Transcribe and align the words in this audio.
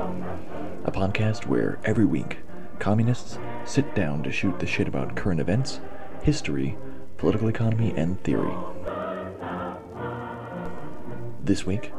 A 0.00 0.90
podcast 0.90 1.44
where 1.44 1.78
every 1.84 2.06
week 2.06 2.38
communists 2.78 3.38
sit 3.66 3.94
down 3.94 4.22
to 4.22 4.32
shoot 4.32 4.58
the 4.58 4.66
shit 4.66 4.88
about 4.88 5.14
current 5.14 5.40
events, 5.40 5.80
history, 6.22 6.78
political 7.18 7.48
economy, 7.48 7.92
and 7.94 8.18
theory. 8.24 8.54
This 11.44 11.66
week, 11.66 11.92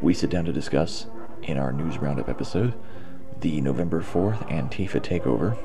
we 0.00 0.14
sit 0.14 0.30
down 0.30 0.46
to 0.46 0.52
discuss, 0.52 1.06
in 1.42 1.58
our 1.58 1.70
news 1.70 1.98
roundup 1.98 2.30
episode, 2.30 2.72
the 3.40 3.60
November 3.60 4.00
4th 4.00 4.48
Antifa 4.48 5.00
takeover, 5.00 5.58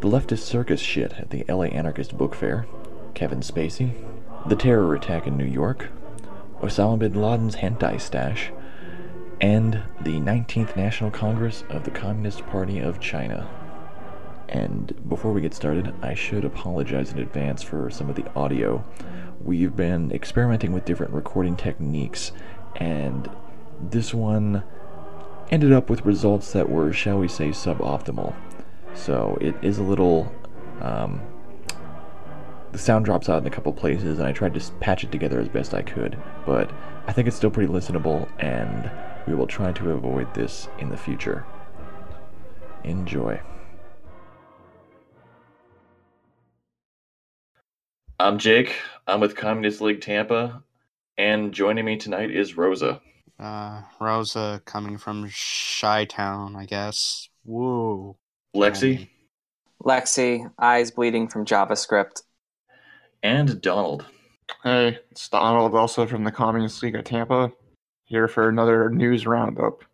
the 0.00 0.08
leftist 0.08 0.40
circus 0.40 0.80
shit 0.80 1.12
at 1.12 1.30
the 1.30 1.44
LA 1.48 1.66
Anarchist 1.66 2.18
Book 2.18 2.34
Fair, 2.34 2.66
Kevin 3.14 3.40
Spacey, 3.40 3.92
the 4.46 4.56
terror 4.56 4.96
attack 4.96 5.28
in 5.28 5.36
New 5.36 5.44
York, 5.44 5.90
Osama 6.60 6.98
bin 6.98 7.14
Laden's 7.14 7.56
hentai 7.56 8.00
stash, 8.00 8.50
and 9.42 9.82
the 10.00 10.20
19th 10.20 10.76
National 10.76 11.10
Congress 11.10 11.64
of 11.68 11.82
the 11.82 11.90
Communist 11.90 12.46
Party 12.46 12.78
of 12.78 13.00
China. 13.00 13.50
And 14.48 15.08
before 15.08 15.32
we 15.32 15.40
get 15.40 15.52
started, 15.52 15.92
I 16.00 16.14
should 16.14 16.44
apologize 16.44 17.10
in 17.10 17.18
advance 17.18 17.60
for 17.60 17.90
some 17.90 18.08
of 18.08 18.14
the 18.14 18.24
audio. 18.36 18.84
We've 19.40 19.74
been 19.74 20.12
experimenting 20.12 20.72
with 20.72 20.84
different 20.84 21.12
recording 21.12 21.56
techniques, 21.56 22.30
and 22.76 23.28
this 23.80 24.14
one 24.14 24.62
ended 25.50 25.72
up 25.72 25.90
with 25.90 26.06
results 26.06 26.52
that 26.52 26.70
were, 26.70 26.92
shall 26.92 27.18
we 27.18 27.26
say, 27.26 27.48
suboptimal. 27.48 28.34
So 28.94 29.36
it 29.40 29.56
is 29.60 29.78
a 29.78 29.82
little. 29.82 30.32
Um, 30.80 31.20
the 32.70 32.78
sound 32.78 33.04
drops 33.04 33.28
out 33.28 33.42
in 33.42 33.46
a 33.46 33.50
couple 33.50 33.72
places, 33.72 34.18
and 34.18 34.28
I 34.28 34.32
tried 34.32 34.54
to 34.54 34.72
patch 34.74 35.02
it 35.02 35.10
together 35.10 35.40
as 35.40 35.48
best 35.48 35.74
I 35.74 35.82
could, 35.82 36.16
but 36.46 36.70
I 37.06 37.12
think 37.12 37.26
it's 37.26 37.36
still 37.36 37.50
pretty 37.50 37.70
listenable, 37.70 38.28
and 38.38 38.90
we 39.26 39.34
will 39.34 39.46
try 39.46 39.72
to 39.72 39.90
avoid 39.90 40.32
this 40.34 40.68
in 40.78 40.88
the 40.88 40.96
future. 40.96 41.44
Enjoy. 42.84 43.40
I'm 48.18 48.38
Jake. 48.38 48.76
I'm 49.06 49.20
with 49.20 49.36
Communist 49.36 49.80
League 49.80 50.00
Tampa, 50.00 50.62
and 51.18 51.52
joining 51.52 51.84
me 51.84 51.96
tonight 51.96 52.30
is 52.30 52.56
Rosa. 52.56 53.00
Uh, 53.38 53.82
Rosa 54.00 54.62
coming 54.64 54.96
from 54.98 55.28
Chi 55.80 56.04
Town, 56.04 56.54
I 56.54 56.64
guess. 56.64 57.28
Woo. 57.44 58.16
Lexi. 58.54 59.08
Lexi, 59.82 60.50
eyes 60.58 60.92
bleeding 60.92 61.26
from 61.26 61.44
JavaScript. 61.44 62.22
And 63.22 63.60
Donald. 63.60 64.06
Hey, 64.62 64.98
it's 65.10 65.28
Donald, 65.28 65.74
also 65.74 66.06
from 66.06 66.24
the 66.24 66.30
Communist 66.30 66.82
League 66.82 66.94
of 66.94 67.04
Tampa, 67.04 67.52
here 68.12 68.28
for 68.28 68.50
another 68.50 68.90
news 68.90 69.26
roundup. 69.26 69.84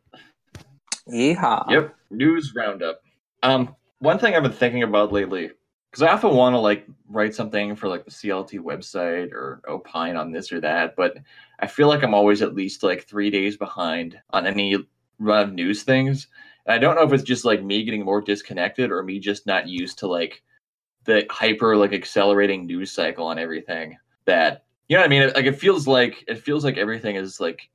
Yeehaw. 1.09 1.71
Yep, 1.71 1.95
news 2.11 2.53
roundup. 2.53 3.01
Um, 3.45 3.77
one 4.01 4.19
thing 4.19 4.35
I've 4.35 4.43
been 4.43 4.51
thinking 4.51 4.83
about 4.83 5.13
lately, 5.13 5.53
because 5.89 6.03
I 6.03 6.13
often 6.13 6.35
want 6.35 6.55
to 6.55 6.59
like 6.59 6.85
write 7.09 7.33
something 7.33 7.77
for 7.77 7.89
like 7.89 8.05
the 8.05 8.11
CLT 8.11 8.59
website 8.59 9.31
or 9.31 9.63
opine 9.69 10.17
on 10.17 10.33
this 10.33 10.51
or 10.51 10.61
that, 10.61 10.97
but 10.97 11.17
I 11.61 11.69
feel 11.69 11.87
like 11.87 12.03
I'm 12.03 12.13
always 12.13 12.43
at 12.43 12.57
least 12.57 12.83
like 12.83 13.05
three 13.05 13.31
days 13.31 13.57
behind 13.57 14.19
on 14.31 14.49
any 14.49 14.77
run 15.21 15.49
of 15.49 15.55
news 15.55 15.85
things. 15.85 16.27
And 16.67 16.75
I 16.75 16.79
don't 16.79 16.97
know 16.97 17.05
if 17.05 17.13
it's 17.13 17.23
just 17.23 17.45
like 17.45 17.63
me 17.63 17.85
getting 17.85 18.05
more 18.05 18.21
disconnected 18.21 18.91
or 18.91 19.05
me 19.05 19.21
just 19.21 19.47
not 19.47 19.69
used 19.69 19.97
to 20.01 20.09
like 20.09 20.43
the 21.05 21.25
hyper 21.31 21.77
like 21.77 21.93
accelerating 21.93 22.67
news 22.67 22.91
cycle 22.91 23.27
on 23.29 23.39
everything 23.39 23.97
that 24.25 24.65
you 24.89 24.97
know 24.97 25.03
what 25.03 25.07
I 25.07 25.09
mean? 25.09 25.33
Like 25.35 25.45
it 25.45 25.61
feels 25.61 25.87
like 25.87 26.25
it 26.27 26.41
feels 26.43 26.65
like 26.65 26.79
everything 26.79 27.15
is 27.15 27.39
like 27.39 27.71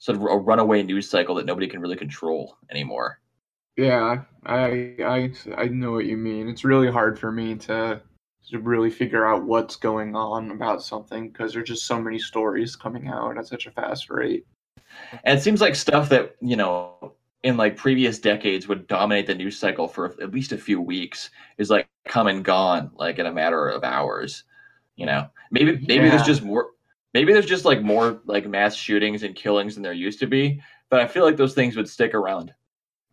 sort 0.00 0.16
of 0.18 0.24
a 0.24 0.36
runaway 0.38 0.82
news 0.82 1.08
cycle 1.08 1.36
that 1.36 1.46
nobody 1.46 1.68
can 1.68 1.80
really 1.80 1.96
control 1.96 2.56
anymore. 2.70 3.20
Yeah, 3.76 4.24
I 4.44 4.96
I 5.00 5.32
I 5.56 5.68
know 5.68 5.92
what 5.92 6.06
you 6.06 6.16
mean. 6.16 6.48
It's 6.48 6.64
really 6.64 6.90
hard 6.90 7.18
for 7.18 7.32
me 7.32 7.56
to 7.56 8.02
to 8.50 8.58
really 8.58 8.90
figure 8.90 9.26
out 9.26 9.44
what's 9.44 9.76
going 9.76 10.16
on 10.16 10.50
about 10.50 10.82
something 10.82 11.28
because 11.30 11.52
there's 11.52 11.68
just 11.68 11.86
so 11.86 12.00
many 12.00 12.18
stories 12.18 12.76
coming 12.76 13.08
out 13.08 13.38
at 13.38 13.46
such 13.46 13.66
a 13.66 13.70
fast 13.70 14.10
rate. 14.10 14.46
And 15.24 15.38
it 15.38 15.42
seems 15.42 15.60
like 15.60 15.74
stuff 15.76 16.08
that, 16.10 16.36
you 16.40 16.56
know, 16.56 17.14
in 17.42 17.56
like 17.56 17.76
previous 17.76 18.18
decades 18.18 18.68
would 18.68 18.86
dominate 18.86 19.26
the 19.26 19.34
news 19.34 19.58
cycle 19.58 19.88
for 19.88 20.06
at 20.22 20.32
least 20.32 20.52
a 20.52 20.58
few 20.58 20.80
weeks 20.80 21.30
is 21.58 21.70
like 21.70 21.88
come 22.06 22.26
and 22.26 22.44
gone 22.44 22.90
like 22.96 23.18
in 23.18 23.26
a 23.26 23.32
matter 23.32 23.68
of 23.68 23.84
hours. 23.84 24.44
You 24.96 25.06
know, 25.06 25.28
maybe 25.50 25.84
maybe 25.86 26.06
Yeah. 26.06 26.10
there's 26.10 26.22
just 26.22 26.42
more 26.42 26.70
maybe 27.14 27.32
there's 27.32 27.46
just 27.46 27.64
like 27.64 27.82
more 27.82 28.20
like 28.24 28.46
mass 28.46 28.74
shootings 28.74 29.22
and 29.22 29.34
killings 29.34 29.74
than 29.74 29.82
there 29.82 29.92
used 29.92 30.20
to 30.20 30.26
be, 30.26 30.60
but 30.88 31.00
I 31.00 31.06
feel 31.06 31.24
like 31.24 31.36
those 31.36 31.54
things 31.54 31.76
would 31.76 31.88
stick 31.88 32.14
around 32.14 32.52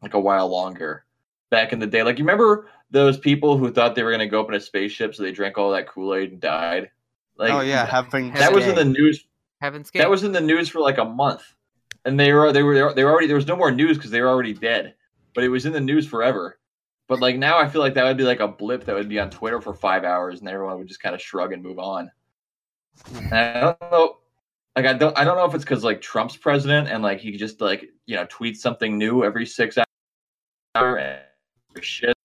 like 0.01 0.13
a 0.13 0.19
while 0.19 0.47
longer. 0.47 1.05
Back 1.49 1.71
in 1.71 1.79
the 1.79 1.87
day, 1.87 2.03
like 2.03 2.19
you 2.19 2.25
remember 2.25 2.67
those 2.91 3.17
people 3.17 3.57
who 3.57 3.71
thought 3.71 3.95
they 3.95 4.03
were 4.03 4.11
going 4.11 4.19
to 4.19 4.27
go 4.27 4.41
up 4.41 4.49
in 4.49 4.55
a 4.55 4.59
spaceship, 4.59 5.15
so 5.15 5.23
they 5.23 5.31
drank 5.31 5.57
all 5.57 5.71
that 5.71 5.87
Kool 5.87 6.13
Aid 6.13 6.31
and 6.31 6.41
died. 6.41 6.91
Like, 7.37 7.53
oh 7.53 7.61
yeah, 7.61 7.85
having 7.85 8.33
that 8.33 8.53
was 8.53 8.67
in 8.67 8.75
the 8.75 8.83
news 8.83 9.25
Heaven's 9.61 9.89
Gate. 9.89 9.99
that 9.99 10.09
was 10.09 10.23
in 10.23 10.31
the 10.31 10.41
news 10.41 10.69
for 10.69 10.79
like 10.79 10.97
a 10.97 11.05
month, 11.05 11.43
and 12.03 12.19
they 12.19 12.33
were 12.33 12.51
they 12.51 12.63
were 12.63 12.93
they 12.93 13.03
were 13.03 13.11
already 13.11 13.27
there 13.27 13.37
was 13.37 13.47
no 13.47 13.55
more 13.55 13.71
news 13.71 13.97
because 13.97 14.11
they 14.11 14.21
were 14.21 14.27
already 14.27 14.53
dead, 14.53 14.95
but 15.33 15.43
it 15.43 15.49
was 15.49 15.65
in 15.65 15.73
the 15.73 15.79
news 15.79 16.05
forever. 16.05 16.59
But 17.07 17.21
like 17.21 17.37
now, 17.37 17.57
I 17.57 17.69
feel 17.69 17.81
like 17.81 17.93
that 17.93 18.03
would 18.03 18.17
be 18.17 18.23
like 18.23 18.41
a 18.41 18.47
blip 18.47 18.83
that 18.85 18.95
would 18.95 19.07
be 19.07 19.19
on 19.19 19.29
Twitter 19.29 19.61
for 19.61 19.73
five 19.73 20.03
hours, 20.03 20.41
and 20.41 20.49
everyone 20.49 20.77
would 20.77 20.87
just 20.87 21.01
kind 21.01 21.15
of 21.15 21.21
shrug 21.21 21.53
and 21.53 21.63
move 21.63 21.79
on. 21.79 22.11
And 23.15 23.33
I 23.33 23.59
don't 23.61 23.81
know, 23.91 24.17
like 24.75 24.85
I 24.85 24.93
don't 24.93 25.17
I 25.17 25.23
don't 25.23 25.37
know 25.37 25.45
if 25.45 25.53
it's 25.53 25.63
because 25.63 25.83
like 25.83 26.01
Trump's 26.01 26.37
president 26.37 26.87
and 26.87 27.01
like 27.03 27.19
he 27.19 27.35
just 27.35 27.61
like 27.61 27.89
you 28.05 28.15
know 28.15 28.25
tweets 28.25 28.57
something 28.57 28.97
new 28.97 29.23
every 29.23 29.45
six 29.45 29.77
hours 30.75 31.19
and 31.75 31.83
shit, 31.83 32.15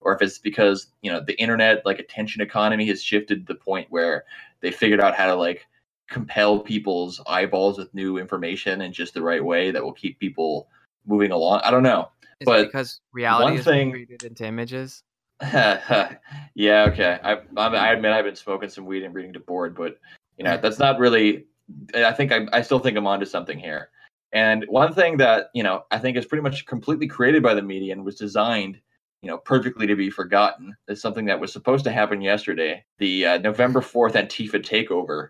or 0.00 0.14
if 0.14 0.22
it's 0.22 0.38
because 0.38 0.88
you 1.02 1.10
know 1.10 1.20
the 1.20 1.38
internet 1.40 1.84
like 1.86 1.98
attention 1.98 2.42
economy 2.42 2.86
has 2.86 3.02
shifted 3.02 3.46
to 3.46 3.52
the 3.52 3.58
point 3.58 3.86
where 3.90 4.24
they 4.60 4.70
figured 4.70 5.00
out 5.00 5.14
how 5.14 5.26
to 5.26 5.34
like 5.34 5.66
compel 6.08 6.60
people's 6.60 7.20
eyeballs 7.26 7.78
with 7.78 7.92
new 7.94 8.18
information 8.18 8.80
in 8.82 8.92
just 8.92 9.14
the 9.14 9.22
right 9.22 9.44
way 9.44 9.70
that 9.70 9.82
will 9.82 9.92
keep 9.92 10.18
people 10.18 10.68
moving 11.06 11.30
along. 11.30 11.60
I 11.64 11.70
don't 11.70 11.82
know. 11.82 12.10
Is 12.40 12.42
it 12.42 12.46
but 12.46 12.64
because 12.66 13.00
reality 13.12 13.44
one 13.44 13.54
is 13.54 13.64
thing- 13.64 13.90
created 13.90 14.22
into 14.24 14.44
images. 14.44 15.02
yeah, 16.54 16.86
okay. 16.88 17.18
I, 17.22 17.38
I 17.56 17.66
I 17.66 17.92
admit 17.92 18.12
I've 18.12 18.24
been 18.24 18.36
smoking 18.36 18.68
some 18.68 18.86
weed 18.86 19.02
and 19.02 19.14
reading 19.14 19.32
Debord, 19.32 19.74
but 19.74 19.98
you 20.38 20.44
know 20.44 20.56
that's 20.56 20.78
not 20.78 20.98
really. 20.98 21.46
I 21.94 22.12
think 22.12 22.32
I, 22.32 22.46
I 22.52 22.62
still 22.62 22.78
think 22.78 22.96
I'm 22.96 23.06
onto 23.06 23.26
something 23.26 23.58
here. 23.58 23.90
And 24.32 24.64
one 24.68 24.94
thing 24.94 25.16
that 25.18 25.50
you 25.54 25.62
know 25.62 25.84
I 25.90 25.98
think 25.98 26.16
is 26.16 26.26
pretty 26.26 26.42
much 26.42 26.66
completely 26.66 27.06
created 27.06 27.42
by 27.42 27.54
the 27.54 27.62
media 27.62 27.92
and 27.92 28.04
was 28.04 28.16
designed, 28.16 28.80
you 29.22 29.28
know, 29.28 29.38
perfectly 29.38 29.86
to 29.86 29.96
be 29.96 30.10
forgotten 30.10 30.74
is 30.88 31.02
something 31.02 31.26
that 31.26 31.40
was 31.40 31.52
supposed 31.52 31.84
to 31.84 31.92
happen 31.92 32.20
yesterday. 32.22 32.84
The 32.98 33.26
uh, 33.26 33.38
November 33.38 33.82
fourth 33.82 34.14
Antifa 34.14 34.62
takeover 34.62 35.28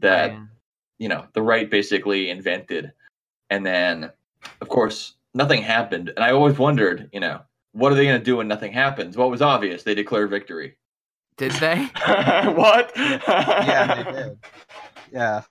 that 0.00 0.34
you 0.98 1.08
know 1.08 1.26
the 1.32 1.42
right 1.42 1.70
basically 1.70 2.30
invented 2.30 2.92
and 3.50 3.64
then 3.64 4.10
of 4.60 4.68
course 4.68 5.14
nothing 5.34 5.62
happened 5.62 6.10
and 6.14 6.24
i 6.24 6.30
always 6.30 6.58
wondered 6.58 7.08
you 7.12 7.20
know 7.20 7.40
what 7.74 7.92
are 7.92 7.94
they 7.96 8.04
going 8.06 8.18
to 8.18 8.24
do 8.24 8.36
when 8.38 8.48
nothing 8.48 8.72
happens 8.72 9.16
well 9.16 9.28
it 9.28 9.30
was 9.30 9.42
obvious 9.42 9.82
they 9.82 9.94
declare 9.94 10.26
victory 10.26 10.76
Did 11.36 11.52
they? 11.52 11.76
what? 12.54 12.92
yeah, 12.96 14.02
they 14.04 14.12
did. 14.12 14.38
Yeah. 15.12 15.42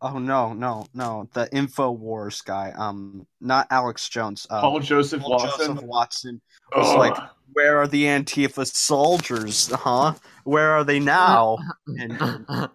Oh 0.00 0.18
no, 0.20 0.52
no, 0.52 0.86
no. 0.94 1.28
The 1.34 1.52
Info 1.52 1.90
Wars 1.90 2.40
guy. 2.40 2.72
Um, 2.78 3.26
not 3.40 3.66
Alex 3.70 4.08
Jones. 4.08 4.46
Um, 4.48 4.60
Paul 4.60 4.78
Joseph 4.80 5.22
Paul 5.22 5.30
Watson. 5.32 5.66
Joseph 5.74 5.82
Watson. 5.82 6.40
was 6.76 6.86
Ugh. 6.90 6.98
like, 6.98 7.16
Where 7.52 7.78
are 7.78 7.88
the 7.88 8.04
Antifa 8.04 8.64
soldiers? 8.64 9.68
Huh? 9.74 10.14
Where 10.44 10.70
are 10.70 10.84
they 10.84 11.00
now? 11.00 11.58
And 11.88 12.68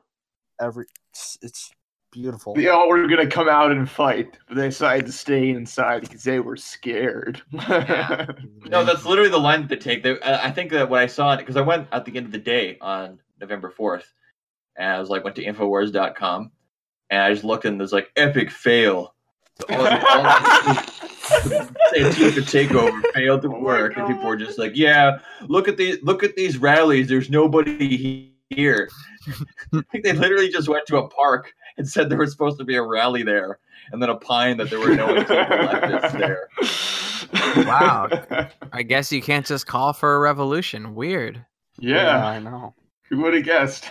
every 0.62 0.86
it's, 1.14 1.38
it's 1.42 1.72
beautiful. 2.14 2.54
they 2.54 2.70
all 2.70 2.88
were 2.88 3.08
gonna 3.08 3.28
come 3.28 3.50
out 3.50 3.72
and 3.72 3.90
fight, 3.90 4.38
but 4.48 4.56
they 4.56 4.70
decided 4.70 5.06
to 5.08 5.12
stay 5.12 5.50
inside 5.50 6.02
because 6.02 6.24
they 6.24 6.40
were 6.40 6.56
scared. 6.56 7.42
Yeah. 7.52 8.28
no 8.66 8.86
that's 8.86 9.06
literally 9.06 9.30
the 9.30 9.38
line 9.38 9.62
that 9.62 9.70
they 9.70 9.76
take 9.76 10.04
they, 10.04 10.20
I 10.22 10.48
I 10.48 10.52
think 10.52 10.72
that 10.72 10.90
when 10.90 11.02
i 11.02 11.08
saw 11.08 11.34
it 11.34 11.38
because 11.38 11.58
i 11.58 11.62
went 11.62 11.88
at 11.92 12.06
the 12.06 12.16
end 12.16 12.26
of 12.26 12.32
the 12.32 12.38
day 12.38 12.78
on 12.80 13.20
november 13.42 13.74
4th 13.78 14.06
and 14.78 14.90
i 14.90 15.00
was 15.00 15.10
like 15.10 15.24
went 15.24 15.36
to 15.36 15.44
infowars.com 15.44 16.52
and 17.10 17.22
i 17.22 17.32
just 17.32 17.44
looked 17.44 17.66
and 17.66 17.80
there's 17.80 17.92
like 17.92 18.12
epic 18.16 18.52
fail 18.52 19.14
all, 19.70 19.86
all, 19.86 20.24
Antifa 21.96 22.42
takeover 22.42 23.02
failed 23.14 23.42
to 23.44 23.50
Oh 23.50 23.60
work, 23.60 23.98
and 23.98 24.08
people 24.08 24.26
were 24.26 24.36
just 24.36 24.58
like, 24.58 24.72
"Yeah, 24.76 25.20
look 25.48 25.68
at 25.68 25.78
these, 25.78 26.02
look 26.02 26.24
at 26.24 26.36
these 26.36 26.58
rallies. 26.58 27.08
There's 27.08 27.30
nobody 27.30 28.34
here." 28.50 28.90
I 29.74 29.82
think 29.92 30.04
they 30.04 30.14
literally 30.14 30.50
just 30.50 30.68
went 30.68 30.86
to 30.88 30.98
a 30.98 31.08
park 31.08 31.54
and 31.78 31.88
said 31.88 32.10
there 32.10 32.18
was 32.18 32.32
supposed 32.32 32.58
to 32.60 32.66
be 32.66 32.76
a 32.76 32.82
rally 32.84 33.24
there, 33.24 33.60
and 33.92 34.02
then 34.02 34.10
opined 34.10 34.60
that 34.60 34.70
there 34.70 34.80
were 34.80 34.96
no 34.96 35.08
Antifa 35.08 35.70
leftists 35.70 36.18
there. 36.18 36.50
Wow. 37.66 38.10
I 38.74 38.84
guess 38.84 39.12
you 39.12 39.22
can't 39.22 39.46
just 39.46 39.66
call 39.66 39.94
for 39.94 40.16
a 40.16 40.20
revolution. 40.20 40.94
Weird. 40.94 41.44
Yeah, 41.80 42.24
I 42.24 42.40
know. 42.40 42.76
who 43.10 43.22
would 43.22 43.34
have 43.34 43.44
guessed? 43.46 43.90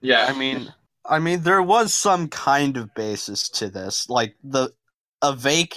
Yeah, 0.00 0.26
I 0.28 0.36
mean, 0.36 0.72
I 1.04 1.18
mean, 1.20 1.42
there 1.42 1.62
was 1.62 1.94
some 1.94 2.26
kind 2.28 2.76
of 2.76 2.92
basis 2.94 3.48
to 3.50 3.68
this, 3.68 4.08
like 4.08 4.34
the 4.42 4.70
Avakian 5.22 5.76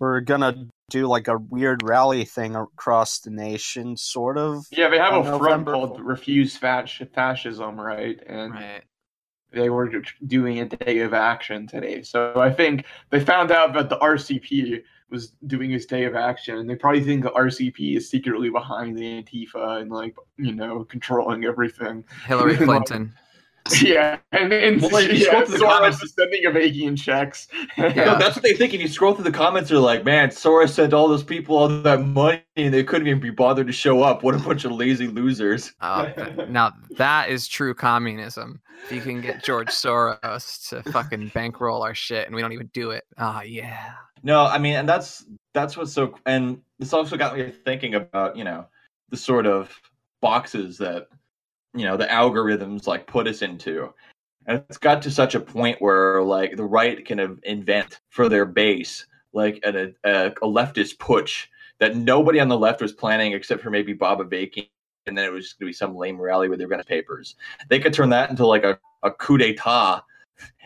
were 0.00 0.20
gonna 0.20 0.66
do 0.90 1.06
like 1.06 1.28
a 1.28 1.38
weird 1.38 1.82
rally 1.82 2.24
thing 2.26 2.56
across 2.56 3.20
the 3.20 3.30
nation, 3.30 3.96
sort 3.96 4.36
of. 4.36 4.64
Yeah, 4.70 4.88
they 4.90 4.98
have 4.98 5.14
On 5.14 5.26
a 5.26 5.38
front 5.38 5.66
called 5.66 5.90
fourth. 5.90 6.00
Refuse 6.02 6.58
Fasc- 6.58 7.10
Fascism, 7.14 7.80
right? 7.80 8.20
And 8.26 8.52
Right. 8.52 8.82
They 9.52 9.70
were 9.70 9.90
doing 10.26 10.60
a 10.60 10.66
day 10.66 11.00
of 11.00 11.14
action 11.14 11.66
today. 11.66 12.02
So 12.02 12.34
I 12.36 12.52
think 12.52 12.84
they 13.10 13.20
found 13.20 13.50
out 13.50 13.72
that 13.74 13.88
the 13.88 13.98
RCP 13.98 14.82
was 15.10 15.32
doing 15.46 15.70
his 15.70 15.86
day 15.86 16.04
of 16.04 16.14
action, 16.14 16.58
and 16.58 16.70
they 16.70 16.76
probably 16.76 17.02
think 17.02 17.22
the 17.22 17.30
RCP 17.30 17.96
is 17.96 18.08
secretly 18.08 18.48
behind 18.48 18.96
the 18.96 19.22
Antifa 19.22 19.80
and 19.80 19.90
like 19.90 20.14
you 20.36 20.52
know 20.52 20.84
controlling 20.84 21.44
everything. 21.44 22.04
Hillary 22.26 22.56
Clinton. 22.64 23.12
Yeah, 23.82 24.18
and, 24.32 24.52
and 24.52 24.80
Well, 24.82 24.96
if 24.96 25.12
you 25.12 25.18
yeah, 25.18 25.26
scroll 25.26 25.44
through 25.46 25.58
the 25.58 25.64
Soros 25.64 25.68
comments- 25.78 26.02
is 26.02 26.14
sending 26.14 26.44
Avakian 26.44 26.98
checks. 27.00 27.48
No, 27.78 27.88
that's 28.18 28.36
what 28.36 28.42
they 28.42 28.54
think. 28.54 28.74
If 28.74 28.80
you 28.80 28.88
scroll 28.88 29.14
through 29.14 29.24
the 29.24 29.32
comments, 29.32 29.70
they're 29.70 29.78
like, 29.78 30.04
"Man, 30.04 30.28
Soros 30.30 30.70
sent 30.70 30.92
all 30.92 31.08
those 31.08 31.22
people 31.22 31.56
all 31.56 31.68
that 31.68 32.02
money, 32.02 32.42
and 32.56 32.72
they 32.74 32.82
couldn't 32.84 33.06
even 33.06 33.20
be 33.20 33.30
bothered 33.30 33.66
to 33.66 33.72
show 33.72 34.02
up. 34.02 34.22
What 34.22 34.34
a 34.34 34.38
bunch 34.38 34.64
of 34.64 34.72
lazy 34.72 35.06
losers!" 35.06 35.72
Oh, 35.82 36.10
th- 36.16 36.48
now 36.48 36.72
that 36.98 37.30
is 37.30 37.46
true 37.48 37.74
communism. 37.74 38.60
If 38.84 38.92
you 38.92 39.00
can 39.00 39.20
get 39.20 39.44
George 39.44 39.68
Soros 39.68 40.68
to 40.70 40.82
fucking 40.90 41.28
bankroll 41.34 41.82
our 41.82 41.94
shit 41.94 42.26
and 42.26 42.34
we 42.34 42.40
don't 42.42 42.52
even 42.52 42.70
do 42.72 42.90
it. 42.92 43.04
Oh 43.18 43.40
yeah. 43.42 43.92
No, 44.22 44.44
I 44.46 44.58
mean, 44.58 44.74
and 44.74 44.88
that's 44.88 45.26
that's 45.54 45.76
what's 45.76 45.92
so. 45.92 46.14
And 46.26 46.60
this 46.78 46.92
also 46.92 47.16
got 47.16 47.36
me 47.36 47.50
thinking 47.64 47.94
about 47.94 48.36
you 48.36 48.44
know 48.44 48.66
the 49.10 49.16
sort 49.16 49.46
of 49.46 49.74
boxes 50.20 50.76
that 50.78 51.08
you 51.74 51.84
know 51.84 51.96
the 51.96 52.06
algorithms 52.06 52.86
like 52.86 53.06
put 53.06 53.26
us 53.26 53.42
into, 53.42 53.92
and 54.46 54.62
it's 54.68 54.78
got 54.78 55.02
to 55.02 55.10
such 55.10 55.34
a 55.34 55.40
point 55.40 55.80
where 55.80 56.22
like 56.22 56.56
the 56.56 56.64
right 56.64 57.04
can 57.04 57.38
invent 57.44 58.00
for 58.08 58.28
their 58.28 58.44
base 58.44 59.06
like 59.32 59.60
an, 59.64 59.94
a, 60.04 60.26
a 60.26 60.46
leftist 60.46 60.96
putsch 60.96 61.46
that 61.78 61.96
nobody 61.96 62.40
on 62.40 62.48
the 62.48 62.58
left 62.58 62.80
was 62.80 62.92
planning 62.92 63.32
except 63.32 63.62
for 63.62 63.70
maybe 63.70 63.92
Bob 63.92 64.18
Avakian. 64.18 64.68
And 65.06 65.16
then 65.16 65.24
it 65.24 65.32
was 65.32 65.46
just 65.46 65.58
going 65.58 65.66
to 65.66 65.70
be 65.70 65.76
some 65.76 65.96
lame 65.96 66.20
rally 66.20 66.48
where 66.48 66.58
they 66.58 66.64
were 66.64 66.70
going 66.70 66.82
to 66.82 66.86
papers. 66.86 67.36
They 67.68 67.80
could 67.80 67.94
turn 67.94 68.10
that 68.10 68.30
into 68.30 68.46
like 68.46 68.64
a, 68.64 68.78
a 69.02 69.10
coup 69.10 69.38
d'etat 69.38 70.02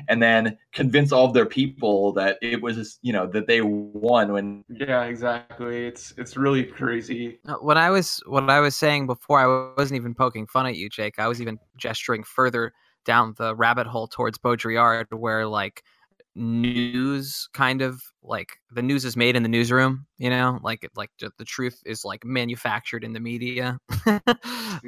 and 0.09 0.23
then 0.23 0.56
convince 0.73 1.12
all 1.12 1.26
of 1.26 1.35
their 1.35 1.47
people 1.47 2.12
that 2.12 2.38
it 2.43 2.61
was 2.61 2.99
you 3.03 3.12
know 3.12 3.26
that 3.26 3.47
they 3.47 3.61
won 3.61 4.32
when 4.32 4.65
yeah, 4.69 5.05
exactly. 5.05 5.87
It's 5.87 6.12
it's 6.17 6.37
really 6.37 6.65
crazy. 6.65 7.38
Uh, 7.47 7.55
What 7.55 7.76
I 7.76 7.91
was 7.91 8.23
what 8.26 8.49
I 8.50 8.61
was 8.61 8.76
saying 8.76 9.06
before, 9.06 9.38
I 9.41 9.75
wasn't 9.79 9.97
even 9.97 10.15
poking 10.15 10.47
fun 10.47 10.67
at 10.67 10.76
you, 10.76 10.88
Jake. 10.88 11.19
I 11.19 11.29
was 11.29 11.41
even 11.41 11.59
gesturing 11.76 12.25
further 12.25 12.73
down 13.05 13.35
the 13.37 13.55
rabbit 13.55 13.87
hole 13.87 14.09
towards 14.09 14.38
Baudrillard, 14.38 15.06
where 15.12 15.47
like 15.47 15.82
news 16.37 17.49
kind 17.53 17.81
of 17.82 18.03
like 18.23 18.59
the 18.73 18.82
news 18.82 19.05
is 19.05 19.17
made 19.17 19.37
in 19.37 19.43
the 19.43 19.49
newsroom. 19.49 20.06
You 20.19 20.31
know, 20.31 20.59
like 20.62 20.88
like 20.97 21.11
the 21.21 21.31
the 21.38 21.44
truth 21.44 21.81
is 21.87 22.05
like 22.05 22.25
manufactured 22.25 23.05
in 23.05 23.12
the 23.12 23.21
media. 23.21 23.79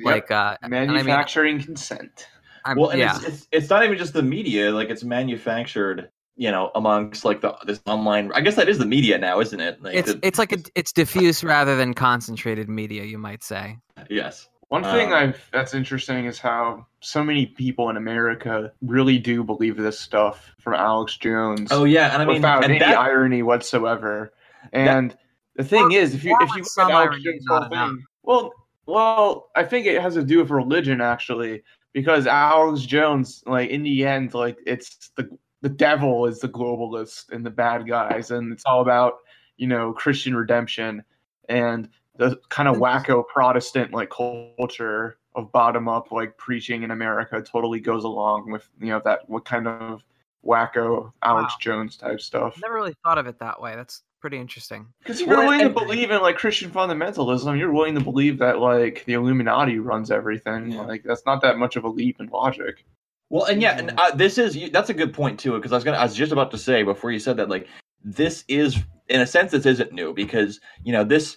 like 0.02 0.30
uh, 0.30 0.56
and 0.62 0.74
I 0.74 0.84
mean, 0.84 0.92
Manufacturing 0.92 1.62
consent. 1.62 2.28
I'm, 2.66 2.76
well 2.76 2.90
and 2.90 2.98
yeah, 3.00 3.16
it's, 3.16 3.26
it's 3.26 3.48
it's 3.52 3.70
not 3.70 3.84
even 3.84 3.96
just 3.96 4.12
the 4.12 4.22
media 4.22 4.70
like 4.72 4.90
it's 4.90 5.04
manufactured 5.04 6.10
you 6.36 6.50
know 6.50 6.70
amongst 6.74 7.24
like 7.24 7.40
the 7.40 7.56
this 7.64 7.80
online 7.86 8.30
i 8.34 8.40
guess 8.40 8.56
that 8.56 8.68
is 8.68 8.78
the 8.78 8.86
media 8.86 9.16
now 9.18 9.40
isn't 9.40 9.60
it? 9.60 9.82
Like 9.82 9.94
it's 9.94 10.12
the- 10.12 10.20
it's 10.22 10.38
like 10.38 10.52
a, 10.52 10.58
it's 10.74 10.92
diffuse 10.92 11.42
rather 11.44 11.76
than 11.76 11.94
concentrated 11.94 12.68
media, 12.68 13.04
you 13.04 13.18
might 13.18 13.42
say. 13.42 13.78
yes. 14.10 14.48
One 14.68 14.82
thing 14.82 15.12
Um, 15.12 15.14
I've 15.14 15.48
that's 15.52 15.74
interesting 15.74 16.24
is 16.26 16.40
how 16.40 16.86
so 17.00 17.22
many 17.22 17.46
people 17.46 17.88
in 17.88 17.96
America 17.96 18.72
really 18.82 19.16
do 19.16 19.44
believe 19.44 19.76
this 19.76 19.98
stuff 19.98 20.54
from 20.58 20.74
Alex 20.74 21.16
Jones 21.16 21.68
oh 21.70 21.84
yeah 21.84 22.12
and 22.12 22.20
i 22.20 22.24
mean 22.24 22.34
without 22.36 22.64
and 22.64 22.72
any 22.72 22.80
that, 22.80 22.98
irony 22.98 23.42
whatsoever. 23.44 24.32
And 24.72 25.16
the 25.54 25.62
thing 25.64 25.92
is, 25.92 26.14
if 26.14 26.24
you 26.24 26.36
if 26.40 26.50
you 26.56 26.62
with 26.62 26.76
look 26.76 26.86
at 26.88 26.90
Alex 26.90 27.22
Jones' 27.22 27.44
not 27.46 27.72
whole 27.72 27.88
thing, 27.88 28.04
well, 28.24 28.52
well, 28.86 29.50
I 29.54 29.62
think 29.64 29.86
it 29.86 30.02
has 30.02 30.14
to 30.14 30.22
do 30.24 30.38
with 30.40 30.50
religion 30.50 31.00
actually, 31.00 31.62
because 31.96 32.26
Alex 32.26 32.82
Jones, 32.82 33.42
like 33.46 33.70
in 33.70 33.82
the 33.82 34.04
end, 34.04 34.34
like 34.34 34.58
it's 34.66 35.12
the 35.16 35.30
the 35.62 35.70
devil 35.70 36.26
is 36.26 36.40
the 36.40 36.48
globalist 36.48 37.30
and 37.32 37.44
the 37.44 37.50
bad 37.50 37.88
guys, 37.88 38.30
and 38.30 38.52
it's 38.52 38.64
all 38.66 38.82
about 38.82 39.14
you 39.56 39.66
know 39.66 39.94
Christian 39.94 40.36
redemption 40.36 41.02
and 41.48 41.88
the 42.18 42.38
kind 42.50 42.68
of 42.68 42.76
wacko 42.76 43.26
Protestant 43.26 43.94
like 43.94 44.10
culture 44.10 45.16
of 45.34 45.50
bottom 45.52 45.88
up 45.88 46.12
like 46.12 46.36
preaching 46.36 46.82
in 46.82 46.90
America 46.90 47.40
totally 47.40 47.80
goes 47.80 48.04
along 48.04 48.50
with 48.50 48.68
you 48.78 48.88
know 48.88 49.00
that 49.06 49.20
what 49.30 49.46
kind 49.46 49.66
of 49.66 50.04
wacko 50.46 51.12
Alex 51.22 51.52
Wow. 51.54 51.56
Jones 51.60 51.96
type 51.96 52.20
stuff. 52.20 52.58
Never 52.62 52.74
really 52.74 52.94
thought 53.04 53.18
of 53.18 53.26
it 53.26 53.38
that 53.40 53.60
way. 53.60 53.74
That's 53.74 54.02
pretty 54.20 54.38
interesting. 54.38 54.86
Because 55.00 55.20
if 55.20 55.26
you're 55.26 55.36
Well, 55.38 55.46
willing 55.48 55.60
to 55.66 55.70
believe 55.70 56.10
in 56.10 56.20
like 56.22 56.36
Christian 56.36 56.70
fundamentalism, 56.70 57.58
you're 57.58 57.72
willing 57.72 57.94
to 57.94 58.00
believe 58.00 58.38
that 58.38 58.58
like 58.60 59.04
the 59.06 59.14
Illuminati 59.14 59.78
runs 59.78 60.10
everything. 60.10 60.72
Yeah. 60.72 60.82
Like 60.82 61.02
that's 61.04 61.24
not 61.26 61.42
that 61.42 61.58
much 61.58 61.76
of 61.76 61.84
a 61.84 61.88
leap 61.88 62.20
in 62.20 62.28
logic. 62.28 62.84
well 63.28 63.44
and 63.46 63.60
yeah 63.60 63.76
and 63.78 63.92
uh, 63.98 64.10
this 64.14 64.38
is 64.38 64.56
that's 64.72 64.88
a 64.90 64.94
good 64.94 65.12
point 65.12 65.38
too 65.40 65.54
because 65.56 65.72
i 65.72 65.74
was 65.74 65.82
gonna 65.82 65.96
i 65.96 66.04
was 66.04 66.14
just 66.14 66.30
about 66.30 66.48
to 66.52 66.56
say 66.58 66.84
before 66.84 67.10
you 67.10 67.18
said 67.18 67.36
that 67.36 67.48
like 67.48 67.66
this 68.04 68.44
is 68.46 68.76
in 69.08 69.20
a 69.20 69.26
sense 69.26 69.50
this 69.50 69.66
isn't 69.66 69.90
new 69.92 70.14
because 70.14 70.60
you 70.84 70.92
know 70.92 71.02
this 71.02 71.36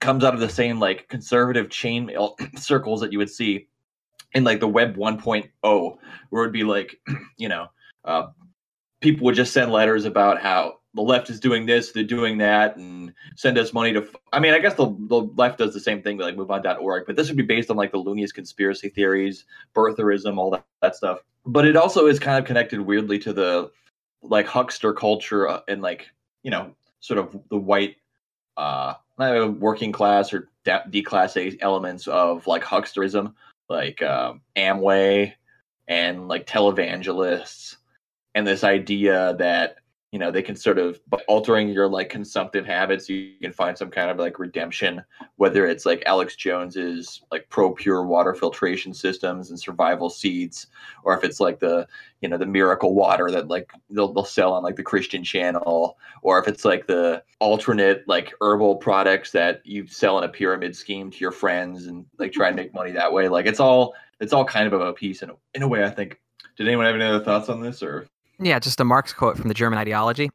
comes 0.00 0.22
out 0.22 0.34
of 0.34 0.40
the 0.40 0.48
same 0.48 0.78
like 0.78 1.08
conservative 1.08 1.68
chainmail 1.68 2.36
circles 2.58 3.00
that 3.00 3.10
you 3.10 3.18
would 3.18 3.28
see 3.30 3.66
in 4.34 4.44
like 4.44 4.60
the 4.60 4.68
web 4.68 4.96
1.0 4.96 5.98
where 6.30 6.42
it'd 6.44 6.52
be 6.52 6.62
like 6.62 6.96
you 7.38 7.48
know 7.48 7.66
uh, 8.06 8.28
people 9.00 9.24
would 9.24 9.34
just 9.34 9.52
send 9.52 9.70
letters 9.70 10.04
about 10.04 10.40
how 10.40 10.78
the 10.94 11.02
left 11.02 11.28
is 11.28 11.38
doing 11.38 11.66
this 11.66 11.92
they're 11.92 12.02
doing 12.02 12.38
that 12.38 12.76
and 12.76 13.12
send 13.36 13.58
us 13.58 13.74
money 13.74 13.92
to 13.92 14.02
f- 14.02 14.16
i 14.32 14.40
mean 14.40 14.54
i 14.54 14.58
guess 14.58 14.74
the, 14.74 14.86
the 15.08 15.28
left 15.36 15.58
does 15.58 15.74
the 15.74 15.80
same 15.80 16.00
thing 16.00 16.16
like 16.16 16.36
moveon.org 16.36 17.04
but 17.06 17.16
this 17.16 17.28
would 17.28 17.36
be 17.36 17.42
based 17.42 17.70
on 17.70 17.76
like 17.76 17.92
the 17.92 17.98
looniest 17.98 18.34
conspiracy 18.34 18.88
theories 18.88 19.44
birtherism 19.74 20.38
all 20.38 20.50
that, 20.50 20.64
that 20.82 20.96
stuff. 20.96 21.20
But 21.44 21.66
it 21.66 21.76
also 21.76 22.06
is 22.06 22.18
kind 22.18 22.38
of 22.38 22.44
connected 22.44 22.80
weirdly 22.80 23.18
to 23.20 23.32
the 23.32 23.70
like 24.22 24.46
huckster 24.46 24.92
culture 24.92 25.48
uh, 25.48 25.60
and 25.68 25.82
like 25.82 26.08
you 26.42 26.50
know 26.50 26.74
sort 27.00 27.18
of 27.18 27.36
the 27.50 27.58
white 27.58 27.96
uh 28.56 28.94
working 29.18 29.92
class 29.92 30.32
or 30.32 30.48
d 30.90 31.02
class 31.02 31.36
elements 31.60 32.06
of 32.06 32.46
like 32.46 32.62
hucksterism 32.64 33.34
like 33.68 34.02
um, 34.02 34.40
amway 34.56 35.32
and 35.88 36.28
like 36.28 36.46
televangelists 36.46 37.76
and 38.36 38.46
this 38.46 38.62
idea 38.62 39.34
that 39.38 39.78
you 40.12 40.20
know 40.20 40.30
they 40.30 40.42
can 40.42 40.54
sort 40.54 40.78
of 40.78 41.00
by 41.08 41.18
altering 41.26 41.68
your 41.68 41.88
like 41.88 42.08
consumptive 42.08 42.64
habits 42.64 43.08
you 43.08 43.32
can 43.42 43.52
find 43.52 43.76
some 43.76 43.90
kind 43.90 44.08
of 44.08 44.18
like 44.18 44.38
redemption 44.38 45.02
whether 45.34 45.66
it's 45.66 45.84
like 45.84 46.02
alex 46.06 46.36
jones's 46.36 47.22
like 47.32 47.48
pro 47.48 47.72
pure 47.72 48.06
water 48.06 48.32
filtration 48.32 48.94
systems 48.94 49.50
and 49.50 49.58
survival 49.58 50.08
seeds 50.08 50.68
or 51.02 51.16
if 51.16 51.24
it's 51.24 51.40
like 51.40 51.58
the 51.58 51.86
you 52.20 52.28
know 52.28 52.38
the 52.38 52.46
miracle 52.46 52.94
water 52.94 53.30
that 53.30 53.48
like 53.48 53.72
they'll, 53.90 54.12
they'll 54.12 54.24
sell 54.24 54.52
on 54.52 54.62
like 54.62 54.76
the 54.76 54.82
christian 54.82 55.24
channel 55.24 55.98
or 56.22 56.38
if 56.38 56.46
it's 56.46 56.64
like 56.64 56.86
the 56.86 57.22
alternate 57.40 58.06
like 58.06 58.32
herbal 58.40 58.76
products 58.76 59.30
that 59.32 59.60
you 59.64 59.86
sell 59.86 60.18
in 60.18 60.24
a 60.24 60.28
pyramid 60.28 60.74
scheme 60.74 61.10
to 61.10 61.18
your 61.18 61.32
friends 61.32 61.86
and 61.86 62.06
like 62.18 62.32
try 62.32 62.48
and 62.48 62.56
make 62.56 62.72
money 62.72 62.90
that 62.92 63.12
way. 63.12 63.28
Like 63.28 63.46
it's 63.46 63.60
all 63.60 63.94
it's 64.20 64.32
all 64.32 64.44
kind 64.44 64.66
of 64.66 64.80
a 64.80 64.92
piece 64.92 65.22
in 65.22 65.30
in 65.54 65.62
a 65.62 65.68
way 65.68 65.84
i 65.84 65.90
think. 65.90 66.18
Did 66.56 66.68
anyone 66.68 66.86
have 66.86 66.94
any 66.94 67.04
other 67.04 67.22
thoughts 67.22 67.50
on 67.50 67.60
this 67.60 67.82
or 67.82 68.06
Yeah, 68.38 68.58
just 68.58 68.80
a 68.80 68.84
Marx 68.84 69.12
quote 69.12 69.38
from 69.38 69.48
the 69.48 69.54
German 69.54 69.78
ideology. 69.78 70.30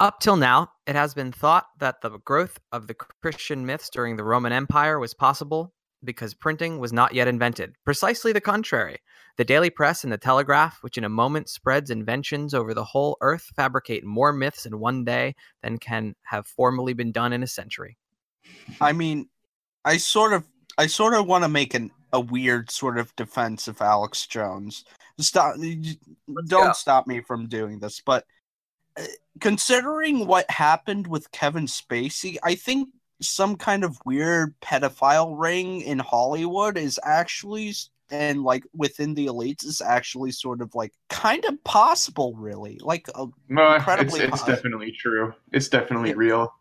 Up 0.00 0.18
till 0.18 0.36
now, 0.36 0.72
it 0.86 0.96
has 0.96 1.14
been 1.14 1.30
thought 1.30 1.66
that 1.78 2.00
the 2.02 2.18
growth 2.18 2.58
of 2.72 2.88
the 2.88 2.94
Christian 2.94 3.64
myths 3.64 3.88
during 3.88 4.16
the 4.16 4.24
Roman 4.24 4.52
Empire 4.52 4.98
was 4.98 5.14
possible 5.14 5.72
because 6.04 6.34
printing 6.34 6.80
was 6.80 6.92
not 6.92 7.14
yet 7.14 7.28
invented. 7.28 7.74
Precisely 7.84 8.32
the 8.32 8.40
contrary. 8.40 8.98
The 9.36 9.44
daily 9.44 9.70
press 9.70 10.02
and 10.02 10.12
the 10.12 10.18
telegraph, 10.18 10.78
which 10.82 10.98
in 10.98 11.04
a 11.04 11.08
moment 11.08 11.48
spreads 11.48 11.90
inventions 11.90 12.52
over 12.52 12.74
the 12.74 12.84
whole 12.84 13.16
earth, 13.20 13.50
fabricate 13.54 14.04
more 14.04 14.32
myths 14.32 14.66
in 14.66 14.80
one 14.80 15.04
day 15.04 15.36
than 15.62 15.78
can 15.78 16.16
have 16.22 16.46
formerly 16.46 16.92
been 16.92 17.12
done 17.12 17.32
in 17.32 17.44
a 17.44 17.46
century. 17.46 17.96
I 18.80 18.92
mean, 18.92 19.28
I 19.84 19.96
sort 19.96 20.32
of, 20.32 20.44
I 20.76 20.88
sort 20.88 21.14
of 21.14 21.26
want 21.26 21.44
to 21.44 21.48
make 21.48 21.74
an 21.74 21.92
a 22.12 22.20
weird 22.20 22.70
sort 22.70 22.98
of 22.98 23.14
defense 23.16 23.68
of 23.68 23.80
Alex 23.80 24.26
Jones. 24.26 24.84
Stop! 25.18 25.56
you- 25.58 25.94
Don't 26.48 26.66
go. 26.68 26.72
stop 26.72 27.06
me 27.06 27.20
from 27.20 27.46
doing 27.48 27.78
this. 27.78 28.00
But 28.04 28.24
uh, 28.98 29.02
considering 29.40 30.26
what 30.26 30.50
happened 30.50 31.06
with 31.06 31.30
Kevin 31.32 31.66
Spacey, 31.66 32.36
I 32.42 32.54
think 32.54 32.88
some 33.20 33.56
kind 33.56 33.84
of 33.84 33.98
weird 34.04 34.54
pedophile 34.60 35.38
ring 35.38 35.80
in 35.82 35.98
Hollywood 35.98 36.76
is 36.76 36.98
actually 37.04 37.74
and 38.10 38.42
like 38.42 38.64
within 38.74 39.14
the 39.14 39.26
elites 39.26 39.64
is 39.64 39.80
actually 39.80 40.32
sort 40.32 40.60
of 40.60 40.74
like 40.74 40.92
kind 41.08 41.42
of 41.46 41.62
possible 41.64 42.34
really 42.36 42.78
like 42.82 43.08
uh, 43.14 43.26
No, 43.48 43.70
it's, 43.70 43.78
Incredibly 43.78 44.20
it's 44.20 44.30
positive. 44.32 44.56
definitely 44.56 44.92
true. 44.92 45.32
It's 45.52 45.68
definitely 45.68 46.10
Yeah. 46.10 46.16
real. 46.18 46.54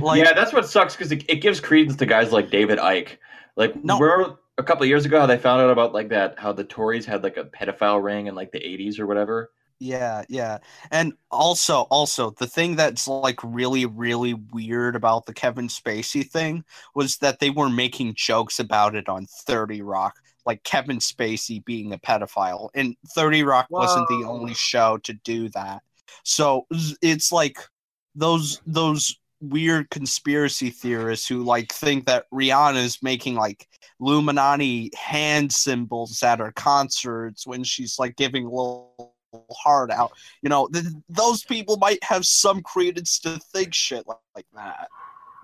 like 0.00 0.24
yeah, 0.24 0.32
that's 0.32 0.52
what 0.52 0.66
sucks 0.68 0.96
because 0.96 1.12
it, 1.12 1.24
it 1.28 1.36
gives 1.36 1.60
credence 1.60 1.94
to 1.96 2.06
guys 2.06 2.32
like 2.32 2.50
David 2.50 2.78
Icke. 2.78 3.18
Like, 3.54 3.84
No. 3.84 3.98
remember 3.98 4.38
a 4.58 4.62
couple 4.62 4.82
of 4.82 4.88
years 4.88 5.06
ago 5.06 5.20
how 5.20 5.26
they 5.26 5.38
found 5.38 5.62
out 5.62 5.70
about 5.70 5.94
like 5.94 6.08
that 6.08 6.38
how 6.38 6.52
the 6.52 6.64
Tories 6.64 7.06
had 7.06 7.22
like 7.22 7.36
a 7.36 7.44
pedophile 7.44 8.02
ring 8.02 8.26
in 8.26 8.34
like 8.34 8.52
the 8.52 8.58
'80s 8.60 8.98
or 8.98 9.06
whatever. 9.06 9.50
Yeah, 9.80 10.24
yeah. 10.28 10.58
And 10.90 11.12
also 11.30 11.82
also 11.82 12.30
the 12.30 12.48
thing 12.48 12.74
that's 12.74 13.06
like 13.06 13.38
really 13.44 13.86
really 13.86 14.34
weird 14.34 14.96
about 14.96 15.26
the 15.26 15.34
Kevin 15.34 15.68
Spacey 15.68 16.28
thing 16.28 16.64
was 16.94 17.18
that 17.18 17.38
they 17.38 17.50
were 17.50 17.70
making 17.70 18.14
jokes 18.16 18.58
about 18.58 18.96
it 18.96 19.08
on 19.08 19.26
30 19.26 19.82
Rock, 19.82 20.16
like 20.44 20.64
Kevin 20.64 20.98
Spacey 20.98 21.64
being 21.64 21.92
a 21.92 21.98
pedophile. 21.98 22.70
And 22.74 22.96
30 23.14 23.44
Rock 23.44 23.66
wasn't 23.70 24.08
the 24.08 24.26
only 24.26 24.54
show 24.54 24.98
to 25.04 25.12
do 25.12 25.48
that. 25.50 25.82
So 26.24 26.66
it's 27.00 27.30
like 27.30 27.58
those 28.16 28.60
those 28.66 29.17
weird 29.40 29.90
conspiracy 29.90 30.70
theorists 30.70 31.28
who 31.28 31.44
like 31.44 31.72
think 31.72 32.06
that 32.06 32.26
Rihanna 32.32 32.82
is 32.82 33.02
making 33.02 33.34
like 33.34 33.66
Illuminati 34.00 34.90
hand 34.96 35.52
symbols 35.52 36.22
at 36.22 36.40
her 36.40 36.52
concerts 36.52 37.46
when 37.46 37.64
she's 37.64 37.98
like 37.98 38.16
giving 38.16 38.44
a 38.44 38.48
little 38.48 39.14
heart 39.50 39.90
out. 39.90 40.12
You 40.42 40.48
know, 40.48 40.68
th- 40.68 40.86
those 41.08 41.44
people 41.44 41.76
might 41.76 42.02
have 42.02 42.24
some 42.24 42.62
credence 42.62 43.18
to 43.20 43.38
think 43.52 43.74
shit 43.74 44.06
like, 44.06 44.18
like 44.34 44.46
that. 44.54 44.88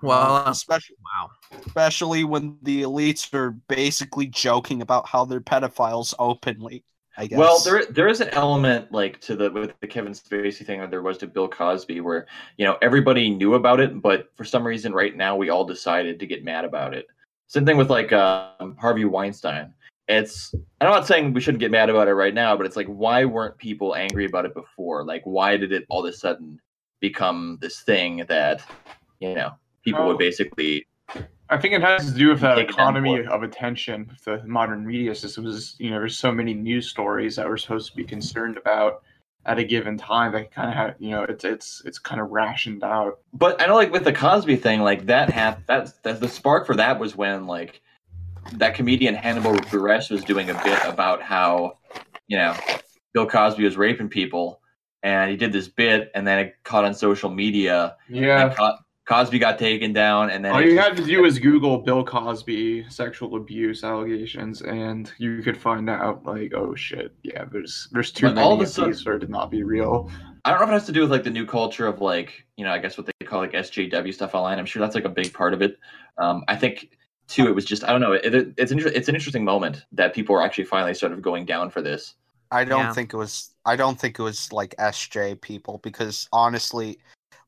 Well, 0.03 0.37
uh, 0.37 0.51
especially 0.51 0.97
wow. 1.03 1.31
especially 1.67 2.25
when 2.25 2.59
the 2.63 2.83
elites 2.83 3.33
are 3.33 3.53
basically 3.69 4.27
joking 4.27 4.83
about 4.83 5.09
how 5.09 5.25
they're 5.25 5.41
pedophiles 5.41 6.15
openly. 6.19 6.85
I 7.17 7.27
guess. 7.27 7.39
Well, 7.39 7.61
there 7.61 7.85
there 7.87 8.09
is 8.09 8.21
an 8.21 8.29
element 8.31 8.91
like 8.91 9.21
to 9.23 9.37
the 9.37 9.51
with 9.51 9.73
the 9.81 9.87
Kevin 9.87 10.13
Spacey 10.13 10.67
thing 10.67 10.81
that 10.81 10.91
there 10.91 11.03
was 11.03 11.19
to 11.19 11.27
Bill 11.27 11.49
Cosby, 11.49 12.01
where 12.01 12.27
you 12.57 12.65
know 12.65 12.77
everybody 12.83 13.31
knew 13.31 13.55
about 13.55 13.81
it, 13.81 14.01
but 14.03 14.31
for 14.37 14.45
some 14.45 14.67
reason, 14.67 14.93
right 14.93 15.17
now 15.17 15.37
we 15.37 15.49
all 15.51 15.65
decided 15.65 16.19
to 16.19 16.27
get 16.27 16.45
mad 16.45 16.65
about 16.65 16.95
it. 16.95 17.07
Same 17.47 17.65
thing 17.65 17.77
with 17.77 17.91
like 17.91 18.13
um, 18.13 18.77
Harvey 18.81 19.05
Weinstein. 19.05 19.73
It's 20.09 20.55
I'm 20.81 20.91
not 20.91 21.07
saying 21.07 21.33
we 21.33 21.41
shouldn't 21.41 21.61
get 21.61 21.71
mad 21.71 21.89
about 21.89 22.09
it 22.09 22.15
right 22.15 22.35
now, 22.35 22.57
but 22.57 22.67
it's 22.67 22.77
like 22.77 22.89
why 22.89 23.25
weren't 23.25 23.57
people 23.59 23.95
angry 23.95 24.27
about 24.27 24.45
it 24.45 24.55
before? 24.55 25.05
Like 25.05 25.23
why 25.25 25.57
did 25.57 25.73
it 25.73 25.87
all 25.89 26.05
of 26.05 26.13
a 26.13 26.17
sudden 26.17 26.61
become 27.01 27.59
this 27.61 27.81
thing 27.83 28.25
that 28.29 28.61
you 29.21 29.35
know 29.35 29.53
people 29.85 30.03
Oh. 30.03 30.09
would 30.09 30.19
basically 30.19 30.87
I 31.51 31.59
think 31.59 31.75
it 31.75 31.83
has 31.83 32.07
to 32.07 32.17
do 32.17 32.31
with 32.31 32.41
that 32.41 32.57
Take 32.57 32.71
it 32.71 32.77
down 32.77 32.97
economy 32.97 33.25
of 33.25 33.43
attention 33.43 34.11
the 34.25 34.43
modern 34.47 34.87
media 34.87 35.15
system. 35.15 35.47
Is 35.47 35.77
you 35.79 35.91
know, 35.91 35.99
there's 35.99 36.19
so 36.19 36.33
many 36.33 36.55
news 36.55 36.89
stories 36.89 37.37
that 37.37 37.47
we're 37.47 37.59
supposed 37.59 37.91
to 37.91 37.97
be 37.97 38.05
concerned 38.05 38.57
about 38.57 39.03
at 39.47 39.59
a 39.59 39.65
given 39.65 39.99
time 39.99 40.33
that 40.33 40.51
kind 40.53 40.71
of 40.71 40.75
have 40.75 40.95
you 40.99 41.11
know 41.11 41.25
it's 41.25 41.45
it's 41.45 41.83
it's 41.85 41.99
kind 41.99 42.21
of 42.21 42.31
rationed 42.31 42.83
out. 42.83 43.19
But 43.33 43.61
I 43.61 43.67
know, 43.67 43.75
like 43.75 43.93
with 43.93 44.05
the 44.05 44.13
Cosby 44.13 44.57
thing, 44.57 44.81
like 44.81 45.07
that 45.07 45.65
that's 45.67 45.93
that 46.03 46.21
the 46.21 46.29
spark 46.29 46.67
for 46.67 46.77
that 46.77 46.99
was 46.99 47.15
when 47.15 47.47
like 47.47 47.83
that 48.55 48.75
comedian 48.75 49.15
Hannibal 49.15 49.55
Buress 49.55 50.11
was 50.11 50.25
doing 50.25 50.51
a 50.51 50.55
bit 50.65 50.79
about 50.85 51.23
how 51.23 51.79
you 52.27 52.39
know 52.39 52.57
Bill 53.13 53.27
Cosby 53.27 53.65
was 53.65 53.77
raping 53.77 54.09
people, 54.09 54.61
and 55.03 55.31
he 55.31 55.37
did 55.37 55.53
this 55.53 55.69
bit, 55.69 56.11
and 56.15 56.27
then 56.27 56.39
it 56.39 56.55
caught 56.65 56.85
on 56.85 56.95
social 56.95 57.31
media. 57.31 57.97
Yeah. 58.09 58.55
Cosby 59.07 59.39
got 59.39 59.59
taken 59.59 59.93
down, 59.93 60.31
and 60.31 60.43
then 60.43 60.53
All 60.53 60.63
you 60.63 60.77
just- 60.77 60.89
had 60.89 60.97
to 60.97 61.05
do 61.05 61.21
was 61.23 61.39
Google 61.39 61.79
Bill 61.79 62.03
Cosby 62.03 62.87
sexual 62.89 63.37
abuse 63.37 63.85
allegations, 63.85 64.63
and 64.63 65.13
you 65.19 65.43
could 65.43 65.59
find 65.59 65.91
out 65.91 66.25
like, 66.25 66.55
oh 66.55 66.75
shit, 66.75 67.15
yeah, 67.23 67.45
there's 67.53 67.89
there's 67.93 68.11
too 68.11 68.27
But 68.29 68.37
many 68.37 68.47
all 68.47 68.55
of 68.55 68.61
of 68.61 68.67
a 68.67 68.71
sudden- 68.71 68.91
these 68.93 69.03
for 69.03 69.17
it 69.17 69.21
to 69.21 69.27
not 69.29 69.51
be 69.51 69.63
real. 69.63 70.11
I 70.47 70.51
don't 70.51 70.61
know 70.61 70.65
if 70.65 70.71
it 70.71 70.73
has 70.75 70.87
to 70.87 70.93
do 70.93 71.03
with 71.03 71.11
like 71.11 71.23
the 71.25 71.31
new 71.31 71.45
culture 71.47 71.87
of 71.87 72.01
like 72.01 72.47
you 72.57 72.65
know 72.65 72.73
I 72.73 72.79
guess 72.79 72.97
what 72.97 73.07
they 73.07 73.27
call 73.27 73.41
like 73.41 73.53
SJW 73.53 74.13
stuff 74.15 74.35
online. 74.35 74.59
I'm 74.59 74.67
sure 74.67 74.81
that's 74.81 74.95
like 74.95 75.05
a 75.05 75.11
big 75.11 75.33
part 75.35 75.53
of 75.53 75.61
it. 75.61 75.79
Um, 76.17 76.43
I 76.49 76.57
think 76.57 76.97
too 77.29 77.47
it 77.47 77.55
was 77.55 77.65
just 77.67 77.85
I 77.85 77.89
don't 77.89 78.01
know 78.01 78.13
it, 78.13 78.35
it, 78.35 78.55
it's 78.57 78.73
an 78.73 78.79
it's 78.81 79.09
an 79.11 79.15
interesting 79.15 79.45
moment 79.45 79.85
that 79.93 80.15
people 80.15 80.35
are 80.35 80.43
actually 80.43 80.65
finally 80.65 80.95
sort 80.95 81.13
of 81.13 81.21
going 81.21 81.45
down 81.45 81.69
for 81.69 81.83
this. 81.83 82.15
I 82.51 82.65
don't 82.65 82.81
Yeah. 82.81 82.93
think 82.93 83.13
it 83.13 83.17
was. 83.19 83.51
I 83.67 83.77
don't 83.77 83.99
think 84.01 84.19
it 84.19 84.23
was 84.23 84.51
like 84.53 84.75
SJ 84.79 85.41
people 85.41 85.79
because 85.83 86.29
honestly, 86.33 86.99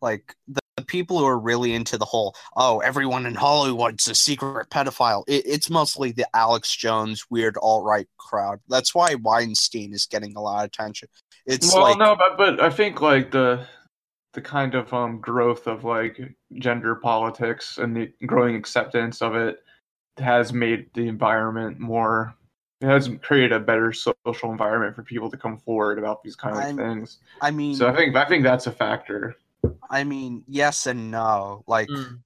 like 0.03 0.35
the, 0.49 0.61
the 0.77 0.85
people 0.85 1.19
who 1.19 1.25
are 1.25 1.39
really 1.39 1.73
into 1.73 1.97
the 1.97 2.05
whole 2.05 2.35
"oh, 2.57 2.81
everyone 2.81 3.27
in 3.27 3.35
Hollywood's 3.35 4.07
a 4.09 4.15
secret 4.15 4.69
pedophile," 4.71 5.25
it, 5.27 5.43
it's 5.47 5.71
mostly 5.71 6.13
the 6.13 6.27
Alex 6.35 6.75
Jones 6.75 7.25
weird 7.31 7.57
alt 7.63 7.85
right 7.85 8.07
crowd. 8.19 8.61
That's 8.69 8.95
why 8.95 9.15
Weinstein 9.15 9.93
is 9.93 10.07
getting 10.07 10.37
a 10.37 10.41
lot 10.41 10.65
of 10.65 10.67
attention. 10.67 11.09
It's 11.47 11.73
well, 11.73 11.83
like 11.85 11.99
no, 11.99 12.15
but 12.15 12.37
but 12.37 12.61
I 12.61 12.71
think 12.71 13.01
like 13.01 13.31
the 13.31 13.67
the 14.35 14.43
kind 14.43 14.75
of 14.75 14.93
um 14.93 15.21
growth 15.21 15.67
of 15.67 15.85
like 15.85 16.21
gender 16.59 16.95
politics 16.95 17.79
and 17.79 17.97
the 17.97 18.13
growing 18.27 18.55
acceptance 18.55 19.23
of 19.23 19.35
it 19.35 19.63
has 20.19 20.53
made 20.53 20.89
the 20.95 21.09
environment 21.09 21.81
more. 21.81 22.35
It 22.83 22.87
has 22.89 23.09
created 23.23 23.53
a 23.53 23.61
better 23.61 23.95
social 23.95 24.51
environment 24.53 24.95
for 24.95 25.03
people 25.03 25.31
to 25.31 25.39
come 25.39 25.57
forward 25.57 25.99
about 25.99 26.23
these 26.23 26.37
kind 26.37 26.55
of 26.55 26.63
I'm- 26.63 26.77
things. 26.77 27.19
I 27.41 27.51
mean, 27.51 27.75
So 27.77 27.89
I 27.89 27.97
think 27.97 28.15
I 28.15 28.27
think 28.27 28.43
that's 28.45 28.67
a 28.67 28.73
factor. 28.73 29.37
I 29.91 30.05
mean, 30.05 30.45
yes 30.47 30.87
and 30.87 31.11
no. 31.11 31.63
Like 31.67 31.89
Mm. 31.89 32.21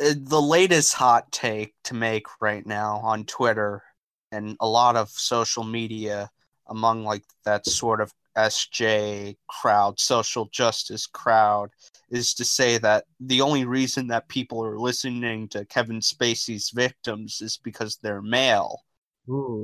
uh, 0.00 0.14
the 0.16 0.40
latest 0.42 0.94
hot 0.94 1.30
take 1.32 1.74
to 1.84 1.94
make 1.94 2.26
right 2.40 2.64
now 2.66 2.98
on 2.98 3.24
Twitter 3.24 3.82
and 4.32 4.56
a 4.60 4.68
lot 4.68 4.96
of 4.96 5.08
social 5.10 5.64
media 5.64 6.30
among 6.68 7.04
like 7.04 7.24
that 7.44 7.66
sort 7.66 8.00
of 8.00 8.12
SJ 8.36 9.36
crowd, 9.48 9.98
social 9.98 10.46
justice 10.52 11.06
crowd, 11.06 11.70
is 12.10 12.34
to 12.34 12.44
say 12.44 12.78
that 12.78 13.04
the 13.20 13.40
only 13.40 13.64
reason 13.64 14.06
that 14.08 14.28
people 14.28 14.64
are 14.64 14.78
listening 14.78 15.48
to 15.48 15.64
Kevin 15.64 16.00
Spacey's 16.00 16.70
victims 16.70 17.40
is 17.40 17.56
because 17.56 17.96
they're 17.96 18.22
male, 18.22 18.82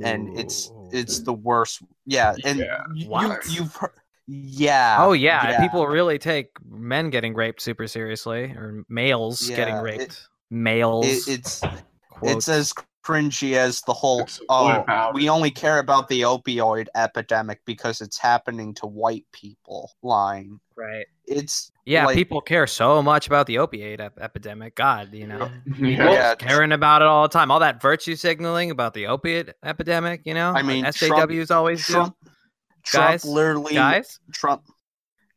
and 0.03 0.29
it's 0.35 0.71
it's 0.91 1.19
the 1.21 1.33
worst. 1.33 1.81
Yeah, 2.05 2.35
and 2.43 2.59
Yeah. 2.59 2.83
you 2.93 3.07
you've 3.49 3.75
heard. 3.75 3.91
Yeah. 4.27 4.97
Oh 4.99 5.11
yeah, 5.13 5.59
people 5.61 5.85
really 5.87 6.17
take 6.17 6.49
men 6.67 7.09
getting 7.09 7.33
raped 7.33 7.61
super 7.61 7.87
seriously, 7.87 8.45
or 8.45 8.83
males 8.89 9.47
getting 9.49 9.75
raped. 9.77 10.01
it- 10.01 10.27
Males. 10.51 11.05
It, 11.27 11.39
it's 11.39 11.59
quote. 11.59 12.31
it's 12.31 12.47
as 12.47 12.71
cringy 13.03 13.53
as 13.53 13.81
the 13.81 13.93
whole 13.93 14.27
oh 14.49 15.11
we 15.13 15.29
only 15.29 15.51
care 15.51 15.77
about 15.77 16.07
the 16.07 16.21
opioid 16.21 16.87
epidemic 16.95 17.59
because 17.65 18.01
it's 18.01 18.17
happening 18.17 18.73
to 18.73 18.87
white 18.87 19.25
people 19.31 19.91
line 20.01 20.59
right. 20.75 21.05
it's 21.27 21.71
Yeah, 21.85 22.05
like- 22.07 22.15
people 22.15 22.41
care 22.41 22.65
so 22.65 23.01
much 23.03 23.27
about 23.27 23.45
the 23.47 23.59
opiate 23.59 23.99
ep- 23.99 24.17
epidemic. 24.19 24.75
God, 24.75 25.13
you 25.13 25.27
know, 25.27 25.51
Yeah. 25.77 26.11
Yeah, 26.11 26.35
caring 26.35 26.71
about 26.71 27.01
it 27.03 27.07
all 27.07 27.23
the 27.23 27.29
time. 27.29 27.51
All 27.51 27.59
that 27.59 27.79
virtue 27.81 28.15
signaling 28.15 28.71
about 28.71 28.93
the 28.95 29.05
opiate 29.07 29.55
epidemic. 29.63 30.21
You 30.25 30.33
know, 30.33 30.51
I 30.51 30.61
mean, 30.63 30.83
like 30.83 30.95
Trump- 30.95 31.51
always 31.51 31.85
trump 31.85 32.15
trump 32.85 33.11
Guys, 33.11 33.25
literally. 33.25 33.73
Guys, 33.73 34.19
trump 34.31 34.63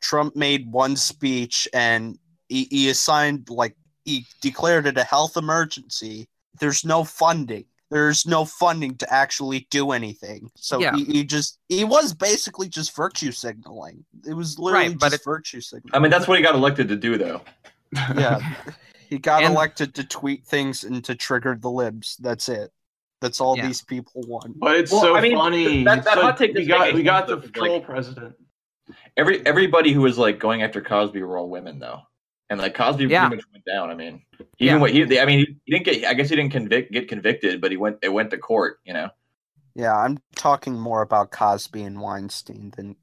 trump 0.00 0.36
made 0.36 0.70
one 0.70 0.94
speech 0.96 1.66
and 1.74 2.18
he, 2.48 2.64
he 2.70 2.88
assigned 2.90 3.48
like 3.50 3.74
he 4.04 4.24
declared 4.40 4.86
it 4.86 4.96
a 4.98 5.04
health 5.04 5.36
emergency. 5.36 6.28
There's 6.60 6.84
no 6.84 7.04
funding. 7.04 7.64
There's 7.90 8.26
no 8.26 8.44
funding 8.44 8.96
to 8.98 9.12
actually 9.12 9.66
do 9.70 9.92
anything. 9.92 10.50
So 10.56 10.78
Yeah. 10.78 10.94
he, 10.94 11.04
he 11.04 11.24
just 11.24 11.58
he 11.68 11.84
was 11.84 12.14
basically 12.14 12.68
just 12.68 12.94
virtue 12.94 13.32
signaling. 13.32 14.04
It 14.26 14.34
was 14.34 14.58
literally 14.58 14.88
Right, 14.90 14.98
but 14.98 15.10
just 15.10 15.22
it- 15.22 15.24
virtue 15.24 15.60
signaling. 15.60 15.94
I 15.94 15.98
mean 15.98 16.10
that's 16.10 16.28
what 16.28 16.38
he 16.38 16.42
got 16.44 16.54
elected 16.54 16.88
to 16.88 16.96
do 16.96 17.18
though. 17.18 17.40
yeah. 17.94 18.40
He 19.10 19.18
got 19.18 19.42
And- 19.42 19.54
elected 19.54 19.94
to 19.94 20.04
tweet 20.04 20.44
things 20.46 20.84
and 20.84 21.02
to 21.06 21.14
trigger 21.14 21.56
the 21.58 21.70
libs. 21.70 22.18
That's 22.20 22.50
it 22.50 22.70
that's 23.20 23.40
all 23.40 23.56
Yeah. 23.56 23.66
these 23.66 23.82
people 23.82 24.22
want 24.26 24.58
But 24.58 24.76
it's 24.76 24.92
Well, 24.92 25.00
so 25.00 25.16
I 25.16 25.20
mean, 25.20 25.36
funny. 25.36 25.84
that- 25.84 26.04
that 26.04 26.16
like 26.16 26.24
hot 26.24 26.36
take 26.36 26.54
we 26.54 26.66
got, 26.66 26.94
we 26.94 27.02
got 27.02 27.26
the 27.26 27.40
sense, 27.40 27.46
though, 27.54 27.60
'cause, 27.60 27.68
like- 27.70 27.84
president. 27.84 28.34
Every 29.16 29.44
everybody 29.46 29.92
who 29.92 30.00
was 30.00 30.16
like 30.16 30.38
going 30.38 30.62
after 30.62 30.80
Cosby 30.80 31.22
were 31.22 31.36
all 31.36 31.50
women 31.50 31.78
though, 31.78 32.00
and 32.48 32.58
like 32.58 32.74
Cosby 32.74 33.04
Yeah. 33.04 33.28
pretty 33.28 33.36
much 33.42 33.44
went 33.52 33.64
down. 33.66 33.90
I 33.90 33.94
mean, 33.94 34.22
even 34.58 34.76
Yeah. 34.76 34.76
what 34.78 34.90
he 34.92 35.18
I 35.20 35.26
mean 35.26 35.40
he, 35.40 35.56
he 35.66 35.72
didn't 35.72 35.84
get 35.84 36.04
I 36.06 36.14
guess 36.14 36.30
he 36.30 36.36
didn't 36.36 36.52
convict 36.52 36.92
get 36.92 37.06
convicted, 37.08 37.60
but 37.60 37.70
he 37.70 37.76
went 37.76 37.98
it 38.02 38.08
went 38.08 38.30
to 38.30 38.38
court. 38.38 38.78
You 38.84 38.94
know. 38.94 39.10
Yeah, 39.74 39.94
I'm 39.96 40.18
talking 40.36 40.78
more 40.78 41.02
about 41.02 41.30
Cosby 41.30 41.82
and 41.82 42.00
Weinstein 42.00 42.72
than, 42.76 42.96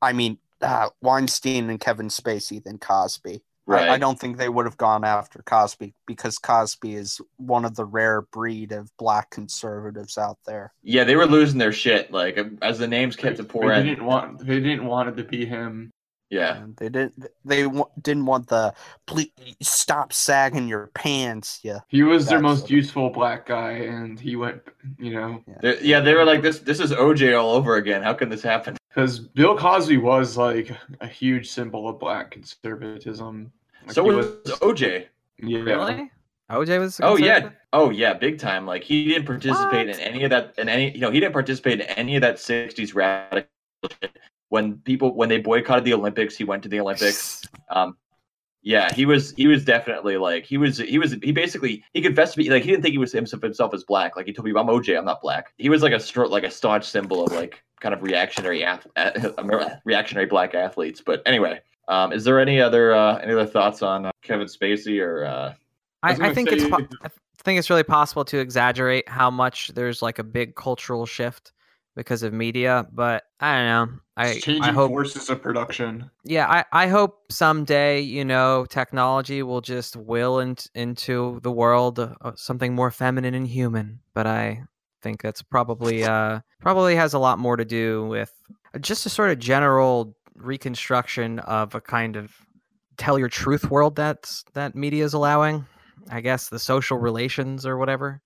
I 0.00 0.12
mean, 0.14 0.38
uh, 0.62 0.88
Weinstein 1.02 1.68
and 1.68 1.78
Kevin 1.78 2.08
Spacey 2.08 2.62
than 2.62 2.78
Cosby. 2.78 3.42
Right. 3.66 3.88
I, 3.88 3.94
I 3.94 3.98
don't 3.98 4.18
think 4.18 4.36
they 4.38 4.48
would 4.48 4.66
have 4.66 4.76
gone 4.76 5.04
after 5.04 5.40
Cosby 5.42 5.94
because 6.06 6.36
Cosby 6.38 6.94
is 6.94 7.20
one 7.36 7.64
of 7.64 7.76
the 7.76 7.84
rare 7.84 8.22
breed 8.22 8.72
of 8.72 8.90
black 8.96 9.30
conservatives 9.30 10.18
out 10.18 10.38
there. 10.46 10.72
Yeah, 10.82 11.04
they 11.04 11.14
were 11.16 11.26
losing 11.26 11.58
their 11.58 11.72
shit. 11.72 12.10
Like 12.12 12.38
um, 12.38 12.58
as 12.60 12.78
the 12.80 12.88
names 12.88 13.14
kept 13.16 13.36
to 13.36 13.44
pour 13.44 13.68
They 13.74 13.82
didn't 13.84 14.04
want 14.04 14.38
they 14.44 14.58
didn't 14.60 14.86
want 14.86 15.10
it 15.10 15.16
to 15.16 15.24
be 15.24 15.44
him. 15.46 15.90
Yeah. 16.28 16.56
And 16.62 16.74
they 16.76 16.88
didn't. 16.88 17.26
They 17.44 17.64
w- 17.64 17.84
didn't 18.00 18.24
want 18.24 18.48
the 18.48 18.72
please 19.06 19.28
stop 19.60 20.14
sagging 20.14 20.66
your 20.66 20.86
pants. 20.94 21.60
Yeah, 21.62 21.80
He 21.88 22.02
was 22.02 22.26
their 22.26 22.40
most 22.40 22.62
what- 22.62 22.70
useful 22.70 23.10
black 23.10 23.44
guy, 23.46 23.72
and 23.72 24.18
he 24.18 24.34
went, 24.36 24.62
you 24.98 25.12
know, 25.12 25.44
They're- 25.60 25.78
yeah, 25.82 26.00
they 26.00 26.14
were 26.14 26.24
like 26.24 26.40
this. 26.40 26.60
This 26.60 26.80
is 26.80 26.90
OJ 26.90 27.38
all 27.38 27.50
over 27.52 27.76
again. 27.76 28.02
How 28.02 28.14
can 28.14 28.30
this 28.30 28.42
happen? 28.42 28.78
Because 28.92 29.18
Bill 29.20 29.56
Cosby 29.56 29.96
was 29.96 30.36
like 30.36 30.70
a 31.00 31.06
huge 31.06 31.48
symbol 31.50 31.88
of 31.88 31.98
black 31.98 32.30
conservatism. 32.30 33.50
Like, 33.86 33.94
so 33.94 34.04
he 34.04 34.14
was 34.14 34.26
OJ. 34.60 35.06
yeah. 35.38 35.58
really? 35.60 36.10
OJ 36.50 36.78
was. 36.78 37.00
Oh 37.02 37.16
yeah, 37.16 37.50
oh 37.72 37.90
yeah, 37.90 38.12
big 38.12 38.38
time. 38.38 38.66
Like 38.66 38.84
he 38.84 39.06
didn't 39.06 39.24
participate 39.26 39.88
What? 39.88 39.96
in 39.96 40.00
any 40.00 40.24
of 40.24 40.30
that. 40.30 40.54
In 40.58 40.68
any, 40.68 40.90
you 40.92 41.00
know, 41.00 41.10
he 41.10 41.20
didn't 41.20 41.32
participate 41.32 41.80
in 41.80 41.86
any 41.88 42.16
of 42.16 42.20
that 42.22 42.36
'60s 42.36 42.94
radical 42.94 43.48
shit. 44.02 44.18
when 44.50 44.76
people 44.78 45.14
when 45.14 45.28
they 45.30 45.38
boycotted 45.38 45.84
the 45.84 45.94
Olympics, 45.94 46.36
he 46.36 46.44
went 46.44 46.62
to 46.64 46.68
the 46.68 46.80
Olympics. 46.80 47.42
Um, 47.70 47.96
yeah, 48.62 48.92
he 48.94 49.06
was 49.06 49.32
he 49.32 49.48
was 49.48 49.64
definitely 49.64 50.16
like 50.16 50.44
he 50.44 50.56
was 50.56 50.78
he 50.78 50.98
was 50.98 51.16
he 51.22 51.32
basically 51.32 51.84
he 51.92 52.00
confessed 52.00 52.34
to 52.34 52.38
be 52.38 52.48
like 52.48 52.62
he 52.62 52.70
didn't 52.70 52.82
think 52.82 52.92
he 52.92 52.98
was 52.98 53.10
himself 53.10 53.42
himself 53.42 53.74
as 53.74 53.82
black. 53.82 54.16
Like 54.16 54.26
he 54.26 54.32
told 54.32 54.46
me, 54.46 54.52
I'm 54.52 54.68
OJ, 54.68 54.96
I'm 54.96 55.04
not 55.04 55.20
black. 55.20 55.52
He 55.58 55.68
was 55.68 55.82
like 55.82 55.92
a 55.92 55.96
stro- 55.96 56.30
like 56.30 56.44
a 56.44 56.50
staunch 56.50 56.84
symbol 56.84 57.24
of 57.24 57.32
like 57.32 57.62
kind 57.80 57.92
of 57.92 58.02
reactionary 58.02 58.64
ath- 58.64 58.86
reactionary 59.84 60.26
black 60.26 60.54
athletes. 60.54 61.02
But 61.04 61.22
anyway, 61.26 61.60
um, 61.88 62.12
is 62.12 62.22
there 62.22 62.38
any 62.38 62.60
other 62.60 62.94
uh, 62.94 63.16
any 63.16 63.32
other 63.32 63.46
thoughts 63.46 63.82
on 63.82 64.06
uh, 64.06 64.12
Kevin 64.22 64.46
Spacey 64.46 65.02
or? 65.02 65.24
Uh... 65.24 65.54
I, 66.04 66.12
was 66.12 66.20
I 66.20 66.32
think 66.32 66.50
say- 66.50 66.56
it's 66.56 66.68
po- 66.68 66.86
I 67.02 67.10
think 67.42 67.58
it's 67.58 67.68
really 67.68 67.82
possible 67.82 68.24
to 68.26 68.38
exaggerate 68.38 69.08
how 69.08 69.28
much 69.28 69.72
there's 69.74 70.02
like 70.02 70.20
a 70.20 70.24
big 70.24 70.54
cultural 70.54 71.04
shift 71.04 71.52
because 71.94 72.22
of 72.22 72.32
media, 72.32 72.86
but 72.92 73.24
I 73.40 73.56
don't 73.56 73.66
know. 73.66 73.98
I 74.16 74.26
It's 74.28 74.44
changing 74.44 74.64
I 74.64 74.72
hope 74.72 74.90
forces 74.90 75.30
of 75.30 75.42
production. 75.42 76.10
yeah, 76.24 76.46
I, 76.48 76.84
I 76.84 76.86
hope 76.88 77.20
someday, 77.30 78.00
you 78.00 78.24
know, 78.24 78.66
technology 78.68 79.42
will 79.42 79.60
just 79.60 79.96
will 79.96 80.38
in, 80.40 80.56
into 80.74 81.40
the 81.42 81.52
world 81.52 81.98
uh, 81.98 82.14
uh, 82.20 82.32
something 82.36 82.74
more 82.74 82.90
feminine 82.90 83.34
and 83.34 83.46
human. 83.46 84.00
But 84.14 84.26
I 84.26 84.62
think 85.02 85.20
that's 85.22 85.42
probably 85.42 86.04
uh 86.04 86.40
probably 86.60 86.94
has 86.94 87.12
a 87.12 87.18
lot 87.18 87.38
more 87.38 87.56
to 87.56 87.64
do 87.64 88.06
with 88.06 88.32
just 88.80 89.04
a 89.04 89.08
sort 89.08 89.30
of 89.30 89.38
general 89.38 90.16
reconstruction 90.34 91.40
of 91.40 91.74
a 91.74 91.80
kind 91.80 92.16
of 92.16 92.32
tell 92.96 93.18
your 93.18 93.28
truth 93.28 93.70
world 93.70 93.96
that's 93.96 94.44
that 94.54 94.74
media 94.74 95.04
is 95.04 95.14
allowing. 95.14 95.66
I 96.10 96.20
guess 96.20 96.48
the 96.48 96.58
social 96.58 96.98
relations 96.98 97.64
or 97.64 97.78
whatever. 97.78 98.20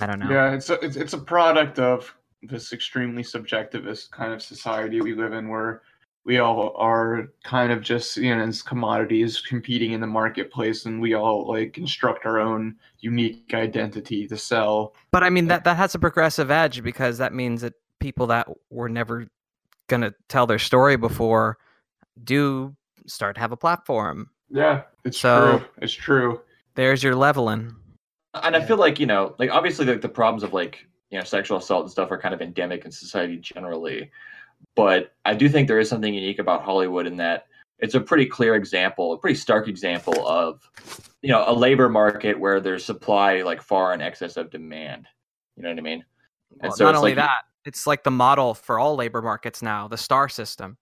I 0.00 0.06
don't 0.06 0.18
know. 0.18 0.30
Yeah, 0.30 0.52
it's 0.52 0.70
a, 0.70 0.74
it's 0.84 0.96
it's 0.96 1.12
a 1.12 1.18
product 1.18 1.78
of 1.78 2.14
this 2.42 2.72
extremely 2.72 3.22
subjectivist 3.22 4.10
kind 4.10 4.32
of 4.32 4.42
society 4.42 5.00
we 5.00 5.14
live 5.14 5.32
in, 5.32 5.48
where 5.48 5.82
we 6.24 6.38
all 6.38 6.74
are 6.76 7.28
kind 7.44 7.72
of 7.72 7.80
just 7.82 8.16
you 8.16 8.34
know 8.34 8.42
as 8.42 8.62
commodities 8.62 9.40
competing 9.40 9.92
in 9.92 10.00
the 10.00 10.06
marketplace, 10.06 10.84
and 10.86 11.00
we 11.00 11.14
all 11.14 11.48
like 11.48 11.72
construct 11.72 12.26
our 12.26 12.38
own 12.38 12.76
unique 13.00 13.52
identity 13.54 14.26
to 14.28 14.36
sell. 14.36 14.94
But 15.10 15.22
I 15.24 15.30
mean 15.30 15.46
that 15.48 15.64
that 15.64 15.76
has 15.76 15.94
a 15.94 15.98
progressive 15.98 16.50
edge 16.50 16.82
because 16.82 17.18
that 17.18 17.32
means 17.34 17.62
that 17.62 17.74
people 17.98 18.26
that 18.28 18.48
were 18.70 18.88
never 18.88 19.26
gonna 19.88 20.12
tell 20.28 20.46
their 20.46 20.58
story 20.58 20.96
before 20.96 21.56
do 22.22 22.76
start 23.06 23.36
to 23.36 23.40
have 23.40 23.52
a 23.52 23.56
platform. 23.56 24.28
Yeah, 24.50 24.82
it's 25.04 25.18
So- 25.18 25.58
true. 25.58 25.68
It's 25.80 25.92
true. 25.94 26.40
There's 26.74 27.02
your 27.02 27.14
leveling. 27.16 27.74
and 28.34 28.54
I 28.54 28.64
feel 28.64 28.76
like 28.76 29.00
you 29.00 29.06
know, 29.06 29.34
like 29.38 29.50
obviously, 29.50 29.86
like 29.86 30.00
the 30.02 30.08
problems 30.08 30.42
of 30.42 30.52
like 30.52 30.86
you 31.10 31.18
know 31.18 31.24
sexual 31.24 31.58
assault 31.58 31.82
and 31.84 31.90
stuff 31.90 32.10
are 32.10 32.18
kind 32.18 32.34
of 32.34 32.42
endemic 32.42 32.84
in 32.84 32.90
society 32.90 33.36
generally, 33.38 34.10
but 34.76 35.12
I 35.24 35.34
do 35.34 35.48
think 35.48 35.68
there 35.68 35.78
is 35.78 35.88
something 35.88 36.12
unique 36.12 36.38
about 36.38 36.62
Hollywood 36.62 37.06
in 37.06 37.16
that 37.16 37.46
it's 37.78 37.94
a 37.94 38.00
pretty 38.00 38.26
clear 38.26 38.54
example, 38.56 39.12
a 39.12 39.18
pretty 39.18 39.36
stark 39.36 39.68
example 39.68 40.26
of 40.28 40.68
you 41.22 41.30
know 41.30 41.44
a 41.46 41.52
labor 41.54 41.88
market 41.88 42.38
where 42.38 42.60
there's 42.60 42.84
supply 42.84 43.42
like 43.42 43.62
far 43.62 43.92
in 43.94 44.00
excess 44.00 44.36
of 44.36 44.50
demand. 44.50 45.06
You 45.56 45.62
know 45.62 45.70
what 45.70 45.78
I 45.78 45.82
mean? 45.82 46.04
And 46.60 46.62
Well, 46.62 46.72
so 46.72 46.84
not 46.84 46.90
it's 46.90 46.98
only 46.98 47.10
like- 47.12 47.16
that, 47.16 47.40
it's 47.64 47.86
like 47.86 48.04
the 48.04 48.10
model 48.10 48.54
for 48.54 48.78
all 48.78 48.94
labor 48.96 49.20
markets 49.22 49.60
now, 49.62 49.88
the 49.88 49.96
star 49.98 50.28
system. 50.28 50.76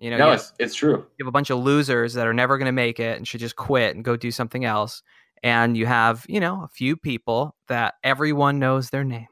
You 0.00 0.10
know, 0.10 0.18
No, 0.18 0.26
you, 0.28 0.32
it's 0.34 0.52
it's 0.58 0.74
true. 0.74 0.96
you 1.16 1.24
have 1.24 1.28
a 1.28 1.32
bunch 1.32 1.50
of 1.50 1.58
losers 1.60 2.14
that 2.14 2.26
are 2.26 2.34
never 2.34 2.58
going 2.58 2.66
to 2.66 2.72
make 2.72 2.98
it 2.98 3.16
and 3.16 3.26
should 3.26 3.38
just 3.40 3.54
quit 3.56 3.94
and 3.94 4.04
go 4.04 4.16
do 4.16 4.30
something 4.32 4.64
else. 4.64 5.02
And 5.44 5.76
you 5.76 5.86
have, 5.86 6.26
you 6.28 6.40
know, 6.40 6.62
a 6.64 6.68
few 6.68 6.96
people 6.96 7.54
that 7.68 7.94
everyone 8.04 8.58
knows 8.58 8.90
their 8.90 9.04
name. 9.04 9.26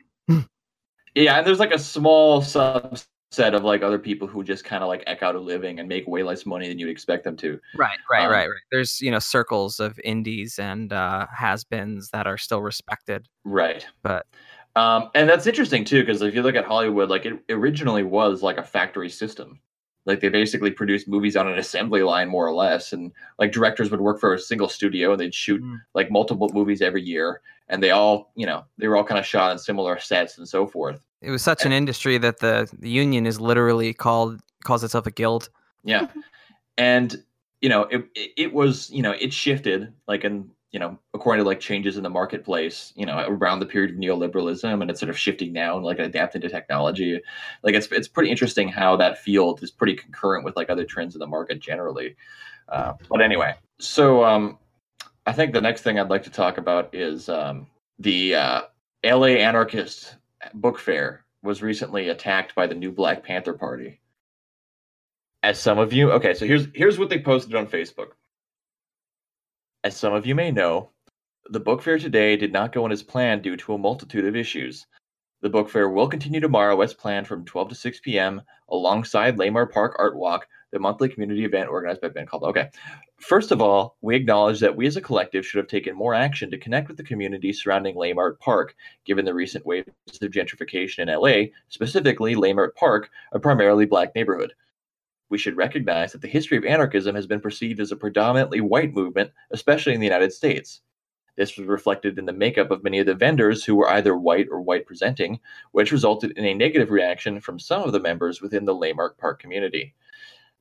Yeah, 1.15 1.39
and 1.39 1.47
there's 1.47 1.59
like 1.59 1.73
a 1.73 1.79
small 1.79 2.43
subset 2.43 3.07
of 3.55 3.65
like 3.65 3.83
other 3.83 3.99
people 3.99 4.27
who 4.29 4.43
just 4.45 4.65
kind 4.65 4.83
of 4.83 4.89
like 4.89 5.05
eke 5.11 5.23
out 5.23 5.35
a 5.35 5.41
living 5.41 5.79
and 5.81 5.89
make 5.89 6.07
way 6.07 6.23
less 6.23 6.47
money 6.47 6.69
than 6.69 6.79
you'd 6.79 6.89
expect 6.91 7.25
them 7.25 7.37
to. 7.39 7.61
Right, 7.77 7.99
right, 8.11 8.25
Um, 8.25 8.31
right, 8.31 8.47
right. 8.49 8.61
There's, 8.71 9.01
you 9.01 9.11
know, 9.11 9.19
circles 9.19 9.81
of 9.81 9.99
indies 10.05 10.59
and 10.59 10.93
uh, 10.93 11.27
has-beens 11.37 12.11
that 12.13 12.27
are 12.27 12.39
still 12.39 12.63
respected. 12.63 13.27
Right. 13.45 13.87
But- 14.03 14.27
um, 14.77 15.11
and 15.17 15.29
that's 15.29 15.49
interesting 15.49 15.85
too, 15.85 16.03
because 16.03 16.23
if 16.23 16.33
you 16.33 16.43
look 16.43 16.55
at 16.55 16.65
Hollywood, 16.65 17.11
like 17.11 17.27
it 17.27 17.35
originally 17.51 18.05
was 18.05 18.41
like 18.41 18.57
a 18.57 18.63
factory 18.63 19.09
system. 19.11 19.61
Like 20.07 20.21
they 20.21 20.29
basically 20.29 20.71
produced 20.71 21.09
movies 21.09 21.37
on 21.37 21.47
an 21.47 21.59
assembly 21.59 22.03
line, 22.03 22.29
more 22.29 22.47
or 22.47 22.53
less, 22.55 22.93
and 22.93 23.13
like 23.39 23.53
directors 23.53 23.91
would 23.91 24.01
work 24.01 24.19
for 24.19 24.33
a 24.35 24.39
single 24.39 24.69
studio 24.69 25.13
and 25.13 25.21
they'd 25.21 25.35
shoot 25.35 25.63
Mm. 25.63 25.79
like 25.95 26.11
multiple 26.11 26.49
movies 26.53 26.81
every 26.81 27.03
year, 27.03 27.41
and 27.69 27.83
they 27.83 27.91
all, 27.91 28.33
you 28.35 28.47
know, 28.47 28.65
they 28.79 28.89
were 28.89 28.97
all 28.97 29.05
kind 29.05 29.19
of 29.19 29.27
shot 29.27 29.51
on 29.51 29.59
similar 29.59 29.99
sets 29.99 30.39
and 30.39 30.49
so 30.49 30.67
forth. 30.67 31.01
It 31.21 31.31
was 31.31 31.43
such 31.43 31.67
an 31.67 31.73
industry 31.73 32.17
that 32.19 32.39
the, 32.39 32.69
the 32.79 32.89
union 32.89 33.27
is 33.27 33.39
literally 33.41 33.93
called 33.93 34.41
calls 34.65 34.83
itself 34.83 35.07
a 35.07 35.11
guild. 35.11 35.51
Yeah, 35.85 36.07
and 36.79 37.23
you 37.61 37.69
know, 37.69 37.83
it, 37.83 38.07
it 38.15 38.31
it 38.37 38.53
was 38.55 38.89
you 38.91 39.03
know 39.03 39.13
it 39.13 39.33
shifted 39.33 39.93
like 40.09 40.25
in 40.25 40.51
you 40.73 40.79
know 40.79 40.99
according 41.15 41.45
to 41.45 41.49
like 41.49 41.61
changes 41.61 41.97
in 41.97 42.03
the 42.03 42.11
marketplace, 42.11 42.93
you 42.97 43.05
know, 43.05 43.25
around 43.27 43.61
the 43.61 43.67
period 43.67 43.91
of 43.91 43.97
neoliberalism, 43.97 44.81
and 44.81 44.91
it's 44.91 45.01
sort 45.01 45.11
of 45.11 45.19
shifting 45.19 45.53
now 45.53 45.77
and 45.77 45.85
like 45.85 45.99
adapting 45.99 46.41
to 46.43 46.49
technology. 46.49 47.21
Like 47.63 47.75
it's 47.75 47.89
it's 47.93 48.09
pretty 48.09 48.31
interesting 48.31 48.69
how 48.69 48.97
that 48.97 49.19
field 49.19 49.63
is 49.63 49.71
pretty 49.71 49.95
concurrent 49.95 50.45
with 50.45 50.57
like 50.57 50.71
other 50.71 50.85
trends 50.85 51.15
in 51.15 51.19
the 51.19 51.27
market 51.27 51.61
generally. 51.61 52.17
Uh, 52.69 52.95
but 53.09 53.21
anyway, 53.21 53.55
so 53.79 54.25
um, 54.25 54.59
I 55.27 55.33
think 55.33 55.53
the 55.53 55.61
next 55.61 55.83
thing 55.83 55.99
I'd 55.99 56.11
like 56.11 56.23
to 56.25 56.31
talk 56.31 56.59
about 56.59 56.95
is 56.95 57.29
um, 57.29 57.67
the 57.99 58.37
uh, 58.37 58.63
LA 59.05 59.27
Anarchist 59.39 60.17
Book 60.55 60.79
Fair 60.79 61.25
was 61.43 61.63
recently 61.63 62.09
attacked 62.09 62.55
by 62.55 62.67
the 62.67 62.75
new 62.75 62.93
Black 62.93 63.25
Panther 63.25 63.55
Party 63.55 64.01
as 65.43 65.59
some 65.59 65.79
of 65.79 65.93
you 65.93 66.11
okay 66.13 66.35
so 66.35 66.47
here's 66.47 66.69
here's 66.75 66.99
what 66.99 67.09
they 67.09 67.19
posted 67.19 67.55
on 67.55 67.67
facebook 67.67 68.11
as 69.85 69.97
some 69.97 70.13
of 70.13 70.27
you 70.27 70.35
may 70.35 70.51
know 70.51 70.91
the 71.51 71.61
book 71.61 71.83
fair 71.83 71.99
today 71.99 72.37
did 72.37 72.53
not 72.53 72.73
go 72.73 72.87
as 72.87 73.03
planned 73.03 73.43
due 73.43 73.57
to 73.57 73.75
a 73.75 73.79
multitude 73.79 74.25
of 74.25 74.37
issues 74.37 74.87
the 75.43 75.51
book 75.51 75.71
fair 75.71 75.89
will 75.89 76.09
continue 76.09 76.41
tomorrow 76.41 76.81
as 76.81 76.95
planned 76.95 77.27
from 77.27 77.45
12 77.45 77.71
to 77.71 77.75
6 77.75 78.01
p.m 78.01 78.43
alongside 78.71 79.37
Leimert 79.37 79.71
Park 79.71 79.97
Art 79.99 80.17
Walk, 80.17 80.49
the 80.73 80.79
monthly 80.79 81.09
community 81.09 81.45
event 81.45 81.69
organized 81.69 82.01
by 82.01 82.09
Ben 82.09 82.27
Caldwell. 82.27 82.51
Okay. 82.51 82.71
First 83.19 83.51
of 83.51 83.61
all, 83.61 83.97
we 84.01 84.17
acknowledge 84.17 84.61
that 84.61 84.75
we 84.75 84.87
as 84.87 84.97
a 84.97 85.01
collective 85.01 85.45
should 85.45 85.59
have 85.59 85.67
taken 85.67 85.95
more 85.95 86.15
action 86.15 86.51
to 86.51 86.59
connect 86.59 86.89
with 86.89 86.97
the 86.97 87.03
community 87.03 87.53
surrounding 87.53 87.97
Leimert 87.97 88.39
Park, 88.39 88.75
given 89.05 89.25
the 89.25 89.35
recent 89.35 89.67
waves 89.67 89.89
of 90.23 90.31
gentrification 90.31 91.01
in 91.01 91.09
LA, 91.09 91.51
specifically 91.69 92.35
Leimert 92.35 92.75
Park, 92.77 93.11
a 93.33 93.41
primarily 93.41 93.85
black 93.85 94.15
neighborhood 94.15 94.55
we 95.31 95.39
should 95.39 95.57
recognize 95.57 96.13
that 96.13 96.21
the 96.21 96.29
history 96.29 96.59
of 96.59 96.65
anarchism 96.65 97.15
has 97.15 97.27
been 97.27 97.41
perceived 97.41 97.81
as 97.81 97.93
a 97.93 97.97
predominantly 97.97 98.61
white 98.61 98.93
movement, 98.93 99.31
especially 99.53 99.95
in 99.95 100.01
the 100.01 100.07
United 100.07 100.33
States. 100.33 100.83
This 101.37 101.57
was 101.57 101.67
reflected 101.67 102.19
in 102.19 102.27
the 102.27 102.33
makeup 102.33 102.71
of 102.71 102.85
many 102.85 102.99
of 102.99 103.07
the 103.07 103.15
vendors 103.15 103.65
who 103.65 103.77
were 103.77 103.89
either 103.89 104.17
white 104.17 104.49
or 104.51 104.61
white 104.61 104.85
presenting, 104.85 105.41
which 105.73 105.93
resulted 105.93 106.33
in 106.37 106.45
a 106.45 106.53
negative 106.53 106.91
reaction 106.91 107.41
from 107.41 107.59
some 107.59 107.83
of 107.83 107.93
the 107.93 108.01
members 108.01 108.43
within 108.43 108.65
the 108.65 108.75
Leimert 108.75 109.17
Park 109.17 109.41
community. 109.41 109.95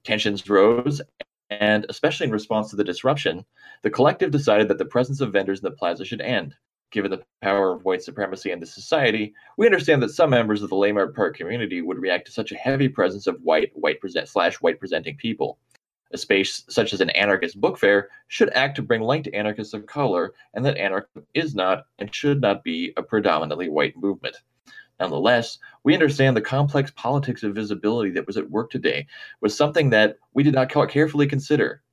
Tensions 0.03 0.47
rose, 0.47 1.01
and 1.49 1.85
especially 1.89 2.27
in 2.27 2.31
response 2.31 2.69
to 2.69 2.75
the 2.75 2.83
disruption, 2.83 3.43
the 3.81 3.89
collective 3.89 4.31
decided 4.31 4.67
that 4.67 4.77
the 4.77 4.85
presence 4.85 5.19
of 5.19 5.33
vendors 5.33 5.59
in 5.59 5.65
the 5.65 5.71
plaza 5.71 6.05
should 6.05 6.21
end. 6.21 6.55
Given 6.91 7.11
the 7.11 7.23
power 7.41 7.71
of 7.71 7.85
white 7.85 8.01
supremacy 8.01 8.51
in 8.51 8.59
the 8.59 8.65
society, 8.65 9.33
we 9.57 9.67
understand 9.67 10.01
that 10.01 10.09
some 10.09 10.31
members 10.31 10.63
of 10.63 10.71
the 10.71 10.75
Leimert 10.75 11.15
Park 11.15 11.37
community 11.37 11.81
would 11.81 11.99
react 11.99 12.25
to 12.25 12.31
such 12.31 12.51
a 12.51 12.57
heavy 12.57 12.89
presence 12.89 13.27
of 13.27 13.39
white, 13.43 13.71
white 13.75 13.99
present 14.01 14.27
slash 14.27 14.55
white 14.55 14.79
presenting 14.79 15.15
people. 15.15 15.59
A 16.11 16.17
space 16.17 16.63
such 16.67 16.91
as 16.91 17.01
an 17.01 17.11
anarchist 17.11 17.61
book 17.61 17.77
fair 17.77 18.09
should 18.27 18.49
act 18.53 18.75
to 18.77 18.81
bring 18.81 19.01
light 19.01 19.23
to 19.25 19.35
anarchists 19.35 19.75
of 19.75 19.85
color, 19.85 20.33
and 20.55 20.65
that 20.65 20.77
anarchism 20.77 21.27
is 21.35 21.53
not 21.53 21.85
and 21.99 22.13
should 22.13 22.41
not 22.41 22.63
be 22.63 22.91
a 22.97 23.03
predominantly 23.03 23.69
white 23.69 23.95
movement. 23.95 24.37
Nonetheless, 24.99 25.59
we 25.83 25.93
understand 25.93 26.35
the 26.35 26.41
complex 26.41 26.91
politics 26.95 27.43
of 27.43 27.53
visibility 27.53 28.09
that 28.11 28.25
was 28.25 28.37
at 28.37 28.49
work 28.49 28.71
today 28.71 29.05
was 29.41 29.55
something 29.55 29.91
that 29.91 30.17
we 30.33 30.41
did 30.41 30.55
not 30.55 30.69
carefully 30.69 31.27
consider. 31.27 31.83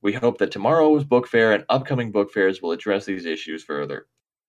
We 0.00 0.14
hope 0.14 0.38
that 0.38 0.50
tomorrow's 0.50 1.04
book 1.04 1.26
fair 1.26 1.52
and 1.52 1.66
upcoming 1.68 2.10
book 2.10 2.32
fairs 2.32 2.62
will 2.62 2.72
address 2.72 3.04
these 3.04 3.26
issues 3.26 3.62
further. 3.62 4.06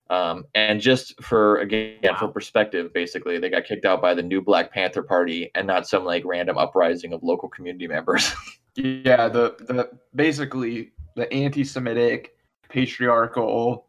Um, 0.09 0.45
and 0.55 0.79
just 0.79 1.21
for 1.21 1.57
again 1.57 2.15
for 2.17 2.29
perspective, 2.29 2.93
basically, 2.93 3.39
they 3.39 3.49
got 3.49 3.65
kicked 3.65 3.85
out 3.85 4.01
by 4.01 4.13
the 4.13 4.23
new 4.23 4.41
Black 4.41 4.71
Panther 4.71 5.03
Party 5.03 5.51
and 5.55 5.67
not 5.67 5.87
some 5.87 6.05
like 6.05 6.23
random 6.25 6.57
uprising 6.57 7.13
of 7.13 7.23
local 7.23 7.49
community 7.49 7.87
members. 7.87 8.33
Yeah, 8.79 9.27
the 9.27 9.55
the 9.57 9.89
basically 10.13 10.91
the 11.15 11.31
anti-Semitic, 11.33 12.37
patriarchal, 12.69 13.87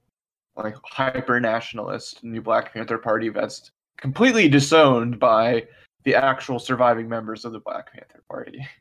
like 0.56 0.74
hyper 0.82 1.38
nationalist 1.40 2.24
New 2.24 2.40
Black 2.40 2.72
Panther 2.72 2.96
Party 2.96 3.28
that's 3.28 3.70
completely 3.98 4.48
disowned 4.48 5.18
by 5.18 5.66
the 6.04 6.14
actual 6.14 6.58
surviving 6.58 7.06
members 7.06 7.44
of 7.44 7.52
the 7.52 7.60
Black 7.60 7.92
Panther 7.92 8.22
Party. 8.30 8.66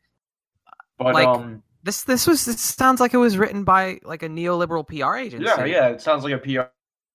But 0.98 1.14
Like, 1.14 1.28
um, 1.28 1.62
This 1.84 2.04
this 2.04 2.26
was 2.26 2.46
this 2.46 2.60
sounds 2.60 3.00
like 3.00 3.14
it 3.14 3.18
was 3.18 3.38
written 3.38 3.64
by 3.64 4.00
like 4.04 4.24
a 4.24 4.28
neoliberal 4.28 4.88
PR 4.88 5.18
agency. 5.18 5.46
yeah, 5.46 5.64
yeah, 5.66 5.88
it 5.90 6.02
sounds 6.02 6.24
like 6.24 6.34
a 6.34 6.40
PR 6.40 6.70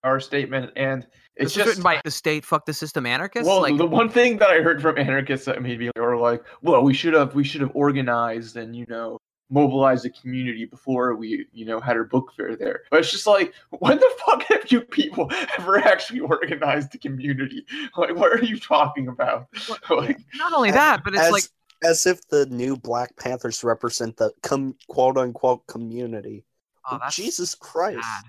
our 0.05 0.21
statement, 0.21 0.73
and 0.77 1.07
it's 1.37 1.55
just 1.55 1.67
written 1.67 1.83
by 1.83 2.01
the 2.05 2.11
state 2.11 2.45
fuck 2.45 2.67
the 2.67 2.75
system 2.75 3.07
anarchists. 3.07 3.49
well, 3.49 3.63
like 3.63 3.77
the 3.77 3.87
one 3.87 4.09
thing 4.09 4.37
that 4.39 4.51
I 4.51 4.61
heard 4.61 4.83
from 4.83 4.99
anarchists 4.99 5.47
that 5.47 5.63
made 5.63 5.79
me 5.79 5.91
were 5.97 6.17
like, 6.17 6.43
"Well, 6.63 6.83
we 6.83 6.95
should 6.95 7.15
have 7.15 7.35
we 7.35 7.45
should 7.45 7.61
have 7.61 7.73
organized 7.75 8.57
and 8.57 8.75
you 8.77 8.87
know 8.89 9.19
mobilized 9.51 10.03
the 10.05 10.11
community 10.11 10.65
before 10.65 11.15
we 11.15 11.47
you 11.53 11.65
know 11.65 11.81
had 11.81 11.97
our 11.97 12.05
book 12.05 12.33
fair 12.37 12.57
there." 12.57 12.83
But 12.91 13.01
it's 13.01 13.11
just 13.11 13.27
like, 13.27 13.55
when 13.71 13.99
the 13.99 14.11
fuck 14.27 14.43
have 14.45 14.71
you 14.71 14.83
people 14.83 15.31
ever 15.59 15.79
actually 15.79 16.21
organized 16.21 16.93
the 16.93 16.99
community? 16.99 17.65
Like, 17.97 18.17
what 18.17 18.33
are 18.33 18.45
you 18.45 18.59
talking 18.59 19.09
about? 19.09 19.49
like, 19.91 20.19
not 20.35 20.53
only 20.53 20.71
that, 20.71 21.05
but 21.05 21.15
it's 21.15 21.23
as, 21.23 21.33
like 21.33 21.45
as 21.83 22.07
if 22.07 22.27
the 22.29 22.47
new 22.47 22.77
Black 22.77 23.17
Panthers 23.17 23.63
represent 23.63 24.17
the 24.17 24.33
com- 24.43 24.77
quote 24.89 25.17
unquote 25.17 25.67
community. 25.67 26.45
oh, 26.91 26.99
that's 27.01 27.17
Jesus 27.17 27.55
Christ. 27.55 28.01
bad. 28.01 28.25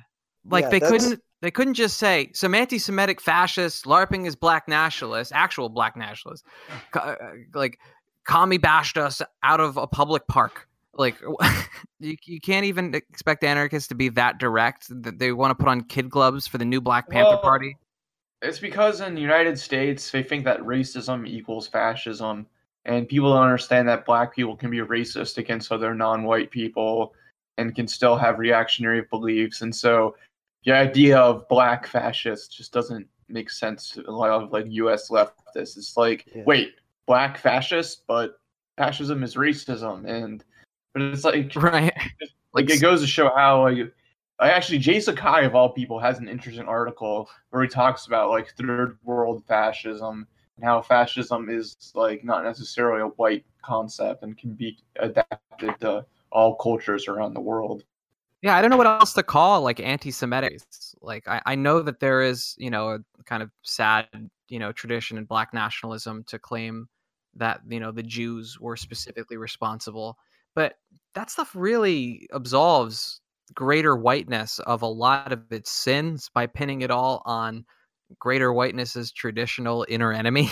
Like 0.49 0.63
Yeah, 0.63 0.69
they 0.69 0.79
that's- 0.79 1.03
couldn't 1.03 1.21
they 1.41 1.51
couldn't 1.51 1.73
just 1.73 1.97
say 1.97 2.29
some 2.34 2.56
anti-Semitic 2.56 3.19
fascists 3.19 3.84
larping 3.84 4.25
as 4.27 4.36
black 4.36 4.65
nationalists, 4.69 5.34
actual 5.34 5.67
black 5.67 5.97
nationalists, 5.97 6.45
co- 6.91 7.01
uh, 7.01 7.15
like 7.53 7.79
commie 8.25 8.58
bashed 8.58 8.97
us 8.97 9.21
out 9.43 9.60
of 9.60 9.75
a 9.75 9.86
public 9.86 10.25
park. 10.27 10.69
Like 10.93 11.19
you, 11.99 12.15
you 12.25 12.39
can't 12.39 12.65
even 12.65 12.93
expect 12.95 13.43
anarchists 13.43 13.89
to 13.89 13.95
be 13.95 14.08
that 14.10 14.38
direct. 14.38 14.88
That 15.03 15.19
they 15.19 15.34
want 15.34 15.51
to 15.51 15.56
put 15.56 15.67
on 15.69 15.82
kid 15.82 16.10
gloves 16.10 16.47
for 16.47 16.58
the 16.58 16.65
new 16.65 16.79
Black 16.79 17.10
Panther 17.10 17.32
Well, 17.32 17.41
Party. 17.41 17.77
It's 18.41 18.60
because 18.60 19.01
in 19.01 19.15
the 19.15 19.21
United 19.21 19.58
States 19.60 20.12
they 20.12 20.23
think 20.23 20.45
that 20.45 20.60
racism 20.62 21.27
equals 21.27 21.67
fascism, 21.67 22.45
and 22.86 23.08
people 23.08 23.34
don't 23.34 23.43
understand 23.43 23.88
that 23.89 24.06
black 24.06 24.34
people 24.36 24.56
can 24.56 24.69
be 24.69 24.77
racist 24.79 25.38
against 25.38 25.71
other 25.71 25.93
non-white 25.93 26.51
people 26.51 27.13
and 27.58 27.75
can 27.75 27.88
still 27.88 28.15
have 28.17 28.39
reactionary 28.39 29.01
beliefs. 29.10 29.62
And 29.62 29.75
so 29.75 30.15
the 30.65 30.71
idea 30.71 31.17
of 31.17 31.47
black 31.49 31.86
fascists 31.88 32.54
just 32.56 32.71
doesn't 32.73 33.08
make 33.28 33.49
sense 33.49 33.89
to 33.89 34.08
a 34.10 34.12
lot 34.12 34.30
of 34.30 34.52
like 34.52 34.65
US 34.69 35.10
leftists. 35.10 35.78
It's 35.78 35.97
like, 35.97 36.26
Yeah. 36.34 36.43
wait, 36.45 36.76
black 37.06 37.38
fascist, 37.38 38.06
but 38.08 38.39
fascism 38.78 39.23
is 39.23 39.36
racism 39.36 40.08
and 40.08 40.43
but 40.93 41.02
it's 41.04 41.23
like 41.23 41.52
Right. 41.56 41.93
like 42.54 42.69
it 42.69 42.82
goes 42.82 43.02
to 43.02 43.08
show 43.08 43.30
how 43.36 43.63
like 43.63 43.93
I 44.39 44.49
actually 44.49 44.80
Jay 44.80 44.99
Sakai 44.99 45.45
of 45.45 45.56
all 45.56 45.69
people 45.69 45.99
has 45.99 46.17
an 46.19 46.28
interesting 46.28 46.65
article 46.65 47.30
where 47.52 47.62
he 47.62 47.69
talks 47.69 48.08
about 48.08 48.30
like 48.30 48.54
third 48.58 48.97
world 49.04 49.43
fascism 49.47 50.28
and 50.58 50.65
how 50.65 50.82
fascism 50.82 51.49
is 51.49 51.76
like 51.95 52.23
not 52.23 52.43
necessarily 52.43 53.02
a 53.02 53.08
white 53.08 53.45
concept 53.63 54.23
and 54.23 54.38
can 54.38 54.54
be 54.54 54.78
adapted 54.97 55.80
to 55.82 56.06
all 56.32 56.56
cultures 56.56 57.08
around 57.08 57.34
the 57.36 57.41
world. 57.41 57.84
Yeah, 58.43 58.58
I 58.58 58.62
don't 58.62 58.69
know 58.71 58.77
what 58.77 58.88
else 58.88 59.13
to 59.13 59.23
call 59.23 59.62
like 59.62 59.79
anti-Semitic. 59.79 60.60
Like 61.01 61.25
I, 61.29 61.41
I 61.45 61.56
know 61.56 61.82
that 61.82 62.01
there 62.01 62.21
is, 62.21 62.56
you 62.58 62.69
know, 62.69 62.89
a 62.89 62.99
kind 63.23 63.41
of 63.41 63.49
sad, 63.62 64.06
you 64.49 64.60
know, 64.60 64.73
tradition 64.73 65.17
in 65.17 65.23
black 65.23 65.53
nationalism 65.53 66.25
to 66.27 66.38
claim 66.38 66.89
that, 67.36 67.62
you 67.69 67.79
know, 67.79 67.93
the 67.93 68.03
Jews 68.03 68.60
were 68.60 68.75
specifically 68.75 69.38
responsible. 69.38 70.17
But 70.56 70.73
that 71.15 71.29
stuff 71.29 71.56
really 71.56 72.27
absolves 72.34 73.21
greater 73.53 73.95
whiteness 73.95 74.60
of 74.60 74.82
a 74.82 74.88
lot 74.88 75.32
of 75.32 75.49
its 75.49 75.71
sins 75.71 76.29
by 76.34 76.45
pinning 76.45 76.82
it 76.82 76.91
all 76.91 77.21
on 77.25 77.63
greater 78.19 78.51
whiteness's 78.51 79.13
traditional 79.13 79.86
inner 79.88 80.12
enemy. 80.12 80.49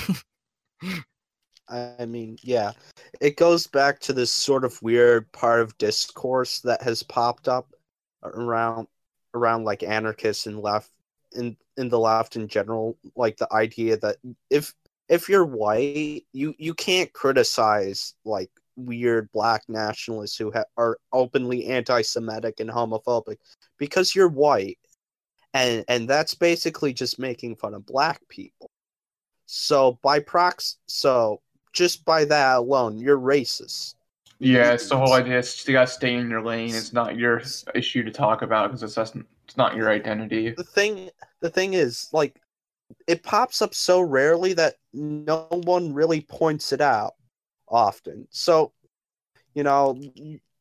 I 1.68 2.06
mean, 2.06 2.38
yeah, 2.42 2.72
it 3.20 3.36
goes 3.36 3.68
back 3.68 4.00
to 4.02 4.14
this 4.14 4.32
sort 4.32 4.64
of 4.64 4.82
weird 4.82 5.30
part 5.34 5.60
of 5.60 5.78
discourse 5.78 6.62
that 6.62 6.82
has 6.82 7.04
popped 7.04 7.48
up 7.50 7.74
around 8.24 8.88
around 9.34 9.64
like 9.64 9.84
anarchists 9.84 10.46
and 10.46 10.60
left 10.60 10.92
in 11.34 11.56
in 11.78 11.90
the 11.90 12.00
left 12.00 12.36
in 12.36 12.48
general, 12.48 12.98
like 13.16 13.38
the 13.38 13.52
idea 13.54 13.98
that 13.98 14.18
if 14.50 14.74
if 15.10 15.30
you're 15.30 15.46
white, 15.46 16.24
you 16.34 16.54
you 16.58 16.74
can't 16.74 17.12
criticize 17.14 18.14
like 18.26 18.50
weird 18.76 19.32
black 19.32 19.64
nationalists 19.68 20.38
who 20.38 20.52
ha- 20.52 20.64
are 20.78 20.98
openly 21.12 21.68
anti-Semitic 21.68 22.60
and 22.60 22.70
homophobic 22.70 23.38
because 23.78 24.16
you're 24.16 24.30
white, 24.30 24.80
and 25.54 25.84
and 25.88 26.10
that's 26.10 26.34
basically 26.36 26.94
just 26.94 27.20
making 27.20 27.56
fun 27.56 27.74
of 27.74 27.86
black 27.86 28.22
people. 28.30 28.72
So 29.46 30.00
by 30.02 30.20
prox, 30.20 30.78
so 30.88 31.42
just 31.74 32.06
by 32.06 32.26
that 32.26 32.58
alone, 32.58 32.98
you're 32.98 33.20
racist. 33.20 33.96
Yeah, 34.42 34.74
it's 34.74 34.90
the 34.90 34.98
whole 34.98 35.14
idea. 35.14 35.38
It's 35.38 35.68
you 35.68 35.74
gotta 35.74 35.86
stay 35.86 36.16
in 36.16 36.30
your 36.30 36.42
lane. 36.42 36.74
It's 36.74 36.94
not 36.94 37.16
your 37.16 37.44
issue 37.76 38.04
to 38.04 38.12
talk 38.12 38.42
about 38.42 38.72
because 38.72 38.82
it's 38.82 39.16
it's 39.46 39.56
not 39.56 39.76
your 39.76 39.90
identity. 39.90 40.50
The 40.52 40.64
thing, 40.64 41.12
the 41.42 41.50
thing 41.50 41.76
is, 41.76 42.10
like, 42.12 42.36
it 43.08 43.22
pops 43.22 43.62
up 43.62 43.76
so 43.76 44.02
rarely 44.02 44.54
that 44.54 44.76
no 44.94 45.48
one 45.52 45.94
really 45.94 46.22
points 46.22 46.74
it 46.74 46.82
out 46.82 47.14
often. 47.68 48.28
So, 48.32 48.74
you 49.54 49.64
know, 49.64 49.96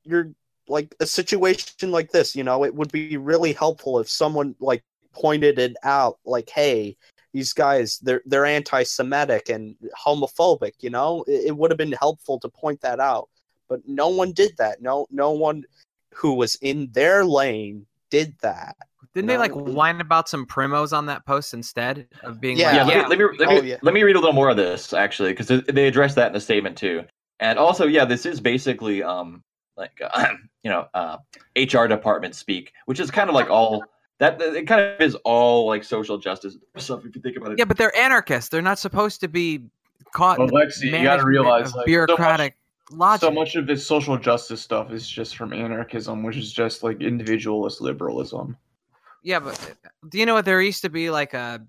you're 0.04 0.30
like 0.68 0.94
a 1.00 1.06
situation 1.06 1.90
like 1.90 2.12
this. 2.12 2.36
You 2.36 2.44
know, 2.44 2.64
it 2.64 2.74
would 2.74 2.92
be 2.92 3.16
really 3.16 3.54
helpful 3.54 3.98
if 3.98 4.10
someone 4.10 4.54
like 4.60 4.84
pointed 5.14 5.58
it 5.58 5.76
out, 5.82 6.18
like, 6.24 6.50
hey. 6.50 6.96
These 7.32 7.52
guys, 7.52 8.00
they're 8.02 8.22
they're 8.26 8.44
anti-Semitic 8.44 9.50
and 9.50 9.76
homophobic. 9.96 10.72
You 10.80 10.90
know, 10.90 11.24
it, 11.28 11.44
it 11.46 11.56
would 11.56 11.70
have 11.70 11.78
been 11.78 11.92
helpful 11.92 12.40
to 12.40 12.48
point 12.48 12.80
that 12.80 12.98
out, 12.98 13.28
but 13.70 13.80
no 13.86 14.08
one 14.08 14.32
did 14.32 14.54
that. 14.58 14.82
No, 14.82 15.06
no 15.10 15.30
one 15.30 15.64
who 16.12 16.34
was 16.34 16.56
in 16.56 16.90
their 16.92 17.24
lane 17.24 17.86
did 18.10 18.34
that. 18.42 18.76
Didn't 19.14 19.28
No, 19.28 19.32
they 19.34 19.38
like 19.38 19.52
whine 19.52 20.00
about 20.00 20.28
some 20.28 20.44
primos 20.44 20.92
on 20.96 21.06
that 21.06 21.24
post 21.24 21.54
instead 21.54 22.06
of 22.22 22.40
being 22.40 22.58
Yeah, 22.58 22.82
like, 22.84 22.94
yeah, 22.94 23.06
let 23.06 23.18
me 23.18 23.24
let 23.24 23.30
me 23.30 23.38
let 23.38 23.48
me, 23.48 23.58
Oh, 23.58 23.62
yeah. 23.62 23.76
let 23.82 23.94
me 23.94 24.02
read 24.02 24.16
a 24.16 24.18
little 24.18 24.34
more 24.34 24.50
of 24.50 24.56
this 24.56 24.92
actually 24.92 25.32
because 25.32 25.48
they 25.66 25.86
address 25.86 26.14
that 26.16 26.26
in 26.26 26.32
the 26.34 26.40
statement 26.40 26.76
too. 26.76 27.04
And 27.38 27.58
also, 27.58 27.86
yeah, 27.86 28.04
this 28.04 28.26
is 28.26 28.40
basically 28.40 29.02
um 29.02 29.42
like 29.76 29.92
uh, 30.04 30.26
you 30.62 30.70
know 30.70 30.86
uh, 30.94 31.16
HR 31.56 31.86
department 31.86 32.34
speak, 32.34 32.72
which 32.86 33.00
is 33.00 33.10
kind 33.10 33.30
of 33.30 33.34
like 33.34 33.48
all 33.50 33.82
that 34.18 34.40
it 34.42 34.66
kind 34.66 34.80
of 34.82 35.00
is 35.00 35.14
all 35.24 35.66
like 35.66 35.82
social 35.84 36.18
justice 36.18 36.56
stuff 36.76 37.04
if 37.06 37.14
you 37.16 37.22
think 37.22 37.36
about 37.36 37.52
it. 37.52 37.58
Yeah, 37.58 37.64
but 37.64 37.78
they're 37.78 37.96
anarchists. 37.96 38.50
They're 38.50 38.62
not 38.62 38.78
supposed 38.78 39.20
to 39.22 39.28
be 39.28 39.64
caught 40.12 40.38
Well, 40.38 40.48
in 40.48 40.54
Lexi, 40.54 40.84
you 40.84 41.02
gotta 41.04 41.24
realize, 41.24 41.68
of 41.68 41.68
like, 41.68 41.72
so 41.72 41.78
much- 41.78 41.86
bureaucratic 41.86 42.56
logic. 42.90 43.20
So 43.20 43.30
much 43.30 43.56
of 43.56 43.66
this 43.66 43.86
social 43.86 44.16
justice 44.16 44.60
stuff 44.60 44.90
is 44.92 45.08
just 45.08 45.36
from 45.36 45.52
anarchism, 45.52 46.22
which 46.22 46.36
is 46.36 46.52
just 46.52 46.82
like 46.82 47.00
individualist 47.00 47.80
liberalism. 47.80 48.56
Yeah, 49.22 49.40
but 49.40 49.76
do 50.08 50.18
you 50.18 50.26
know 50.26 50.34
what 50.34 50.44
there 50.44 50.60
used 50.60 50.82
to 50.82 50.90
be 50.90 51.10
like 51.10 51.34
a 51.34 51.60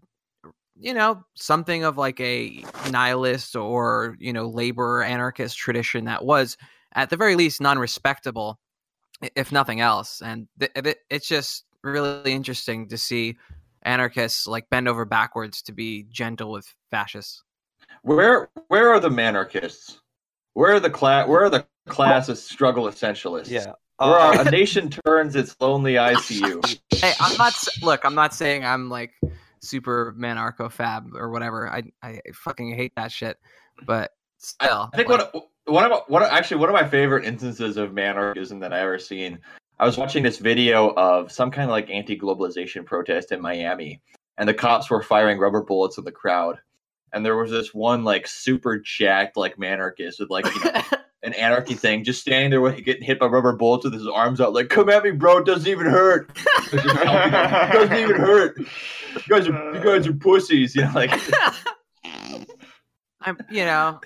you 0.81 0.95
know, 0.95 1.23
something 1.35 1.83
of 1.83 1.97
like 1.97 2.19
a 2.19 2.63
nihilist 2.89 3.55
or, 3.55 4.17
you 4.19 4.33
know, 4.33 4.47
labor 4.47 5.03
anarchist 5.03 5.57
tradition 5.57 6.05
that 6.05 6.25
was 6.25 6.57
at 6.93 7.09
the 7.09 7.17
very 7.17 7.35
least 7.35 7.61
non-respectable 7.61 8.59
if 9.35 9.51
nothing 9.51 9.79
else. 9.79 10.21
And 10.21 10.47
th- 10.59 10.73
th- 10.73 10.97
it's 11.09 11.27
just 11.27 11.65
really 11.83 12.33
interesting 12.33 12.87
to 12.89 12.97
see 12.97 13.37
anarchists 13.83 14.47
like 14.47 14.69
bend 14.69 14.87
over 14.87 15.05
backwards 15.05 15.61
to 15.63 15.71
be 15.71 16.03
gentle 16.09 16.51
with 16.51 16.73
fascists. 16.89 17.43
Where 18.01 18.49
where 18.67 18.89
are 18.89 18.99
the 18.99 19.09
manarchists? 19.09 19.99
Where 20.53 20.73
are 20.73 20.79
the 20.79 20.89
class? 20.89 21.27
Where 21.27 21.43
are 21.43 21.49
the 21.49 21.65
classist 21.89 22.49
struggle 22.49 22.85
essentialists? 22.85 23.49
Yeah. 23.49 23.73
Where 23.97 24.09
Uh, 24.19 24.37
are, 24.37 24.41
a 24.47 24.51
nation 24.51 24.89
turns 24.89 25.35
its 25.35 25.55
lonely 25.59 25.97
eyes 25.97 26.25
to 26.27 26.33
you. 26.35 26.61
Hey, 26.89 27.13
I'm 27.19 27.37
not 27.37 27.53
look, 27.81 28.03
I'm 28.05 28.15
not 28.15 28.33
saying 28.33 28.65
I'm 28.65 28.89
like 28.89 29.13
super 29.61 30.13
manarcho 30.17 30.71
fab 30.71 31.15
or 31.15 31.29
whatever. 31.29 31.69
I 31.69 31.83
I 32.03 32.19
fucking 32.33 32.75
hate 32.75 32.93
that 32.95 33.11
shit. 33.11 33.37
But 33.85 34.11
still. 34.39 34.89
I 34.93 34.97
think 34.97 35.09
like- 35.09 35.33
what 35.33 35.47
one 35.65 35.91
of 35.91 36.01
one 36.07 36.23
of- 36.23 36.29
actually 36.29 36.57
one 36.57 36.69
of 36.69 36.73
my 36.73 36.87
favorite 36.87 37.25
instances 37.25 37.77
of 37.77 37.91
manarchism 37.91 38.59
that 38.61 38.73
I 38.73 38.79
ever 38.81 38.99
seen. 38.99 39.39
I 39.79 39.85
was 39.85 39.97
watching 39.97 40.21
this 40.21 40.37
video 40.37 40.89
of 40.95 41.31
some 41.31 41.49
kind 41.49 41.63
of 41.67 41.71
like 41.71 41.89
anti-globalization 41.89 42.85
protest 42.85 43.31
in 43.31 43.41
Miami, 43.41 43.99
and 44.37 44.47
the 44.47 44.53
cops 44.53 44.89
were 44.91 45.01
firing 45.01 45.39
rubber 45.39 45.63
bullets 45.63 45.97
at 45.97 46.05
the 46.05 46.11
crowd. 46.11 46.57
And 47.13 47.25
there 47.25 47.35
was 47.35 47.51
this 47.51 47.73
one 47.73 48.03
like 48.03 48.27
super 48.27 48.79
jacked 48.79 49.35
like 49.37 49.57
manarchist 49.57 50.19
with 50.19 50.29
like 50.29 50.45
you 50.45 50.63
know, 50.63 50.81
an 51.23 51.33
anarchy 51.33 51.73
thing, 51.73 52.03
just 52.03 52.21
standing 52.21 52.49
there 52.49 52.61
with 52.61 52.83
getting 52.83 53.03
hit 53.03 53.19
by 53.19 53.25
rubber 53.27 53.53
bullets 53.53 53.83
with 53.83 53.93
his 53.93 54.07
arms 54.07 54.39
out, 54.41 54.53
like 54.53 54.69
"Come 54.69 54.89
at 54.89 55.03
me, 55.03 55.11
bro! 55.11 55.37
It 55.37 55.45
doesn't 55.45 55.67
even 55.67 55.85
hurt. 55.87 56.31
It 56.73 56.83
doesn't 57.73 57.97
even 57.97 58.15
hurt. 58.15 58.57
You 58.57 58.65
guys 59.27 59.47
are 59.47 59.73
you 59.75 59.83
guys 59.83 60.07
are 60.07 60.13
pussies." 60.13 60.75
You 60.75 60.83
know, 60.83 60.91
like 60.95 61.11
I'm 63.21 63.37
you 63.51 63.65
know 63.65 63.99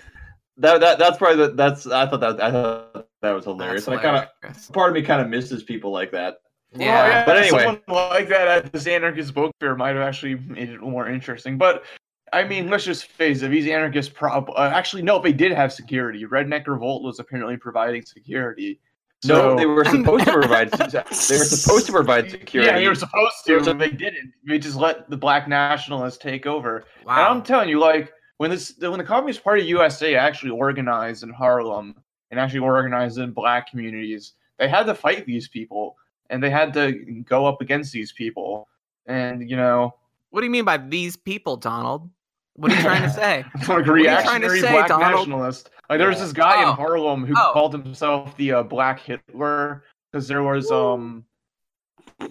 that. 0.58 0.80
That 0.80 0.98
that's 0.98 1.16
probably 1.16 1.46
the, 1.46 1.52
that's 1.52 1.86
I 1.86 2.06
thought 2.06 2.20
that 2.20 2.42
I 2.42 2.50
thought 2.50 3.08
that 3.22 3.32
was 3.32 3.44
hilarious. 3.44 3.84
that's 3.84 4.04
and 4.04 4.16
I 4.16 4.26
kind 4.42 4.56
of 4.56 4.72
part 4.72 4.90
of 4.90 4.94
me 4.94 5.02
kind 5.02 5.20
of 5.20 5.28
misses 5.28 5.62
people 5.62 5.92
like 5.92 6.10
that. 6.12 6.38
Well, 6.74 6.82
Yeah. 6.86 7.24
But 7.24 7.36
anyway. 7.38 7.62
someone 7.62 7.80
like 7.88 8.28
that 8.28 8.48
at 8.48 8.72
this 8.72 8.86
anarchist 8.86 9.32
book 9.32 9.52
fair 9.60 9.76
might 9.76 9.94
have 9.94 10.06
actually 10.06 10.34
made 10.34 10.70
it 10.70 10.80
more 10.80 11.08
interesting. 11.08 11.56
But 11.56 11.84
I 12.32 12.44
mean, 12.44 12.68
let's 12.68 12.84
just 12.84 13.06
face 13.06 13.42
it; 13.42 13.48
these 13.48 13.68
anarchists 13.68 14.12
prob 14.12 14.50
uh, 14.50 14.70
actually 14.74 15.02
no, 15.02 15.18
they 15.20 15.32
did 15.32 15.52
have 15.52 15.72
security. 15.72 16.24
Redneck 16.24 16.66
Revolt 16.66 17.02
was 17.02 17.18
apparently 17.20 17.56
providing 17.56 18.02
security, 18.02 18.80
no, 19.24 19.34
So- 19.34 19.56
they 19.56 19.66
were 19.66 19.84
supposed 19.84 20.26
to 20.26 20.32
provide. 20.32 20.70
They 20.72 21.38
were 21.38 21.44
supposed 21.44 21.86
to 21.86 21.92
provide 21.92 22.30
security. 22.30 22.70
Yeah, 22.70 22.78
they 22.78 22.88
were 22.88 22.94
supposed 22.94 23.36
to, 23.46 23.60
but 23.64 23.78
they 23.78 23.90
didn't. 23.90 24.32
They 24.46 24.58
just 24.58 24.76
let 24.76 25.08
the 25.08 25.16
black 25.16 25.48
nationalists 25.48 26.18
take 26.18 26.46
over. 26.46 26.78
And 26.98 27.06
Wow. 27.06 27.30
I'm 27.30 27.42
telling 27.42 27.68
you, 27.68 27.78
like 27.78 28.12
when 28.36 28.50
this, 28.50 28.74
when 28.78 28.98
the 28.98 29.04
Communist 29.04 29.42
Party 29.42 29.62
USA 29.64 30.14
actually 30.16 30.50
organized 30.50 31.22
in 31.22 31.30
Harlem 31.30 31.94
and 32.30 32.38
actually 32.38 32.60
organized 32.60 33.18
in 33.18 33.32
black 33.32 33.70
communities, 33.70 34.34
they 34.58 34.68
had 34.68 34.84
to 34.86 34.94
fight 34.94 35.24
these 35.26 35.48
people 35.48 35.96
and 36.28 36.42
they 36.42 36.50
had 36.50 36.74
to 36.74 36.92
go 37.26 37.46
up 37.46 37.60
against 37.60 37.92
these 37.92 38.12
people. 38.12 38.68
And 39.06 39.48
you 39.48 39.56
know, 39.56 39.94
What 40.30 40.40
do 40.40 40.46
you 40.46 40.50
mean 40.50 40.64
by 40.64 40.76
these 40.76 41.16
people, 41.16 41.56
Donald? 41.56 42.10
What 42.56 42.72
are 42.72 42.74
you 42.76 42.80
trying 42.82 43.02
to 43.02 43.10
say? 43.14 43.44
like 43.68 43.86
are 43.86 43.96
you 43.98 44.04
trying 44.04 44.40
to 44.40 44.48
reactionary 44.48 44.60
say, 44.60 44.72
black 44.72 44.88
Donald? 44.88 45.12
nationalist. 45.12 45.70
Like 45.90 45.98
there 45.98 46.08
was 46.08 46.18
this 46.20 46.32
guy 46.32 46.64
Oh. 46.64 46.70
in 46.70 46.76
Harlem 46.76 47.24
who 47.24 47.34
Oh. 47.36 47.50
called 47.52 47.72
himself 47.72 48.36
the 48.36 48.52
uh, 48.52 48.62
Black 48.62 48.98
Hitler 49.00 49.84
because 50.10 50.26
there 50.26 50.42
was 50.42 50.70
um 50.70 51.24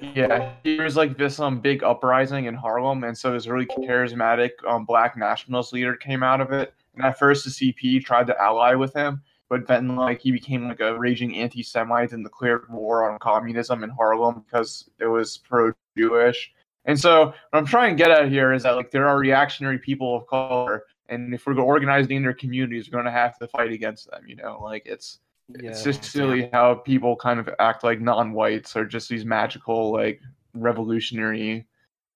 yeah 0.02 0.54
there 0.64 0.84
was 0.84 0.96
like 0.98 1.18
this 1.18 1.40
um 1.40 1.60
big 1.60 1.84
uprising 1.84 2.46
in 2.46 2.56
Harlem 2.56 3.04
and 3.04 3.16
so 3.18 3.32
this 3.32 3.46
really 3.48 3.66
charismatic 3.68 4.52
um 4.68 4.84
black 4.86 5.16
nationalist 5.16 5.74
leader 5.74 5.96
came 5.96 6.24
out 6.24 6.42
of 6.42 6.52
it 6.52 6.74
and 6.96 7.06
at 7.06 7.20
first 7.20 7.44
the 7.46 7.52
CP 7.74 8.04
tried 8.04 8.26
to 8.28 8.42
ally 8.42 8.74
with 8.74 8.94
him 8.94 9.22
but 9.48 9.68
then 9.68 9.96
like 9.96 10.20
he 10.22 10.32
became 10.32 10.68
like 10.68 10.80
a 10.80 10.98
raging 10.98 11.36
anti-Semite 11.36 12.14
and 12.14 12.24
declared 12.24 12.64
war 12.70 13.10
on 13.12 13.20
communism 13.20 13.84
in 13.84 13.90
Harlem 13.92 14.44
because 14.50 14.90
it 15.00 15.06
was 15.06 15.38
pro-Jewish 15.38 16.52
and 16.86 17.00
so 17.00 17.26
what 17.26 17.36
I'm 17.54 17.66
trying 17.66 17.96
to 17.96 18.04
get 18.04 18.12
at 18.12 18.30
here 18.30 18.54
is 18.54 18.64
that 18.64 18.76
like 18.76 18.92
there 18.92 19.08
are 19.08 19.18
reactionary 19.18 19.78
people 19.80 20.16
of 20.16 20.28
color, 20.28 20.84
and 21.10 21.34
if 21.34 21.46
we're 21.46 21.60
organizing 21.60 22.18
in 22.18 22.24
their 22.24 22.34
communities, 22.34 22.88
we're 22.90 22.94
going 23.02 23.06
to 23.06 23.12
have 23.12 23.38
to 23.40 23.48
fight 23.48 23.72
against 23.72 24.10
them. 24.10 24.24
You 24.28 24.36
know, 24.38 24.60
like 24.62 24.84
it's 24.86 25.20
it's 25.54 25.84
just 25.84 26.04
silly 26.04 26.50
how 26.54 26.74
people 26.76 27.16
kind 27.16 27.40
of 27.40 27.48
act 27.60 27.84
like 27.84 28.02
non-whites 28.02 28.76
are 28.76 28.86
just 28.86 29.10
these 29.10 29.26
magical 29.26 29.92
like 29.92 30.20
revolutionary, 30.56 31.66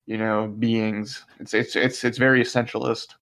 you 0.08 0.18
know, 0.18 0.48
beings. 0.48 1.26
It's 1.40 1.54
it's 1.54 1.76
it's 1.76 2.04
it's 2.04 2.18
very 2.18 2.42
essentialist. 2.42 3.16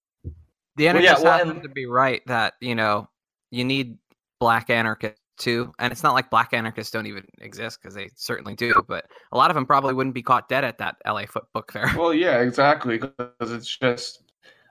The 0.76 0.86
Well, 0.86 0.86
yeah, 0.86 0.90
anarchists 0.92 1.24
well, 1.24 1.34
happen 1.38 1.52
and- 1.52 1.64
to 1.64 1.70
be 1.70 1.86
right 1.86 2.22
that 2.28 2.54
you 2.62 2.76
know 2.76 3.10
you 3.52 3.64
need 3.64 3.98
black 4.40 4.70
anarchists 4.70 5.20
too, 5.38 5.74
and 5.80 5.92
it's 5.92 6.04
not 6.04 6.14
like 6.14 6.30
black 6.30 6.54
anarchists 6.54 6.92
don't 6.92 7.08
even 7.08 7.26
exist 7.40 7.80
because 7.82 7.96
they 7.96 8.10
certainly 8.16 8.56
do. 8.56 8.74
But 8.88 9.06
a 9.32 9.38
lot 9.38 9.50
of 9.50 9.56
them 9.56 9.66
probably 9.66 9.94
wouldn't 9.94 10.16
be 10.16 10.24
caught 10.24 10.50
dead 10.50 10.64
at 10.64 10.78
that 10.80 10.98
LA 11.06 11.26
Foot 11.26 11.46
Book 11.54 11.72
Fair. 11.72 11.92
Well, 11.98 12.14
yeah, 12.14 12.42
exactly. 12.42 12.98
Because 12.98 13.52
it's 13.52 13.76
just 13.78 14.24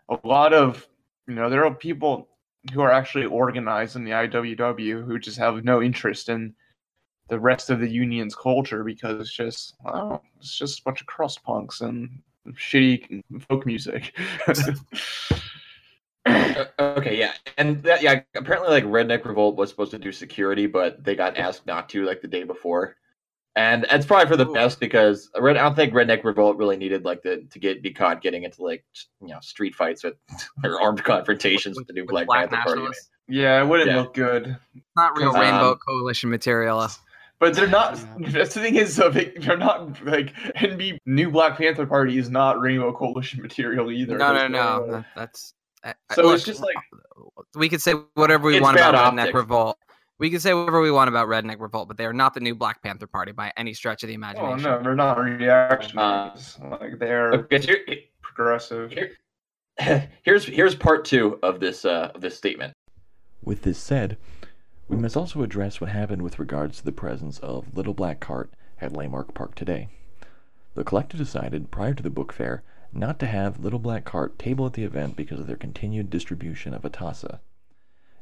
a 0.08 0.18
lot 0.24 0.52
of 0.52 0.86
you 1.26 1.34
know 1.34 1.50
there 1.50 1.64
are 1.64 1.74
people 1.74 2.28
who 2.72 2.80
are 2.80 2.92
actually 2.92 3.26
organized 3.26 3.96
in 3.96 4.04
the 4.04 4.10
IWW 4.10 5.04
who 5.04 5.18
just 5.18 5.38
have 5.38 5.64
no 5.64 5.82
interest 5.82 6.28
in 6.28 6.54
the 7.28 7.38
rest 7.38 7.70
of 7.70 7.80
the 7.80 7.88
union's 7.88 8.34
culture 8.34 8.84
because 8.84 9.20
it's 9.20 9.32
just 9.32 9.74
well, 9.84 10.22
it's 10.38 10.56
just 10.56 10.80
a 10.80 10.82
bunch 10.82 11.00
of 11.00 11.06
crust 11.06 11.42
punks 11.42 11.80
and 11.80 12.10
shitty 12.52 13.22
folk 13.48 13.66
music. 13.66 14.16
Uh, 16.26 16.64
okay, 16.80 17.16
yeah, 17.18 17.32
and 17.56 17.82
that, 17.84 18.02
yeah, 18.02 18.20
apparently, 18.34 18.70
like 18.70 18.84
Redneck 18.84 19.24
Revolt 19.24 19.56
was 19.56 19.70
supposed 19.70 19.92
to 19.92 19.98
do 19.98 20.10
security, 20.12 20.66
but 20.66 21.02
they 21.04 21.14
got 21.14 21.36
asked 21.36 21.66
not 21.66 21.88
to, 21.90 22.04
like 22.04 22.20
the 22.20 22.28
day 22.28 22.42
before, 22.44 22.96
and 23.54 23.86
it's 23.90 24.04
probably 24.04 24.26
for 24.28 24.36
the 24.36 24.48
Ooh. 24.48 24.52
best 24.54 24.80
because 24.80 25.30
I 25.34 25.52
don't 25.52 25.74
think 25.76 25.92
Redneck 25.94 26.24
Revolt 26.24 26.56
really 26.56 26.76
needed 26.76 27.04
like 27.04 27.22
the 27.22 27.46
to 27.50 27.58
get 27.58 27.82
be 27.82 27.92
caught 27.92 28.22
getting 28.22 28.42
into 28.44 28.62
like 28.62 28.84
you 29.20 29.28
know 29.28 29.38
street 29.40 29.74
fights 29.74 30.02
with 30.04 30.14
or 30.64 30.80
armed 30.80 31.02
confrontations 31.04 31.76
with, 31.76 31.86
the 31.86 31.92
new 31.92 32.02
With 32.02 32.10
Black, 32.10 32.28
Panther 32.28 32.56
Party. 32.56 32.70
nationalists. 32.70 33.10
yeah, 33.28 33.62
it 33.62 33.66
wouldn't 33.66 33.88
Yeah. 33.90 34.00
look 34.00 34.14
good. 34.14 34.56
Not 34.96 35.16
real 35.16 35.30
Um, 35.30 35.40
Rainbow 35.40 35.76
Coalition 35.76 36.30
material. 36.30 36.88
But 37.38 37.52
they're 37.54 37.66
not. 37.68 37.98
Yeah. 38.18 38.28
That's 38.30 38.54
the 38.54 38.60
thing 38.62 38.76
is, 38.76 38.96
though, 38.96 39.10
they, 39.10 39.26
they're 39.26 39.58
not 39.58 40.02
like 40.06 40.32
NB 40.56 40.96
New 41.04 41.30
Black 41.30 41.58
Panther 41.58 41.84
Party 41.84 42.16
is 42.16 42.30
not 42.30 42.58
Rainbow 42.60 42.92
Coalition 42.94 43.42
material 43.42 43.90
either. 43.92 44.16
No, 44.16 44.32
no, 44.32 44.38
There's 44.38 44.50
no. 44.50 44.58
no- 44.86 44.92
that- 44.92 45.04
That's 45.14 45.52
I- 45.52 45.52
I- 45.52 45.65
So 46.12 46.22
look, 46.22 46.34
it's 46.36 46.44
just 46.44 46.60
like 46.60 46.76
we 47.54 47.68
could 47.68 47.80
say 47.82 47.94
whatever 48.14 48.48
we 48.48 48.60
want 48.60 48.76
about 48.76 48.94
bad 48.94 49.28
Redneck. 49.28 49.34
Revolt. 49.34 49.78
We 50.18 50.30
can 50.30 50.40
say 50.40 50.54
whatever 50.54 50.80
we 50.80 50.90
want 50.90 51.08
about 51.08 51.28
Redneck 51.28 51.60
Revolt, 51.60 51.88
but 51.88 51.96
they 51.98 52.06
are 52.06 52.12
not 52.12 52.32
the 52.34 52.40
new 52.40 52.54
Black 52.54 52.82
Panther 52.82 53.06
Party 53.06 53.32
by 53.32 53.52
any 53.56 53.74
stretch 53.74 54.02
of 54.02 54.08
the 54.08 54.14
oh 54.14 54.16
imagination. 54.16 54.62
no, 54.62 54.82
they're 54.82 54.94
not 54.94 55.18
reactionaries. 55.18 56.58
like 56.80 56.98
they're 56.98 57.32
Okay, 57.32 57.58
here- 57.60 57.84
progressive. 58.22 58.92
Here- 58.92 59.16
here's 60.22 60.44
here's 60.46 60.74
part 60.74 61.04
two 61.04 61.38
of 61.42 61.60
this 61.60 61.84
uh, 61.84 62.10
of 62.14 62.20
this 62.22 62.36
statement. 62.36 62.72
With 63.42 63.62
this 63.62 63.78
said, 63.78 64.16
we 64.88 64.96
must 64.96 65.16
also 65.16 65.42
address 65.42 65.80
what 65.80 65.90
happened 65.90 66.22
with 66.22 66.38
regards 66.38 66.78
to 66.78 66.84
the 66.84 66.92
presence 66.92 67.38
of 67.40 67.76
Little 67.76 67.94
Black 67.94 68.18
Cart 68.20 68.50
at 68.80 68.92
Leimert 68.92 69.34
Park 69.34 69.54
today. 69.54 69.88
The 70.74 70.84
collective 70.84 71.18
decided 71.18 71.70
prior 71.70 71.94
to 71.94 72.02
the 72.02 72.10
book 72.10 72.32
fair 72.32 72.62
not 72.98 73.18
to 73.20 73.26
have 73.26 73.60
Little 73.60 73.78
Black 73.78 74.04
Cart 74.04 74.38
table 74.38 74.66
at 74.66 74.72
the 74.72 74.84
event 74.84 75.16
because 75.16 75.38
of 75.38 75.46
their 75.46 75.56
continued 75.56 76.10
distribution 76.10 76.74
of 76.74 76.82
Atassa. 76.82 77.40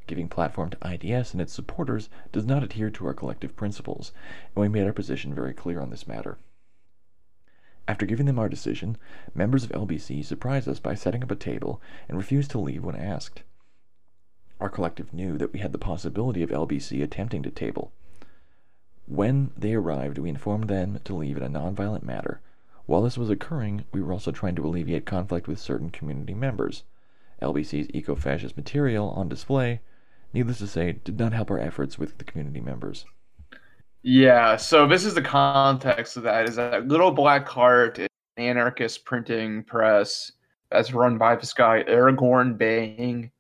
Giving 0.07 0.29
platform 0.29 0.71
to 0.71 0.79
ITS 0.85 1.33
and 1.33 1.41
its 1.41 1.53
supporters 1.53 2.09
does 2.33 2.45
not 2.45 2.63
adhere 2.63 2.91
to 2.91 3.07
our 3.07 3.15
collective 3.15 3.57
principles, 3.57 4.13
and 4.55 4.63
we 4.63 4.69
made 4.69 4.87
our 4.87 4.93
position 4.93 5.35
very 5.35 5.55
clear 5.55 5.81
on 5.81 5.91
this 5.91 6.07
matter. 6.07 6.39
After 7.87 8.07
giving 8.07 8.27
them 8.27 8.39
our 8.39 8.49
decision, 8.49 8.97
members 9.35 9.65
of 9.65 9.71
LBC 9.71 10.25
surprised 10.25 10.69
us 10.69 10.81
by 10.81 10.95
setting 10.95 11.23
up 11.23 11.31
a 11.31 11.37
table 11.37 11.81
and 12.09 12.17
refused 12.17 12.51
to 12.53 12.59
leave 12.59 12.85
when 12.85 12.97
asked. 12.97 13.43
Our 14.61 14.71
collective 14.71 15.13
knew 15.13 15.37
that 15.39 15.53
we 15.53 15.59
had 15.59 15.73
the 15.73 15.79
possibility 15.79 16.43
of 16.43 16.51
LBC 16.51 17.03
attempting 17.03 17.43
to 17.43 17.51
table. 17.51 17.93
When 19.07 19.53
they 19.57 19.75
arrived, 19.75 20.17
we 20.17 20.31
informed 20.31 20.69
them 20.69 20.99
to 21.05 21.15
leave 21.15 21.37
in 21.37 21.43
a 21.43 21.51
nonviolent 21.51 22.03
manner. 22.03 22.41
While 22.87 23.03
this 23.03 23.17
was 23.17 23.31
occurring, 23.31 23.85
we 23.93 24.03
were 24.03 24.13
also 24.13 24.31
trying 24.31 24.55
to 24.57 24.67
alleviate 24.67 25.07
conflict 25.07 25.49
with 25.49 25.59
certain 25.59 25.91
community 25.91 26.35
members. 26.35 26.85
LBC's 27.43 27.89
eco 27.95 28.15
fascist 28.15 28.57
material 28.57 29.11
on 29.11 29.29
display, 29.29 29.81
needless 30.33 30.59
to 30.59 30.67
say, 30.67 30.93
did 30.93 31.19
not 31.19 31.33
help 31.33 31.51
our 31.51 31.59
efforts 31.59 31.99
with 31.99 32.19
the 32.19 32.25
community 32.25 32.61
members. 32.61 33.07
Yeah. 34.03 34.57
So 34.57 34.87
this 34.87 35.05
is 35.05 35.15
the 35.15 35.23
context 35.23 36.17
of 36.17 36.23
that. 36.25 36.49
Is 36.49 36.57
that 36.57 36.87
Little 36.87 37.11
Black 37.11 37.47
Cart 37.47 37.99
is 37.99 38.09
an 38.37 38.45
anarchist 38.45 39.05
printing 39.05 39.65
press 39.65 40.33
that's 40.71 40.93
run 40.93 41.17
by 41.19 41.37
this 41.37 41.53
guy 41.55 41.85
Aragorn 41.89 42.59
Bang, 42.59 43.31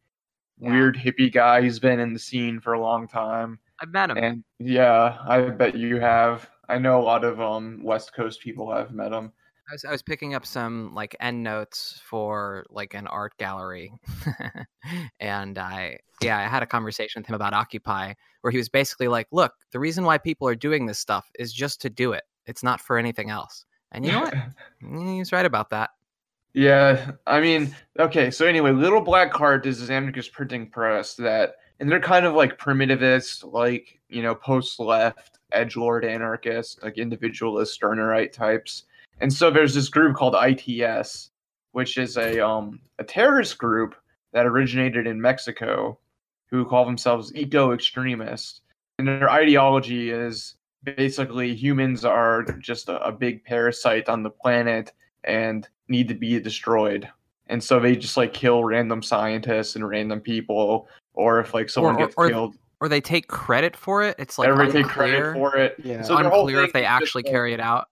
Yeah. 0.58 0.70
weird 0.70 0.96
hippie 0.96 1.32
guy. 1.32 1.60
He's 1.62 1.78
been 1.78 2.00
in 2.00 2.12
the 2.14 2.18
scene 2.18 2.60
for 2.60 2.72
a 2.72 2.80
long 2.80 3.06
time. 3.08 3.58
I've 3.80 3.90
met 3.92 4.10
him. 4.10 4.16
And 4.16 4.44
yeah, 4.58 5.18
I 5.26 5.40
bet 5.50 5.74
you 5.76 6.00
have. 6.00 6.48
I 6.68 6.78
know 6.78 7.00
a 7.00 7.02
lot 7.02 7.24
of 7.24 7.40
um 7.40 7.80
West 7.82 8.14
Coast 8.14 8.40
people 8.40 8.72
have 8.72 8.92
met 8.92 9.12
him. 9.12 9.32
I 9.70 9.72
was, 9.72 9.84
I 9.86 9.90
was 9.92 10.02
picking 10.02 10.34
up 10.34 10.44
some 10.44 10.94
like 10.94 11.16
end 11.20 11.42
notes 11.42 12.00
for 12.04 12.66
like 12.70 12.92
an 12.94 13.06
art 13.06 13.32
gallery, 13.38 13.92
and 15.20 15.58
I 15.58 15.98
yeah 16.20 16.38
I 16.38 16.42
had 16.42 16.62
a 16.62 16.66
conversation 16.66 17.20
with 17.22 17.28
him 17.28 17.34
about 17.34 17.54
Occupy, 17.54 18.12
where 18.42 18.50
he 18.50 18.58
was 18.58 18.68
basically 18.68 19.08
like, 19.08 19.26
"Look, 19.32 19.52
the 19.72 19.80
reason 19.80 20.04
why 20.04 20.18
people 20.18 20.46
are 20.48 20.54
doing 20.54 20.86
this 20.86 20.98
stuff 20.98 21.30
is 21.38 21.52
just 21.52 21.80
to 21.82 21.90
do 21.90 22.12
it. 22.12 22.24
It's 22.46 22.62
not 22.62 22.80
for 22.80 22.98
anything 22.98 23.30
else." 23.30 23.64
And 23.92 24.04
you 24.04 24.12
know 24.12 24.20
what? 24.22 24.34
Mm, 24.82 25.16
He's 25.16 25.32
right 25.32 25.46
about 25.46 25.70
that. 25.70 25.90
yeah, 26.52 27.12
I 27.26 27.40
mean, 27.40 27.74
okay. 27.98 28.30
So 28.30 28.46
anyway, 28.46 28.72
Little 28.72 29.00
Black 29.00 29.32
Cart 29.32 29.66
is 29.66 29.80
this 29.80 29.90
anarchist 29.90 30.32
printing 30.32 30.70
press 30.70 31.14
that, 31.16 31.56
and 31.80 31.90
they're 31.90 32.00
kind 32.00 32.26
of 32.26 32.34
like 32.34 32.58
primitivist, 32.58 33.50
like 33.52 33.98
you 34.08 34.22
know, 34.22 34.34
post-left, 34.34 35.33
edge 35.52 35.76
lord 35.76 36.04
anarchist, 36.04 36.82
like 36.82 36.98
individualist, 36.98 37.80
Stirnerite 37.80 38.32
types. 38.32 38.84
And 39.20 39.32
so 39.32 39.50
there's 39.50 39.74
this 39.74 39.88
group 39.88 40.16
called 40.16 40.34
ITS, 40.40 41.30
which 41.72 41.98
is 41.98 42.16
a 42.16 42.40
um 42.40 42.80
a 42.98 43.04
terrorist 43.04 43.58
group 43.58 43.94
that 44.32 44.46
originated 44.46 45.06
in 45.06 45.20
Mexico, 45.20 45.98
who 46.50 46.64
call 46.64 46.84
themselves 46.84 47.32
eco-extremists, 47.34 48.60
and 48.98 49.06
their 49.06 49.30
ideology 49.30 50.10
is 50.10 50.56
basically 50.82 51.54
humans 51.54 52.04
are 52.04 52.42
just 52.58 52.88
a, 52.88 53.02
a 53.04 53.12
big 53.12 53.42
parasite 53.44 54.08
on 54.08 54.22
the 54.22 54.30
planet 54.30 54.92
and 55.24 55.68
need 55.88 56.08
to 56.08 56.14
be 56.14 56.38
destroyed. 56.40 57.08
And 57.46 57.62
so 57.62 57.78
they 57.78 57.96
just 57.96 58.16
like 58.16 58.32
kill 58.32 58.64
random 58.64 59.02
scientists 59.02 59.76
and 59.76 59.88
random 59.88 60.20
people, 60.20 60.88
or 61.14 61.40
if 61.40 61.54
like 61.54 61.70
someone 61.70 61.94
or- 61.96 61.98
gets 61.98 62.14
or- 62.16 62.28
killed, 62.28 62.56
Or 62.80 62.88
they 62.88 63.00
take 63.00 63.28
credit 63.28 63.76
for 63.76 64.02
it. 64.02 64.16
It's 64.18 64.38
like 64.38 64.48
everybody 64.48 64.82
take 64.82 64.86
credit 64.90 65.34
for 65.34 65.56
it. 65.56 65.76
Yeah. 65.82 66.02
So 66.02 66.16
their 66.16 66.26
unclear 66.26 66.62
if 66.64 66.72
they 66.72 66.84
actually 66.84 67.22
like- 67.22 67.32
carry 67.32 67.54
it 67.54 67.60
out. 67.60 67.88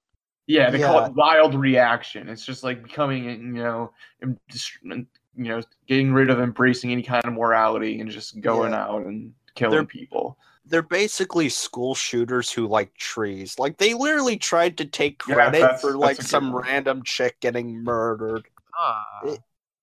Yeah, 0.49 0.71
they 0.71 0.81
call 0.81 1.05
it 1.07 1.14
wild 1.14 1.55
reaction. 1.55 2.29
It's 2.29 2.45
just 2.45 2.64
like 2.64 2.83
becoming, 2.83 3.25
you 3.25 3.62
know, 3.62 3.92
you 4.21 5.05
know, 5.37 5.62
getting 5.87 6.12
rid 6.12 6.31
of 6.31 6.40
embracing 6.40 6.90
any 6.90 7.03
kind 7.03 7.25
of 7.25 7.33
morality 7.33 8.01
and 8.01 8.11
just 8.11 8.40
going 8.40 8.73
Yeah. 8.73 8.85
out 8.85 9.07
and 9.07 9.33
killing 9.55 9.77
They're- 9.77 9.85
people. 9.87 10.37
They're 10.64 10.83
basically 10.83 11.49
school 11.49 11.95
shooters 11.95 12.53
who 12.53 12.66
like 12.66 12.95
trees. 12.97 13.59
Like 13.59 13.79
they 13.79 13.95
literally 13.95 14.37
tried 14.37 14.77
to 14.79 14.85
take 14.85 15.18
credit 15.18 15.61
that's- 15.61 15.81
for 15.81 15.97
like 15.97 16.21
some 16.21 16.53
one. 16.53 16.62
random 16.64 17.03
chick 17.05 17.38
getting 17.40 17.83
murdered. 17.83 18.47
Ah. 18.77 19.21
It- 19.25 19.40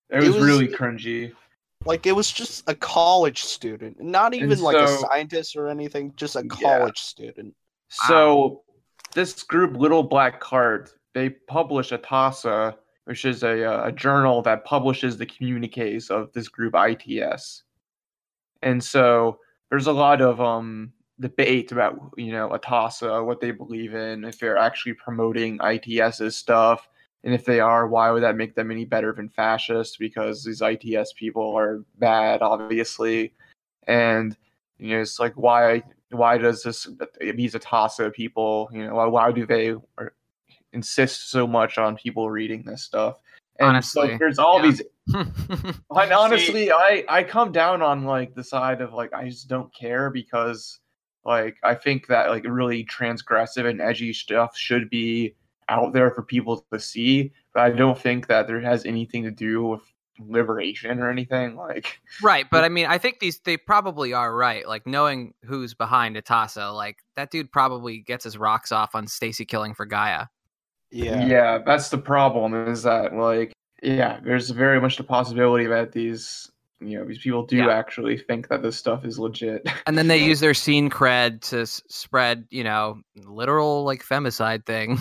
It 0.09 0.17
was, 0.19 0.35
was- 0.35 0.43
really 0.45 0.67
cringy. 0.67 1.33
Like 1.85 2.05
it 2.05 2.11
was 2.11 2.31
just 2.31 2.69
a 2.69 2.75
college 2.75 3.43
student, 3.43 4.01
not 4.01 4.33
even 4.33 4.59
like 4.59 4.77
a 4.77 4.87
scientist 4.87 5.55
or 5.55 5.69
anything, 5.69 6.13
just 6.15 6.35
a 6.35 6.43
Yeah. 6.43 6.49
college 6.49 6.99
student. 6.99 7.55
So 7.87 8.63
this 9.13 9.43
group, 9.43 9.77
Little 9.77 10.03
Black 10.03 10.39
Cart, 10.39 10.93
they 11.13 11.29
publish 11.29 11.91
Atassa, 11.91 12.75
which 13.05 13.25
is 13.25 13.43
a, 13.43 13.63
uh, 13.63 13.87
a 13.87 13.91
journal 13.91 14.41
that 14.43 14.65
publishes 14.65 15.17
the 15.17 15.25
communiques 15.25 16.09
of 16.09 16.31
this 16.33 16.47
group 16.49 16.75
ITS. 16.75 17.63
And 18.61 18.83
so 18.83 19.39
there's 19.69 19.87
a 19.87 19.93
lot 19.93 20.21
of 20.21 20.41
um 20.41 20.91
debate 21.19 21.71
about 21.71 22.13
you 22.17 22.31
know 22.31 22.49
Atassa, 22.49 23.25
what 23.25 23.39
they 23.39 23.51
believe 23.51 23.93
in, 23.93 24.25
if 24.25 24.37
they're 24.37 24.57
actually 24.57 24.93
promoting 24.93 25.59
ITS's 25.61 26.35
stuff, 26.35 26.89
and 27.23 27.34
if 27.34 27.43
they 27.45 27.60
are, 27.60 27.88
why 27.88 28.12
would 28.12 28.23
that 28.23 28.38
make 28.38 28.55
them 28.55 28.71
any 28.71 28.86
better 28.86 29.12
than 29.12 29.29
fascists? 29.29 29.97
Because 29.97 30.43
these 30.43 30.62
ITS 30.62 31.13
people 31.13 31.55
are 31.58 31.84
bad, 31.97 32.41
obviously, 32.41 33.34
and 33.88 34.38
you 34.77 34.95
know 34.95 35.01
it's 35.01 35.19
like 35.19 35.34
why 35.34 35.84
why 36.12 36.38
does 36.38 36.63
this 36.63 36.88
these 37.19 37.53
Atassa 37.53 38.13
people 38.13 38.69
you 38.71 38.88
know 38.88 38.95
why, 38.95 39.05
why 39.05 39.32
do 39.32 39.45
they 39.45 39.75
insist 40.71 41.32
so 41.32 41.45
much 41.45 41.77
on 41.77 41.97
people 41.97 42.29
reading 42.29 42.63
this 42.63 42.84
stuff? 42.84 43.19
And 43.60 43.69
Honestly, 43.69 44.12
so 44.12 44.17
there's 44.17 44.39
all 44.39 44.63
yeah. 44.63 44.71
these 44.71 44.82
and 45.13 46.13
honestly, 46.13 46.71
I 46.71 47.03
I 47.10 47.23
come 47.23 47.51
down 47.51 47.82
on 47.82 48.05
like 48.05 48.34
the 48.34 48.43
side 48.43 48.79
of 48.79 48.93
like 48.93 49.12
I 49.13 49.27
just 49.27 49.49
don't 49.49 49.73
care 49.73 50.10
because 50.10 50.79
like 51.25 51.58
I 51.63 51.75
think 51.75 52.08
that 52.08 52.29
like 52.29 52.45
really 52.47 52.86
transgressive 52.86 53.65
and 53.65 53.82
edgy 53.82 54.13
stuff 54.13 54.55
should 54.55 54.89
be 54.89 55.36
out 55.69 55.93
there 55.93 56.12
for 56.12 56.23
people 56.23 56.65
to 56.73 56.79
see, 56.79 57.32
but 57.53 57.63
I 57.63 57.69
don't 57.69 57.97
think 57.97 58.27
that 58.27 58.47
there 58.47 58.60
has 58.60 58.86
anything 58.86 59.23
to 59.23 59.32
do 59.32 59.63
with 59.63 59.82
liberation 60.27 60.99
or 60.99 61.10
anything 61.10 61.55
like 61.55 61.99
right, 62.21 62.45
but 62.51 62.65
I 62.65 62.69
mean, 62.69 62.88
I 62.88 62.97
think 62.97 63.19
these 63.19 63.39
they 63.39 63.55
probably 63.55 64.12
are 64.13 64.36
right. 64.36 64.67
Like 64.67 64.86
knowing 64.86 65.34
who's 65.45 65.73
behind 65.73 66.17
Atassa, 66.17 66.75
like 66.75 66.97
that 67.15 67.32
dude 67.32 67.51
probably 67.51 67.99
gets 67.99 68.25
his 68.25 68.38
rocks 68.38 68.71
off 68.71 68.95
on 68.95 69.08
Stacy 69.08 69.45
killing 69.45 69.73
for 69.73 69.86
Gaia. 69.86 70.25
Yeah. 70.91 71.25
yeah. 71.25 71.60
that's 71.65 71.89
the 71.89 71.99
problem 71.99 72.67
is 72.67 72.84
that 72.84 73.13
like 73.13 73.53
yeah, 73.82 74.19
there's 74.23 74.49
very 74.49 74.82
much 74.82 74.97
the 74.97 75.03
possibility 75.03 75.65
that 75.67 75.93
these 75.93 76.51
you 76.81 76.97
know 76.97 77.05
these 77.05 77.19
people 77.19 77.45
do 77.45 77.57
Yeah. 77.57 77.69
actually 77.69 78.17
think 78.17 78.47
that 78.49 78.61
this 78.61 78.77
stuff 78.77 79.03
is 79.05 79.19
legit. 79.19 79.67
And 79.85 79.97
then 79.97 80.07
they 80.07 80.17
use 80.17 80.39
their 80.39 80.53
scene 80.53 80.89
cred 80.89 81.41
to 81.49 81.61
s- 81.61 81.81
spread, 81.89 82.45
you 82.51 82.63
know, 82.63 83.01
literal 83.25 83.83
like 83.83 84.03
femicide 84.03 84.65
thing, 84.65 84.97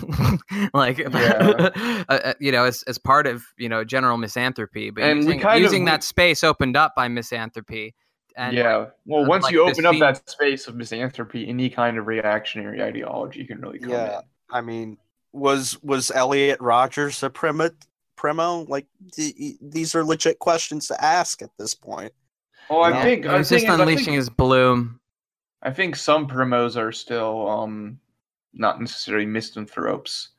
like 0.74 0.98
Yeah. 0.98 1.70
uh, 2.08 2.12
uh, 2.12 2.34
you 2.40 2.50
know, 2.52 2.64
as 2.64 2.82
as 2.84 2.98
part 2.98 3.26
of 3.26 3.44
you 3.58 3.68
know 3.68 3.84
general 3.84 4.16
misanthropy. 4.18 4.90
But 4.94 5.04
And 5.04 5.20
we 5.20 5.24
using, 5.26 5.40
kind 5.40 5.56
of- 5.56 5.62
using 5.62 5.84
we- 5.84 5.90
that 5.90 6.02
space 6.02 6.42
opened 6.42 6.76
up 6.76 6.94
by 6.96 7.08
misanthropy. 7.08 7.94
And 8.36 8.56
yeah. 8.56 8.86
Well, 9.04 9.24
uh, 9.24 9.28
once 9.28 9.44
like 9.44 9.52
you 9.52 9.62
open 9.62 9.84
up 9.84 9.92
scene- 9.94 10.00
that 10.00 10.28
space 10.30 10.66
of 10.68 10.74
misanthropy, 10.76 11.48
any 11.48 11.68
kind 11.70 11.98
of 11.98 12.06
reactionary 12.06 12.80
ideology 12.82 13.44
can 13.44 13.60
really 13.60 13.78
come 13.80 13.90
Yeah. 13.90 14.18
in. 14.18 14.24
I 14.50 14.60
mean, 14.60 14.96
was 15.32 15.76
was 15.82 16.10
Elliot 16.10 16.60
Rogers 16.60 17.22
a 17.22 17.30
primo? 17.30 17.70
Primo? 18.18 18.66
Like 18.68 18.87
d- 19.16 19.57
these 19.62 19.94
are 19.94 20.04
legit 20.04 20.38
questions 20.40 20.88
to 20.88 21.02
ask 21.02 21.40
at 21.40 21.50
this 21.59 21.74
point. 21.74 22.12
Well, 22.68 22.83
I 22.85 22.90
No. 22.92 23.02
think 23.02 23.24
I 23.26 23.38
was 23.38 23.48
think, 23.48 23.62
just 23.62 23.70
I 23.70 23.81
unleashing 23.81 24.04
think, 24.07 24.16
his 24.16 24.28
bloom. 24.28 25.00
I 25.62 25.70
think 25.72 25.96
some 25.96 26.26
primos 26.28 26.76
are 26.76 26.92
still 26.92 27.48
um 27.48 27.98
not 28.52 28.81
necessarily 28.81 29.24
misanthropes, 29.26 30.31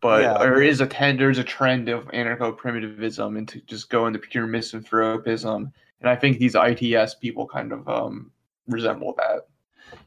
but 0.00 0.22
Yeah. 0.22 0.38
there 0.38 0.62
is 0.62 0.80
a 0.80 0.86
trend. 0.86 1.20
There's 1.20 1.38
a 1.38 1.44
trend 1.44 1.88
of 1.88 2.06
anarcho 2.08 2.56
primitivism 2.56 3.36
into 3.36 3.60
just 3.62 3.90
going 3.90 4.12
to 4.14 4.18
pure 4.18 4.46
misanthropism, 4.46 5.70
and 6.00 6.08
I 6.10 6.16
think 6.16 6.38
these 6.38 6.54
ITS 6.56 7.14
people 7.16 7.46
kind 7.46 7.72
of 7.72 7.88
um 7.88 8.32
resemble 8.66 9.14
that. 9.18 9.46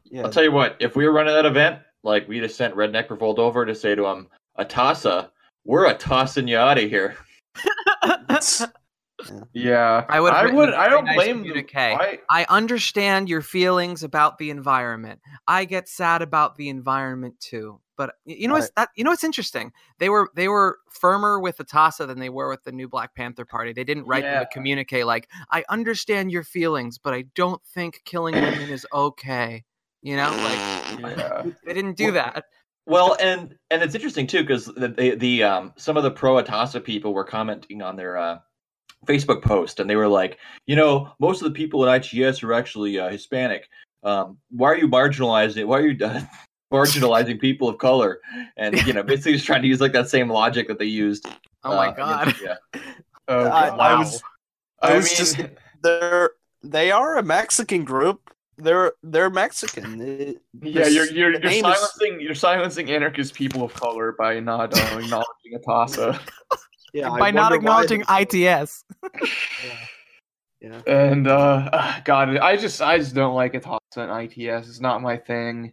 Yeah. 0.04 0.22
I'll 0.24 0.30
tell 0.30 0.44
you 0.44 0.52
what, 0.52 0.76
if 0.80 0.96
we 0.96 1.06
were 1.06 1.12
running 1.12 1.34
that 1.34 1.46
event, 1.46 1.80
like 2.02 2.28
we 2.28 2.40
just 2.40 2.56
sent 2.56 2.74
Redneck 2.74 3.08
Revolt 3.10 3.38
over 3.38 3.64
to 3.64 3.74
say 3.74 3.94
to 3.94 4.06
him, 4.06 4.28
Atassa, 4.58 5.30
we're 5.64 5.86
a 5.86 5.94
tossing 5.94 6.48
you 6.48 6.58
out 6.58 6.78
of 6.78 6.88
here. 6.90 7.16
Yeah, 9.52 10.04
I 10.08 10.20
would've 10.20 10.36
I 10.36 10.46
would. 10.52 10.70
a 10.70 10.76
I 10.76 10.88
very 10.88 10.90
don't 10.90 11.04
nice 11.04 11.14
blame 11.16 11.44
you. 11.44 11.52
communique. 11.52 11.78
I, 11.78 12.18
I 12.28 12.44
understand 12.48 13.28
your 13.28 13.40
feelings 13.40 14.02
about 14.02 14.38
the 14.38 14.50
environment. 14.50 15.20
I 15.46 15.64
get 15.64 15.88
sad 15.88 16.22
about 16.22 16.56
the 16.56 16.68
environment 16.68 17.38
too. 17.38 17.80
But 17.96 18.14
you 18.24 18.48
know 18.48 18.54
what's 18.54 18.70
that 18.76 18.88
you 18.96 19.04
know 19.04 19.10
what's 19.10 19.22
interesting? 19.22 19.70
They 20.00 20.08
were 20.08 20.30
they 20.34 20.48
were 20.48 20.78
firmer 20.90 21.38
with 21.38 21.58
Atassa 21.58 22.06
than 22.06 22.18
they 22.18 22.30
were 22.30 22.48
with 22.48 22.64
the 22.64 22.72
new 22.72 22.88
Black 22.88 23.14
Panther 23.14 23.44
Party. 23.44 23.72
They 23.72 23.84
didn't 23.84 24.06
write 24.06 24.24
them 24.24 24.32
Yeah. 24.34 24.40
a 24.40 24.46
communique 24.46 25.04
like, 25.04 25.28
I 25.52 25.64
understand 25.68 26.32
your 26.32 26.42
feelings, 26.42 26.98
but 26.98 27.14
I 27.14 27.26
don't 27.36 27.62
think 27.64 28.00
killing 28.04 28.34
women 28.34 28.70
is 28.70 28.86
okay. 28.92 29.62
You 30.00 30.16
know, 30.16 30.30
like 30.30 31.16
yeah. 31.16 31.44
they 31.64 31.74
didn't 31.74 31.96
do 31.96 32.10
that. 32.12 32.46
Well, 32.86 33.16
and 33.20 33.54
and 33.70 33.82
it's 33.82 33.94
interesting 33.94 34.26
too 34.26 34.42
because 34.42 34.66
the, 34.66 34.88
the 34.88 35.14
the 35.14 35.42
um 35.44 35.72
some 35.76 35.96
of 35.96 36.02
the 36.02 36.10
pro 36.10 36.42
Atassa 36.42 36.82
people 36.82 37.14
were 37.14 37.24
commenting 37.24 37.80
on 37.82 37.96
their 37.96 38.16
uh, 38.16 38.38
Facebook 39.06 39.42
post, 39.42 39.78
and 39.80 39.88
they 39.88 39.96
were 39.96 40.08
like, 40.08 40.38
you 40.66 40.74
know, 40.76 41.12
most 41.20 41.42
of 41.42 41.48
the 41.48 41.54
people 41.56 41.88
at 41.88 42.12
ITS 42.12 42.42
are 42.42 42.52
actually 42.52 42.98
uh, 42.98 43.08
Hispanic. 43.08 43.68
Um, 44.02 44.38
why 44.50 44.68
are 44.72 44.76
you 44.76 44.88
marginalizing? 44.88 45.64
Why 45.66 45.78
are 45.78 45.86
you 45.86 46.04
uh, 46.04 46.22
marginalizing 46.72 47.40
people 47.40 47.68
of 47.68 47.78
color? 47.78 48.20
And 48.56 48.74
you 48.86 48.92
know, 48.92 49.02
basically 49.04 49.34
just 49.34 49.46
trying 49.46 49.62
to 49.62 49.68
use 49.68 49.80
like 49.80 49.92
that 49.92 50.08
same 50.08 50.28
logic 50.28 50.66
that 50.68 50.78
they 50.80 50.86
used. 50.86 51.26
Oh 51.62 51.76
my 51.76 51.88
uh, 51.88 51.92
god. 51.92 52.34
yeah. 52.42 52.56
Oh, 53.28 53.44
I- 53.48 53.68
God. 53.70 53.80
I 53.80 53.98
was- 53.98 54.22
I 54.82 54.92
I 54.92 54.96
was 54.96 55.06
mean, 55.06 55.16
just- 55.16 55.38
They're 55.84 56.30
they 56.64 56.90
are 56.90 57.16
a 57.18 57.22
Mexican 57.22 57.84
group. 57.84 58.34
They're 58.62 58.92
they're 59.02 59.30
Mexican. 59.30 60.00
It- 60.00 60.42
Yeah, 60.62 60.86
you're 60.86 61.06
you're, 61.06 61.30
you're 61.32 61.40
name 61.40 61.64
is- 61.64 61.78
silencing 61.78 62.20
you're 62.20 62.34
silencing 62.34 62.90
anarchist 62.90 63.34
people 63.34 63.62
of 63.64 63.74
color 63.74 64.12
by 64.18 64.40
not 64.40 64.72
uh, 64.76 64.98
acknowledging 64.98 65.52
Atassa. 65.58 66.18
yeah, 66.94 67.08
By 67.18 67.30
not 67.30 67.52
acknowledging 67.52 68.04
ITS. 68.08 68.84
Yeah. 70.60 70.80
And 70.86 71.26
uh 71.26 71.68
uh, 71.72 72.00
God, 72.04 72.36
I 72.36 72.56
just 72.56 72.80
I 72.80 72.98
just 72.98 73.14
don't 73.14 73.34
like 73.34 73.54
Atassa 73.54 73.78
and 73.96 74.12
ITS. 74.32 74.68
It's 74.68 74.80
not 74.80 75.02
my 75.02 75.16
thing. 75.16 75.72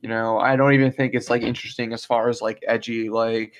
You 0.00 0.08
know, 0.08 0.38
I 0.38 0.56
don't 0.56 0.72
even 0.72 0.92
think 0.92 1.12
it's 1.14 1.28
like 1.28 1.42
interesting 1.42 1.92
as 1.92 2.04
far 2.06 2.28
as 2.30 2.40
like 2.40 2.62
edgy 2.66 3.10
like 3.10 3.52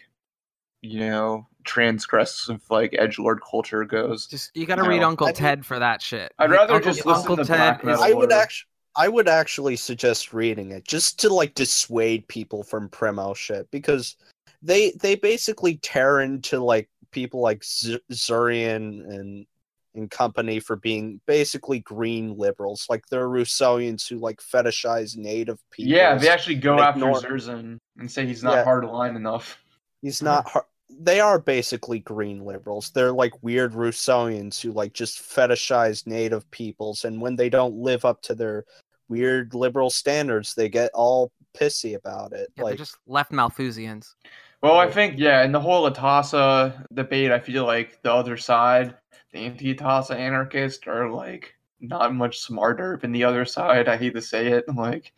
you 0.80 1.00
know 1.00 1.46
transgressive 1.64 2.62
like 2.70 2.96
edge 2.98 3.18
lord 3.18 3.40
culture 3.48 3.84
goes. 3.84 4.26
Just 4.26 4.56
you 4.56 4.64
got 4.64 4.76
to 4.76 4.82
No. 4.84 4.88
read 4.88 5.02
Uncle 5.02 5.26
I 5.26 5.30
think- 5.32 5.38
Ted 5.38 5.66
for 5.66 5.78
that 5.78 6.00
shit. 6.00 6.32
I'd 6.38 6.50
rather 6.50 6.74
Uncle, 6.76 6.92
just 6.92 7.04
listen 7.04 7.20
Uncle 7.20 7.36
to 7.36 7.44
Ted 7.44 7.82
black 7.82 7.94
is. 7.94 8.00
I 8.00 8.14
would 8.14 8.32
actually 8.32 8.69
I 8.96 9.08
would 9.08 9.28
actually 9.28 9.76
suggest 9.76 10.32
reading 10.32 10.72
it 10.72 10.86
just 10.86 11.18
to 11.20 11.32
like 11.32 11.54
dissuade 11.54 12.26
people 12.28 12.62
from 12.62 12.88
Primo 12.88 13.34
shit 13.34 13.70
because 13.70 14.16
they 14.62 14.92
they 15.00 15.14
basically 15.14 15.76
tear 15.82 16.20
into 16.20 16.58
like 16.62 16.88
people 17.12 17.40
like 17.40 17.64
Z- 17.64 18.00
Zerzan 18.12 19.08
and 19.08 19.46
and 19.94 20.10
company 20.10 20.60
for 20.60 20.76
being 20.76 21.20
basically 21.26 21.80
green 21.80 22.36
liberals 22.36 22.86
like 22.88 23.04
they're 23.06 23.28
Rousseauians 23.28 24.08
who 24.08 24.18
like 24.18 24.40
fetishize 24.40 25.16
native 25.16 25.58
people. 25.70 25.92
Yeah, 25.92 26.16
they 26.16 26.28
actually 26.28 26.56
go 26.56 26.78
after 26.80 27.00
Zerzan 27.00 27.78
and 27.98 28.10
say 28.10 28.26
he's 28.26 28.42
not 28.44 28.54
Yeah. 28.54 28.64
hard 28.64 28.84
line 28.84 29.16
enough. 29.16 29.58
He's 30.02 30.22
not. 30.22 30.48
Har- 30.48 30.66
they 30.98 31.20
are 31.20 31.38
basically 31.38 32.00
green 32.00 32.44
liberals. 32.44 32.90
They're 32.90 33.12
like 33.12 33.42
weird 33.42 33.72
Rousseauians 33.72 34.60
who 34.60 34.72
like 34.72 34.92
just 34.92 35.20
fetishize 35.20 36.06
native 36.06 36.50
peoples, 36.50 37.04
and 37.04 37.20
when 37.20 37.36
they 37.36 37.48
don't 37.48 37.74
live 37.74 38.04
up 38.04 38.22
to 38.22 38.34
their 38.34 38.64
weird 39.08 39.54
liberal 39.54 39.90
standards, 39.90 40.54
they 40.54 40.68
get 40.68 40.90
all 40.94 41.32
pissy 41.54 41.96
about 41.96 42.32
it. 42.32 42.50
Yeah, 42.56 42.64
like, 42.64 42.70
they're 42.72 42.84
just 42.84 42.96
left 43.06 43.32
Malthusians. 43.32 44.14
Well, 44.62 44.76
I 44.76 44.90
think 44.90 45.18
yeah, 45.18 45.42
in 45.44 45.52
the 45.52 45.60
whole 45.60 45.90
Atassa 45.90 46.86
debate, 46.92 47.32
I 47.32 47.40
feel 47.40 47.64
like 47.64 48.02
the 48.02 48.12
other 48.12 48.36
side, 48.36 48.94
the 49.32 49.38
anti-Atassa 49.38 50.14
anarchists, 50.14 50.86
are 50.86 51.10
like 51.10 51.54
not 51.80 52.14
much 52.14 52.40
smarter 52.40 52.98
than 53.00 53.12
the 53.12 53.24
other 53.24 53.44
side. 53.44 53.88
I 53.88 53.96
hate 53.96 54.14
to 54.14 54.22
say 54.22 54.48
it, 54.48 54.64
like 54.74 55.12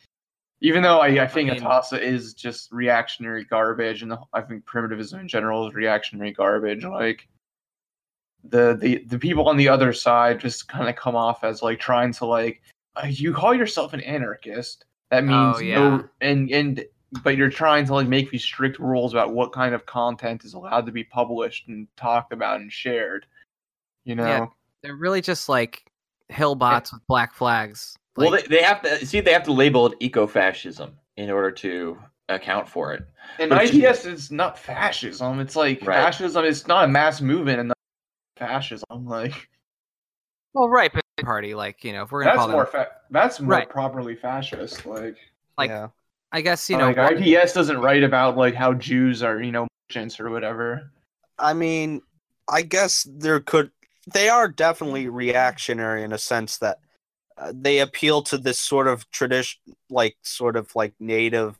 even 0.63 0.83
though 0.83 1.01
I, 1.01 1.25
I 1.25 1.27
think 1.27 1.51
mean- 1.51 1.61
Atassa 1.61 2.01
is 2.01 2.33
just 2.35 2.71
reactionary 2.73 3.45
garbage, 3.45 4.03
and 4.03 4.11
the, 4.11 4.19
I 4.33 4.41
think 4.41 4.65
primitivism 4.65 5.21
in 5.21 5.29
general 5.29 5.69
is 5.69 5.75
reactionary 5.75 6.33
garbage. 6.33 6.85
Like 6.85 7.29
the 8.45 8.75
the 8.81 9.05
the 9.07 9.19
people 9.19 9.49
on 9.49 9.57
the 9.57 9.69
other 9.69 9.93
side 9.93 10.41
just 10.41 10.69
kind 10.69 10.89
of 10.89 10.97
come 10.97 11.17
off 11.17 11.45
as 11.45 11.63
like 11.63 11.79
trying 11.81 12.13
to 12.15 12.27
like 12.27 12.63
uh, 12.97 13.07
you 13.09 13.33
call 13.35 13.53
yourself 13.55 13.93
an 13.93 14.01
anarchist. 14.01 14.85
That 15.11 15.25
means 15.25 15.57
Oh, 15.57 15.61
yeah. 15.61 15.75
no, 15.79 16.09
and 16.21 16.51
and 16.51 16.85
but 17.23 17.37
you're 17.37 17.51
trying 17.51 17.85
to 17.87 17.95
like 17.95 18.09
make 18.09 18.31
these 18.31 18.43
strict 18.45 18.79
rules 18.79 19.13
about 19.13 19.35
what 19.35 19.53
kind 19.53 19.75
of 19.75 19.85
content 19.85 20.45
is 20.45 20.55
allowed 20.55 20.87
to 20.87 20.93
be 20.93 21.05
published 21.05 21.69
and 21.69 21.87
talked 21.97 22.33
about 22.33 22.61
and 22.61 22.73
shared. 22.73 23.27
You 24.05 24.15
know, 24.15 24.25
Yeah. 24.25 24.47
They're 24.83 24.97
really 24.97 25.21
just 25.21 25.49
like 25.49 25.85
hillbots 26.31 26.93
with 26.93 27.07
black 27.07 27.35
flags. 27.35 27.97
Well, 28.17 28.31
they, 28.33 28.43
they 28.43 28.63
have 28.63 28.83
to 28.83 29.05
see. 29.07 29.21
They 29.21 29.33
have 29.33 29.45
to 29.45 29.53
label 29.53 29.87
it 29.87 29.95
eco-fascism 30.01 30.93
in 31.17 31.31
order 31.31 31.51
to 31.51 31.99
account 32.29 32.69
for 32.69 32.93
it. 32.93 33.03
and 33.39 33.51
but 33.51 33.63
it's- 33.65 33.75
ITS 33.75 34.07
is 34.07 34.31
not 34.31 34.59
fascism. 34.59 35.41
It's 35.41 35.57
like 35.57 35.87
Right. 35.87 35.97
fascism. 35.97 36.45
It's 36.45 36.67
not 36.67 36.85
a 36.85 36.89
mass 36.89 37.21
movement 37.21 37.59
and 37.61 37.69
not 37.69 37.77
fascism. 38.37 38.85
Like 39.07 39.49
Well, 40.55 40.69
right, 40.69 40.91
but 40.93 41.03
party, 41.25 41.55
like 41.55 41.85
you 41.85 41.93
know, 41.93 42.03
if 42.03 42.13
we're 42.13 42.25
gonna 42.25 42.37
That's 42.37 42.47
call 42.47 42.53
more 42.53 42.65
them, 42.65 42.73
fa- 42.73 42.91
that's 43.11 43.41
more 43.41 43.51
Right. 43.51 43.69
properly 43.69 44.15
fascist. 44.17 44.85
Like, 44.87 45.17
like 45.59 45.71
yeah. 45.71 45.89
I 46.33 46.41
guess 46.41 46.69
you 46.71 46.77
know, 46.79 46.87
like 46.89 46.97
what- 46.97 47.13
ITS 47.21 47.53
doesn't 47.53 47.79
write 47.79 48.03
about 48.03 48.37
like 48.37 48.55
how 48.55 48.73
Jews 48.75 49.23
are, 49.23 49.43
you 49.43 49.53
know, 49.53 49.67
merchants 49.89 50.19
or 50.21 50.31
whatever. 50.31 50.91
I 51.39 51.53
mean, 51.55 52.03
I 52.49 52.63
guess 52.63 53.07
there 53.11 53.41
could. 53.41 53.71
They 54.13 54.29
are 54.29 54.49
definitely 54.49 55.09
reactionary 55.09 56.03
in 56.03 56.13
a 56.13 56.19
sense 56.19 56.59
that 56.59 56.79
they 57.53 57.81
appeal 57.81 58.23
to 58.23 58.39
this 58.39 58.61
sort 58.61 58.87
of 58.87 59.11
tradition, 59.11 59.61
like 59.91 60.17
sort 60.23 60.57
of 60.57 60.75
like 60.77 60.95
native, 61.01 61.57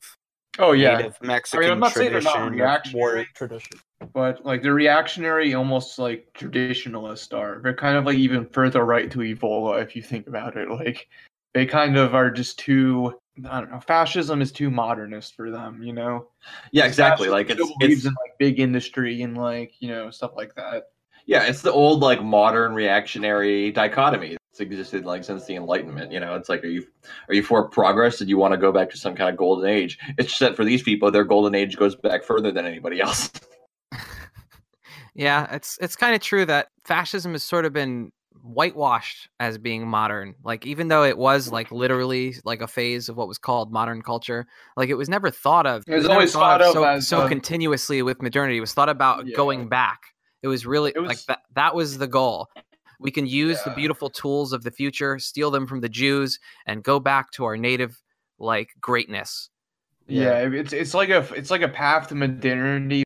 Oh 0.59 0.73
yeah, 0.73 0.97
native 0.99 1.17
Mexican 1.23 1.71
I'm 1.71 1.81
not 1.81 1.93
saying 1.93 2.13
they're 2.13 2.21
tradition, 2.21 2.43
not 2.43 2.53
reactionary. 2.53 3.29
tradition. 3.35 3.79
but 4.13 4.45
like 4.45 4.63
the 4.63 4.73
reactionary, 4.73 5.55
almost 5.55 5.99
like 5.99 6.29
traditionalists 6.35 7.33
are. 7.33 7.61
They're 7.63 7.75
kind 7.75 7.97
of 7.97 8.05
like 8.05 8.17
even 8.19 8.47
further 8.47 8.85
right 8.85 9.11
to 9.11 9.19
Evola 9.19 9.83
if 9.83 9.97
you 9.97 10.03
think 10.03 10.27
about 10.27 10.57
it. 10.57 10.69
Like 10.71 11.09
they 11.55 11.65
kind 11.67 11.97
of 11.97 12.15
are 12.15 12.31
just 12.31 12.59
too. 12.59 13.19
I 13.49 13.61
don't 13.61 13.71
know. 13.71 13.81
Fascism 13.81 14.43
is 14.43 14.53
too 14.53 14.71
modernist 14.71 15.35
for 15.37 15.51
them, 15.51 15.83
you 15.83 15.95
know. 15.95 16.29
Yeah, 16.71 16.85
exactly. 16.85 17.29
Like 17.31 17.49
it's 17.49 17.73
it's 17.81 18.05
in 18.05 18.11
like 18.11 18.37
big 18.39 18.61
industry 18.61 19.23
and 19.23 19.39
like 19.39 19.73
you 19.81 19.89
know 19.89 20.11
stuff 20.11 20.33
like 20.37 20.55
that. 20.57 20.89
yeah, 21.25 21.45
it's 21.45 21.63
the 21.63 21.73
old 21.73 22.01
like 22.01 22.23
modern 22.23 22.75
reactionary 22.75 23.71
dichotomy. 23.73 24.37
It's 24.53 24.61
existed 24.61 25.07
like 25.07 25.25
since 25.25 25.47
the 25.47 25.57
Enlightenment. 25.57 26.13
You 26.13 26.21
know, 26.21 26.35
it's 26.35 26.51
like 26.51 26.63
are 26.63 26.67
you 26.67 26.87
are 27.27 27.35
you 27.35 27.43
for 27.43 27.71
progress? 27.71 28.19
Did 28.19 28.29
you 28.29 28.37
want 28.37 28.53
to 28.53 28.59
go 28.59 28.71
back 28.71 28.91
to 28.91 28.99
some 28.99 29.15
kind 29.15 29.31
of 29.31 29.39
golden 29.39 29.67
age? 29.67 29.99
It's 30.19 30.29
just 30.29 30.41
that 30.41 30.57
for 30.57 30.65
these 30.65 30.83
people, 30.83 31.11
their 31.11 31.25
golden 31.25 31.55
age 31.55 31.79
goes 31.79 31.97
back 31.97 32.23
further 32.23 32.53
than 32.53 32.67
anybody 32.67 33.01
else. 33.01 33.33
yeah, 35.15 35.55
it's 35.55 35.79
it's 35.81 35.97
kind 35.97 36.15
of 36.15 36.21
true 36.21 36.45
that 36.45 36.69
fascism 36.85 37.33
has 37.33 37.43
sort 37.43 37.65
of 37.65 37.73
been 37.73 38.13
whitewashed 38.43 39.31
as 39.41 39.57
being 39.57 39.89
modern. 39.89 40.35
Like 40.45 40.67
even 40.67 40.89
though 40.89 41.05
it 41.05 41.17
was 41.17 41.51
like 41.51 41.73
literally 41.73 42.35
like 42.45 42.61
a 42.61 42.67
phase 42.67 43.09
of 43.09 43.17
what 43.17 43.29
was 43.29 43.39
called 43.39 43.73
modern 43.73 44.03
culture, 44.03 44.47
like 44.77 44.91
it 44.91 44.97
was 44.97 45.09
never 45.09 45.31
thought 45.31 45.67
of. 45.67 45.83
It 45.87 45.95
was 45.95 46.03
never 46.03 46.15
always 46.15 46.33
thought 46.35 46.61
of 46.61 46.75
so, 46.75 46.85
as, 46.85 47.09
so 47.09 47.21
uh, 47.23 47.29
continuously 47.29 48.03
with 48.03 48.21
modernity. 48.21 48.59
It 48.59 48.61
was 48.61 48.75
thought 48.75 48.91
about 48.91 49.27
Yeah. 49.27 49.35
going 49.35 49.71
back. 49.71 50.01
It 50.43 50.49
was 50.49 50.67
really 50.67 50.93
It 50.95 51.01
like 51.01 51.25
that. 51.27 51.39
That 51.55 51.75
was 51.75 51.97
the 51.97 52.07
goal. 52.09 52.49
We 53.03 53.11
can 53.11 53.27
use 53.27 53.63
the 53.65 53.71
beautiful 53.71 54.09
tools 54.11 54.53
of 54.53 54.63
the 54.63 54.71
future, 54.71 55.19
steal 55.19 55.51
them 55.51 55.67
from 55.67 55.81
the 55.81 55.89
Jews, 55.89 56.39
and 56.67 56.83
go 56.83 57.01
back 57.01 57.31
to 57.33 57.45
our 57.45 57.57
native 57.57 58.01
like 58.39 58.71
greatness. 58.81 59.51
Yeah, 60.09 60.49
it's 60.53 60.73
it's 60.73 60.95
like 60.95 61.11
a 61.11 61.27
it's 61.35 61.51
like 61.51 61.63
a 61.63 61.69
path 61.69 62.09
to 62.09 62.15
modernity 62.15 63.05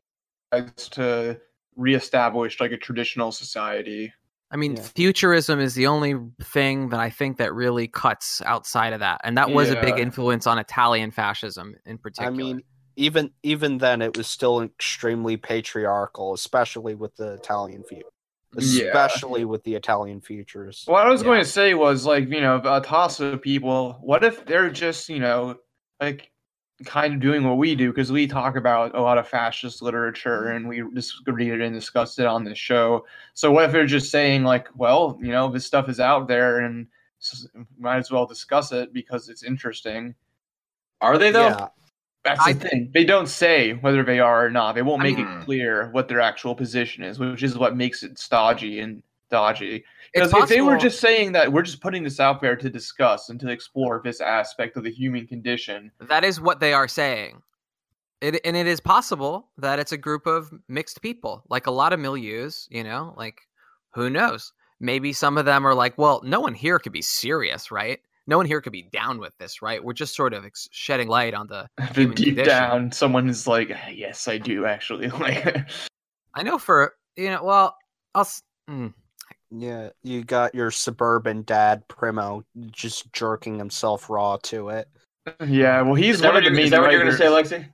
to 0.51 1.39
reestablish 1.75 2.59
like 2.59 2.71
a 2.71 2.77
traditional 2.77 3.31
society. 3.31 4.13
I 4.49 4.55
mean, 4.55 4.77
Yeah. 4.77 4.81
futurism 4.81 5.59
is 5.59 5.75
the 5.75 5.87
only 5.87 6.15
thing 6.41 6.89
that 6.89 6.99
I 6.99 7.09
think 7.09 7.37
that 7.37 7.53
really 7.53 7.87
cuts 7.87 8.41
outside 8.45 8.93
of 8.93 9.01
that, 9.01 9.19
and 9.23 9.37
that 9.37 9.51
was 9.51 9.69
a 9.71 9.75
big 9.75 9.99
influence 9.99 10.47
on 10.47 10.57
Italian 10.57 11.11
fascism 11.11 11.75
in 11.85 11.97
particular. 11.97 12.31
I 12.31 12.35
mean, 12.35 12.61
even 12.95 13.31
even 13.43 13.77
then, 13.77 14.01
it 14.01 14.17
was 14.17 14.27
still 14.27 14.61
extremely 14.61 15.37
patriarchal, 15.37 16.33
especially 16.33 16.95
with 16.95 17.15
the 17.17 17.33
Italian 17.33 17.83
view, 17.89 18.03
Yeah. 18.55 18.85
especially 18.85 19.45
with 19.45 19.63
the 19.63 19.75
Italian 19.75 20.21
features. 20.21 20.83
What 20.87 21.05
I 21.05 21.09
was 21.09 21.21
Yeah. 21.21 21.25
going 21.27 21.39
to 21.43 21.49
say 21.49 21.73
was 21.73 22.05
like, 22.05 22.29
you 22.29 22.41
know, 22.41 22.59
Atassa 22.61 23.41
people, 23.41 23.97
what 24.01 24.23
if 24.23 24.45
they're 24.45 24.69
just, 24.69 25.09
you 25.09 25.19
know, 25.19 25.57
like 25.99 26.31
kind 26.85 27.15
of 27.15 27.19
doing 27.19 27.43
what 27.43 27.57
we 27.57 27.75
do 27.75 27.89
because 27.91 28.11
we 28.11 28.27
talk 28.27 28.55
about 28.55 28.95
a 28.95 29.01
lot 29.01 29.17
of 29.17 29.27
fascist 29.27 29.81
literature 29.81 30.49
and 30.49 30.67
we 30.67 30.83
just 30.93 31.21
read 31.27 31.51
it 31.51 31.61
and 31.61 31.73
discuss 31.73 32.19
it 32.19 32.25
on 32.27 32.43
this 32.43 32.57
show. 32.57 33.05
So 33.33 33.51
what 33.51 33.65
if 33.65 33.71
they're 33.71 33.87
just 33.87 34.11
saying 34.11 34.43
like, 34.43 34.67
well, 34.75 35.17
you 35.21 35.31
know, 35.31 35.49
this 35.49 35.65
stuff 35.65 35.89
is 35.89 35.99
out 35.99 36.27
there 36.27 36.59
and 36.59 36.87
might 37.79 37.97
as 37.97 38.11
well 38.11 38.27
discuss 38.27 38.71
it 38.71 38.93
because 38.93 39.27
it's 39.27 39.41
interesting. 39.43 40.13
Are 41.01 41.17
they 41.17 41.31
though? 41.31 41.47
Yeah, 41.47 41.67
That's 42.27 42.43
the 42.43 42.49
I- 42.51 42.53
thing. 42.53 42.91
They 42.93 43.05
don't 43.05 43.27
say 43.27 43.73
whether 43.73 44.03
they 44.03 44.19
are 44.19 44.45
or 44.45 44.49
not. 44.49 44.75
They 44.75 44.81
won't 44.81 45.01
I 45.01 45.05
make 45.05 45.17
mean- 45.17 45.27
it 45.27 45.29
mm. 45.29 45.45
clear 45.45 45.89
what 45.91 46.07
their 46.07 46.19
actual 46.19 46.55
position 46.55 47.03
is, 47.03 47.19
which 47.19 47.43
is 47.43 47.57
what 47.57 47.75
makes 47.75 48.03
it 48.03 48.19
stodgy 48.19 48.79
and 48.79 49.01
dodgy. 49.29 49.83
Because 50.13 50.33
if 50.33 50.49
they 50.49 50.61
were 50.61 50.77
just 50.77 50.99
saying 50.99 51.33
that 51.33 51.51
we're 51.51 51.61
just 51.61 51.81
putting 51.81 52.03
this 52.03 52.19
out 52.19 52.41
there 52.41 52.55
to 52.55 52.69
discuss 52.69 53.29
and 53.29 53.39
to 53.39 53.49
explore 53.49 54.01
this 54.03 54.21
aspect 54.21 54.77
of 54.77 54.83
the 54.83 54.91
human 54.91 55.27
condition, 55.27 55.91
that 56.01 56.23
is 56.23 56.41
what 56.41 56.59
they 56.59 56.73
are 56.73 56.87
saying. 56.87 57.41
It, 58.19 58.41
and 58.43 58.57
it 58.57 58.65
is 58.65 58.79
possible 58.79 59.47
that 59.57 59.79
it's 59.79 59.91
a 59.91 59.97
group 59.97 60.25
of 60.25 60.51
mixed 60.67 61.01
people, 61.01 61.43
like 61.49 61.67
a 61.67 61.71
lot 61.71 61.93
of 61.93 61.99
milieus, 61.99 62.67
you 62.71 62.83
know, 62.83 63.13
like 63.15 63.41
who 63.93 64.09
knows? 64.09 64.53
Maybe 64.79 65.13
some 65.13 65.37
of 65.37 65.45
them 65.45 65.65
are 65.67 65.75
like, 65.75 65.97
well, 65.97 66.21
no 66.23 66.39
one 66.39 66.53
here 66.53 66.79
could 66.79 66.93
be 66.93 67.01
serious, 67.01 67.69
right? 67.71 67.99
No 68.27 68.37
one 68.37 68.45
here 68.45 68.59
could 68.61 68.73
be 68.73 68.83
down 68.83 69.19
with 69.19 69.33
this, 69.39 69.61
right? 69.61 69.81
We're 69.83 69.93
just 69.93 70.15
sort 70.15 70.33
of 70.33 70.43
ex- 70.45 70.67
shedding 70.71 71.07
light 71.07 71.33
on 71.33 71.47
the. 71.47 71.67
the 71.77 71.85
Human 71.93 72.15
deep 72.15 72.25
condition. 72.35 72.45
down, 72.49 72.91
someone 72.91 73.29
is 73.29 73.47
like, 73.47 73.69
"Yes, 73.93 74.27
I 74.27 74.37
do 74.37 74.65
actually." 74.65 75.07
Like, 75.19 75.69
I 76.33 76.43
know 76.43 76.57
for 76.57 76.93
you 77.15 77.29
know, 77.29 77.43
well, 77.43 77.75
I'll. 78.13 78.27
mm, 78.69 78.93
yeah. 79.49 79.89
You 80.03 80.23
got 80.23 80.53
your 80.53 80.71
suburban 80.71 81.43
dad 81.43 81.87
Primo 81.87 82.43
just 82.71 83.11
jerking 83.13 83.57
himself 83.57 84.09
raw 84.09 84.37
to 84.43 84.69
it. 84.69 84.87
yeah, 85.45 85.81
well, 85.81 85.95
he's 85.95 86.15
Is 86.15 86.21
that 86.21 86.33
one 86.33 86.37
of 86.37 86.43
the 86.43 86.49
you're, 86.49 86.55
main 86.55 86.65
is 86.65 86.71
that 86.71 86.81
what 86.81 86.91
you're 86.91 87.03
gonna 87.03 87.17
say, 87.17 87.25
Lexi? 87.25 87.67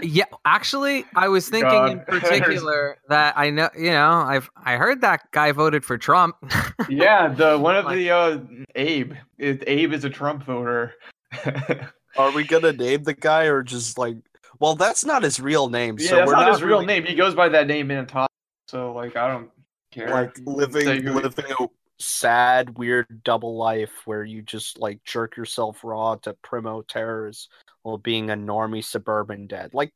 Yeah, 0.00 0.24
actually, 0.44 1.04
I 1.14 1.28
was 1.28 1.48
thinking 1.48 1.88
in 1.88 2.00
particular 2.06 2.98
that 3.08 3.34
I 3.36 3.50
know, 3.50 3.68
you 3.76 3.90
know, 3.90 4.10
I've 4.10 4.50
I 4.56 4.76
heard 4.76 5.00
that 5.02 5.30
guy 5.30 5.52
voted 5.52 5.84
for 5.84 5.96
Trump. 5.96 6.36
yeah, 6.88 7.28
the 7.28 7.58
one 7.58 7.76
of 7.76 7.84
Like- 7.84 7.96
the 7.96 8.10
uh, 8.10 8.38
Abe. 8.74 9.14
It, 9.38 9.62
Abe 9.66 9.92
is 9.92 10.04
a 10.04 10.10
Trump 10.10 10.44
voter. 10.44 10.94
Are 12.16 12.30
we 12.32 12.44
gonna 12.44 12.72
name 12.72 13.04
the 13.04 13.14
guy 13.14 13.44
or 13.44 13.62
just 13.62 13.96
like? 13.96 14.16
Well, 14.58 14.74
that's 14.74 15.04
not 15.04 15.22
his 15.22 15.40
real 15.40 15.68
name. 15.68 15.96
Yeah, 15.98 16.08
so 16.08 16.16
that's 16.16 16.26
we're 16.26 16.32
not, 16.34 16.52
his 16.52 16.62
real 16.62 16.70
really, 16.78 16.86
name. 16.86 17.04
He 17.04 17.14
goes 17.14 17.34
by 17.34 17.48
that 17.48 17.66
name 17.66 17.90
in 17.90 17.98
a 17.98 18.06
top. 18.06 18.30
So 18.68 18.92
like, 18.92 19.16
I 19.16 19.28
don't 19.28 19.50
care. 19.90 20.10
Like 20.10 20.38
living 20.44 20.84
say 20.84 21.00
who 21.00 21.14
living 21.14 21.46
a 21.58 21.66
sad, 22.04 22.78
weird 22.78 23.22
double 23.24 23.56
life 23.56 23.92
where 24.04 24.24
you 24.24 24.42
just 24.42 24.78
like 24.78 25.02
jerk 25.04 25.36
yourself 25.36 25.80
raw 25.82 26.16
to 26.16 26.36
Primo 26.42 26.82
terrors 26.82 27.48
while 27.82 27.98
being 27.98 28.30
a 28.30 28.34
normie 28.36 28.84
suburban 28.84 29.46
dad. 29.46 29.74
Like 29.74 29.92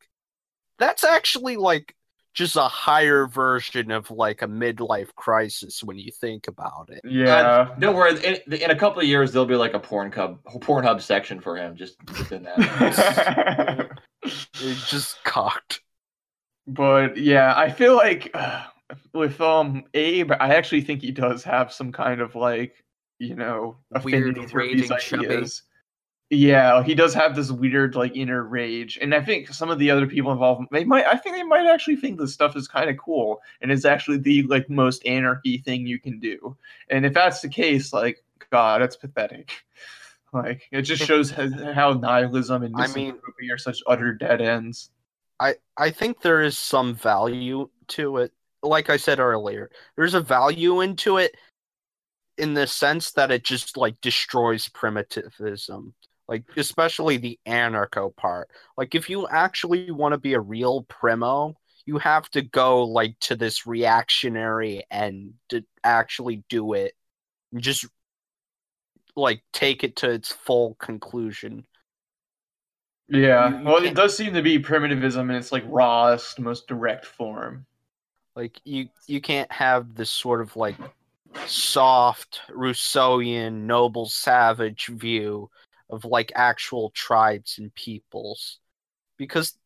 that's 0.78 1.04
actually 1.04 1.56
like 1.56 1.94
just 2.34 2.56
a 2.56 2.62
higher 2.62 3.26
version 3.26 3.90
of 3.90 4.10
like 4.10 4.42
a 4.42 4.46
midlife 4.46 5.14
crisis 5.14 5.82
when 5.82 5.98
you 5.98 6.12
think 6.12 6.48
about 6.48 6.90
it. 6.90 7.00
Yeah. 7.02 7.74
Don't 7.78 7.96
worry. 7.96 8.12
In, 8.22 8.52
in 8.52 8.70
a 8.70 8.76
couple 8.76 9.00
of 9.00 9.08
years, 9.08 9.32
there'll 9.32 9.46
be 9.46 9.56
like 9.56 9.72
a 9.72 9.80
porn 9.80 10.12
hub, 10.12 10.44
porn 10.60 10.84
hub 10.84 11.00
section 11.00 11.40
for 11.40 11.56
him 11.56 11.76
just 11.76 11.96
within 12.18 12.42
that. 12.44 13.90
It's 14.24 14.90
just 14.90 15.22
cocked. 15.22 15.80
but 16.66 17.16
yeah, 17.16 17.54
I 17.56 17.70
feel 17.70 17.94
like 17.94 18.30
uh, 18.34 18.64
with 19.12 19.40
um 19.40 19.84
Abe, 19.94 20.32
I 20.32 20.54
actually 20.54 20.82
think 20.82 21.00
he 21.02 21.10
does 21.10 21.42
have 21.44 21.72
some 21.72 21.92
kind 21.92 22.20
of 22.20 22.34
like 22.34 22.84
you 23.18 23.34
know 23.34 23.76
Weird, 24.04 24.36
affinity 24.36 24.46
for 24.46 24.62
these 24.62 24.90
raging 24.90 24.98
chubby. 24.98 25.26
ideas. 25.26 25.62
Yeah, 26.28 26.82
he 26.82 26.96
does 26.96 27.14
have 27.14 27.36
this 27.36 27.52
weird 27.52 27.94
like 27.94 28.16
inner 28.16 28.42
rage, 28.42 28.98
and 29.00 29.14
I 29.14 29.22
think 29.22 29.48
some 29.48 29.70
of 29.70 29.78
the 29.78 29.92
other 29.92 30.08
people 30.08 30.32
involved, 30.32 30.66
they 30.72 30.82
might, 30.82 31.06
I 31.06 31.16
think 31.16 31.36
they 31.36 31.44
might 31.44 31.68
actually 31.68 31.94
think 31.94 32.18
this 32.18 32.34
stuff 32.34 32.56
is 32.56 32.66
kind 32.66 32.90
of 32.90 32.96
cool, 32.96 33.40
and 33.60 33.70
is 33.70 33.84
actually 33.84 34.18
the 34.18 34.42
like 34.42 34.68
most 34.68 35.06
anarchy 35.06 35.58
thing 35.58 35.86
you 35.86 36.00
can 36.00 36.18
do. 36.18 36.56
And 36.90 37.06
if 37.06 37.14
that's 37.14 37.42
the 37.42 37.48
case, 37.48 37.92
like 37.92 38.24
God, 38.50 38.82
that's 38.82 38.96
pathetic. 38.96 39.52
Like 40.32 40.68
it 40.72 40.82
just 40.82 41.04
shows 41.04 41.30
how, 41.30 41.48
how 41.72 41.92
nihilism 41.94 42.64
and 42.64 42.74
I 42.76 42.88
mean- 42.88 43.18
are 43.50 43.56
such 43.56 43.78
utter 43.86 44.12
dead 44.12 44.42
ends. 44.42 44.90
I 45.40 45.54
I 45.78 45.90
think 45.90 46.20
there 46.20 46.42
is 46.42 46.58
some 46.58 46.94
value 46.94 47.70
to 47.88 48.18
it. 48.18 48.32
Like 48.62 48.90
I 48.90 48.96
said 48.96 49.20
earlier, 49.20 49.70
there's 49.96 50.14
a 50.14 50.20
value 50.20 50.80
into 50.80 51.18
it 51.18 51.34
in 52.38 52.54
the 52.54 52.66
sense 52.66 53.12
that 53.12 53.30
it 53.30 53.44
just 53.44 53.76
like 53.76 54.00
destroys 54.00 54.68
primitivism. 54.68 55.94
Like 56.28 56.44
especially 56.56 57.18
the 57.18 57.38
anarcho 57.46 58.14
part. 58.16 58.48
Like 58.76 58.94
if 58.94 59.08
you 59.08 59.28
actually 59.28 59.90
want 59.90 60.12
to 60.12 60.18
be 60.18 60.34
a 60.34 60.40
real 60.40 60.82
primo, 60.82 61.54
you 61.86 61.98
have 61.98 62.28
to 62.30 62.42
go 62.42 62.84
like 62.84 63.16
to 63.20 63.36
this 63.36 63.66
reactionary 63.66 64.82
end 64.90 65.34
to 65.50 65.64
actually 65.84 66.42
do 66.48 66.72
it. 66.72 66.92
Just 67.56 67.86
like 69.14 69.42
take 69.52 69.84
it 69.84 69.96
to 69.96 70.10
its 70.10 70.30
full 70.32 70.74
conclusion. 70.74 71.64
Yeah, 73.08 73.48
You- 73.50 73.58
you 73.58 73.64
well, 73.64 73.84
it 73.84 73.94
does 73.94 74.16
seem 74.16 74.34
to 74.34 74.42
be 74.42 74.58
primitivism 74.58 75.30
in 75.30 75.36
its 75.36 75.52
like 75.52 75.64
rawest, 75.66 76.40
most 76.40 76.66
direct 76.66 77.04
form. 77.06 77.66
Like 78.36 78.60
you 78.64 78.88
you 79.06 79.20
can't 79.20 79.50
have 79.50 79.94
this 79.94 80.10
sort 80.10 80.42
of 80.42 80.54
like 80.56 80.76
soft 81.46 82.40
Rousseauian 82.50 83.62
noble 83.62 84.06
savage 84.06 84.86
view 84.86 85.50
of 85.90 86.04
like 86.04 86.32
actual 86.34 86.90
tribes 86.90 87.58
and 87.58 87.74
peoples 87.74 88.58
because 89.16 89.56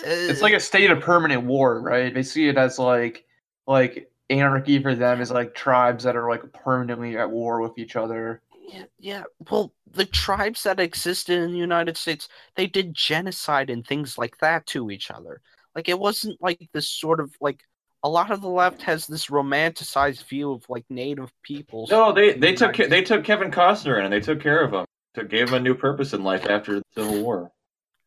uh, 0.00 0.10
It's 0.10 0.42
like 0.42 0.52
a 0.52 0.60
state 0.60 0.90
of 0.90 1.00
permanent 1.00 1.44
war, 1.44 1.80
right? 1.80 2.12
They 2.12 2.22
see 2.22 2.48
it 2.48 2.58
as 2.58 2.78
like, 2.78 3.24
like 3.66 4.10
anarchy 4.30 4.82
for 4.82 4.94
them 4.94 5.20
is 5.20 5.30
like 5.30 5.54
tribes 5.54 6.04
that 6.04 6.16
are 6.16 6.28
like 6.28 6.52
permanently 6.52 7.16
at 7.16 7.30
war 7.30 7.60
with 7.62 7.78
each 7.78 7.96
other. 7.96 8.42
Yeah, 8.68 8.84
yeah. 8.98 9.22
Well, 9.50 9.72
the 9.90 10.04
tribes 10.04 10.62
that 10.64 10.80
existed 10.80 11.38
in 11.38 11.52
the 11.52 11.58
United 11.58 11.96
States, 11.96 12.28
they 12.54 12.66
did 12.66 12.94
genocide 12.94 13.70
and 13.70 13.86
things 13.86 14.18
like 14.18 14.36
that 14.38 14.66
to 14.66 14.90
each 14.90 15.10
other. 15.10 15.40
Like 15.74 15.88
it 15.88 15.98
wasn't 15.98 16.40
like 16.42 16.68
this 16.72 16.88
sort 16.88 17.20
of 17.20 17.32
like 17.40 17.62
a 18.02 18.08
lot 18.08 18.30
of 18.30 18.40
the 18.40 18.48
left 18.48 18.82
has 18.82 19.06
this 19.06 19.26
romanticized 19.26 20.24
view 20.28 20.52
of 20.52 20.64
like 20.68 20.84
native 20.88 21.32
peoples. 21.42 21.90
No, 21.90 22.12
they 22.12 22.34
they 22.34 22.54
took 22.54 22.78
United 22.78 22.90
they 22.90 23.02
took 23.02 23.24
Kevin 23.24 23.50
Costner 23.50 23.98
in 23.98 24.04
and 24.04 24.12
they 24.12 24.20
took 24.20 24.40
care 24.40 24.62
of 24.62 24.72
him. 24.72 24.84
To 25.14 25.24
gave 25.24 25.48
him 25.48 25.54
a 25.54 25.60
new 25.60 25.74
purpose 25.74 26.12
in 26.12 26.22
life 26.22 26.46
after 26.48 26.76
the 26.76 26.82
Civil 26.94 27.22
War. 27.22 27.50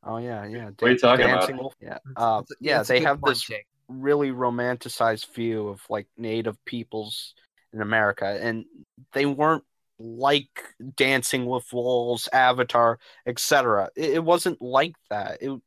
Oh 0.04 0.18
yeah, 0.18 0.46
yeah. 0.46 0.66
What 0.66 0.84
are 0.84 0.92
you 0.92 0.98
talking 0.98 1.26
about? 1.26 1.42
Dancing 1.42 1.58
Wolf. 1.58 1.76
Yeah, 1.82 1.98
uh, 2.16 2.44
yeah. 2.60 2.78
that's 2.78 2.90
They 2.90 3.02
have 3.02 3.22
this 3.22 3.42
Jake. 3.42 3.66
really 3.88 4.32
romanticized 4.32 5.34
view 5.34 5.68
of 5.68 5.82
like 5.90 6.08
native 6.18 6.64
peoples 6.66 7.34
in 7.74 7.82
America, 7.82 8.26
and 8.42 8.66
they 9.14 9.26
weren't 9.26 9.64
like 10.00 10.64
Dancing 10.96 11.46
with 11.46 11.66
Wolves, 11.72 12.28
Avatar, 12.32 12.98
etc. 13.26 13.90
It, 13.96 14.12
it 14.12 14.24
wasn't 14.24 14.62
like 14.62 14.96
that. 15.10 15.42
It, 15.42 15.60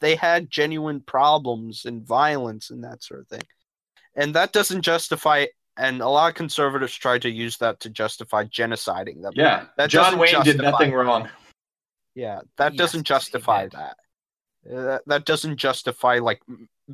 they 0.00 0.14
had 0.14 0.50
genuine 0.50 1.00
problems 1.00 1.84
and 1.84 2.06
violence 2.06 2.70
and 2.70 2.84
that 2.84 3.02
sort 3.02 3.20
of 3.20 3.28
thing, 3.28 3.42
and 4.16 4.34
that 4.34 4.52
doesn't 4.52 4.82
justify. 4.82 5.46
And 5.76 6.02
a 6.02 6.08
lot 6.08 6.28
of 6.28 6.34
conservatives 6.34 6.94
try 6.94 7.18
to 7.18 7.30
use 7.30 7.56
that 7.58 7.80
to 7.80 7.88
justify 7.90 8.44
genociding 8.44 9.22
them. 9.22 9.32
Yeah, 9.34 9.66
That 9.76 9.88
John 9.88 10.04
doesn't 10.04 10.18
Wayne 10.18 10.34
did 10.44 10.56
justify- 10.56 10.70
nothing 10.70 10.92
wrong. 10.92 11.28
Yeah, 12.14 12.40
that 12.58 12.72
Yes, 12.72 12.78
doesn't 12.78 13.04
justify 13.04 13.68
that. 13.68 13.96
Uh, 14.70 14.82
That, 14.82 15.02
that 15.06 15.24
doesn't 15.24 15.56
justify 15.56 16.18
like 16.18 16.42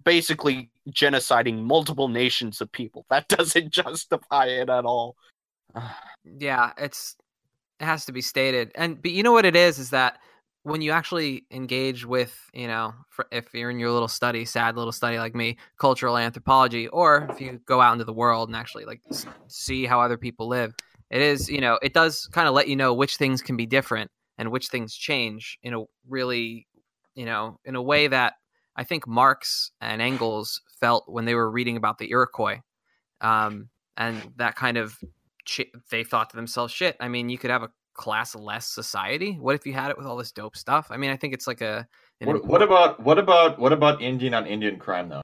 basically 0.05 0.71
genociding 0.91 1.63
multiple 1.65 2.07
nations 2.09 2.61
of 2.61 2.71
people. 2.71 3.07
That 3.11 3.27
doesn't 3.37 3.71
justify 3.73 4.47
it 4.47 4.69
at 4.71 4.85
all. 4.85 5.17
yeah 6.39 6.73
it's 6.79 7.17
it 7.81 7.85
has 7.85 8.05
to 8.07 8.13
be 8.13 8.21
stated 8.23 8.73
and 8.75 9.01
but 9.03 9.11
you 9.11 9.23
know 9.23 9.33
what 9.33 9.45
it 9.45 9.57
is 9.57 9.79
is 9.79 9.91
that 9.91 10.19
when 10.67 10.81
you 10.81 10.91
actually 10.91 11.45
engage 11.53 12.05
with 12.05 12.51
you 12.53 12.67
know 12.67 12.93
if 13.31 13.55
you're 13.55 13.71
in 13.71 13.79
your 13.79 13.93
little 13.93 14.09
study 14.09 14.45
sad 14.45 14.77
little 14.77 14.91
study 14.91 15.17
like 15.17 15.33
me 15.33 15.57
cultural 15.79 16.19
anthropology 16.19 16.89
or 16.89 17.29
if 17.31 17.41
you 17.41 17.61
go 17.67 17.81
out 17.81 17.93
into 17.93 18.05
the 18.05 18.13
world 18.13 18.49
and 18.49 18.57
actually 18.57 18.85
like 18.85 19.01
see 19.47 19.87
how 19.87 20.01
other 20.01 20.19
people 20.19 20.49
live 20.49 20.75
it 21.11 21.23
is 21.23 21.49
you 21.49 21.61
know 21.61 21.79
it 21.83 21.95
does 21.95 22.29
kind 22.33 22.49
of 22.49 22.55
let 22.55 22.67
you 22.67 22.75
know 22.75 22.93
which 22.93 23.17
things 23.17 23.41
can 23.41 23.57
be 23.57 23.65
different 23.65 24.11
and 24.39 24.51
which 24.51 24.67
things 24.67 24.93
change 24.93 25.57
in 25.63 25.73
a 25.73 25.85
really 26.09 26.67
you 27.15 27.25
know 27.25 27.61
in 27.65 27.77
a 27.77 27.83
way 27.83 28.09
that 28.09 28.33
i 28.75 28.83
think 28.83 29.07
marx 29.07 29.71
and 29.81 30.03
engels 30.03 30.63
felt 30.81 31.05
when 31.07 31.27
they 31.27 31.37
were 31.37 31.49
reading 31.49 31.77
about 31.77 31.99
the 31.99 32.11
iroquois 32.11 32.61
um, 33.21 33.69
and 33.97 34.33
that 34.37 34.57
kind 34.57 34.77
of 34.77 34.99
they 35.91 36.05
thought 36.05 36.31
to 36.31 36.37
themselves, 36.37 36.73
shit, 36.73 36.97
I 37.01 37.09
mean, 37.09 37.29
you 37.29 37.39
could 37.39 37.51
have 37.51 37.63
a 37.63 37.71
class 37.97 38.35
less 38.35 38.67
society. 38.67 39.33
What 39.41 39.55
if 39.55 39.67
you 39.67 39.73
had 39.73 39.91
it 39.91 39.99
with 39.99 40.07
all 40.07 40.17
this 40.17 40.33
dope 40.33 40.57
stuff? 40.57 40.89
I 40.91 40.97
mean, 40.97 41.11
I 41.11 41.17
think 41.17 41.35
it's 41.35 41.47
like 41.47 41.61
a. 41.61 41.87
an 42.21 42.29
What, 42.29 42.45
what 42.45 42.63
about 42.63 43.01
what 43.01 43.19
about 43.19 43.59
what 43.59 43.73
about 43.73 44.03
Indian 44.03 44.35
on 44.35 44.47
Indian 44.47 44.79
crime 44.79 45.09
though? 45.09 45.23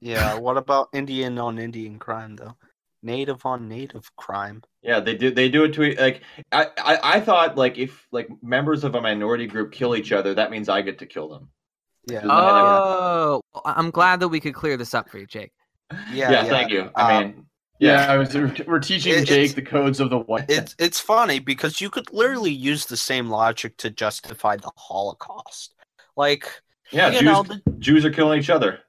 Yeah, 0.00 0.34
what 0.38 0.56
about 0.56 0.88
Indian 0.92 1.38
on 1.38 1.58
Indian 1.58 1.98
crime 1.98 2.36
though? 2.36 2.56
Native 3.02 3.44
on 3.44 3.68
native 3.68 4.14
crime. 4.16 4.62
Yeah, 4.82 5.00
they 5.00 5.16
do. 5.16 5.30
They 5.32 5.48
do 5.48 5.64
it 5.64 5.72
to 5.74 5.94
like. 6.00 6.22
I, 6.52 6.66
I 6.78 6.98
I 7.16 7.20
thought 7.20 7.56
like 7.56 7.76
if 7.78 8.06
like 8.12 8.28
members 8.42 8.84
of 8.84 8.94
a 8.94 9.00
minority 9.00 9.46
group 9.46 9.72
kill 9.72 9.96
each 9.96 10.12
other, 10.12 10.34
that 10.34 10.50
means 10.50 10.68
I 10.68 10.82
get 10.82 10.98
to 11.00 11.06
kill 11.06 11.28
them. 11.28 11.48
Yeah. 12.08 12.22
Oh, 12.24 13.40
I- 13.64 13.74
I'm 13.76 13.90
glad 13.90 14.20
that 14.20 14.28
we 14.28 14.40
could 14.40 14.54
clear 14.54 14.76
this 14.76 14.94
up 14.94 15.08
for 15.08 15.18
you, 15.18 15.26
Jake. 15.26 15.52
yeah, 16.12 16.30
Yeah, 16.30 16.44
thank 16.44 16.70
you. 16.70 16.90
I 16.94 17.02
Um, 17.02 17.08
mean, 17.24 17.34
Yeah, 17.36 17.42
yeah, 17.82 18.12
I 18.12 18.16
was, 18.16 18.34
we're 18.34 18.78
teaching 18.78 19.14
It- 19.14 19.26
Jake 19.26 19.54
the 19.54 19.62
codes 19.62 20.00
of 20.00 20.10
the 20.10 20.18
white. 20.18 20.48
It's 20.48 20.74
it's 20.78 21.00
funny 21.00 21.38
because 21.38 21.80
you 21.80 21.90
could 21.90 22.12
literally 22.12 22.52
use 22.52 22.86
the 22.86 22.96
same 22.96 23.28
logic 23.28 23.76
to 23.78 23.90
justify 23.90 24.56
the 24.56 24.70
Holocaust. 24.76 25.74
Like 26.16 26.48
yeah. 26.90 27.08
you 27.08 27.20
Jews, 27.20 27.22
know, 27.24 27.42
the 27.42 27.62
Jews 27.78 28.04
are 28.04 28.10
killing 28.10 28.38
each 28.38 28.50
other. 28.50 28.80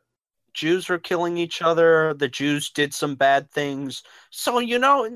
Jews 0.54 0.90
are 0.90 1.00
killing 1.00 1.38
each 1.38 1.62
other. 1.62 2.14
The 2.14 2.28
Jews 2.28 2.70
did 2.70 2.94
some 2.94 3.16
bad 3.16 3.50
things. 3.50 4.04
So, 4.30 4.60
you 4.60 4.78
know, 4.78 5.10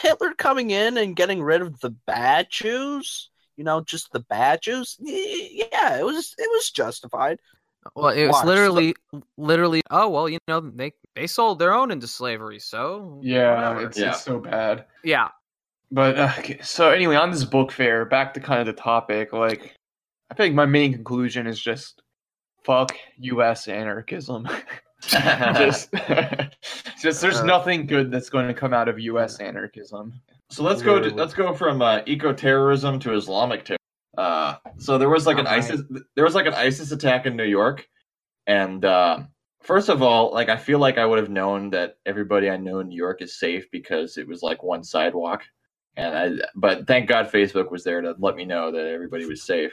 Hitler 0.00 0.32
coming 0.34 0.70
in 0.70 0.96
and 0.96 1.14
getting 1.14 1.42
rid 1.42 1.60
of 1.60 1.78
the 1.80 1.90
bad 1.90 2.46
Jews, 2.50 3.28
you 3.56 3.64
know, 3.64 3.82
just 3.82 4.12
the 4.12 4.20
bad 4.20 4.62
Jews. 4.62 4.96
Yeah, 5.00 5.98
it 5.98 6.04
was 6.04 6.34
it 6.38 6.48
was 6.50 6.70
justified. 6.70 7.38
Well, 7.96 8.08
it 8.10 8.26
was 8.26 8.34
Watch, 8.36 8.44
literally, 8.46 8.94
literally. 9.36 9.82
Oh 9.90 10.08
well, 10.08 10.28
you 10.28 10.38
know, 10.48 10.60
they 10.60 10.92
they 11.16 11.26
sold 11.26 11.58
their 11.58 11.74
own 11.74 11.90
into 11.90 12.06
slavery, 12.06 12.58
so 12.58 13.20
yeah, 13.22 13.80
it's, 13.80 13.98
Yeah. 13.98 14.10
it's 14.10 14.22
so 14.22 14.38
bad. 14.38 14.84
yeah. 15.04 15.28
But 15.90 16.18
uh, 16.18 16.32
so 16.62 16.90
anyway, 16.90 17.16
on 17.16 17.30
this 17.30 17.44
book 17.44 17.70
fair, 17.72 18.04
back 18.06 18.32
to 18.34 18.40
kind 18.40 18.60
of 18.60 18.66
the 18.66 18.80
topic. 18.80 19.32
Like, 19.32 19.74
I 20.30 20.34
think 20.34 20.54
my 20.54 20.64
main 20.64 20.92
conclusion 20.92 21.46
is 21.46 21.60
just 21.60 22.00
fuck 22.64 22.94
U.S. 23.18 23.68
anarchism. 23.68 24.48
just, 25.02 25.90
just 27.02 27.20
there's 27.20 27.40
Uh, 27.40 27.44
nothing 27.44 27.86
good 27.86 28.10
that's 28.10 28.30
going 28.30 28.46
to 28.46 28.54
come 28.54 28.72
out 28.72 28.88
of 28.88 28.98
U.S. 29.00 29.38
anarchism. 29.40 30.14
So 30.50 30.62
let's 30.62 30.80
go 30.82 30.98
to 31.00 31.10
let's 31.14 31.34
go 31.34 31.52
from 31.52 31.82
uh, 31.82 32.00
eco 32.06 32.32
terrorism 32.32 32.98
to 33.00 33.12
Islamic 33.14 33.64
terror. 33.64 33.76
Uh, 34.16 34.56
so 34.78 34.98
there 34.98 35.08
was 35.08 35.26
like 35.26 35.38
an 35.38 35.46
Alright. 35.46 35.64
ISIS 35.64 35.82
there 36.16 36.24
was 36.24 36.34
like 36.34 36.46
an 36.46 36.54
ISIS 36.54 36.92
attack 36.92 37.26
in 37.26 37.36
New 37.36 37.44
York, 37.44 37.86
and 38.46 38.84
uh, 38.84 39.20
first 39.62 39.88
of 39.88 40.02
all, 40.02 40.32
like 40.32 40.48
I 40.48 40.56
feel 40.56 40.78
like 40.78 40.98
I 40.98 41.06
would 41.06 41.18
have 41.18 41.30
known 41.30 41.70
that 41.70 41.96
everybody 42.04 42.50
I 42.50 42.56
know 42.56 42.80
in 42.80 42.88
New 42.88 42.96
York 42.96 43.22
is 43.22 43.38
safe 43.38 43.70
because 43.70 44.18
it 44.18 44.28
was 44.28 44.42
like 44.42 44.62
one 44.62 44.84
sidewalk, 44.84 45.42
and 45.96 46.16
I 46.16 46.46
but 46.54 46.86
thank 46.86 47.08
God 47.08 47.30
Facebook 47.30 47.70
was 47.70 47.84
there 47.84 48.00
to 48.02 48.14
let 48.18 48.36
me 48.36 48.44
know 48.44 48.70
that 48.70 48.86
everybody 48.86 49.24
was 49.24 49.42
safe. 49.44 49.72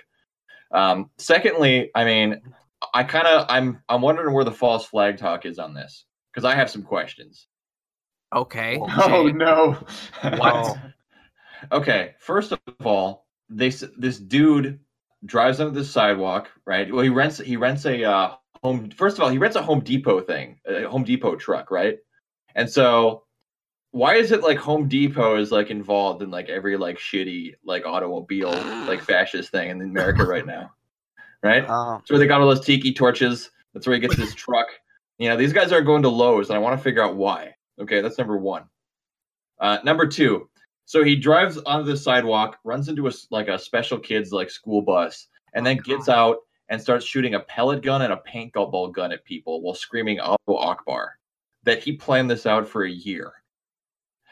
Um, 0.72 1.10
secondly, 1.18 1.92
I 1.94 2.06
mean, 2.06 2.42
I 2.94 3.04
kind 3.04 3.28
of 3.28 3.46
I'm 3.50 3.82
I'm 3.90 4.02
wondering 4.02 4.34
where 4.34 4.46
the 4.46 4.52
false 4.52 4.86
flag 4.86 5.18
talk 5.18 5.46
is 5.46 5.60
on 5.60 5.74
this 5.74 6.06
because 6.32 6.46
I 6.46 6.56
have 6.56 6.70
some 6.70 6.84
questions. 6.84 7.48
Okay. 8.34 8.78
Well, 8.78 8.90
Oh 8.98 9.28
no! 9.28 9.78
What? 10.38 10.78
Okay, 11.74 12.16
first 12.20 12.54
of 12.54 12.60
all, 12.86 13.28
they 13.50 13.68
s- 13.68 13.84
this 13.97 14.18
dude 14.20 14.80
drives 15.26 15.60
onto 15.60 15.74
the 15.74 15.84
sidewalk, 15.84 16.50
right? 16.66 16.91
Well, 16.91 17.04
he 17.04 17.10
rents 17.10 17.38
he 17.39 17.58
rents 17.58 17.86
a 17.86 18.04
uh, 18.04 18.36
home. 18.64 18.89
First 18.91 19.18
of 19.18 19.24
all, 19.24 19.30
he 19.30 19.38
rents 19.38 19.56
a 19.56 19.62
Home 19.62 19.82
Depot 19.82 20.22
thing, 20.22 20.60
a 20.66 20.84
Home 20.84 21.04
Depot 21.04 21.36
truck, 21.36 21.72
right? 21.72 21.97
And 22.56 22.70
so, 22.70 23.24
why 23.91 24.16
is 24.16 24.32
it 24.32 24.41
like 24.43 24.58
Home 24.60 24.88
Depot 24.88 25.36
is 25.38 25.52
like 25.52 25.70
involved 25.70 26.22
in 26.22 26.32
like 26.32 26.50
every 26.50 26.78
like 26.78 26.97
shitty 26.97 27.56
like 27.64 27.86
automobile 27.86 28.52
like 28.88 29.02
fascist 29.06 29.52
thing 29.52 29.70
in 29.70 29.82
America 29.82 30.24
right 30.26 30.45
now, 30.45 30.72
right? 31.43 31.66
Uh, 31.68 31.97
That's 31.97 32.10
where 32.12 32.20
they 32.20 32.28
got 32.28 32.41
all 32.41 32.47
those 32.47 32.66
tiki 32.66 32.93
torches. 32.93 33.52
That's 33.74 33.86
where 33.88 33.93
he 33.95 34.00
gets 34.00 34.16
his 34.16 34.34
truck. 34.34 34.68
You 35.20 35.30
know, 35.30 35.38
these 35.38 35.54
guys 35.54 35.72
aren't 35.72 35.86
going 35.86 36.02
to 36.04 36.10
Lowe's, 36.10 36.50
and 36.50 36.56
I 36.56 36.60
want 36.60 36.78
to 36.78 36.84
figure 36.84 37.04
out 37.04 37.16
why. 37.16 37.56
Okay, 37.80 38.02
that's 38.02 38.18
number 38.18 38.38
one. 38.38 38.64
Uh, 39.60 39.78
number 39.84 40.08
two, 40.08 40.49
so 40.90 41.04
he 41.04 41.16
drives 41.16 41.60
onto 41.68 41.86
the 41.86 41.96
sidewalk, 41.96 42.58
runs 42.64 42.90
into 42.90 43.06
a 43.06 43.10
s- 43.12 43.28
like 43.30 43.48
a 43.48 43.60
special 43.60 44.00
kids 44.00 44.32
like 44.32 44.50
school 44.50 44.82
bus, 44.82 45.28
and 45.54 45.64
then 45.64 45.78
gets 45.78 46.10
out 46.10 46.38
and 46.70 46.82
starts 46.82 47.06
shooting 47.06 47.36
a 47.36 47.40
pellet 47.42 47.84
gun 47.84 48.02
and 48.02 48.12
a 48.12 48.22
paintball 48.28 48.92
gun 48.92 49.12
at 49.12 49.24
people 49.24 49.62
while 49.62 49.76
screaming 49.76 50.20
Allahu 50.20 50.56
Akbar. 50.58 51.20
That 51.62 51.84
he 51.84 51.92
planned 51.96 52.32
this 52.32 52.48
out 52.48 52.68
for 52.68 52.86
a 52.86 52.90
year. 52.92 53.34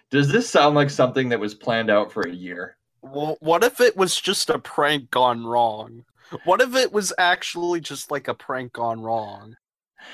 Does 0.09 0.29
this 0.31 0.49
sound 0.49 0.73
like 0.73 0.89
something 0.89 1.29
that 1.29 1.39
was 1.39 1.53
planned 1.53 1.91
out 1.91 2.11
for 2.11 2.21
a 2.27 2.31
year? 2.33 2.77
well, 3.03 3.37
what 3.39 3.63
if 3.63 3.79
it 3.79 3.95
was 3.95 4.19
just 4.19 4.49
a 4.49 4.57
prank 4.57 5.11
gone 5.11 5.45
wrong? 5.45 6.03
What 6.43 6.59
if 6.61 6.73
it 6.75 6.91
was 6.91 7.13
actually 7.19 7.81
just 7.81 8.09
like 8.09 8.27
a 8.27 8.33
prank 8.33 8.73
gone 8.73 8.99
wrong? 9.01 9.55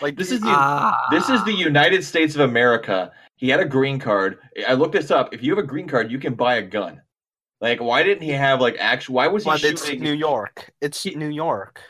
Like 0.02 0.18
This 0.18 0.32
is 0.32 0.42
the 0.42 0.48
Ah. 0.50 1.08
This 1.10 1.30
is 1.30 1.42
the 1.46 1.54
United 1.54 2.04
States 2.04 2.36
of 2.36 2.42
America. 2.42 3.12
He 3.44 3.50
had 3.50 3.60
a 3.60 3.66
green 3.66 4.00
card. 4.00 4.38
I 4.66 4.74
looked 4.74 4.94
this 4.94 5.12
up. 5.12 5.34
If 5.34 5.44
you 5.44 5.54
have 5.54 5.62
a 5.62 5.68
green 5.68 5.86
card, 5.86 6.10
you 6.10 6.18
can 6.18 6.34
buy 6.34 6.56
a 6.56 6.62
gun. 6.62 7.02
Like, 7.60 7.82
why 7.82 8.02
didn't 8.02 8.24
he 8.24 8.30
have 8.30 8.62
like 8.62 8.78
actual? 8.80 9.16
Why 9.16 9.28
was 9.28 9.44
he 9.44 9.50
but 9.50 9.62
it's? 9.66 9.92
New 9.92 10.14
York. 10.14 10.72
It's 10.80 11.04
He- 11.04 11.16
New 11.16 11.28
York. 11.28 11.82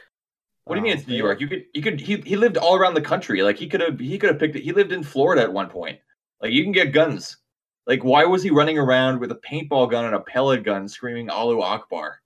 what 0.64 0.74
do 0.74 0.80
you 0.80 0.84
mean 0.84 0.98
it's 0.98 1.08
New 1.08 1.14
oh, 1.14 1.26
York? 1.28 1.40
You 1.40 1.48
could, 1.48 1.66
you 1.76 1.84
could. 1.84 2.00
He, 2.02 2.18
he 2.26 2.38
lived 2.38 2.58
all 2.58 2.76
around 2.76 2.96
the 2.96 3.02
country. 3.02 3.44
Like 3.44 3.58
he 3.60 3.68
could 3.68 3.82
have, 3.82 4.00
he 4.00 4.18
could 4.18 4.32
have 4.32 4.40
picked 4.40 4.56
it. 4.56 4.64
He 4.64 4.72
lived 4.72 4.92
in 4.92 5.04
Florida 5.04 5.44
at 5.44 5.54
one 5.54 5.70
point. 5.70 6.00
Like 6.42 6.54
you 6.54 6.64
can 6.64 6.72
get 6.72 6.92
guns. 6.92 7.38
Like 7.86 8.04
why 8.04 8.26
was 8.26 8.42
he 8.42 8.50
running 8.50 8.80
around 8.80 9.20
with 9.20 9.32
a 9.32 9.36
paintball 9.48 9.92
gun 9.92 10.06
and 10.06 10.16
a 10.16 10.22
pellet 10.22 10.64
gun, 10.64 10.88
screaming 10.88 11.30
Alu 11.30 11.62
Akbar? 11.62 12.20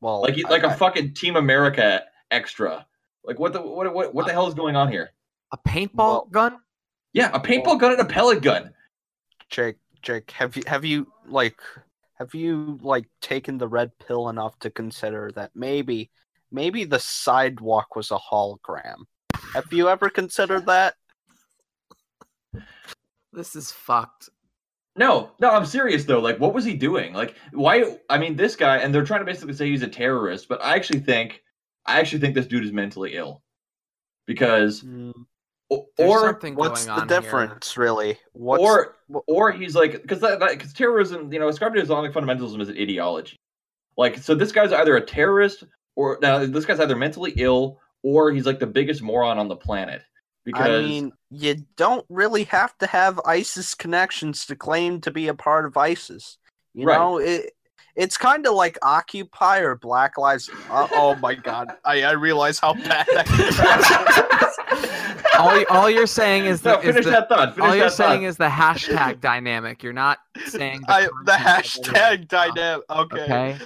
Well, 0.00 0.22
Like 0.22 0.32
he, 0.36 0.44
like 0.44 0.62
a 0.62 0.68
I- 0.70 0.76
fucking 0.76 1.12
Team 1.12 1.36
America 1.36 2.04
extra. 2.30 2.86
Like 3.22 3.38
what 3.38 3.52
the 3.52 3.60
what 3.60 3.92
what 3.92 4.14
what 4.14 4.24
the 4.26 4.32
hell 4.32 4.46
is 4.46 4.54
going 4.54 4.76
on 4.76 4.90
here? 4.90 5.10
a 5.52 5.58
paintball 5.58 5.94
Well- 5.96 6.28
gun. 6.30 6.56
Yeah, 7.12 7.30
a 7.34 7.40
paintball 7.40 7.78
gun 7.78 7.92
and 7.92 8.00
a 8.00 8.04
pellet 8.04 8.42
gun. 8.42 8.72
Jake, 9.50 9.76
Jake, 10.00 10.30
have 10.32 10.56
you 10.56 10.62
have 10.66 10.84
you 10.84 11.12
like 11.26 11.60
have 12.14 12.34
you 12.34 12.78
like 12.82 13.06
taken 13.20 13.58
the 13.58 13.68
red 13.68 13.90
pill 13.98 14.28
enough 14.28 14.58
to 14.60 14.70
consider 14.70 15.30
that 15.34 15.50
maybe 15.54 16.10
maybe 16.50 16.84
the 16.84 16.98
sidewalk 16.98 17.94
was 17.96 18.10
a 18.10 18.18
hologram? 18.18 19.04
Have 19.54 19.72
you 19.72 19.88
ever 19.88 20.08
considered 20.08 20.66
that? 20.66 20.94
This 23.32 23.56
is 23.56 23.72
fucked. 23.72 24.30
No, 24.94 25.30
no, 25.40 25.50
I'm 25.50 25.64
serious 25.64 26.04
though. 26.04 26.20
Like, 26.20 26.38
what 26.38 26.52
was 26.52 26.64
he 26.64 26.74
doing? 26.74 27.14
Like, 27.14 27.34
why? 27.52 27.98
I 28.10 28.18
mean, 28.18 28.36
this 28.36 28.56
guy, 28.56 28.78
and 28.78 28.94
they're 28.94 29.04
trying 29.04 29.20
to 29.20 29.26
basically 29.26 29.54
say 29.54 29.70
he's 29.70 29.82
a 29.82 29.88
terrorist, 29.88 30.48
but 30.48 30.62
I 30.62 30.74
actually 30.74 31.00
think, 31.00 31.42
I 31.86 31.98
actually 31.98 32.20
think 32.20 32.34
this 32.34 32.46
dude 32.46 32.64
is 32.64 32.72
mentally 32.72 33.14
ill, 33.14 33.42
because, 34.26 34.84
o- 34.84 35.14
Or 35.98 36.40
What's 36.54 36.84
the 36.84 36.92
on 36.92 37.08
here. 37.08 37.20
difference, 37.20 37.76
really? 37.76 38.18
What's 38.32 38.62
or 38.62 38.96
or 39.26 39.52
he's 39.52 39.74
like 39.74 40.02
because 40.02 40.20
that 40.20 40.40
because 40.40 40.72
terrorism, 40.72 41.32
you 41.32 41.38
know, 41.38 41.48
ascribed 41.48 41.76
to 41.76 41.82
Islamic 41.82 42.12
fundamentalism 42.12 42.60
is 42.60 42.68
an 42.68 42.76
ideology. 42.78 43.36
Like, 43.96 44.18
so 44.18 44.34
this 44.34 44.52
guy's 44.52 44.72
either 44.72 44.96
a 44.96 45.04
terrorist 45.04 45.64
or 45.96 46.18
now 46.22 46.44
this 46.44 46.64
guy's 46.64 46.80
either 46.80 46.96
mentally 46.96 47.32
ill 47.36 47.78
or 48.02 48.32
he's 48.32 48.46
like 48.46 48.58
the 48.58 48.66
biggest 48.66 49.02
moron 49.02 49.38
on 49.38 49.48
the 49.48 49.56
planet. 49.56 50.02
Because 50.44 50.66
I 50.66 50.88
mean, 50.88 51.12
you 51.30 51.66
don't 51.76 52.04
really 52.08 52.44
have 52.44 52.76
to 52.78 52.86
have 52.86 53.20
ISIS 53.24 53.74
connections 53.74 54.46
to 54.46 54.56
claim 54.56 55.00
to 55.02 55.10
be 55.10 55.28
a 55.28 55.34
part 55.34 55.66
of 55.66 55.76
ISIS. 55.76 56.38
You 56.74 56.86
Right. 56.86 56.98
know, 56.98 57.18
it 57.18 57.52
it's 57.96 58.16
kind 58.16 58.46
of 58.46 58.54
like 58.54 58.78
Occupy 58.82 59.58
or 59.58 59.74
Black 59.76 60.16
Lives. 60.18 60.50
Uh, 60.70 60.88
oh 60.92 61.14
my 61.16 61.34
God, 61.34 61.68
I, 61.84 62.02
I 62.04 62.12
realize 62.12 62.58
how 62.58 62.72
bad 62.74 63.06
that. 63.12 63.28
all, 65.38 65.58
you- 65.58 65.66
all 65.68 65.90
you're 65.90 66.06
saying 66.06 66.46
is 66.46 66.64
no, 66.64 66.80
the, 66.80 66.88
is 66.88 67.04
the 67.04 67.10
that 67.10 67.28
thought. 67.28 67.54
Finish 67.54 67.68
all 67.68 67.76
you're 67.76 67.84
that 67.86 67.92
saying 67.92 68.20
thought. 68.22 68.26
is 68.26 68.36
the 68.38 68.48
hashtag 68.48 69.20
dynamic. 69.20 69.82
You're 69.82 69.92
not 69.92 70.18
saying 70.46 70.82
the, 70.86 70.92
I, 70.92 71.02
the 71.24 71.32
hashtag 71.32 72.22
it. 72.22 72.28
dynamic. 72.28 72.84
Okay. 72.90 73.22
Okay. 73.22 73.58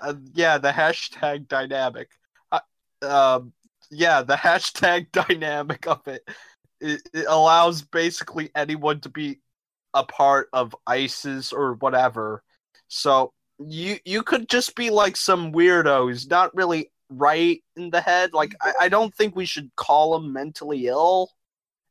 Uh, 0.00 0.14
yeah, 0.34 0.58
the 0.58 0.70
hashtag 0.70 1.48
dynamic. 1.48 2.10
Uh, 2.52 2.60
um, 3.02 3.52
yeah, 3.90 4.20
the 4.22 4.34
hashtag 4.36 5.10
dynamic 5.12 5.86
of 5.86 6.06
it, 6.06 6.28
it. 6.80 7.00
It 7.14 7.24
allows 7.28 7.80
basically 7.82 8.50
anyone 8.54 9.00
to 9.00 9.08
be 9.08 9.40
a 9.94 10.04
part 10.04 10.48
of 10.52 10.76
ISIS 10.86 11.52
or 11.52 11.74
whatever. 11.74 12.42
So 12.88 13.32
you 13.58 13.98
you 14.04 14.22
could 14.22 14.48
just 14.48 14.74
be 14.76 14.90
like 14.90 15.16
some 15.16 15.52
weirdo 15.52 16.08
who's 16.08 16.28
not 16.28 16.54
really 16.54 16.90
right 17.10 17.62
in 17.76 17.90
the 17.90 18.00
head. 18.00 18.32
Like 18.32 18.54
I, 18.60 18.72
I 18.82 18.88
don't 18.88 19.14
think 19.14 19.34
we 19.34 19.46
should 19.46 19.70
call 19.76 20.16
him 20.16 20.32
mentally 20.32 20.86
ill 20.86 21.30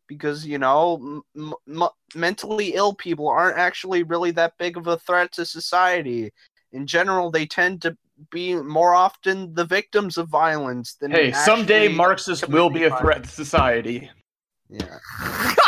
because 0.07 0.45
you 0.45 0.57
know 0.57 1.21
m- 1.35 1.53
m- 1.67 1.89
mentally 2.13 2.75
ill 2.75 2.93
people 2.93 3.27
aren't 3.27 3.57
actually 3.57 4.03
really 4.03 4.31
that 4.31 4.53
big 4.57 4.77
of 4.77 4.87
a 4.87 4.97
threat 4.97 5.31
to 5.33 5.45
society 5.45 6.31
in 6.73 6.85
general 6.85 7.31
they 7.31 7.45
tend 7.45 7.81
to 7.81 7.97
be 8.31 8.55
more 8.55 8.93
often 8.93 9.53
the 9.55 9.65
victims 9.65 10.17
of 10.17 10.29
violence 10.29 10.95
than 10.95 11.11
Hey, 11.11 11.31
someday 11.31 11.85
actually 11.85 11.95
Marxist 11.95 12.47
will 12.47 12.69
be 12.69 12.83
a 12.83 12.89
committing 12.89 13.05
threat 13.05 13.23
to 13.23 13.29
society. 13.29 14.09
yeah 14.69 14.97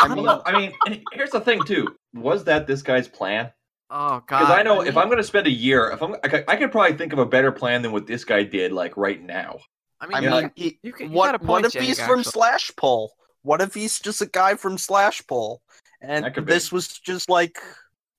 I 0.00 0.06
I 0.06 0.14
mean, 0.14 0.28
I 0.28 0.52
mean, 0.88 1.04
here's 1.12 1.30
the 1.30 1.40
thing 1.40 1.64
too. 1.64 1.94
Was 2.14 2.44
that 2.44 2.66
this 2.66 2.82
guy's 2.82 3.08
plan? 3.08 3.52
Oh 3.90 4.22
god. 4.26 4.40
Because 4.40 4.50
I 4.50 4.62
know 4.62 4.82
I 4.82 4.86
if 4.86 4.96
I'm 4.96 5.06
going 5.06 5.18
to 5.18 5.24
spend 5.24 5.46
a 5.46 5.50
year, 5.50 5.90
if 5.90 6.02
I'm, 6.02 6.14
I 6.22 6.28
could, 6.28 6.44
I 6.46 6.56
could 6.56 6.70
probably 6.70 6.96
think 6.96 7.12
of 7.12 7.18
a 7.18 7.26
better 7.26 7.50
plan 7.52 7.82
than 7.82 7.92
what 7.92 8.06
this 8.06 8.24
guy 8.24 8.42
did, 8.42 8.72
like 8.72 8.96
right 8.96 9.22
now. 9.22 9.58
I 10.00 10.06
mean, 10.06 10.16
I 10.16 10.20
Yeah. 10.20 10.40
mean, 10.42 10.50
he- 10.54 10.78
you 10.82 10.92
can- 10.92 11.10
you 11.10 11.16
what 11.16 11.32
got 11.32 11.42
a 11.42 11.46
what 11.46 11.64
if 11.64 11.72
Jake, 11.72 11.82
he's 11.82 11.98
from 11.98 12.20
actually. 12.20 12.32
Slash 12.32 12.70
Pol? 12.76 13.12
What 13.42 13.60
if 13.60 13.72
he's 13.74 13.98
just 13.98 14.20
a 14.20 14.26
guy 14.26 14.54
from 14.56 14.76
Slash 14.78 15.26
Pol? 15.26 15.62
And 16.02 16.24
That 16.24 16.34
could 16.34 16.44
be. 16.46 16.52
this 16.52 16.70
was 16.70 16.86
just 16.88 17.28
like 17.30 17.56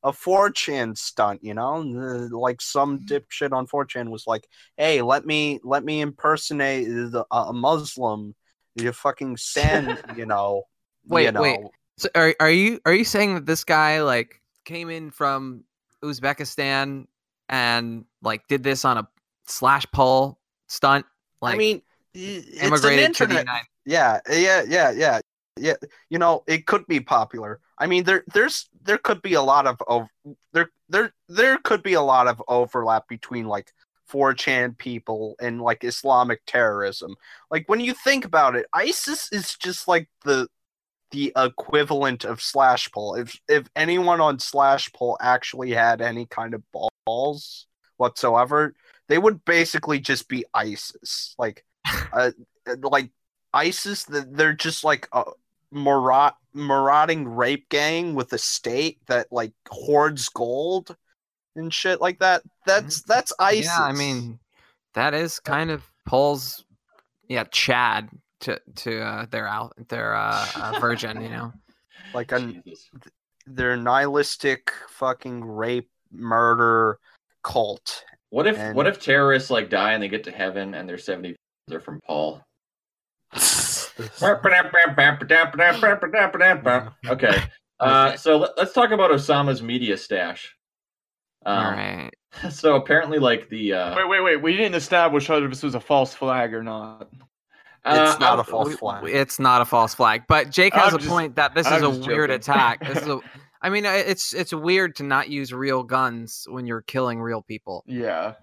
a 0.04 0.12
4chan 0.12 0.98
stunt, 0.98 1.44
you 1.44 1.54
know? 1.54 1.76
Like 1.78 2.62
some 2.62 3.00
mm. 3.00 3.08
dipshit 3.08 3.52
on 3.54 3.68
4chan 3.68 4.10
was 4.10 4.26
like, 4.26 4.48
"Hey, 4.76 5.02
let 5.02 5.26
me 5.26 5.60
let 5.64 5.84
me 5.84 6.02
impersonate 6.02 6.88
the, 6.88 7.26
a 7.32 7.54
Muslim." 7.54 8.34
You 8.76 8.92
fucking 8.92 9.38
stand, 9.52 10.02
you 10.18 10.26
know. 10.26 10.64
Wait, 11.08 11.26
you 11.26 11.32
know. 11.32 11.42
wait. 11.42 11.60
So 11.98 12.10
are 12.16 12.34
are 12.40 12.50
you 12.50 12.80
are 12.86 12.94
you 12.94 13.04
saying 13.04 13.36
that 13.36 13.46
this 13.46 13.64
guy 13.64 14.02
like 14.02 14.42
came 14.66 14.90
in 14.90 15.12
from 15.12 15.64
Uzbekistan 16.04 17.08
and 17.48 18.06
like 18.22 18.48
did 18.48 18.64
this 18.64 18.86
on 18.86 18.98
a 18.98 19.08
slash 19.46 19.86
pol 19.92 20.40
stunt? 20.68 21.06
Like 21.42 21.56
I 21.56 21.58
mean, 21.58 21.78
i- 22.16 22.20
it's 22.20 22.60
an 22.62 22.68
immigrated 22.68 23.16
to 23.16 23.26
the 23.26 23.40
internet 23.40 23.46
United. 23.46 23.68
Yeah, 23.86 24.20
yeah, 24.30 24.64
yeah, 24.68 24.92
yeah, 24.92 25.20
yeah. 25.58 25.74
You 26.10 26.20
know, 26.20 26.44
it 26.48 26.66
could 26.68 26.86
be 26.88 27.00
popular. 27.00 27.60
I 27.78 27.88
mean, 27.88 28.04
there, 28.04 28.24
there's, 28.34 28.70
there 28.84 28.98
could 28.98 29.22
be 29.22 29.34
a 29.34 29.42
lot 29.42 29.66
of, 29.66 29.82
of 29.88 30.08
there, 30.54 30.70
there, 30.90 31.14
there 31.28 31.58
could 31.60 31.82
be 31.82 31.94
a 31.94 32.02
lot 32.02 32.28
of 32.28 32.42
overlap 32.48 33.08
between 33.08 33.48
like 33.48 33.72
4chan 34.12 34.78
people 34.78 35.36
and 35.42 35.62
like 35.62 35.84
Islamic 35.84 36.42
terrorism. 36.46 37.16
Like 37.50 37.68
when 37.68 37.80
you 37.80 37.94
think 37.94 38.26
about 38.26 38.56
it, 38.56 38.66
ISIS 38.74 39.32
is 39.32 39.56
just 39.56 39.88
like 39.88 40.08
the, 40.24 40.48
the 41.12 41.34
equivalent 41.36 42.24
of 42.26 42.42
slash 42.42 42.92
pol. 42.92 43.16
If 43.16 43.40
if 43.48 43.68
anyone 43.76 44.22
on 44.22 44.40
slash 44.40 44.92
pol 44.94 45.18
actually 45.20 45.72
had 45.72 46.02
any 46.02 46.26
kind 46.26 46.54
of 46.54 46.64
balls 47.06 47.68
whatsoever, 47.98 48.74
they 49.08 49.18
would 49.18 49.44
basically 49.46 50.00
just 50.00 50.28
be 50.28 50.46
ISIS. 50.54 51.36
Like, 51.38 51.66
uh, 52.14 52.32
like 52.82 53.12
ISIS, 53.54 54.06
th- 54.06 54.26
they're 54.30 54.54
just 54.54 54.84
like 54.84 55.08
a 55.12 55.24
marauding 55.72 57.28
rape 57.28 57.70
gang 57.70 58.16
with 58.16 58.34
a 58.34 58.38
state 58.38 59.00
that 59.08 59.28
like 59.32 59.54
hoards 59.70 60.30
gold 60.30 60.96
and 61.56 61.74
shit 61.74 62.02
like 62.02 62.20
that. 62.20 62.44
That's 62.66 63.02
that's 63.04 63.34
ISIS. 63.40 63.66
Yeah, 63.66 63.84
I 63.84 63.94
mean 63.94 64.40
that 64.94 65.14
is 65.14 65.40
kind 65.40 65.72
of 65.72 65.84
Paul's 66.06 66.66
yeah, 67.28 67.44
Chad 67.52 68.10
to 68.42 68.60
to 68.76 69.02
uh, 69.02 69.26
their 69.30 69.48
out 69.48 69.74
their 69.90 70.16
uh, 70.16 70.46
uh 70.56 70.80
virgin, 70.80 71.22
you 71.22 71.30
know. 71.30 71.54
like 72.14 72.32
a 72.32 72.54
their 73.46 73.76
nihilistic 73.76 74.72
fucking 74.90 75.44
rape 75.44 75.90
murder 76.12 77.00
cult. 77.44 78.04
What 78.30 78.48
if 78.48 78.58
And- 78.58 78.76
what 78.76 78.88
if 78.88 79.00
terrorists 79.00 79.50
like 79.50 79.70
die 79.70 79.94
and 79.94 80.04
they 80.04 80.08
get 80.08 80.24
to 80.26 80.32
heaven 80.32 80.74
and 80.74 80.88
they're 80.88 80.98
seventy 80.98 81.36
They're 81.68 81.80
from 81.80 82.00
Paul? 82.06 82.42
okay, 87.08 87.44
uh, 87.80 88.16
so 88.16 88.38
let, 88.38 88.58
us 88.58 88.74
talk 88.74 88.92
about 88.92 89.12
Osama's 89.12 89.62
media 89.62 89.98
stash. 89.98 90.56
Um, 91.46 91.66
All 91.66 91.72
right. 91.72 92.12
So 92.50 92.76
apparently, 92.76 93.20
like 93.20 93.50
the 93.50 93.74
uh, 93.74 93.96
Wait, 93.96 94.10
wait, 94.10 94.22
wait. 94.22 94.42
We 94.42 94.56
didn't 94.56 94.76
establish 94.76 95.30
whether 95.30 95.48
this 95.48 95.64
was 95.64 95.76
a 95.76 95.80
false 95.80 96.14
flag 96.14 96.54
or 96.54 96.64
not. 96.64 97.10
Uh, 97.90 98.12
It's 98.12 98.20
not 98.20 98.40
a 98.40 98.44
false 98.44 98.76
flag. 98.76 99.04
It's 99.08 99.40
not 99.40 99.62
a 99.62 99.66
false 99.66 99.94
flag, 99.94 100.24
but 100.28 100.50
Jake 100.50 100.74
has 100.74 100.90
I'm 100.94 100.96
a 100.96 100.98
just- 101.00 101.10
point 101.10 101.36
that 101.36 101.54
this 101.56 101.68
I'm 101.68 101.76
is 101.76 101.84
a 101.84 101.90
weird 101.90 102.30
joking. 102.30 102.36
attack. 102.36 102.80
This 102.88 103.02
is 103.04 103.08
a, 103.10 103.20
I 103.62 103.70
mean, 103.70 103.86
uh, 103.86 103.92
it's 103.92 104.34
it's 104.34 104.54
weird 104.54 104.96
to 104.98 105.04
not 105.04 105.30
use 105.30 105.52
real 105.54 105.84
guns 105.84 106.46
when 106.50 106.66
you're 106.66 106.82
killing 106.82 107.20
real 107.22 107.42
people. 107.42 107.84
Yeah. 107.88 108.36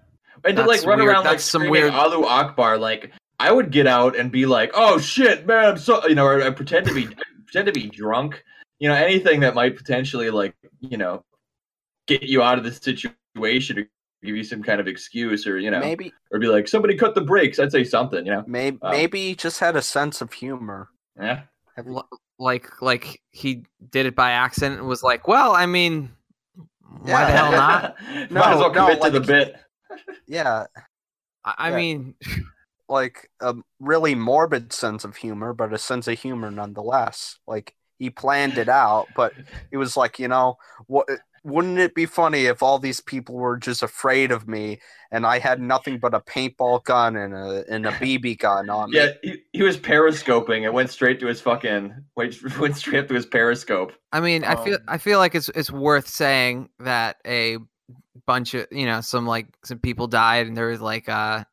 and 0.45 0.55
to 0.57 0.63
like 0.65 0.83
run 0.85 0.99
weird. 0.99 1.09
around 1.09 1.25
like 1.25 1.39
some 1.39 1.69
weird- 1.69 1.91
Alu 1.93 2.25
Akbar. 2.25 2.77
Like 2.77 3.11
I 3.39 3.51
would 3.51 3.71
get 3.71 3.87
out 3.87 4.15
and 4.15 4.31
be 4.31 4.45
like, 4.45 4.71
"Oh 4.75 4.99
shit, 4.99 5.45
man! 5.47 5.65
I'm 5.71 5.77
so," 5.77 6.05
you 6.07 6.15
know, 6.15 6.25
or 6.25 6.41
I 6.43 6.49
pretend 6.51 6.85
to 6.87 6.93
be 6.93 7.07
pretend 7.45 7.65
to 7.67 7.71
be 7.71 7.87
drunk. 7.89 8.43
You 8.79 8.89
know, 8.89 8.95
anything 8.95 9.39
that 9.39 9.55
might 9.55 9.75
potentially 9.75 10.29
like 10.29 10.55
you 10.81 10.97
know 10.97 11.23
get 12.07 12.23
you 12.23 12.41
out 12.43 12.57
of 12.59 12.63
this 12.63 12.77
situation 12.77 13.79
or 13.79 13.87
give 14.23 14.35
you 14.35 14.43
some 14.43 14.63
kind 14.63 14.79
of 14.79 14.87
excuse 14.87 15.45
or 15.47 15.57
you 15.59 15.69
know 15.71 15.79
maybe 15.79 16.11
or 16.31 16.39
be 16.39 16.47
like 16.47 16.67
somebody 16.67 16.95
cut 16.95 17.15
the 17.15 17.21
brakes. 17.21 17.59
I'd 17.59 17.71
say 17.71 17.83
something. 17.83 18.25
You 18.25 18.31
know, 18.33 18.43
maybe 18.47 18.77
Um, 18.81 18.91
maybe 18.91 19.27
he 19.29 19.35
just 19.35 19.59
had 19.59 19.75
a 19.75 19.81
sense 19.81 20.21
of 20.21 20.33
humor. 20.33 20.89
yeah. 21.19 21.41
Have 21.75 21.85
you- 21.87 22.01
like 22.39 22.81
like 22.81 23.21
he 23.31 23.63
did 23.91 24.05
it 24.05 24.15
by 24.15 24.31
accident 24.31 24.79
and 24.79 24.87
was 24.87 25.01
like, 25.03 25.27
well, 25.27 25.53
I 25.53 25.65
mean, 25.65 26.11
why 27.01 27.25
the 27.25 27.31
hell 27.31 27.51
not? 27.51 27.95
Might 28.31 28.53
as 28.53 28.59
well 28.59 28.71
No, 28.73 28.87
no, 28.87 28.95
commit 28.95 29.01
to 29.01 29.09
the 29.11 29.19
bit. 29.21 29.55
Yeah, 30.27 30.65
I, 31.43 31.53
I 31.57 31.69
Yeah. 31.71 31.75
mean, 31.75 32.15
like 32.89 33.29
a 33.41 33.55
really 33.79 34.15
morbid 34.15 34.71
sense 34.73 35.03
of 35.03 35.15
humor, 35.15 35.53
but 35.53 35.73
a 35.73 35.77
sense 35.77 36.07
of 36.07 36.19
humor 36.19 36.51
nonetheless. 36.51 37.37
Like 37.47 37.73
he 37.99 38.09
planned 38.11 38.57
it 38.59 38.69
out, 38.69 39.07
but 39.15 39.33
it 39.71 39.77
was 39.77 39.97
like, 39.97 40.19
you 40.19 40.27
know, 40.27 40.57
what 40.85 41.07
wouldn't 41.47 41.79
it 41.79 41.95
be 41.95 42.05
funny 42.05 42.45
if 42.45 42.61
all 42.61 42.77
these 42.77 42.99
people 42.99 43.35
were 43.35 43.57
just 43.57 43.81
afraid 43.81 44.31
of 44.31 44.47
me 44.47 44.79
and 45.11 45.25
I 45.25 45.39
had 45.39 45.61
nothing 45.61 45.97
but 45.97 46.13
a 46.13 46.19
paintball 46.19 46.83
gun 46.83 47.15
and 47.15 47.33
a 47.33 47.63
and 47.69 47.85
a 47.85 47.91
BB 47.91 48.39
gun 48.39 48.69
on 48.69 48.91
me? 48.91 48.97
Yeah, 48.97 49.11
he, 49.23 49.41
he 49.53 49.63
was 49.63 49.77
periscoping. 49.77 50.63
It 50.63 50.73
went 50.73 50.89
straight 50.89 51.21
to 51.21 51.27
his 51.27 51.39
fucking 51.39 51.93
went, 52.15 52.35
went 52.59 52.75
straight 52.75 52.99
up 52.99 53.07
to 53.07 53.13
his 53.13 53.25
periscope. 53.25 53.93
I 54.11 54.19
mean, 54.19 54.43
I 54.43 54.61
feel 54.63 54.75
Um, 54.75 54.81
I 54.89 54.97
feel 54.97 55.19
like 55.19 55.35
it's 55.35 55.49
it's 55.49 55.71
worth 55.71 56.07
saying 56.07 56.69
that 56.79 57.15
a 57.25 57.57
bunch 58.25 58.53
of 58.53 58.67
you 58.69 58.85
know 58.85 58.99
some 58.99 59.25
like 59.25 59.47
some 59.63 59.79
people 59.79 60.07
died 60.07 60.47
and 60.47 60.57
there 60.57 60.67
was 60.67 60.81
like 60.81 61.07
uh 61.07 61.45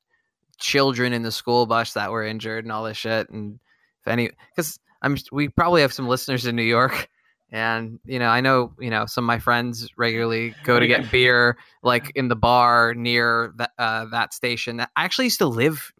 children 0.58 1.12
in 1.12 1.22
the 1.22 1.30
school 1.30 1.66
bus 1.66 1.92
that 1.92 2.10
were 2.10 2.24
injured 2.24 2.64
and 2.64 2.72
all 2.72 2.84
this 2.84 2.96
shit 2.96 3.28
and 3.30 3.60
if 4.00 4.08
any 4.08 4.30
because 4.50 4.80
I'm 5.02 5.16
we 5.30 5.48
probably 5.48 5.82
have 5.82 5.92
some 5.92 6.08
listeners 6.08 6.46
in 6.46 6.56
New 6.56 6.62
York 6.62 7.08
and 7.54 8.00
you 8.04 8.18
know 8.18 8.28
I 8.28 8.40
know 8.40 8.72
you 8.80 8.90
know 8.90 9.06
some 9.06 9.22
of 9.24 9.26
my 9.28 9.38
friends 9.38 9.88
regularly 9.96 10.54
go 10.64 10.80
to 10.80 10.86
get 10.88 11.08
beer 11.10 11.56
like 11.84 12.10
in 12.16 12.26
the 12.26 12.34
bar 12.34 12.94
near 12.94 13.52
that 13.56 13.70
uh, 13.78 14.06
that 14.06 14.34
station. 14.34 14.80
I 14.80 14.86
actually 14.96 15.26
used 15.26 15.38
to 15.38 15.46
live 15.46 15.92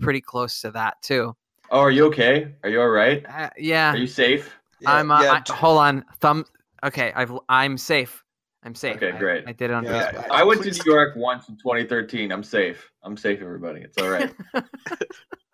pretty 0.00 0.20
close 0.20 0.60
to 0.60 0.70
that 0.70 1.02
too. 1.02 1.34
Oh, 1.72 1.80
are 1.80 1.90
you 1.90 2.06
okay? 2.06 2.54
Are 2.62 2.70
you 2.70 2.80
all 2.80 2.88
right? 2.88 3.26
Uh, 3.28 3.50
yeah, 3.58 3.92
Are 3.92 3.96
you 3.96 4.06
safe? 4.06 4.56
Yeah, 4.80 4.92
I'm. 4.92 5.10
Uh, 5.10 5.22
yeah, 5.24 5.32
I, 5.32 5.40
t- 5.40 5.52
hold 5.52 5.78
on. 5.78 6.04
Thumb. 6.20 6.44
Okay, 6.84 7.12
I've. 7.16 7.32
I'm 7.48 7.76
safe. 7.76 8.22
I'm 8.62 8.76
safe. 8.76 8.96
Okay, 8.96 9.10
I- 9.10 9.18
great. 9.18 9.44
I, 9.48 9.52
did 9.52 9.70
it 9.70 9.74
on 9.74 9.82
Yeah. 9.84 10.12
Facebook. 10.12 10.30
I 10.30 10.44
went 10.44 10.62
Please- 10.62 10.78
to 10.78 10.84
New 10.86 10.94
York 10.94 11.16
once 11.16 11.48
in 11.48 11.56
2013. 11.56 12.30
I'm 12.30 12.44
safe. 12.44 12.92
I'm 13.02 13.16
safe, 13.16 13.42
everybody. 13.42 13.80
It's 13.80 13.98
all 13.98 14.08
right. 14.08 14.32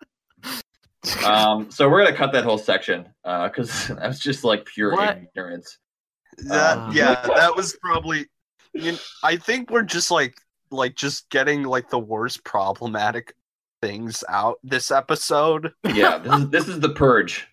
um, 1.25 1.69
so 1.71 1.89
we're 1.89 2.03
gonna 2.03 2.15
cut 2.15 2.31
that 2.33 2.43
whole 2.43 2.57
section 2.57 3.07
because 3.23 3.87
that's 3.99 4.19
just 4.19 4.43
like 4.43 4.65
pure 4.65 4.93
What? 4.93 5.17
ignorance. 5.17 5.77
That 6.37 6.77
Uh, 6.77 6.91
yeah, 6.93 7.27
that 7.35 7.55
was 7.55 7.75
probably. 7.81 8.25
You 8.73 8.97
I 9.23 9.35
think 9.37 9.69
we're 9.69 9.83
just 9.83 10.09
like 10.11 10.35
like 10.71 10.95
just 10.95 11.29
getting 11.29 11.63
like 11.63 11.89
the 11.89 11.99
worst 11.99 12.43
problematic 12.43 13.35
things 13.81 14.23
out 14.29 14.57
this 14.63 14.89
episode. 14.91 15.73
Yeah, 15.83 16.17
this 16.17 16.33
is 16.39 16.49
this 16.49 16.67
is 16.67 16.79
the 16.79 16.89
purge. 16.89 17.47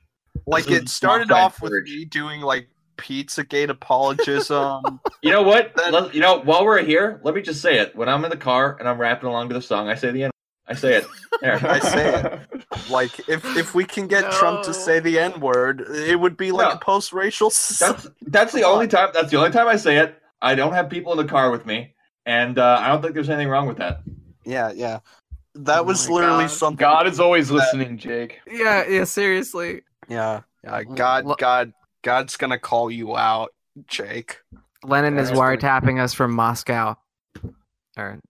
Like 0.46 0.64
This 0.64 0.82
it 0.82 0.88
started 0.88 1.28
modified 1.28 1.44
off 1.44 1.60
with 1.62 1.72
me 1.84 2.04
doing 2.06 2.40
like 2.40 2.68
Pizzagate 2.96 3.68
apologism. 3.68 5.00
You 5.22 5.32
know 5.32 5.42
what? 5.42 5.72
Then- 5.76 5.92
Let- 5.92 6.14
you 6.14 6.20
know, 6.22 6.38
while 6.40 6.64
we're 6.64 6.82
here, 6.82 7.20
let 7.24 7.34
me 7.34 7.42
just 7.42 7.60
say 7.60 7.78
it. 7.78 7.94
When 7.94 8.08
I'm 8.08 8.24
in 8.24 8.30
the 8.30 8.36
car 8.38 8.76
and 8.80 8.88
I'm 8.88 8.98
rapping 8.98 9.28
along 9.28 9.48
to 9.50 9.54
the 9.54 9.60
song, 9.60 9.88
I 9.90 9.94
say 9.94 10.10
the 10.12 10.22
end. 10.24 10.32
I 10.70 10.74
say 10.74 10.94
it. 10.98 11.06
There. 11.42 11.58
I 11.66 11.78
say 11.80 12.14
it. 12.20 12.64
like 12.90 13.18
if 13.28 13.44
if 13.56 13.74
we 13.74 13.84
can 13.84 14.06
get 14.06 14.30
Trump 14.32 14.62
to 14.64 14.72
say 14.72 15.00
the 15.00 15.18
N 15.18 15.40
word, 15.40 15.80
it 15.90 16.18
would 16.18 16.36
be 16.36 16.52
like 16.52 16.68
No. 16.68 16.74
a 16.74 16.78
post 16.78 17.12
racial. 17.12 17.48
That's 17.80 18.08
that's 18.22 18.52
the 18.52 18.62
only 18.62 18.86
time. 18.86 19.10
That's 19.12 19.30
the 19.30 19.36
only 19.38 19.50
time 19.50 19.66
I 19.68 19.76
say 19.76 19.98
it. 19.98 20.16
I 20.40 20.54
don't 20.54 20.72
have 20.72 20.88
people 20.88 21.12
in 21.12 21.18
the 21.18 21.24
car 21.30 21.50
with 21.50 21.66
me, 21.66 21.94
and 22.24 22.58
uh, 22.58 22.78
I 22.80 22.88
don't 22.88 23.02
think 23.02 23.14
there's 23.14 23.28
anything 23.28 23.48
wrong 23.48 23.66
with 23.66 23.78
that. 23.78 24.02
yeah, 24.44 24.70
yeah. 24.72 25.00
That 25.56 25.80
Oh 25.80 25.82
was 25.82 26.08
literally 26.08 26.44
God. 26.44 26.50
something. 26.50 26.76
God 26.78 27.06
is 27.08 27.18
always 27.18 27.50
listening, 27.50 27.98
Jake. 27.98 28.38
yeah. 28.50 28.86
Yeah. 28.86 29.04
Seriously. 29.04 29.82
Yeah, 30.08 30.42
yeah. 30.62 30.84
God, 30.84 31.24
Lo- 31.24 31.34
God, 31.36 31.72
God's 32.02 32.36
gonna 32.36 32.58
call 32.58 32.90
you 32.90 33.16
out, 33.16 33.50
Jake. 33.88 34.38
Lenin 34.84 35.18
is 35.18 35.30
Interesting. 35.30 35.68
wiretapping 35.68 36.00
us 36.00 36.14
from 36.14 36.32
Moscow. 36.32 36.96
Or 37.96 38.20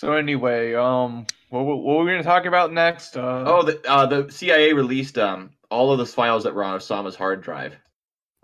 So 0.00 0.14
anyway, 0.14 0.72
um, 0.72 1.26
what, 1.50 1.66
what, 1.66 1.76
what 1.82 1.98
we're 1.98 2.06
gonna 2.06 2.22
talk 2.22 2.46
about 2.46 2.72
next? 2.72 3.18
Uh, 3.18 3.44
Oh, 3.46 3.62
the 3.62 3.86
uh, 3.86 4.06
the 4.06 4.32
CIA 4.32 4.72
released 4.72 5.18
um 5.18 5.50
all 5.70 5.92
of 5.92 5.98
those 5.98 6.14
files 6.14 6.44
that 6.44 6.54
were 6.54 6.64
on 6.64 6.78
Osama's 6.80 7.14
hard 7.14 7.42
drive. 7.42 7.74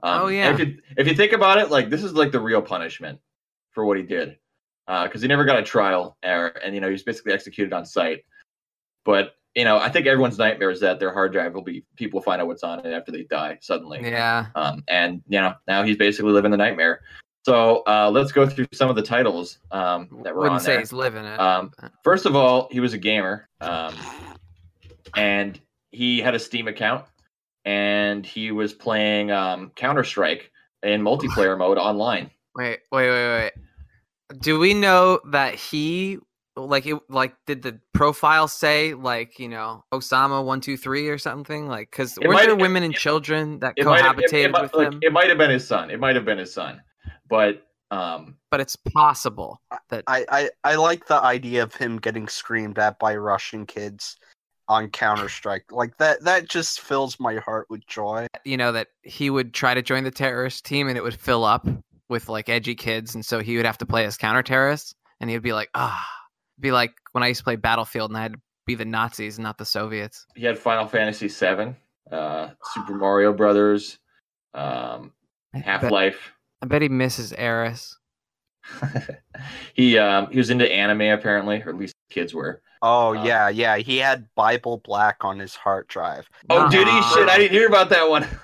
Um, 0.03 0.25
Oh, 0.25 0.27
yeah. 0.27 0.53
If 0.53 0.59
you 0.59 0.77
if 0.99 1.07
you 1.07 1.15
think 1.15 1.33
about 1.33 1.57
it, 1.57 1.71
like 1.71 1.89
this 1.89 2.05
is 2.05 2.13
like 2.13 2.31
the 2.31 2.41
real 2.41 2.61
punishment 2.61 3.21
for 3.71 3.87
what 3.87 3.97
he 3.97 4.03
did, 4.03 4.37
because 4.87 5.23
he 5.23 5.29
never 5.29 5.47
got 5.47 5.59
a 5.59 5.63
trial, 5.63 6.19
er, 6.23 6.49
and 6.63 6.75
you 6.75 6.83
know 6.83 6.89
he 6.89 6.93
was 6.93 7.05
basically 7.05 7.33
executed 7.33 7.73
on 7.73 7.87
site. 7.87 8.27
But 9.07 9.33
you 9.55 9.65
know, 9.65 9.79
I 9.79 9.89
think 9.89 10.07
everyone's 10.07 10.37
nightmare 10.37 10.71
is 10.71 10.81
that 10.81 11.01
their 11.01 11.15
hard 11.15 11.33
drive 11.33 11.55
will 11.55 11.63
be 11.63 11.87
people 11.97 12.21
find 12.21 12.43
out 12.43 12.49
what's 12.49 12.65
on 12.65 12.85
it 12.85 12.93
after 12.93 13.13
they 13.13 13.23
die 13.23 13.57
suddenly. 13.63 14.03
yeah. 14.03 14.49
Um, 14.55 14.85
and 14.89 15.23
you 15.27 15.41
know 15.41 15.55
now 15.67 15.85
he's 15.85 15.97
basically 15.97 16.33
living 16.33 16.51
the 16.51 16.59
nightmare. 16.59 17.01
So 17.47 17.85
uh, 17.87 18.11
let's 18.13 18.33
go 18.33 18.45
through 18.49 18.67
some 18.75 18.91
of 18.91 18.97
the 18.97 19.03
titles 19.03 19.59
um, 19.71 20.09
that 20.25 20.35
were 20.35 20.41
Wouldn't 20.41 20.55
on 20.55 20.61
say 20.61 20.73
there. 20.73 20.81
he's 20.81 20.93
living 20.93 21.25
it. 21.25 21.39
Um, 21.39 21.71
First 22.03 22.27
of 22.27 22.35
all, 22.35 22.67
he 22.73 22.81
was 22.81 22.93
a 22.93 22.99
gamer, 22.99 23.49
um, 23.61 23.95
and 25.17 25.61
he 25.93 26.19
had 26.21 26.35
a 26.35 26.41
Steam 26.41 26.67
account, 26.67 27.05
and 27.65 28.27
he 28.27 28.51
was 28.51 28.73
playing 28.73 29.31
um, 29.31 29.71
Counter 29.77 30.03
Strike 30.03 30.51
in 30.83 31.03
multiplayer 31.03 31.57
mode 31.65 31.79
online. 31.79 32.33
Wait, 32.57 32.81
wait, 32.91 33.11
wait, 33.11 33.29
wait. 33.39 33.53
Do 34.41 34.59
we 34.59 34.75
know 34.75 35.21
that 35.31 35.55
he 35.55 36.19
like 36.57 36.85
it? 36.85 36.99
Like, 37.09 37.37
did 37.47 37.63
the 37.63 37.79
profile 37.95 38.49
say 38.49 38.95
like 38.95 39.39
you 39.39 39.49
know 39.49 39.85
Osama 39.95 40.45
one 40.45 40.61
two 40.61 40.77
three 40.77 41.09
or 41.11 41.19
something? 41.19 41.69
Like, 41.69 41.93
because 41.93 42.19
were 42.21 42.35
there 42.35 42.51
it- 42.51 42.59
women 42.59 42.83
and 42.83 42.93
it- 42.93 42.99
children 42.99 43.61
that 43.61 43.75
It 43.77 43.87
might 43.87 44.03
have, 44.03 44.19
it, 44.19 44.33
cohabitated 44.33 44.57
it, 44.57 44.63
with 44.63 44.75
like, 44.75 44.93
him? 44.95 44.99
it 45.01 45.13
might 45.13 45.29
have 45.29 45.39
been 45.39 45.51
his 45.51 45.65
son. 45.65 45.91
It 45.91 46.01
might 46.01 46.17
have 46.17 46.25
been 46.25 46.39
his 46.39 46.53
son, 46.53 46.81
but 47.29 47.67
um, 47.91 48.37
but 48.51 48.61
it's 48.61 48.77
possible 48.77 49.61
that 49.91 50.05
I, 50.09 50.25
I, 50.29 50.51
I 50.65 50.75
like 50.75 51.07
the 51.07 51.23
idea 51.23 51.63
of 51.63 51.75
him 51.75 51.99
getting 51.99 52.27
screamed 52.27 52.79
at 52.79 52.99
by 52.99 53.15
Russian 53.17 53.65
kids 53.65 54.17
on 54.69 54.91
Counter 54.91 55.29
Strike. 55.29 55.65
Like 55.71 55.97
that 55.99 56.23
that 56.25 56.49
just 56.49 56.81
fills 56.81 57.21
my 57.21 57.37
heart 57.37 57.67
with 57.71 57.87
joy. 57.87 58.27
you 58.45 58.57
know 58.57 58.73
that 58.73 58.89
he 59.03 59.31
would 59.31 59.55
try 59.55 59.75
to 59.75 59.83
join 59.83 60.05
the 60.05 60.11
terrorist 60.11 60.65
team 60.65 60.89
and 60.89 60.99
it 60.99 61.05
would 61.05 61.19
fill 61.19 61.45
up 61.45 61.67
with 62.09 62.29
like 62.29 62.49
edgy 62.49 62.75
kids, 62.75 63.15
and 63.15 63.25
so 63.25 63.41
he 63.41 63.57
would 63.57 63.67
have 63.67 63.79
to 63.79 63.87
play 63.87 64.05
as 64.05 64.17
counter 64.17 64.43
terrorist, 64.43 64.95
and 65.21 65.31
he'd 65.31 65.43
be 65.43 65.53
like, 65.53 65.71
ah, 65.75 66.07
be 66.59 66.73
like 66.73 66.93
when 67.13 67.23
I 67.23 67.29
used 67.29 67.41
to 67.41 67.45
play 67.45 67.57
Battlefield 67.57 68.11
and 68.11 68.19
I 68.19 68.23
had 68.23 68.33
to 68.35 68.41
be 68.67 68.75
the 68.75 68.85
Nazis, 68.85 69.39
not 69.39 69.59
the 69.59 69.65
Soviets. 69.65 70.27
he 70.35 70.45
had 70.45 70.59
Final 70.59 70.87
Fantasy 70.87 71.29
VII, 71.29 71.75
uh, 72.11 72.51
Super 72.75 72.95
Mario 72.95 73.33
Brothers, 73.33 73.99
um, 74.55 75.13
Half 75.55 75.83
bet, 75.83 75.93
Life. 75.93 76.33
I 76.63 76.67
bet 76.67 76.83
he 76.83 76.89
misses 76.89 77.33
Aeris. 77.33 77.97
he 79.75 79.97
um, 79.99 80.29
he 80.31 80.39
was 80.39 80.51
into 80.51 80.71
anime 80.71 81.03
apparently, 81.03 81.63
or 81.63 81.71
at 81.71 81.77
least 81.77 81.95
kids 82.11 82.35
were. 82.35 82.63
Oh 82.83 83.17
Uh, 83.17 83.25
yeah, 83.25 83.49
yeah. 83.49 83.77
He 83.79 83.99
had 83.99 84.27
Bible 84.35 84.79
Black 84.85 85.25
on 85.25 85.39
his 85.39 85.55
hard 85.55 85.87
drive. 85.89 86.29
Oh, 86.51 86.69
did 86.69 86.87
he? 86.87 86.93
Nuh-uh. 86.95 87.15
Shit, 87.15 87.29
I 87.29 87.39
didn't 87.39 87.53
hear 87.53 87.69
about 87.69 87.91
that 87.91 88.09
one. 88.09 88.27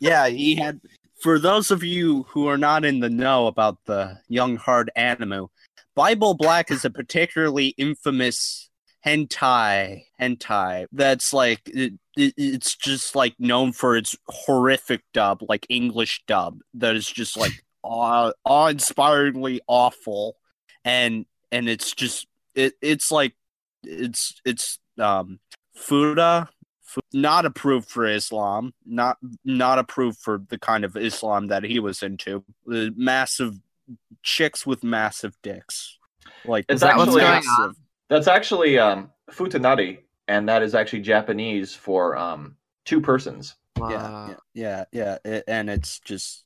Yeah, 0.00 0.26
he 0.28 0.56
had. 0.56 0.80
For 1.20 1.38
those 1.38 1.70
of 1.70 1.82
you 1.84 2.24
who 2.28 2.48
are 2.48 2.58
not 2.58 2.84
in 2.84 3.00
the 3.00 3.08
know 3.08 3.46
about 3.46 3.78
the 3.86 4.18
Young 4.28 4.56
Hard 4.56 4.90
anime, 4.96 5.46
Bible 5.94 6.34
Black 6.34 6.70
is 6.70 6.84
a 6.84 6.90
particularly 6.90 7.68
infamous 7.78 8.68
hentai 9.06 10.02
hentai 10.20 10.86
that's 10.92 11.32
like 11.32 11.70
it, 12.16 12.34
it, 12.36 12.54
it's 12.54 12.76
just 12.76 13.14
like 13.14 13.34
known 13.38 13.72
for 13.72 13.96
its 13.96 14.16
horrific 14.28 15.02
dub, 15.12 15.42
like 15.48 15.66
English 15.68 16.22
dub, 16.26 16.60
that 16.74 16.96
is 16.96 17.06
just 17.06 17.36
like 17.36 17.52
awe, 17.82 18.32
awe-inspiringly 18.44 19.60
awful, 19.66 20.36
and 20.84 21.26
and 21.52 21.68
it's 21.68 21.92
just 21.92 22.26
it 22.54 22.74
it's 22.80 23.10
like 23.10 23.34
it's 23.82 24.40
it's 24.44 24.78
um 24.98 25.38
Fuda 25.76 26.48
not 27.12 27.44
approved 27.44 27.88
for 27.88 28.06
Islam, 28.06 28.72
not 28.86 29.18
not 29.44 29.78
approved 29.78 30.18
for 30.18 30.42
the 30.48 30.58
kind 30.58 30.84
of 30.84 30.96
Islam 30.96 31.48
that 31.48 31.64
he 31.64 31.78
was 31.80 32.02
into. 32.02 32.44
The 32.66 32.92
massive 32.96 33.54
chicks 34.22 34.66
with 34.66 34.84
massive 34.84 35.34
dicks. 35.42 35.98
Like 36.44 36.66
It's 36.68 36.82
that 36.82 36.98
actually- 36.98 37.20
going 37.20 37.42
on? 37.58 37.74
That's 38.08 38.28
actually 38.28 38.78
um, 38.78 39.10
futanari, 39.30 40.00
and 40.28 40.48
that 40.48 40.62
is 40.62 40.74
actually 40.74 41.00
Japanese 41.00 41.74
for 41.74 42.16
um, 42.16 42.56
two 42.84 43.00
persons. 43.00 43.56
Uh, 43.80 43.88
Yeah, 43.90 44.28
yeah, 44.28 44.34
yeah, 44.54 44.84
yeah, 45.24 45.32
it- 45.32 45.44
and 45.48 45.68
it's 45.70 45.98
just 46.00 46.44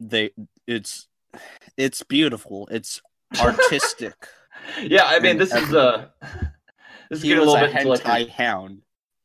they. 0.00 0.30
It's 0.66 1.08
it's 1.76 2.02
beautiful. 2.02 2.68
It's 2.70 3.00
artistic. 3.40 4.14
yeah, 4.82 5.04
I 5.04 5.20
mean, 5.20 5.38
this 5.38 5.54
is 5.54 5.72
uh, 5.74 6.06
this 7.10 7.18
is 7.18 7.22
he 7.22 7.28
getting 7.28 7.42
a 7.42 7.46
was 7.46 7.54
little 7.54 7.68
a 7.68 7.72
bit 7.72 7.76
into 7.76 7.88
like 7.90 8.00
hentai 8.02 8.20
your, 8.26 8.30
hound. 8.30 8.82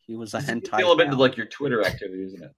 He 0.07 0.15
was 0.15 0.33
a 0.33 0.39
hentai. 0.39 0.73
a 0.73 0.77
little 0.77 0.97
bit 0.97 1.05
into 1.05 1.17
like 1.17 1.37
your 1.37 1.45
Twitter 1.47 1.83
activity, 1.85 2.23
isn't 2.25 2.43
it? 2.43 2.51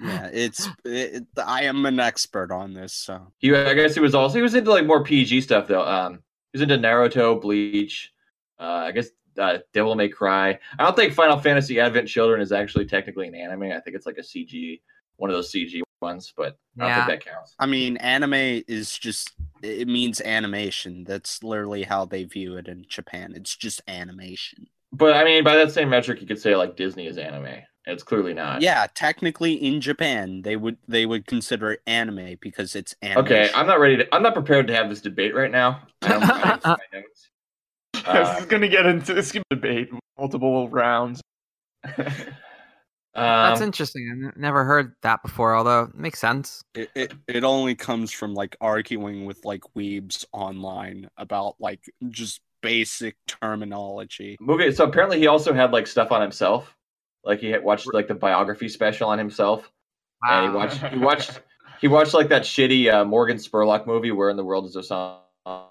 yeah, 0.00 0.30
it's. 0.32 0.68
It, 0.84 1.24
I 1.42 1.64
am 1.64 1.86
an 1.86 2.00
expert 2.00 2.50
on 2.52 2.74
this, 2.74 2.92
so 2.92 3.32
He, 3.38 3.54
I 3.54 3.74
guess 3.74 3.94
he 3.94 4.00
was 4.00 4.14
also 4.14 4.34
he 4.36 4.42
was 4.42 4.54
into 4.54 4.70
like 4.70 4.86
more 4.86 5.02
PG 5.04 5.40
stuff 5.42 5.68
though. 5.68 5.86
Um, 5.86 6.14
he 6.52 6.58
was 6.58 6.62
into 6.62 6.76
Naruto, 6.78 7.40
Bleach. 7.40 8.12
Uh, 8.58 8.62
I 8.88 8.92
guess 8.92 9.08
uh, 9.38 9.58
Devil 9.72 9.94
May 9.94 10.08
Cry. 10.08 10.58
I 10.78 10.84
don't 10.84 10.96
think 10.96 11.12
Final 11.12 11.38
Fantasy 11.38 11.80
Advent 11.80 12.08
Children 12.08 12.40
is 12.40 12.52
actually 12.52 12.86
technically 12.86 13.28
an 13.28 13.34
anime. 13.34 13.64
I 13.64 13.80
think 13.80 13.96
it's 13.96 14.06
like 14.06 14.18
a 14.18 14.22
CG, 14.22 14.80
one 15.16 15.30
of 15.30 15.36
those 15.36 15.50
CG 15.50 15.82
ones, 16.00 16.32
but 16.36 16.58
I 16.78 16.82
don't 16.82 16.90
Yeah. 16.90 17.06
think 17.06 17.20
that 17.22 17.32
counts. 17.32 17.54
I 17.58 17.66
mean, 17.66 17.96
anime 17.98 18.62
is 18.68 18.96
just 18.98 19.32
it 19.62 19.88
means 19.88 20.20
animation. 20.20 21.04
That's 21.04 21.42
literally 21.42 21.82
how 21.82 22.04
they 22.04 22.24
view 22.24 22.56
it 22.56 22.68
in 22.68 22.84
Japan. 22.88 23.32
It's 23.34 23.56
just 23.56 23.82
animation. 23.88 24.66
But 24.92 25.16
I 25.16 25.24
mean, 25.24 25.44
by 25.44 25.56
that 25.56 25.72
same 25.72 25.88
metric, 25.88 26.20
you 26.20 26.26
could 26.26 26.40
say 26.40 26.54
like 26.56 26.76
Disney 26.76 27.06
is 27.06 27.18
anime. 27.18 27.62
It's 27.86 28.02
clearly 28.02 28.34
not. 28.34 28.62
Yeah, 28.62 28.86
technically 28.94 29.54
in 29.54 29.80
Japan, 29.80 30.42
they 30.42 30.56
would 30.56 30.76
they 30.88 31.06
would 31.06 31.26
consider 31.26 31.72
it 31.72 31.82
anime 31.86 32.36
because 32.40 32.74
it's 32.74 32.94
animation. 33.02 33.36
Okay, 33.36 33.50
I'm 33.54 33.66
not 33.66 33.80
ready 33.80 33.96
to. 33.98 34.14
I'm 34.14 34.22
not 34.22 34.34
prepared 34.34 34.66
to 34.68 34.74
have 34.74 34.88
this 34.88 35.00
debate 35.00 35.34
right 35.34 35.50
now. 35.50 35.82
I 36.02 36.08
don't 36.08 36.22
I 38.06 38.12
didn't 38.12 38.12
see 38.12 38.12
my 38.12 38.18
notes. 38.18 38.30
this 38.30 38.40
is 38.40 38.46
gonna 38.46 38.68
get 38.68 38.86
into 38.86 39.14
this 39.14 39.36
debate, 39.50 39.90
multiple 40.18 40.68
rounds. 40.68 41.20
That's 43.16 43.60
um, 43.60 43.66
interesting. 43.66 44.08
I 44.08 44.26
n- 44.26 44.32
never 44.36 44.64
heard 44.64 44.92
that 45.02 45.22
before, 45.22 45.54
although 45.54 45.84
it 45.84 45.94
makes 45.94 46.18
sense. 46.18 46.62
It, 46.74 46.90
it 46.94 47.14
it 47.26 47.44
only 47.44 47.74
comes 47.74 48.12
from 48.12 48.34
like 48.34 48.56
arguing 48.60 49.24
with 49.24 49.44
like 49.44 49.62
weebs 49.76 50.24
online 50.32 51.08
about 51.16 51.56
like 51.58 51.80
just 52.10 52.40
basic 52.62 53.16
terminology. 53.26 54.36
movie. 54.40 54.70
So 54.72 54.84
apparently, 54.84 55.18
he 55.18 55.28
also 55.28 55.54
had 55.54 55.72
like 55.72 55.86
stuff 55.86 56.12
on 56.12 56.20
himself. 56.20 56.74
Like 57.24 57.40
he 57.40 57.48
had 57.48 57.64
watched 57.64 57.92
like 57.92 58.08
the 58.08 58.14
biography 58.14 58.68
special 58.68 59.08
on 59.08 59.18
himself, 59.18 59.70
and 60.28 60.50
he 60.50 60.56
watched 60.56 60.84
he 60.92 60.98
watched 60.98 61.40
he 61.80 61.88
watched 61.88 62.12
like 62.12 62.28
that 62.28 62.42
shitty 62.42 62.92
uh, 62.92 63.04
Morgan 63.04 63.38
Spurlock 63.38 63.86
movie, 63.86 64.12
Where 64.12 64.28
in 64.28 64.36
the 64.36 64.44
World 64.44 64.66
is 64.66 64.76
Osama? 64.76 65.20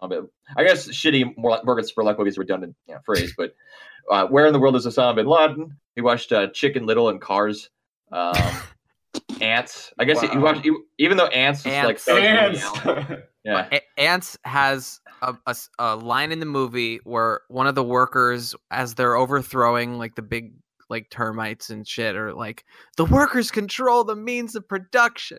Bin- 0.09 0.29
I 0.55 0.63
guess 0.63 0.87
shitty 0.87 1.37
Mor- 1.37 1.61
Morgan 1.65 1.85
Spurlock 1.85 2.17
movies 2.17 2.37
are 2.37 2.41
redundant 2.41 2.75
you 2.87 2.93
know, 2.95 3.01
phrase, 3.05 3.33
but 3.37 3.55
uh, 4.11 4.27
Where 4.27 4.45
in 4.45 4.53
the 4.53 4.59
World 4.59 4.75
is 4.75 4.85
Osama 4.85 5.15
bin 5.15 5.25
Laden? 5.27 5.77
He 5.95 6.01
watched 6.01 6.31
uh, 6.31 6.47
Chicken 6.47 6.85
Little 6.85 7.09
and 7.09 7.19
Cars. 7.19 7.69
Um, 8.11 8.35
Antz. 9.41 9.91
I 9.99 10.05
guess 10.05 10.21
you 10.21 10.29
Wow. 10.39 10.53
watch 10.53 10.65
you, 10.65 10.85
even 10.97 11.17
though 11.17 11.27
Antz 11.27 11.59
is 11.61 11.65
like 11.65 11.85
Antz. 11.85 12.03
so 12.03 12.13
Woody 12.13 12.27
Antz. 12.27 12.63
Allen. 12.85 13.23
Yeah. 13.45 13.67
A- 13.71 13.99
Antz 14.01 14.37
has 14.43 14.99
a, 15.21 15.33
a 15.45 15.49
s- 15.51 15.69
a 15.77 15.95
line 15.95 16.31
in 16.31 16.39
the 16.39 16.47
movie 16.47 16.99
where 17.03 17.41
one 17.47 17.67
of 17.67 17.75
the 17.75 17.83
workers, 17.83 18.55
as 18.71 18.95
they're 18.95 19.15
overthrowing 19.15 19.99
like 19.99 20.15
the 20.15 20.23
big 20.23 20.53
like 20.89 21.11
termites 21.11 21.69
and 21.69 21.87
shit, 21.87 22.15
or 22.15 22.33
like, 22.33 22.65
"The 22.97 23.05
workers 23.05 23.51
control 23.51 24.03
the 24.03 24.15
means 24.15 24.55
of 24.55 24.67
production." 24.67 25.37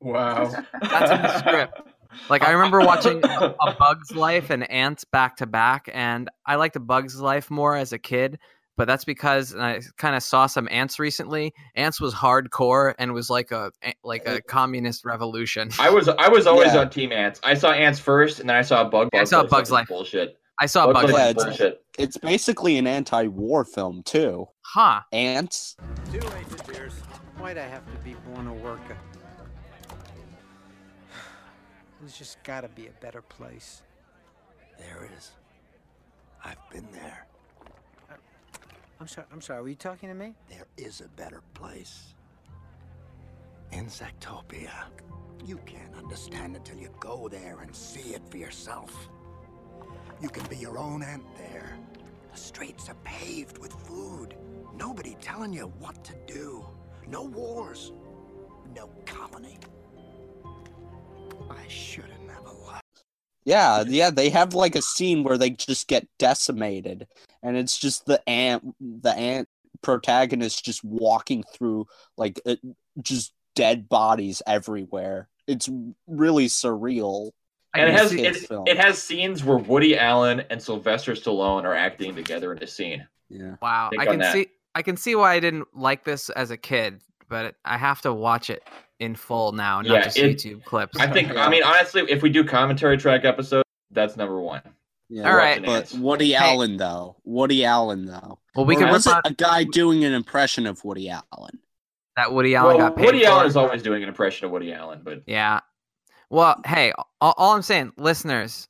wow. 0.00 0.52
That's 0.82 1.10
in 1.10 1.22
the 1.22 1.38
script. 1.38 1.80
Like 2.28 2.42
I 2.42 2.50
remember 2.52 2.80
watching 2.80 3.24
a, 3.24 3.54
a 3.66 3.74
Bug's 3.78 4.12
Life 4.14 4.50
and 4.50 4.68
Antz 4.70 5.04
back 5.04 5.36
to 5.36 5.46
back, 5.46 5.88
and 5.92 6.28
I 6.46 6.56
liked 6.56 6.76
a 6.76 6.80
Bug's 6.80 7.20
Life 7.20 7.50
more 7.50 7.76
as 7.76 7.92
a 7.92 7.98
kid. 7.98 8.38
But 8.76 8.86
that's 8.86 9.04
because 9.04 9.54
I 9.54 9.80
kind 9.98 10.16
of 10.16 10.22
saw 10.22 10.46
some 10.46 10.66
Antz 10.70 10.98
recently. 10.98 11.52
Antz 11.74 12.00
was 12.00 12.14
hardcore 12.14 12.94
and 12.98 13.12
was 13.12 13.28
like 13.28 13.50
a 13.50 13.72
eh, 13.82 13.92
like 14.02 14.26
a 14.26 14.40
communist 14.40 15.04
revolution. 15.04 15.70
I 15.78 15.90
was 15.90 16.08
I 16.08 16.28
was 16.28 16.46
always 16.46 16.72
Yeah. 16.72 16.80
on 16.80 16.90
Team 16.90 17.12
Antz. 17.12 17.40
I 17.44 17.54
saw 17.54 17.72
Antz 17.72 17.98
first, 17.98 18.40
and 18.40 18.48
then 18.48 18.56
I 18.56 18.62
saw 18.62 18.80
a 18.86 18.88
Bug. 18.88 19.10
Yeah, 19.12 19.20
I 19.20 19.24
saw 19.24 19.40
Life 19.40 19.50
Bug's 19.50 19.70
Life. 19.70 19.88
Bullshit. 19.88 20.38
I 20.60 20.66
saw 20.66 20.86
Bug's 20.86 21.02
Bug's 21.02 21.12
Life 21.12 21.20
Yeah, 21.22 21.28
it's- 21.30 21.44
bullshit. 21.44 21.82
It's 21.98 22.16
basically 22.16 22.78
an 22.78 22.86
anti-war 22.86 23.64
film 23.66 24.02
too. 24.04 24.46
Huh. 24.62 25.00
Antz. 25.12 25.76
Too 26.10 26.20
late. 26.20 26.90
Why'd 27.38 27.58
I 27.58 27.66
have 27.66 27.84
to 27.90 27.98
be 28.04 28.14
born 28.32 28.46
a 28.46 28.54
worker? 28.54 28.96
There's 32.00 32.16
just 32.16 32.42
gotta 32.44 32.68
be 32.68 32.86
a 32.86 32.92
better 33.02 33.20
place. 33.20 33.82
There 34.78 35.08
is. 35.16 35.32
I've 36.42 36.70
been 36.70 36.88
there. 36.92 37.26
I'm 38.98 39.06
sorry. 39.06 39.26
I'm 39.32 39.40
sorry. 39.40 39.62
Were 39.62 39.68
you 39.68 39.74
talking 39.74 40.08
to 40.08 40.14
me? 40.14 40.34
There 40.48 40.66
is 40.78 41.02
a 41.02 41.08
better 41.08 41.42
place. 41.54 42.14
Insectopia. 43.72 44.70
You 45.44 45.58
can't 45.66 45.94
understand 45.96 46.56
it 46.56 46.64
till 46.64 46.78
you 46.78 46.90
go 47.00 47.28
there 47.28 47.60
and 47.60 47.74
see 47.74 48.14
it 48.14 48.22
for 48.30 48.38
yourself. 48.38 49.08
You 50.20 50.28
can 50.28 50.44
be 50.46 50.56
your 50.56 50.78
own 50.78 51.02
ant 51.02 51.24
there. 51.36 51.78
The 52.32 52.38
streets 52.38 52.88
are 52.88 52.96
paved 53.04 53.58
with 53.58 53.72
food. 53.72 54.36
Nobody 54.74 55.16
telling 55.20 55.52
you 55.52 55.72
what 55.78 56.02
to 56.04 56.14
do. 56.26 56.64
No 57.08 57.24
wars. 57.24 57.92
No 58.74 58.88
colony. 59.04 59.58
I 61.50 61.66
should 61.68 62.04
have 62.04 62.20
never 62.20 62.50
left. 62.66 62.84
Yeah, 63.44 63.84
yeah, 63.86 64.10
they 64.10 64.30
have 64.30 64.54
like 64.54 64.76
a 64.76 64.82
scene 64.82 65.24
where 65.24 65.38
they 65.38 65.50
just 65.50 65.88
get 65.88 66.06
decimated, 66.18 67.06
and 67.42 67.56
it's 67.56 67.78
just 67.78 68.06
the 68.06 68.26
ant, 68.28 68.74
the 68.80 69.12
ant 69.12 69.48
protagonist 69.82 70.64
just 70.64 70.84
walking 70.84 71.42
through 71.52 71.86
like 72.16 72.40
uh, 72.46 72.56
just 73.02 73.32
dead 73.56 73.88
bodies 73.88 74.42
everywhere. 74.46 75.28
It's 75.46 75.68
really 76.06 76.46
surreal. 76.46 77.30
And 77.74 77.88
it 77.88 77.94
has 77.94 78.12
it, 78.12 78.48
it 78.66 78.78
has 78.78 79.00
scenes 79.00 79.44
where 79.44 79.58
Woody 79.58 79.96
Allen 79.96 80.42
and 80.50 80.60
Sylvester 80.60 81.12
Stallone 81.12 81.62
are 81.64 81.74
acting 81.74 82.16
together 82.16 82.52
in 82.52 82.62
a 82.62 82.66
scene. 82.66 83.06
Yeah, 83.28 83.56
Wow. 83.62 83.90
Think 83.90 84.02
I 84.02 84.06
can 84.06 84.18
that. 84.18 84.32
see 84.32 84.48
I 84.74 84.82
can 84.82 84.96
see 84.96 85.14
why 85.14 85.34
I 85.34 85.40
didn't 85.40 85.68
like 85.72 86.04
this 86.04 86.30
as 86.30 86.50
a 86.50 86.56
kid, 86.56 87.00
but 87.30 87.54
I 87.64 87.78
have 87.78 88.02
to 88.02 88.12
watch 88.12 88.50
it 88.50 88.62
in 88.98 89.14
full 89.14 89.52
now, 89.52 89.80
not 89.80 89.86
Yeah, 89.90 90.02
just 90.04 90.18
it- 90.18 90.36
YouTube 90.36 90.62
clips. 90.64 90.98
I 91.00 91.06
think. 91.06 91.34
I 91.34 91.48
mean, 91.48 91.62
honestly, 91.62 92.02
if 92.10 92.22
we 92.22 92.28
do 92.28 92.44
commentary 92.44 92.98
track 92.98 93.24
episode, 93.24 93.62
that's 93.90 94.16
number 94.18 94.38
one. 94.38 94.60
yeah. 95.08 95.30
All 95.30 95.34
right. 95.36 95.64
but 95.64 95.90
Woody 95.94 96.34
Allen 96.34 96.76
though, 96.76 97.16
Woody 97.24 97.64
Allen 97.64 98.04
though, 98.04 98.38
well, 98.54 98.66
we 98.66 98.74
Or 98.76 98.78
can 98.80 98.86
rip 98.88 98.92
was 98.92 99.06
it 99.06 99.14
on 99.14 99.22
a 99.24 99.32
guy 99.32 99.64
doing 99.64 100.04
an 100.04 100.12
impression 100.12 100.66
of 100.66 100.84
Woody 100.84 101.08
Allen? 101.08 101.58
that 102.16 102.32
Woody 102.32 102.54
Allen 102.54 102.76
Well, 102.76 102.88
got 102.90 102.96
paid 102.96 103.06
Woody 103.06 103.24
for. 103.24 103.30
Allen 103.30 103.46
is 103.46 103.56
always 103.56 103.82
doing 103.82 104.02
an 104.02 104.08
impression 104.08 104.44
of 104.44 104.50
Woody 104.50 104.72
Allen, 104.74 105.00
but 105.02 105.22
Yeah. 105.26 105.60
Well, 106.28 106.60
hey, 106.66 106.92
all, 107.20 107.34
all 107.38 107.54
I'm 107.54 107.62
saying, 107.62 107.92
listeners, 107.96 108.68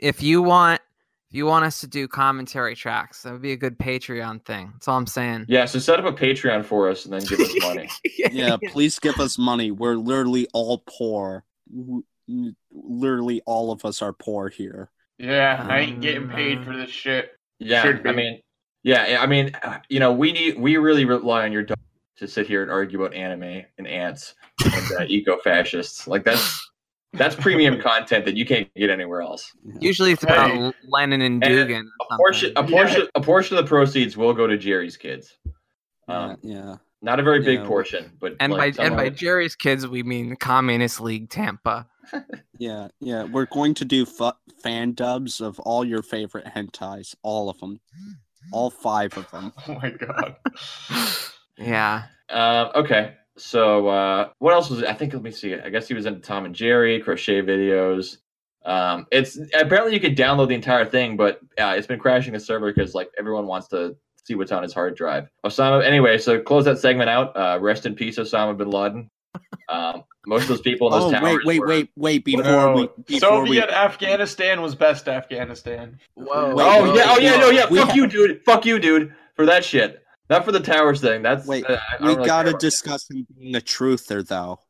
if 0.00 0.22
you 0.22 0.42
want 0.42 0.80
if 1.32 1.36
you 1.36 1.46
want 1.46 1.64
us 1.64 1.80
to 1.80 1.86
do 1.86 2.06
commentary 2.06 2.76
tracks, 2.76 3.22
that 3.22 3.32
would 3.32 3.40
be 3.40 3.52
a 3.52 3.56
good 3.56 3.78
Patreon 3.78 4.44
thing. 4.44 4.68
That's 4.74 4.86
all 4.86 4.98
I'm 4.98 5.06
saying. 5.06 5.46
yeah. 5.48 5.64
So 5.64 5.78
set 5.78 5.98
up 5.98 6.04
a 6.04 6.12
Patreon 6.12 6.62
for 6.62 6.90
us 6.90 7.06
and 7.06 7.14
then 7.14 7.22
give 7.24 7.40
us 7.40 7.54
money. 7.62 7.88
Yeah, 8.18 8.58
please 8.68 8.98
give 8.98 9.18
us 9.18 9.38
money. 9.38 9.70
We're 9.70 9.94
literally 9.94 10.46
all 10.52 10.84
poor. 10.86 11.46
Literally, 12.70 13.40
all 13.46 13.72
of 13.72 13.82
us 13.86 14.02
are 14.02 14.12
poor 14.12 14.50
here. 14.50 14.90
Yeah, 15.16 15.66
I 15.66 15.78
ain't 15.78 16.02
getting 16.02 16.28
paid 16.28 16.66
for 16.66 16.76
this 16.76 16.90
shit. 16.90 17.30
Yeah, 17.58 17.98
I 18.04 18.12
mean, 18.12 18.42
yeah, 18.82 19.16
I 19.18 19.24
mean, 19.24 19.52
uh, 19.62 19.78
you 19.88 20.00
know, 20.00 20.12
we 20.12 20.32
need 20.32 20.58
we 20.58 20.76
really 20.76 21.06
rely 21.06 21.44
on 21.46 21.52
your 21.52 21.62
dog 21.62 21.78
to 22.18 22.28
sit 22.28 22.46
here 22.46 22.60
and 22.60 22.70
argue 22.70 23.02
about 23.02 23.16
anime 23.16 23.62
and 23.78 23.86
ants 23.86 24.34
and 24.62 25.00
uh, 25.00 25.04
eco-fascists. 25.08 26.06
Like 26.06 26.24
that's 26.24 26.70
that's 27.14 27.34
premium 27.34 27.80
content 27.80 28.24
that 28.24 28.36
you 28.36 28.44
can't 28.46 28.72
get 28.74 28.90
anywhere 28.90 29.20
else. 29.22 29.52
Usually 29.80 30.12
it's 30.12 30.22
about 30.22 30.50
Hey. 30.50 30.72
Lenin 30.88 31.20
and 31.22 31.44
And 31.44 31.52
Dugin. 31.70 31.82
A 31.82 32.14
or 32.14 32.16
portion, 32.18 32.52
a 32.56 32.64
portion, 32.64 33.08
a 33.14 33.20
portion 33.20 33.56
of 33.58 33.64
the 33.64 33.68
proceeds 33.68 34.16
will 34.16 34.32
go 34.32 34.46
to 34.46 34.56
Jerry's 34.56 34.96
kids. 34.96 35.36
Um, 36.08 36.36
yeah, 36.42 36.54
yeah. 36.56 36.76
not 37.02 37.20
a 37.20 37.22
very 37.22 37.40
big 37.42 37.60
Yeah, 37.60 37.66
portion, 37.66 38.12
but 38.20 38.34
and 38.40 38.52
like, 38.52 38.76
by 38.76 38.84
and 38.84 38.96
by 38.96 39.08
Jerry's 39.10 39.54
kids, 39.54 39.86
we 39.86 40.02
mean 40.02 40.36
Communist 40.36 41.00
League 41.00 41.30
Tampa. 41.30 41.86
Yeah, 42.58 42.88
yeah, 43.00 43.24
we're 43.24 43.46
going 43.46 43.74
to 43.74 43.84
do 43.84 44.06
fu- 44.06 44.30
fan 44.62 44.92
dubs 44.92 45.40
of 45.40 45.58
all 45.60 45.84
your 45.84 46.02
favorite 46.02 46.44
hentais, 46.46 47.12
all 47.24 47.48
of 47.50 47.58
them, 47.58 47.80
all 48.52 48.70
five 48.70 49.16
of 49.18 49.28
them. 49.32 49.52
Oh 49.68 49.74
my 49.74 49.90
god. 49.90 50.36
Yeah. 51.58 52.04
Um, 52.30 52.70
okay, 52.76 53.14
so 53.36 53.88
uh, 53.88 54.28
what 54.38 54.52
else 54.54 54.70
was 54.70 54.80
it? 54.80 54.86
I 54.88 54.94
think 54.94 55.12
let 55.14 55.22
me 55.22 55.30
see. 55.30 55.54
I 55.54 55.70
guess 55.70 55.88
he 55.88 55.94
was 55.94 56.06
into 56.06 56.20
Tom 56.20 56.44
and 56.44 56.54
Jerry 56.54 57.00
crochet 57.00 57.42
videos. 57.42 58.18
Um, 58.64 59.06
it's 59.10 59.38
apparently 59.54 59.94
you 59.94 60.00
could 60.00 60.16
download 60.16 60.48
the 60.48 60.54
entire 60.54 60.84
thing, 60.84 61.16
but 61.16 61.40
uh, 61.58 61.74
it's 61.76 61.86
been 61.86 61.98
crashing 61.98 62.32
the 62.32 62.40
server 62.40 62.72
because 62.72 62.94
like 62.94 63.10
everyone 63.18 63.46
wants 63.46 63.68
to 63.68 63.96
see 64.24 64.34
what's 64.36 64.52
on 64.52 64.62
his 64.62 64.72
hard 64.72 64.96
drive. 64.96 65.28
Osama. 65.44 65.84
Anyway, 65.84 66.18
so 66.18 66.40
close 66.40 66.64
that 66.66 66.78
segment 66.78 67.10
out. 67.10 67.36
Uh, 67.36 67.58
rest 67.60 67.86
in 67.86 67.94
peace, 67.94 68.18
Osama 68.18 68.56
bin 68.56 68.70
Laden. 68.70 69.10
Um, 69.68 70.04
most 70.26 70.42
of 70.42 70.48
those 70.48 70.60
people 70.60 70.86
in 70.88 70.92
those 71.00 71.12
Oh 71.12 71.18
towers. 71.18 71.44
wait, 71.44 71.46
wait, 71.46 71.60
were- 71.60 71.66
wait, 71.66 71.90
wait! 71.96 72.24
Before 72.24 72.42
No, 72.44 72.72
we, 72.74 72.88
before 73.06 73.28
Soviet 73.46 73.66
we, 73.68 73.72
Afghanistan 73.74 74.60
was 74.62 74.74
best 74.74 75.08
Afghanistan. 75.08 75.98
Whoa. 76.14 76.54
Wait, 76.54 76.62
oh 76.64 76.82
wait, 76.84 76.94
yeah, 76.96 77.04
oh 77.08 77.18
yeah, 77.18 77.36
no, 77.38 77.50
yeah. 77.50 77.66
Fuck 77.66 77.88
ha- 77.88 77.94
you, 77.94 78.06
dude. 78.06 78.44
Fuck 78.44 78.66
you, 78.66 78.78
dude, 78.78 79.14
for 79.34 79.46
that 79.46 79.64
shit. 79.64 80.01
Not 80.32 80.44
for 80.44 80.52
the 80.52 80.60
towers 80.60 81.00
thing. 81.00 81.22
That's 81.22 81.46
Wait, 81.46 81.64
uh, 81.68 81.78
we 82.00 82.08
really 82.08 82.26
gotta 82.26 82.50
about 82.50 82.60
that. 82.60 82.66
discuss 82.66 83.10
him 83.10 83.26
being 83.38 83.54
a 83.54 83.60
truther, 83.60 84.26
though. 84.26 84.60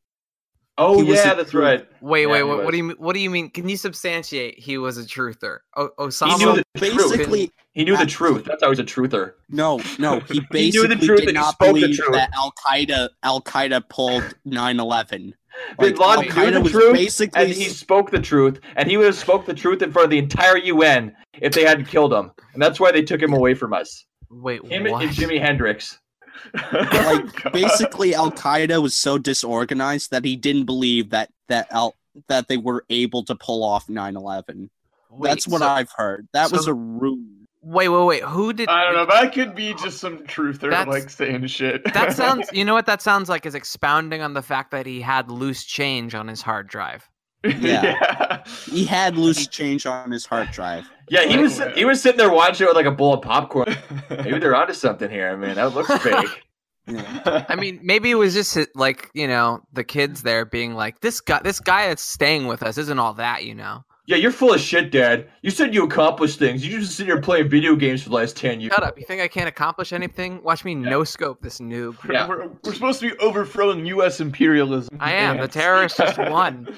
Oh 0.78 1.02
He 1.02 1.12
yeah, 1.12 1.34
that's 1.34 1.50
true- 1.50 1.62
right. 1.62 1.86
Wait, 2.00 2.22
Yeah, 2.22 2.26
wait, 2.28 2.42
what, 2.44 2.64
what 2.64 2.70
do 2.70 2.78
you 2.78 2.84
mean- 2.84 2.96
what 2.98 3.12
do 3.12 3.20
you 3.20 3.28
mean? 3.30 3.50
Can 3.50 3.68
you 3.68 3.76
substantiate 3.76 4.58
he 4.58 4.78
was 4.78 4.96
a 4.96 5.02
truther? 5.02 5.58
O- 5.76 5.90
He 5.98 6.04
Osama 6.04 6.38
knew 6.38 6.54
the 6.54 6.64
truth. 6.78 6.96
Basically, 7.10 7.50
He 7.72 7.84
knew 7.84 7.96
the 7.96 8.06
truth. 8.06 8.44
That's 8.44 8.62
how 8.62 8.70
he's 8.70 8.78
a 8.78 8.84
truther. 8.84 9.34
no, 9.50 9.80
no, 9.98 10.20
he 10.28 10.40
He 10.52 10.70
knew 10.70 10.88
the 10.88 10.96
truth 10.96 11.20
did 11.20 11.28
and 11.28 11.36
he 11.36 11.42
not 11.42 11.54
spoke 11.54 11.74
the 11.74 11.80
believe 11.82 11.96
truth. 11.96 12.12
that 12.12 12.30
Al 12.34 12.52
Qaeda 12.66 13.10
Al 13.22 13.40
Qaeda 13.42 13.88
pulled 13.88 14.24
9/11. 14.46 15.34
Bin 15.78 15.94
Like, 15.94 15.98
Laden 15.98 16.34
knew 16.34 16.42
Al-Qaeda 16.42 16.52
the 16.54 16.60
was 16.62 16.72
truth, 16.72 16.94
basically 16.94 17.42
and 17.42 17.52
he 17.52 17.64
spoke 17.68 18.10
the 18.10 18.18
truth, 18.20 18.58
and 18.74 18.88
he 18.90 18.96
would 18.96 19.04
have 19.06 19.14
spoke 19.14 19.44
the 19.44 19.52
truth 19.54 19.82
in 19.82 19.92
front 19.92 20.04
of 20.04 20.10
the 20.10 20.18
entire 20.18 20.56
UN 20.56 21.14
if 21.42 21.52
they 21.52 21.64
hadn't 21.64 21.84
killed 21.84 22.12
him, 22.14 22.30
and 22.54 22.62
that's 22.62 22.80
why 22.80 22.90
they 22.90 23.02
took 23.02 23.20
him 23.20 23.34
away 23.34 23.52
from 23.52 23.74
us. 23.74 24.06
Wait, 24.33 24.64
Him 24.64 24.85
what? 24.91 25.03
and 25.03 25.12
Jimi 25.12 25.41
Hendrix. 25.41 25.99
like 26.55 27.47
oh, 27.47 27.51
basically 27.51 28.14
Al 28.14 28.33
Qaeda 28.33 28.80
was 28.83 28.95
so 28.95 29.18
disorganized 29.18 30.11
that 30.11 30.24
he 30.24 30.35
didn't 30.37 30.64
believe 30.64 31.11
that 31.11 31.30
that 31.49 31.70
Al 31.70 31.95
that 32.28 32.49
they 32.49 32.57
were 32.57 32.85
able 32.91 33.22
to 33.24 33.35
pull 33.35 33.62
off 33.62 33.87
9/11. 33.87 34.70
Wait, 35.11 35.28
That's 35.28 35.47
what 35.47 35.61
so- 35.61 35.68
I've 35.68 35.91
heard. 35.95 36.26
That 36.33 36.49
so- 36.49 36.57
was 36.57 36.66
a 36.66 36.74
ruse. 36.74 37.18
Wait, 37.64 37.89
wait, 37.91 38.05
wait. 38.05 38.22
Who 38.24 38.53
did? 38.53 38.68
I 38.68 38.83
don't 38.85 38.95
know. 38.95 39.07
That 39.07 39.33
could 39.33 39.55
be 39.55 39.72
just 39.74 39.99
some 39.99 40.18
truther 40.24 40.70
That's- 40.70 40.89
like 40.89 41.09
saying 41.11 41.47
shit. 41.47 41.85
That 41.93 42.12
sounds. 42.16 42.49
You 42.53 42.64
know 42.64 42.74
what 42.74 42.87
that 42.87 43.01
sounds 43.03 43.28
like 43.28 43.47
is 43.47 43.55
expounding 43.55 44.20
on 44.20 44.35
the 44.35 44.43
fact 44.43 44.72
that 44.72 44.85
he 44.85 45.01
had 45.01 45.30
loose 45.30 45.64
change 45.64 46.14
on 46.14 46.26
his 46.26 46.43
hard 46.43 46.66
drive. 46.66 47.09
Yeah. 47.45 48.43
He 48.70 48.85
had 48.85 49.16
loose 49.16 49.47
change 49.47 49.87
on 49.87 50.11
his 50.11 50.24
hard 50.26 50.51
drive. 50.51 50.89
Yeah, 51.12 51.26
he 51.26 51.36
was 51.36 51.60
he 51.74 51.84
was 51.84 52.00
sitting 52.00 52.16
there 52.16 52.32
watching 52.32 52.64
it 52.64 52.70
with 52.70 52.76
like 52.76 52.86
a 52.86 52.90
bowl 52.90 53.12
of 53.12 53.20
popcorn. 53.20 53.76
Maybe 54.10 54.38
they're 54.38 54.56
onto 54.56 54.72
something 54.72 55.10
here. 55.10 55.28
I 55.28 55.36
mean, 55.36 55.56
that 55.56 55.74
looks 55.74 55.94
fake. 56.02 56.44
Yeah. 56.88 57.46
I 57.48 57.54
mean, 57.54 57.78
maybe 57.80 58.10
it 58.10 58.16
was 58.16 58.34
just 58.34 58.58
like 58.74 59.08
you 59.14 59.28
know 59.28 59.60
the 59.72 59.84
kids 59.84 60.24
there 60.24 60.44
being 60.44 60.74
like, 60.74 61.00
this 61.00 61.20
guy, 61.20 61.38
this 61.44 61.60
guy 61.60 61.86
that's 61.86 62.02
staying 62.02 62.48
with 62.48 62.60
us 62.64 62.76
isn't 62.76 62.98
all 62.98 63.14
that, 63.14 63.44
you 63.44 63.54
know. 63.54 63.84
Yeah, 64.06 64.16
you're 64.16 64.32
full 64.32 64.52
of 64.52 64.60
shit, 64.60 64.90
Dad. 64.90 65.28
You 65.42 65.52
said 65.52 65.72
you 65.72 65.84
accomplished 65.84 66.40
things. 66.40 66.66
You 66.66 66.80
just 66.80 66.96
sit 66.96 67.06
here 67.06 67.20
playing 67.20 67.48
video 67.50 67.76
games 67.76 68.02
for 68.02 68.08
the 68.08 68.16
last 68.16 68.36
ten 68.36 68.60
years. 68.60 68.72
Shut 68.74 68.82
up! 68.82 68.98
You 68.98 69.04
think 69.06 69.22
I 69.22 69.28
can't 69.28 69.46
accomplish 69.46 69.92
anything? 69.92 70.42
Watch 70.42 70.64
me 70.64 70.74
no 70.74 71.04
scope 71.04 71.40
this 71.40 71.60
noob. 71.60 71.98
Yeah. 72.10 72.26
we're, 72.26 72.48
we're 72.64 72.74
supposed 72.74 72.98
to 72.98 73.10
be 73.10 73.16
overthrowing 73.18 73.86
U.S. 73.86 74.20
imperialism. 74.20 74.96
I 74.98 75.12
am. 75.12 75.36
The 75.36 75.44
Ants. 75.44 75.54
terrorists 75.54 75.98
just 75.98 76.18
won. 76.18 76.74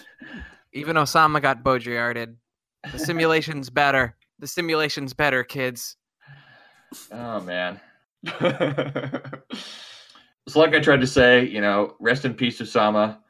Even 0.72 0.96
Osama 0.96 1.42
got 1.42 1.62
Baudrillarded. 1.62 2.36
The 2.92 2.98
simulation's 2.98 3.70
better. 3.70 4.16
The 4.38 4.46
simulation's 4.46 5.12
better, 5.14 5.42
kids. 5.44 5.96
Oh 7.12 7.40
man. 7.40 7.80
so 10.48 10.60
like 10.60 10.74
I 10.74 10.80
tried 10.80 11.00
to 11.00 11.06
say, 11.06 11.44
you 11.46 11.60
know, 11.60 11.94
rest 12.00 12.24
in 12.24 12.34
peace, 12.34 12.60
Osama. 12.60 13.18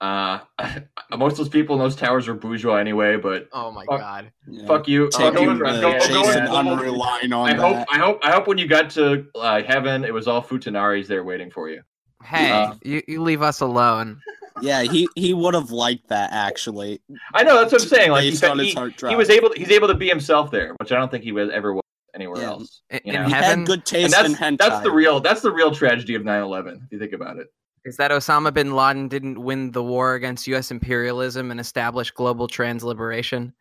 Uh, 0.00 0.40
most 1.16 1.32
of 1.32 1.38
those 1.38 1.48
people 1.48 1.76
in 1.76 1.80
those 1.80 1.94
towers 1.94 2.26
were 2.26 2.34
bourgeois 2.34 2.74
anyway, 2.74 3.16
but 3.16 3.48
Oh 3.52 3.70
my 3.70 3.84
Fuck. 3.84 4.00
god. 4.00 4.32
Yeah. 4.48 4.66
fuck 4.66 4.88
you. 4.88 5.08
Taking 5.12 5.44
go- 5.44 5.54
the 5.54 5.80
go- 5.80 5.80
go- 5.80 5.98
Jason 6.00 6.46
go- 6.46 6.52
Unruh 6.54 6.96
line 6.96 7.32
on 7.32 7.48
I 7.48 7.54
hope. 7.54 7.86
I 7.88 7.98
hope, 7.98 8.18
I 8.24 8.32
hope 8.32 8.48
when 8.48 8.58
you 8.58 8.66
got 8.66 8.90
to 8.90 9.26
uh, 9.36 9.62
heaven, 9.62 10.04
it 10.04 10.12
was 10.12 10.26
all 10.26 10.42
Futanaris 10.42 11.06
there 11.06 11.22
waiting 11.22 11.52
for 11.52 11.68
you. 11.70 11.82
Hey, 12.24 12.50
Uh, 12.50 12.74
you, 12.82 13.00
you 13.06 13.22
leave 13.22 13.42
us 13.42 13.60
alone. 13.60 14.20
Yeah, 14.62 14.82
he 14.82 15.08
he 15.16 15.34
would 15.34 15.54
have 15.54 15.70
liked 15.70 16.08
that 16.08 16.30
actually. 16.32 17.00
I 17.34 17.42
know 17.42 17.60
that's 17.60 17.72
what 17.72 17.82
I'm 17.82 17.88
saying. 17.88 18.10
Like 18.12 18.22
he, 18.24 18.30
Based 18.30 18.40
said, 18.40 18.50
on 18.52 18.58
his 18.58 18.68
he, 18.68 18.74
hard 18.74 18.94
he 19.08 19.16
was 19.16 19.28
able, 19.30 19.52
he's 19.54 19.70
able 19.70 19.88
to 19.88 19.94
be 19.94 20.08
himself 20.08 20.50
there, 20.50 20.74
which 20.80 20.92
I 20.92 20.96
don't 20.96 21.10
think 21.10 21.24
he 21.24 21.32
was 21.32 21.50
ever 21.50 21.74
was 21.74 21.82
anywhere 22.14 22.40
Yeah. 22.42 22.48
else. 22.48 22.82
In, 22.90 23.00
You 23.04 23.12
in 23.14 23.22
know? 23.22 23.26
He 23.28 23.32
heaven, 23.34 23.58
had 23.60 23.66
good 23.66 23.78
And 23.80 23.84
taste 23.86 24.04
in 24.18 24.32
that's 24.32 24.34
hentai. 24.40 24.58
that's 24.58 24.82
the 24.82 24.90
real 24.90 25.20
that's 25.20 25.40
the 25.42 25.50
real 25.52 25.72
tragedy 25.74 26.14
of 26.14 26.22
9/11. 26.22 26.76
If 26.84 26.92
you 26.92 26.98
think 26.98 27.12
about 27.12 27.38
it. 27.38 27.48
is 27.84 27.96
that 27.96 28.10
Osama 28.12 28.54
bin 28.54 28.74
Laden 28.76 29.08
didn't 29.08 29.42
win 29.42 29.72
the 29.72 29.82
war 29.82 30.14
against 30.14 30.46
U.S. 30.46 30.70
imperialism 30.70 31.50
and 31.50 31.58
establish 31.58 32.10
global 32.12 32.46
transliberation. 32.46 33.52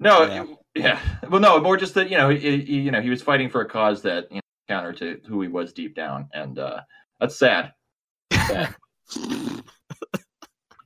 No, 0.00 0.24
Yeah. 0.24 0.44
yeah. 0.74 1.00
Well, 1.30 1.40
no, 1.40 1.60
more 1.60 1.76
just 1.76 1.94
that 1.94 2.10
you 2.10 2.16
know, 2.18 2.28
he, 2.28 2.60
he- 2.62 2.80
you 2.80 2.90
know, 2.90 3.00
he 3.00 3.08
was 3.10 3.22
fighting 3.22 3.48
for 3.48 3.60
a 3.62 3.68
cause 3.68 4.02
that 4.02 4.26
you 4.30 4.36
know, 4.36 4.40
counter 4.68 4.92
to 4.94 5.20
who 5.26 5.40
he 5.40 5.48
was 5.48 5.72
deep 5.72 5.94
down, 5.94 6.28
and 6.34 6.58
uh, 6.58 6.80
that's 7.20 7.36
sad. 7.38 7.72
Sad. 8.32 8.74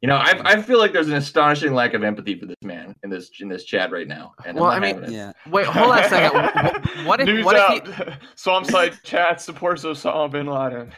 you 0.03 0.09
know, 0.09 0.17
I, 0.17 0.41
I 0.45 0.63
feel 0.63 0.79
like 0.79 0.93
there's 0.93 1.09
an 1.09 1.15
astonishing 1.15 1.73
lack 1.75 1.95
of 1.95 2.03
empathy 2.05 2.39
for 2.39 2.47
this 2.47 2.57
man 2.63 2.95
in 3.03 3.11
this 3.11 3.31
in 3.41 3.49
this 3.49 3.65
chat 3.65 3.91
right 3.91 4.07
now. 4.07 4.33
And 4.45 4.59
Well, 4.59 4.71
I 4.71 4.79
mean- 4.79 5.05
Yeah. 5.09 5.33
Wait, 5.49 5.67
hold 5.67 5.91
on 5.91 5.99
a 5.99 6.09
second. 6.09 7.07
What 7.07 7.21
if 7.21 7.27
News 7.27 7.45
what 7.45 7.57
if 7.57 7.97
he, 7.97 8.13
Swamp 8.35 8.67
side 8.67 8.95
chat 9.03 9.41
supports 9.41 9.85
Osama 9.85 10.31
bin 10.31 10.47
Laden. 10.47 10.93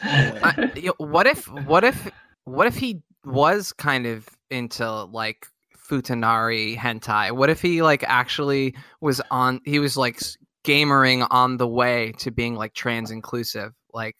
I, 0.00 0.70
you 0.76 0.88
know, 0.88 0.94
what 0.98 1.26
if 1.26 1.46
what 1.66 1.84
if 1.84 2.10
what 2.44 2.66
if 2.66 2.76
he 2.76 3.02
was 3.24 3.72
kind 3.72 4.06
of 4.06 4.28
into 4.50 4.88
like 5.04 5.46
futanari 5.88 6.76
hentai? 6.76 7.32
What 7.32 7.50
if 7.50 7.60
he 7.62 7.82
like 7.82 8.04
actually 8.06 8.74
was 9.00 9.20
on 9.30 9.60
he 9.64 9.78
was 9.78 9.96
like 9.96 10.20
gamering 10.64 11.26
on 11.30 11.56
the 11.58 11.66
way 11.68 12.12
to 12.18 12.30
being 12.30 12.54
like 12.54 12.74
trans 12.74 13.10
inclusive? 13.10 13.72
Like 13.92 14.16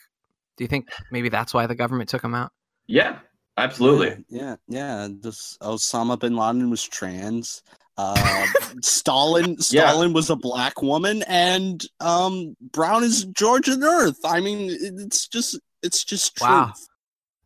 do 0.57 0.65
you 0.65 0.69
think 0.69 0.89
maybe 1.11 1.29
that's 1.29 1.53
why 1.53 1.67
the 1.67 1.75
government 1.75 2.09
took 2.09 2.23
him 2.23 2.35
out? 2.35 2.53
yeah, 2.87 3.19
absolutely. 3.57 4.25
Yeah, 4.29 4.57
yeah. 4.69 5.09
This 5.11 5.57
Osama 5.61 6.19
bin 6.19 6.37
Laden 6.37 6.71
was 6.71 6.83
trans. 6.83 7.63
Uh, 7.97 8.47
Stalin 8.83 9.59
Stalin 9.59 10.13
was 10.13 10.31
a 10.31 10.37
black 10.37 10.83
woman, 10.83 11.23
and 11.29 11.85
um, 12.01 12.57
Brown 12.73 13.05
is 13.05 13.25
Georgian 13.27 13.83
Earth. 13.83 14.19
I 14.25 14.41
mean, 14.41 14.69
it's 14.71 15.29
just 15.29 15.59
it's 15.83 16.05
just 16.05 16.37
truth. 16.37 16.51
Wow. 16.51 16.73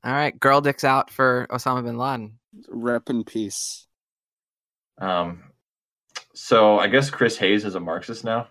All 0.04 0.12
right, 0.12 0.38
girl 0.38 0.60
dicks 0.60 0.84
out 0.84 1.10
for 1.10 1.46
Osama 1.50 1.84
bin 1.84 1.98
Laden. 1.98 2.38
Rep 2.68 3.10
in 3.10 3.24
peace. 3.24 3.86
Um, 4.98 5.42
so 6.34 6.78
I 6.78 6.86
guess 6.86 7.10
Chris 7.10 7.36
Hayes 7.38 7.64
is 7.64 7.74
a 7.74 7.80
Marxist 7.80 8.24
now. 8.24 8.48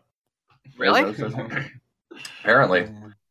Really? 0.78 1.01
Apparently. 2.41 2.89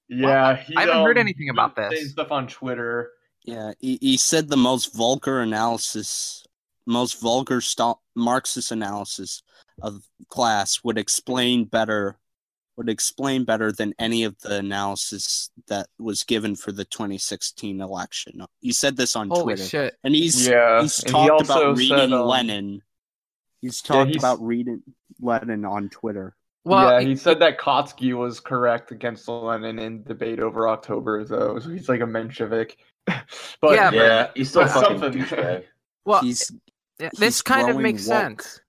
Yeah, 0.08 0.56
he, 0.56 0.76
I 0.76 0.82
haven't 0.82 1.02
heard 1.02 1.18
um, 1.18 1.20
anything 1.20 1.50
about 1.50 1.76
this. 1.76 2.12
Stuff 2.12 2.32
on 2.32 2.46
Twitter. 2.46 3.10
Yeah, 3.46 3.72
he, 3.80 3.98
he 4.00 4.16
said 4.16 4.48
the 4.48 4.56
most 4.56 4.94
vulgar 4.94 5.40
analysis, 5.40 6.44
most 6.84 7.20
vulgar 7.20 7.60
st- 7.60 7.96
Marxist 8.14 8.72
analysis 8.72 9.42
of 9.80 10.02
class 10.28 10.80
would 10.82 10.98
explain 10.98 11.64
better, 11.64 12.18
would 12.76 12.88
explain 12.88 13.44
better 13.44 13.70
than 13.70 13.94
any 13.98 14.24
of 14.24 14.38
the 14.40 14.56
analysis 14.58 15.50
that 15.68 15.86
was 15.98 16.24
given 16.24 16.56
for 16.56 16.72
the 16.72 16.84
2016 16.84 17.80
election. 17.80 18.42
He 18.60 18.72
said 18.72 18.96
this 18.96 19.14
on 19.16 19.28
Holy 19.28 19.54
Twitter, 19.54 19.64
shit. 19.64 19.94
and 20.02 20.14
he's 20.14 20.46
Yeah, 20.46 20.82
he's 20.82 20.98
and 21.04 21.08
he 21.16 21.26
talked 21.28 21.42
about 21.44 21.76
reading 21.76 21.96
said, 21.98 22.12
um, 22.12 22.26
Lenin. 22.26 22.82
He's 23.62 23.80
Yeah, 23.84 23.88
talked 23.96 24.10
he's- 24.10 24.20
about 24.20 24.40
reading 24.42 24.82
Lenin 25.20 25.64
on 25.64 25.88
Twitter. 25.88 26.35
Well, 26.66 27.00
yeah, 27.00 27.06
he 27.06 27.14
said 27.14 27.38
that 27.40 27.58
Kautsky 27.60 28.12
was 28.16 28.40
correct 28.40 28.90
against 28.90 29.28
Lenin 29.28 29.78
in 29.78 30.02
debate 30.02 30.40
over 30.40 30.68
October, 30.68 31.24
though. 31.24 31.58
So 31.60 31.70
he's 31.70 31.88
like 31.88 32.00
a 32.00 32.04
Menshevik. 32.04 32.72
but 33.06 33.74
Yeah, 33.74 33.90
but- 33.90 33.96
Yeah, 33.96 34.30
he's 34.34 34.50
still 34.50 34.62
but 34.62 34.72
fucking 34.72 34.98
something. 34.98 35.62
well, 36.04 36.22
he's 36.22 36.50
Yeah, 36.98 37.10
he's 37.12 37.20
this 37.20 37.42
kind 37.42 37.70
of 37.70 37.76
makes 37.76 38.06
woke. 38.08 38.18
sense. 38.18 38.60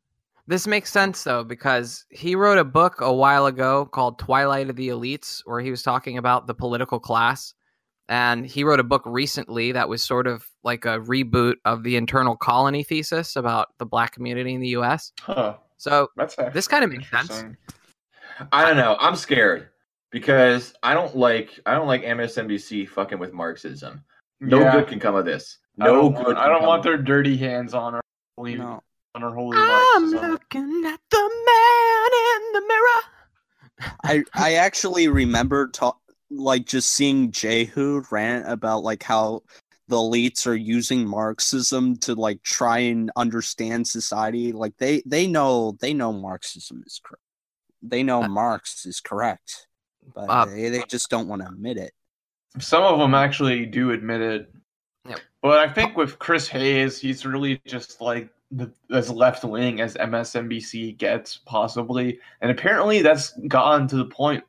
This 0.45 0.67
makes 0.67 0.91
sense 0.91 1.23
though 1.23 1.43
because 1.43 2.05
he 2.09 2.35
wrote 2.35 2.57
a 2.59 2.63
book 2.63 3.01
a 3.01 3.11
while 3.11 3.47
ago 3.47 3.85
called 3.87 4.19
Twilight 4.19 4.69
of 4.69 4.75
the 4.75 4.89
Elites 4.89 5.41
where 5.45 5.59
he 5.59 5.71
was 5.71 5.81
talking 5.83 6.17
about 6.17 6.45
the 6.47 6.53
political 6.53 6.99
class 6.99 7.53
and 8.09 8.45
he 8.45 8.63
wrote 8.63 8.79
a 8.79 8.83
book 8.83 9.01
recently 9.05 9.71
that 9.73 9.89
was 9.89 10.01
sort 10.03 10.27
of 10.27 10.45
like 10.63 10.85
a 10.85 10.99
reboot 10.99 11.55
of 11.65 11.83
the 11.83 11.97
internal 11.97 12.37
colony 12.37 12.83
thesis 12.83 13.35
about 13.35 13.69
the 13.79 13.85
black 13.85 14.13
community 14.13 14.53
in 14.53 14.61
the 14.61 14.69
US. 14.77 15.11
Huh, 15.19 15.55
So 15.77 16.09
that's 16.15 16.35
this 16.53 16.67
kind 16.67 16.85
of 16.85 16.91
makes 16.91 17.09
sense. 17.09 17.43
Interesting. 18.39 18.49
I 18.51 18.65
don't 18.65 18.77
know. 18.77 18.97
I'm 18.99 19.15
scared 19.15 19.69
because 20.11 20.73
I 20.83 20.93
don't 20.93 21.15
like 21.15 21.59
I 21.65 21.73
don't 21.75 21.87
like 21.87 22.03
MSNBC 22.03 22.89
fucking 22.89 23.19
with 23.19 23.33
Marxism. 23.33 24.03
No 24.39 24.59
Yeah, 24.59 24.71
good 24.71 24.87
can 24.87 24.99
come 24.99 25.15
of 25.15 25.25
this. 25.25 25.57
I 25.79 25.85
No 25.85 25.93
don't 25.93 26.13
good. 26.15 26.25
want, 26.27 26.37
I 26.37 26.47
don't 26.47 26.59
come 26.59 26.67
want 26.67 26.83
their 26.83 26.97
dirty 26.97 27.37
hands 27.37 27.73
on 27.73 27.95
our 27.95 28.01
holy, 28.37 28.55
no. 28.55 28.81
on 29.15 29.23
our 29.23 29.33
holy 29.33 29.57
I'm 29.59 30.11
Marxism. 30.11 30.31
looking 30.31 30.83
at 30.85 30.99
the 31.09 31.31
man 31.47 32.11
in 32.35 32.53
the 32.53 32.67
mirror. 32.67 33.93
I 34.03 34.23
I 34.33 34.53
actually 34.55 35.07
remember 35.07 35.67
ta- 35.67 35.97
like 36.31 36.65
just 36.65 36.91
seeing 36.91 37.31
Jehu 37.31 38.03
rant 38.11 38.49
about 38.49 38.83
like 38.83 39.03
how 39.03 39.43
the 39.87 39.95
elites 39.95 40.45
are 40.45 40.55
using 40.55 41.07
Marxism 41.07 41.95
to 41.99 42.13
like 42.15 42.41
try 42.43 42.79
and 42.79 43.11
understand 43.15 43.87
society. 43.87 44.51
Like 44.51 44.75
they 44.77 45.01
they 45.05 45.27
know 45.27 45.77
they 45.79 45.93
know 45.93 46.11
Marxism 46.11 46.83
is 46.85 46.99
correct. 47.03 47.21
They 47.81 48.03
know 48.03 48.23
Uh, 48.23 48.27
Marx 48.27 48.85
is 48.85 48.99
correct, 48.99 49.67
but 50.13 50.29
uh, 50.29 50.45
they, 50.45 50.69
they 50.69 50.83
just 50.89 51.09
don't 51.09 51.27
want 51.27 51.41
to 51.41 51.47
admit 51.47 51.77
it. 51.77 51.93
Some 52.59 52.83
of 52.83 52.99
them 52.99 53.13
actually 53.13 53.65
do 53.65 53.91
admit 53.91 54.21
it. 54.21 54.51
Yep. 55.07 55.19
But 55.41 55.59
I 55.59 55.71
think 55.71 55.95
with 55.95 56.19
Chris 56.19 56.47
Hayes, 56.47 56.99
he's 56.99 57.25
really 57.25 57.61
just 57.65 58.01
like 58.01 58.29
the, 58.51 58.71
as 58.91 59.09
left 59.09 59.43
wing 59.43 59.81
as 59.81 59.95
MSNBC 59.95 60.97
gets, 60.97 61.37
possibly. 61.45 62.19
And 62.41 62.51
apparently 62.51 63.01
that's 63.01 63.33
gotten 63.47 63.87
to 63.89 63.97
the 63.97 64.05
point. 64.05 64.43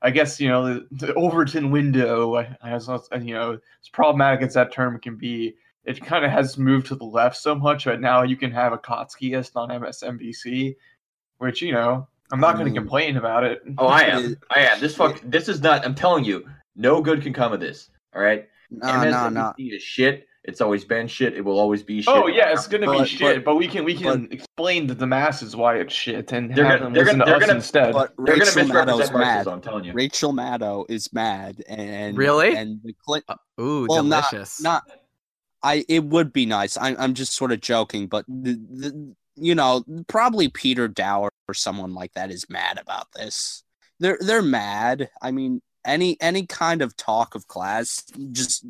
I 0.00 0.10
guess 0.10 0.38
you 0.40 0.48
know 0.48 0.74
the, 0.74 0.86
the 0.92 1.14
Overton 1.14 1.72
window, 1.72 2.36
as 2.62 2.88
you 3.20 3.34
know, 3.34 3.52
as 3.54 3.88
problematic 3.92 4.46
as 4.46 4.54
that 4.54 4.72
term 4.72 5.00
can 5.00 5.16
be, 5.16 5.56
it 5.84 6.00
kind 6.04 6.24
of 6.24 6.30
has 6.30 6.56
moved 6.56 6.86
to 6.86 6.94
the 6.94 7.04
left 7.04 7.36
so 7.36 7.54
much 7.54 7.84
that 7.84 8.00
now 8.00 8.22
you 8.22 8.36
can 8.36 8.52
have 8.52 8.72
a 8.72 8.78
Kautskyist 8.78 9.56
on 9.56 9.70
MSNBC, 9.70 10.76
which 11.38 11.62
you 11.62 11.72
know 11.72 12.06
I'm 12.30 12.40
not 12.40 12.56
going 12.56 12.66
to 12.66 12.78
um, 12.78 12.84
complain 12.84 13.16
about 13.16 13.44
it. 13.44 13.62
Oh, 13.78 13.86
I 13.86 14.02
am. 14.02 14.36
I 14.54 14.60
am. 14.60 14.80
This 14.80 14.94
fuck. 14.94 15.20
This 15.24 15.48
is 15.48 15.62
not. 15.62 15.84
I'm 15.84 15.94
telling 15.94 16.24
you, 16.24 16.46
no 16.76 17.00
good 17.00 17.22
can 17.22 17.32
come 17.32 17.52
of 17.52 17.60
this. 17.60 17.90
All 18.14 18.22
right. 18.22 18.48
No, 18.70 18.86
MSNBC 18.86 19.10
no, 19.12 19.28
no. 19.28 19.54
is 19.58 19.82
shit. 19.82 20.26
It's 20.44 20.62
always 20.62 20.84
been 20.84 21.06
shit. 21.06 21.34
It 21.34 21.44
will 21.44 21.58
always 21.58 21.82
be 21.82 21.98
oh, 21.98 22.00
shit. 22.00 22.24
Oh 22.24 22.26
yeah, 22.26 22.52
it's 22.52 22.66
gonna 22.66 22.90
be 22.90 23.04
shit, 23.04 23.44
but, 23.44 23.56
we 23.56 23.68
can 23.68 23.84
we 23.84 23.94
can 23.94 24.28
explain 24.30 24.88
to 24.88 24.94
the 24.94 25.06
masses 25.06 25.54
why 25.54 25.76
it's 25.76 25.92
shit 25.92 26.32
and 26.32 26.54
They're 26.54 26.64
gonna- 26.64 26.84
them 26.84 26.92
they're 26.94 27.04
listen 27.04 27.18
gonna- 27.18 27.24
to 27.24 27.30
they're 27.32 27.36
us 27.36 27.46
gonna- 27.46 27.56
instead. 27.56 27.92
But 27.92 28.14
They're 28.16 28.38
gonna 28.38 28.50
Rachel 28.50 28.62
Maddow's 28.64 28.98
misrepresent 28.98 29.46
mad. 29.46 29.48
I'm 29.48 29.60
telling 29.60 29.84
you. 29.84 29.92
Rachel 29.92 30.32
Maddow 30.32 30.86
is 30.88 31.12
mad, 31.12 31.62
and 31.68 32.16
Really? 32.16 32.56
and 32.56 32.80
the 32.82 32.94
Clinton. 33.04 33.36
Uh, 33.58 33.62
ooh, 33.62 33.86
Well, 33.90 34.02
not- 34.02 34.30
delicious. 34.30 34.62
not 34.62 34.84
i 35.62 35.84
it 35.88 36.04
would 36.04 36.32
be 36.32 36.46
nice 36.46 36.78
i'm, 36.80 36.94
I'm 37.00 37.14
just 37.14 37.34
sort 37.34 37.50
of 37.50 37.60
joking 37.60 38.06
but 38.06 38.24
the, 38.28 38.54
the, 38.70 39.14
you 39.40 39.54
know 39.54 39.84
probably 40.08 40.48
Peter 40.48 40.88
Daou 40.88 41.28
or 41.48 41.54
someone 41.54 41.94
like 41.94 42.12
that 42.14 42.30
is 42.30 42.48
mad 42.50 42.78
about 42.78 43.06
this. 43.14 43.62
They're 44.00 44.18
they're 44.20 44.42
mad. 44.42 45.10
I 45.22 45.30
mean 45.30 45.62
any 45.84 46.16
any 46.20 46.46
kind 46.46 46.82
of 46.82 46.96
talk 46.96 47.34
of 47.34 47.46
class 47.46 48.04
just 48.32 48.66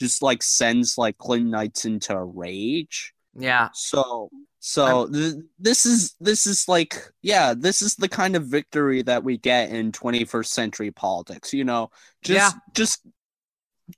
just 0.00 0.22
like 0.22 0.42
sends 0.42 0.96
like 0.98 1.18
clintonites 1.18 1.84
into 1.84 2.14
a 2.14 2.24
rage. 2.24 3.12
Yeah. 3.36 3.70
so 3.74 4.30
so 4.60 5.08
th- 5.08 5.34
this 5.58 5.84
is 5.86 6.14
this 6.20 6.46
is 6.46 6.68
like 6.68 6.96
yeah 7.20 7.52
this 7.56 7.82
is 7.82 7.96
the 7.96 8.08
kind 8.08 8.36
of 8.36 8.46
victory 8.46 9.02
that 9.02 9.24
we 9.24 9.36
get 9.36 9.70
in 9.70 9.92
21st 9.92 10.46
century 10.46 10.90
politics 10.92 11.52
you 11.52 11.64
know? 11.64 11.90
Just 12.22 12.54
Yeah. 12.54 12.60
just 12.74 13.00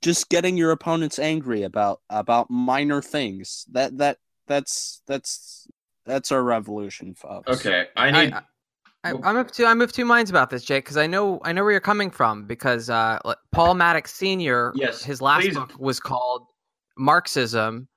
just 0.01 0.29
getting 0.29 0.57
your 0.57 0.71
opponents 0.71 1.19
angry 1.19 1.63
about 1.63 2.01
about 2.09 2.49
minor 2.49 3.01
things. 3.01 3.65
That 3.71 3.97
that 3.99 4.17
that's 4.47 5.01
that's 5.07 5.66
that's 6.07 6.31
our 6.31 6.41
revolution 6.43 7.13
folks 7.13 7.59
Okay. 7.65 7.85
I 7.95 8.09
need. 8.11 8.33
I, 8.33 8.41
I, 9.03 9.13
I'm 9.23 9.37
of 9.37 9.51
two. 9.51 9.65
I'm 9.65 9.81
of 9.81 9.91
two 9.91 10.05
minds 10.05 10.29
about 10.31 10.49
this, 10.49 10.63
Jake, 10.63 10.83
because 10.85 10.97
I 10.97 11.05
know 11.07 11.39
I 11.43 11.51
know 11.53 11.61
where 11.63 11.71
you're 11.71 11.79
coming 11.79 12.09
from. 12.09 12.45
Because 12.47 12.89
uh, 12.89 13.19
Paul 13.51 13.75
Mattick 13.75 14.07
Senior, 14.07 14.73
Yes, 14.75 15.03
his 15.03 15.21
last 15.21 15.43
please. 15.43 15.53
book 15.55 15.73
was 15.77 15.99
called 15.99 16.47
Marxism: 16.97 17.87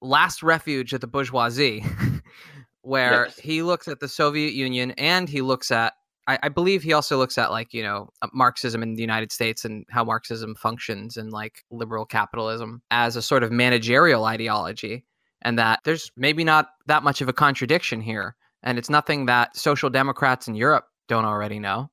Last 0.00 0.42
Refuge 0.42 0.92
of 0.92 1.00
the 1.02 1.06
Bourgeoisie, 1.06 1.84
where 2.82 3.26
Yes. 3.26 3.38
he 3.38 3.62
looks 3.62 3.86
at 3.88 4.00
the 4.00 4.08
Soviet 4.08 4.54
Union 4.54 4.92
and 4.92 5.28
he 5.28 5.42
looks 5.42 5.70
at 5.70 5.92
I, 6.26 6.38
I 6.44 6.48
believe 6.48 6.82
he 6.82 6.92
also 6.92 7.16
looks 7.18 7.38
at 7.38 7.50
like 7.50 7.72
you 7.74 7.82
know 7.82 8.08
uh, 8.22 8.28
Marxism 8.32 8.82
in 8.82 8.94
the 8.94 9.02
United 9.02 9.32
States 9.32 9.64
and 9.64 9.84
how 9.90 10.04
Marxism 10.04 10.54
functions 10.54 11.16
and 11.16 11.30
like 11.32 11.64
liberal 11.70 12.06
capitalism 12.06 12.82
as 12.90 13.14
a 13.16 13.22
sort 13.22 13.42
of 13.42 13.52
managerial 13.52 14.24
ideology, 14.24 15.04
and 15.42 15.58
that 15.58 15.80
there's 15.84 16.10
maybe 16.16 16.44
not 16.44 16.68
that 16.86 17.02
much 17.02 17.20
of 17.20 17.28
a 17.28 17.32
contradiction 17.32 18.00
here, 18.00 18.36
and 18.62 18.78
it's 18.78 18.90
nothing 18.90 19.26
that 19.26 19.56
social 19.56 19.90
democrats 19.90 20.48
in 20.48 20.54
Europe 20.54 20.86
don't 21.08 21.24
already 21.24 21.58
know. 21.58 21.90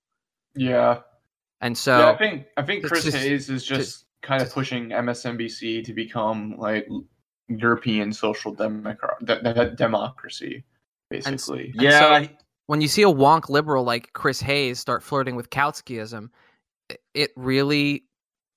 Yeah. 0.55 0.99
And 1.61 1.77
so 1.77 1.97
yeah, 1.99 2.11
I 2.11 2.17
think 2.17 2.45
I 2.57 2.61
think 2.63 2.85
Chris 2.85 3.05
just- 3.05 3.17
Hayes 3.17 3.49
is 3.49 3.65
just 3.65 4.05
kind 4.21 4.41
of 4.41 4.51
pushing 4.51 4.89
MSNBC 4.89 5.83
to 5.85 5.93
become 5.93 6.55
like 6.57 6.87
European 7.47 8.11
social 8.13 8.53
democrat 8.53 9.23
de- 9.23 9.41
de- 9.41 9.71
democracy, 9.75 10.65
basically. 11.09 11.71
And 11.73 11.81
Yeah, 11.81 12.23
so- 12.23 12.29
when 12.65 12.81
you 12.81 12.87
see 12.89 13.03
a 13.03 13.07
wonk 13.07 13.49
liberal 13.49 13.83
like 13.85 14.11
Chris 14.13 14.41
Hayes 14.41 14.79
start 14.79 15.01
flirting 15.01 15.35
with 15.35 15.49
Kautskyism, 15.49 16.29
it- 16.89 17.01
it 17.13 17.31
really 17.37 18.03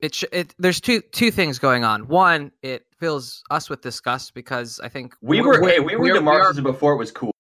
it, 0.01 0.15
sh- 0.15 0.25
it 0.33 0.55
there's 0.59 0.81
two 0.81 1.01
two 1.13 1.31
things 1.31 1.59
going 1.59 1.85
on. 1.85 2.09
One, 2.09 2.53
it 2.63 2.87
fills 2.99 3.43
us 3.51 3.69
with 3.71 3.81
disgust 3.83 4.35
because 4.35 4.81
I 4.83 4.89
think 4.89 5.15
we 5.21 5.41
we're- 5.41 5.59
were 5.59 5.63
we're- 5.63 5.75
hey, 5.75 5.81
we 5.81 5.97
were 5.97 6.03
we're- 6.03 6.19
into 6.19 6.31
we 6.31 6.37
are- 6.37 6.53
before 6.63 6.93
it 6.95 6.97
was 6.99 7.11
cool. 7.13 7.33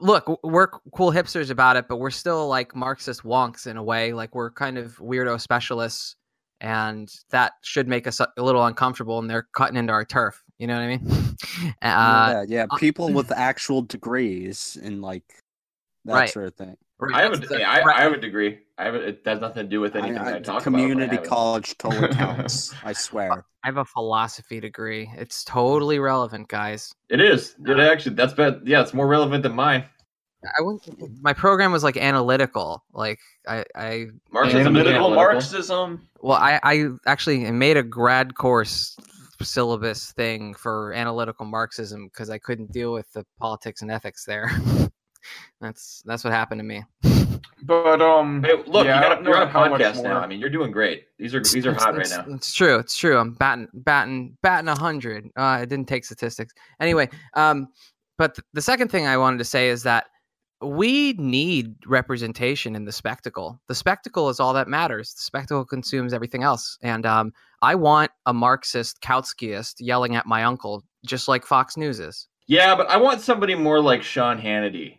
look, 0.00 0.40
we're 0.42 0.68
cool 0.94 1.12
hipsters 1.12 1.50
about 1.50 1.76
it, 1.76 1.86
but 1.88 1.96
we're 1.96 2.10
still 2.10 2.48
like 2.48 2.74
Marxist 2.74 3.22
wonks 3.22 3.66
in 3.66 3.76
a 3.76 3.82
way. 3.82 4.12
Like 4.12 4.34
we're 4.34 4.50
kind 4.50 4.78
of 4.78 4.96
weirdo 4.98 5.40
specialists, 5.40 6.16
and 6.60 7.12
that 7.30 7.52
should 7.62 7.88
make 7.88 8.06
us 8.06 8.20
a 8.20 8.28
a 8.36 8.42
little 8.42 8.64
uncomfortable. 8.64 9.18
And 9.18 9.28
they're 9.30 9.46
cutting 9.54 9.76
into 9.76 9.92
our 9.92 10.04
turf. 10.04 10.42
You 10.58 10.66
know 10.68 10.74
what 10.74 10.82
I 10.82 10.88
mean? 10.88 11.08
uh, 11.66 11.74
yeah, 11.82 12.44
yeah, 12.48 12.66
uh, 12.70 12.76
people 12.76 13.12
with 13.12 13.30
actual 13.36 13.82
degrees 13.82 14.76
and 14.82 15.02
like 15.02 15.24
that 16.04 16.14
Right. 16.14 16.30
sort 16.30 16.46
of 16.46 16.54
thing. 16.54 16.76
right, 16.98 17.14
I 17.14 17.22
have, 17.22 17.40
that's 17.40 17.50
a, 17.52 17.58
yeah, 17.60 17.70
I. 17.70 17.82
I 17.98 18.02
have 18.02 18.12
a 18.12 18.16
degree. 18.16 18.58
I 18.82 18.86
have 18.86 18.94
a, 18.94 19.08
it 19.08 19.22
has 19.24 19.40
nothing 19.40 19.62
to 19.64 19.68
do 19.68 19.80
with 19.80 19.94
anything 19.96 20.18
I, 20.18 20.32
I- 20.32 20.36
I- 20.36 20.40
talk 20.40 20.62
community 20.62 21.04
about. 21.04 21.10
but 21.10 21.12
I 21.12 21.14
have 21.16 21.24
it. 21.24 21.28
college 21.28 21.78
totally 21.78 22.08
counts. 22.14 22.74
I 22.84 22.92
swear. 22.92 23.44
I 23.64 23.68
have 23.68 23.76
a 23.76 23.84
philosophy 23.84 24.58
degree. 24.60 25.10
It's 25.16 25.44
totally 25.44 25.98
relevant, 26.00 26.48
guys. 26.48 26.92
It 27.08 27.20
is. 27.20 27.54
It 27.64 27.78
actually. 27.78 28.16
That's 28.16 28.32
been. 28.34 28.62
Yeah, 28.64 28.82
it's 28.82 28.92
more 28.92 29.06
relevant 29.06 29.44
than 29.44 29.54
mine. 29.54 29.84
I 30.44 30.60
wouldn't, 30.62 31.22
my 31.22 31.32
program 31.32 31.70
was 31.70 31.84
like 31.84 31.96
analytical. 31.96 32.82
Like 32.92 33.20
I, 33.46 33.64
I 33.76 34.06
Marxism 34.32 34.60
is 34.60 34.66
Analytical 34.66 34.96
analytical. 35.06 35.14
Marxism. 35.14 36.08
well, 36.20 36.36
I, 36.36 36.58
I 36.64 36.86
actually 37.06 37.48
made 37.52 37.76
a 37.76 37.84
grad 37.84 38.34
course 38.34 38.96
syllabus 39.40 40.10
thing 40.12 40.54
for 40.54 40.92
analytical 40.94 41.46
Marxism 41.46 42.06
because 42.06 42.28
I 42.30 42.38
couldn't 42.38 42.72
deal 42.72 42.92
with 42.92 43.12
the 43.12 43.24
politics 43.38 43.82
and 43.82 43.90
ethics 43.92 44.24
there. 44.24 44.50
that's 45.60 46.02
that's 46.04 46.24
what 46.24 46.32
happened 46.32 46.58
to 46.58 46.64
me. 46.64 46.82
But 47.62 48.00
um, 48.00 48.42
Hey, 48.42 48.54
look, 48.66 48.86
yeah, 48.86 49.02
you 49.02 49.08
don't 49.08 49.24
got, 49.24 49.24
you're 49.24 49.36
on 49.36 49.48
a 49.48 49.76
podcast 49.78 50.02
now. 50.02 50.20
I 50.20 50.26
mean, 50.26 50.40
you're 50.40 50.50
doing 50.50 50.70
great. 50.70 51.06
These 51.18 51.34
are 51.34 51.40
these 51.40 51.66
are 51.66 51.74
hot 51.74 51.94
right 51.94 52.02
it's, 52.02 52.10
now. 52.10 52.24
It's 52.28 52.52
true. 52.52 52.78
It's 52.78 52.96
true. 52.96 53.18
I'm 53.18 53.34
batting 53.34 53.68
batting 53.72 54.36
batting 54.42 54.68
a 54.68 54.78
hundred. 54.78 55.26
Uh, 55.36 55.42
I 55.42 55.64
didn't 55.64 55.86
take 55.86 56.04
statistics 56.04 56.52
anyway. 56.80 57.08
Um, 57.34 57.68
but 58.18 58.34
th- 58.34 58.44
the 58.52 58.62
second 58.62 58.88
thing 58.88 59.06
I 59.06 59.16
wanted 59.16 59.38
to 59.38 59.44
say 59.44 59.68
is 59.68 59.84
that 59.84 60.06
we 60.62 61.14
need 61.14 61.74
representation 61.86 62.76
in 62.76 62.84
the 62.84 62.92
spectacle. 62.92 63.60
The 63.68 63.74
spectacle 63.74 64.28
is 64.28 64.38
all 64.38 64.52
that 64.54 64.68
matters. 64.68 65.12
The 65.14 65.22
spectacle 65.22 65.64
consumes 65.64 66.12
everything 66.12 66.42
else. 66.42 66.78
And 66.82 67.04
um, 67.04 67.32
I 67.62 67.74
want 67.74 68.10
a 68.26 68.32
Marxist 68.32 69.00
Kautskyist 69.00 69.74
yelling 69.80 70.14
at 70.14 70.26
my 70.26 70.44
uncle, 70.44 70.84
just 71.04 71.28
like 71.28 71.44
Fox 71.44 71.76
News 71.76 72.00
is. 72.00 72.28
Yeah, 72.46 72.74
but 72.76 72.88
I 72.88 72.96
want 72.96 73.20
somebody 73.20 73.54
more 73.54 73.80
like 73.80 74.02
Sean 74.02 74.38
Hannity. 74.38 74.98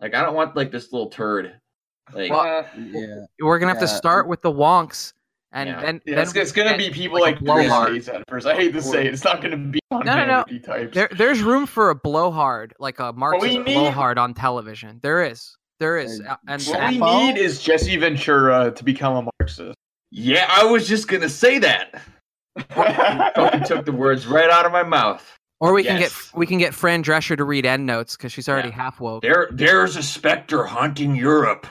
Like, 0.00 0.14
I 0.14 0.22
don't 0.22 0.34
want 0.34 0.56
like 0.56 0.70
this 0.70 0.92
little 0.92 1.10
turd. 1.10 1.54
Like, 2.14 2.30
uh, 2.30 2.62
Yeah. 2.76 3.24
We're 3.40 3.58
gonna 3.58 3.72
have 3.72 3.80
to 3.80 3.88
start 3.88 4.28
with 4.28 4.42
the 4.42 4.50
wonks, 4.52 5.12
and 5.52 5.68
Yeah. 5.68 5.80
then 5.80 6.00
yeah, 6.06 6.14
then 6.16 6.22
it's, 6.24 6.34
it's 6.36 6.52
gonna 6.52 6.70
and- 6.70 6.78
be 6.78 6.90
people 6.90 7.20
like 7.20 7.36
like, 7.36 7.44
blowhard. 7.44 8.08
At 8.08 8.24
first. 8.28 8.46
I 8.46 8.54
hate 8.54 8.72
to 8.74 8.82
say 8.82 9.06
it, 9.06 9.14
it's 9.14 9.24
not 9.24 9.40
gonna 9.42 9.56
be 9.56 9.80
on 9.90 10.04
No, 10.06 10.16
no, 10.16 10.44
no. 10.48 10.58
Types. 10.60 10.94
There, 10.94 11.08
there's 11.16 11.40
room 11.42 11.66
for 11.66 11.90
a 11.90 11.94
blowhard, 11.94 12.74
like 12.78 12.98
a 12.98 13.12
Marxist 13.12 13.58
need- 13.60 13.64
blowhard 13.74 14.18
on 14.18 14.34
television. 14.34 14.98
There 15.02 15.22
is, 15.24 15.56
there 15.80 15.98
is, 15.98 16.18
And 16.20 16.28
and 16.48 16.62
what 16.62 16.78
that- 16.78 16.90
we 16.92 16.98
need 16.98 17.38
is 17.38 17.60
Jesse 17.62 17.96
Ventura 17.96 18.70
to 18.70 18.84
become 18.84 19.16
a 19.16 19.30
Marxist. 19.40 19.74
yeah, 20.10 20.46
I 20.48 20.64
was 20.64 20.88
just 20.88 21.08
gonna 21.08 21.28
say 21.28 21.58
that. 21.58 22.00
Fucking 22.70 23.64
took 23.64 23.84
the 23.84 23.92
words 23.92 24.26
right 24.26 24.50
out 24.50 24.66
of 24.66 24.72
my 24.72 24.82
mouth. 24.82 25.24
or 25.60 25.72
we 25.72 25.82
can 25.84 25.98
get 25.98 26.12
we 26.34 26.46
can 26.46 26.58
get 26.58 26.74
Fran 26.74 27.02
Drescher 27.04 27.36
to 27.36 27.44
read 27.44 27.64
end 27.66 27.86
notes 27.86 28.16
because 28.16 28.32
she's 28.32 28.48
already 28.48 28.68
Yeah. 28.68 28.74
half 28.76 29.00
woke. 29.00 29.22
There, 29.22 29.48
there's 29.52 29.96
a 29.96 30.02
specter 30.02 30.64
haunting 30.64 31.14
Europe. 31.16 31.66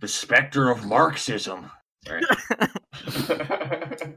The 0.00 0.08
specter 0.08 0.70
of 0.70 0.84
Marxism. 0.86 1.70
Right. 2.08 2.24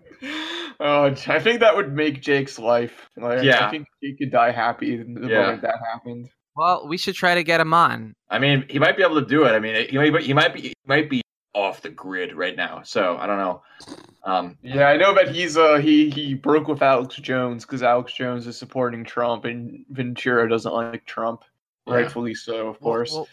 oh, 0.80 1.06
I 1.28 1.40
think 1.40 1.60
that 1.60 1.76
would 1.76 1.94
make 1.94 2.22
Jake's 2.22 2.58
life. 2.60 3.10
Like, 3.18 3.44
Yeah. 3.44 3.68
I 3.68 3.72
think 3.72 3.88
he 4.02 4.16
could 4.16 4.32
die 4.32 4.52
happy 4.52 4.98
the 4.98 5.28
Yeah. 5.28 5.42
moment 5.42 5.62
that 5.64 5.76
happened. 5.92 6.30
Well, 6.56 6.88
we 6.88 6.98
should 6.98 7.16
try 7.16 7.36
to 7.36 7.44
get 7.44 7.60
him 7.60 7.74
on. 7.74 8.14
I 8.30 8.40
mean, 8.40 8.66
he 8.70 8.80
might 8.80 8.96
be 8.96 9.04
able 9.04 9.20
to 9.20 9.26
do 9.28 9.46
it. 9.46 9.52
I 9.52 9.60
mean, 9.60 9.88
he 9.90 9.98
might, 9.98 10.22
he 10.24 10.34
might 10.34 10.54
be, 10.54 10.62
he 10.62 10.74
might 10.86 11.10
be 11.10 11.22
off 11.56 11.82
the 11.82 11.90
grid 11.90 12.34
right 12.36 12.56
now. 12.56 12.82
So 12.84 13.18
I 13.18 13.28
don't 13.28 13.38
know. 13.38 13.62
Um, 14.24 14.58
Yeah, 14.62 14.88
I 14.88 14.98
know 14.98 15.14
that 15.16 15.30
he's 15.30 15.58
uh 15.58 15.76
he 15.78 16.10
he 16.10 16.34
broke 16.34 16.68
with 16.68 16.82
Alex 16.82 17.16
Jones 17.18 17.66
because 17.66 17.84
Alex 17.84 18.14
Jones 18.14 18.48
is 18.48 18.58
supporting 18.58 19.04
Trump 19.04 19.46
and 19.46 19.86
Ventura 19.90 20.50
doesn't 20.50 20.74
like 20.74 21.06
Trump, 21.06 21.42
Yeah. 21.88 21.96
rightfully 21.96 22.34
so, 22.34 22.70
of 22.70 22.82
Well- 22.82 22.92
course. 22.94 23.14
well, 23.14 23.28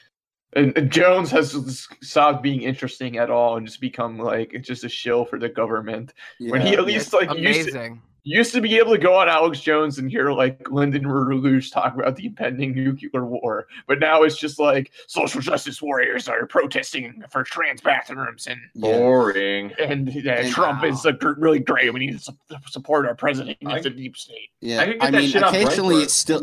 and, 0.54 0.76
and 0.76 0.90
Jones 0.90 1.30
has 1.30 1.86
stopped 2.02 2.42
being 2.42 2.62
interesting 2.62 3.18
at 3.18 3.30
all 3.30 3.56
and 3.56 3.66
just 3.66 3.80
become 3.80 4.18
like 4.18 4.54
just 4.62 4.84
a 4.84 4.88
shill 4.88 5.24
for 5.24 5.38
the 5.38 5.48
government. 5.48 6.12
when 6.40 6.60
he 6.60 6.74
at 6.74 6.84
least 6.84 7.12
like 7.12 7.32
used 7.36 7.72
to, 7.72 7.96
used 8.24 8.52
to 8.52 8.60
be 8.60 8.76
able 8.76 8.90
to 8.92 8.98
go 8.98 9.14
on 9.14 9.28
Alex 9.28 9.60
Jones 9.60 9.98
and 9.98 10.10
hear 10.10 10.30
like 10.32 10.70
Lyndon 10.70 11.04
LaRouche 11.04 11.72
talk 11.72 11.94
about 11.94 12.16
the 12.16 12.26
impending 12.26 12.74
nuclear 12.74 13.24
war, 13.24 13.66
but 13.86 13.98
now 14.00 14.24
it's 14.24 14.36
just 14.36 14.58
like 14.58 14.90
social 15.06 15.40
justice 15.40 15.80
warriors 15.80 16.28
are 16.28 16.46
protesting 16.46 17.22
for 17.30 17.42
trans 17.44 17.80
bathrooms 17.80 18.46
and 18.46 18.60
boring. 18.74 19.72
and 19.78 20.08
uh, 20.08 20.30
And- 20.30 20.52
Trump 20.52 20.84
is 20.84 21.04
like, 21.04 21.22
really 21.22 21.60
great. 21.60 21.92
We 21.94 22.00
need 22.00 22.12
to 22.12 22.18
su- 22.18 22.56
support 22.66 23.06
our 23.06 23.14
president. 23.14 23.56
He 23.60 23.66
I- 23.66 23.78
a 23.78 23.88
deep 23.88 24.16
state. 24.16 24.50
Yeah, 24.60 24.80
I 24.82 24.86
get 24.86 25.02
I 25.02 25.10
that 25.12 25.16
mean, 25.18 25.30
shit 25.30 25.42
occasionally 25.42 25.94
Breitbart. 25.96 26.02
it 26.04 26.10
still, 26.10 26.42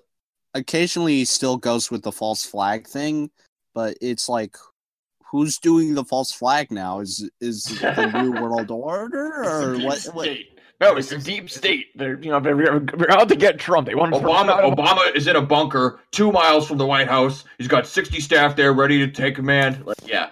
occasionally 0.56 1.16
he 1.18 1.26
still 1.26 1.58
goes 1.58 1.92
with 1.92 2.02
the 2.02 2.12
false 2.12 2.44
flag 2.44 2.88
thing, 2.88 3.30
but 3.78 3.96
it's 4.02 4.28
like, 4.28 4.58
who's 5.30 5.60
doing 5.60 5.94
the 5.94 6.04
false 6.04 6.32
flag 6.32 6.72
now? 6.72 7.00
Is 7.00 7.30
is 7.40 7.66
the 7.66 8.24
new 8.24 8.32
world 8.42 8.72
order 8.72 9.44
or 9.44 9.76
deep 9.76 9.86
what? 9.86 10.04
what? 10.14 10.24
state. 10.24 10.60
No, 10.82 10.96
it's 10.96 11.10
the 11.10 11.20
deep 11.20 11.48
state. 11.48 11.96
They're 11.96 12.20
you 12.20 12.32
know 12.32 12.40
they're, 12.40 12.80
they're 12.80 13.12
out 13.12 13.30
to 13.30 13.36
get 13.36 13.60
Trump. 13.60 13.86
They 13.86 13.94
want 13.94 14.16
to 14.16 14.20
Obama, 14.20 14.64
Obama 14.76 15.16
is 15.16 15.28
in 15.28 15.36
a 15.36 15.44
bunker 15.44 16.00
two 16.10 16.32
miles 16.32 16.68
from 16.68 16.80
the 16.80 16.88
White 16.88 17.08
House. 17.08 17.44
He's 17.60 17.68
got 17.68 17.86
60 17.86 18.20
staff 18.20 18.56
there 18.56 18.74
ready 18.74 18.98
to 18.98 19.12
take 19.12 19.36
command. 19.36 19.86
Like, 19.86 19.98
yeah. 20.08 20.30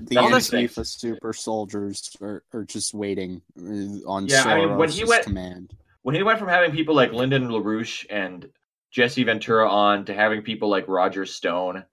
The 0.00 0.16
All 0.16 0.30
this 0.30 0.48
Antifa 0.48 0.86
super 0.86 1.34
soldiers 1.34 2.16
are, 2.22 2.42
are 2.54 2.64
just 2.64 2.94
waiting 2.94 3.42
uh, 3.58 4.08
on 4.10 4.26
Yeah, 4.26 4.44
I 4.44 4.56
mean, 4.56 4.78
when 4.78 4.88
he 4.88 5.04
went- 5.04 5.24
command. 5.24 5.74
When 6.00 6.14
he 6.14 6.22
went 6.22 6.38
from 6.38 6.48
having 6.48 6.72
people 6.72 6.94
like 6.94 7.12
Lyndon 7.12 7.48
LaRouche 7.48 8.06
and 8.08 8.48
Jesse 8.90 9.22
Ventura 9.22 9.68
on 9.68 10.06
to 10.06 10.14
having 10.14 10.40
people 10.40 10.70
like 10.70 10.88
Roger 10.88 11.26
Stone 11.26 11.84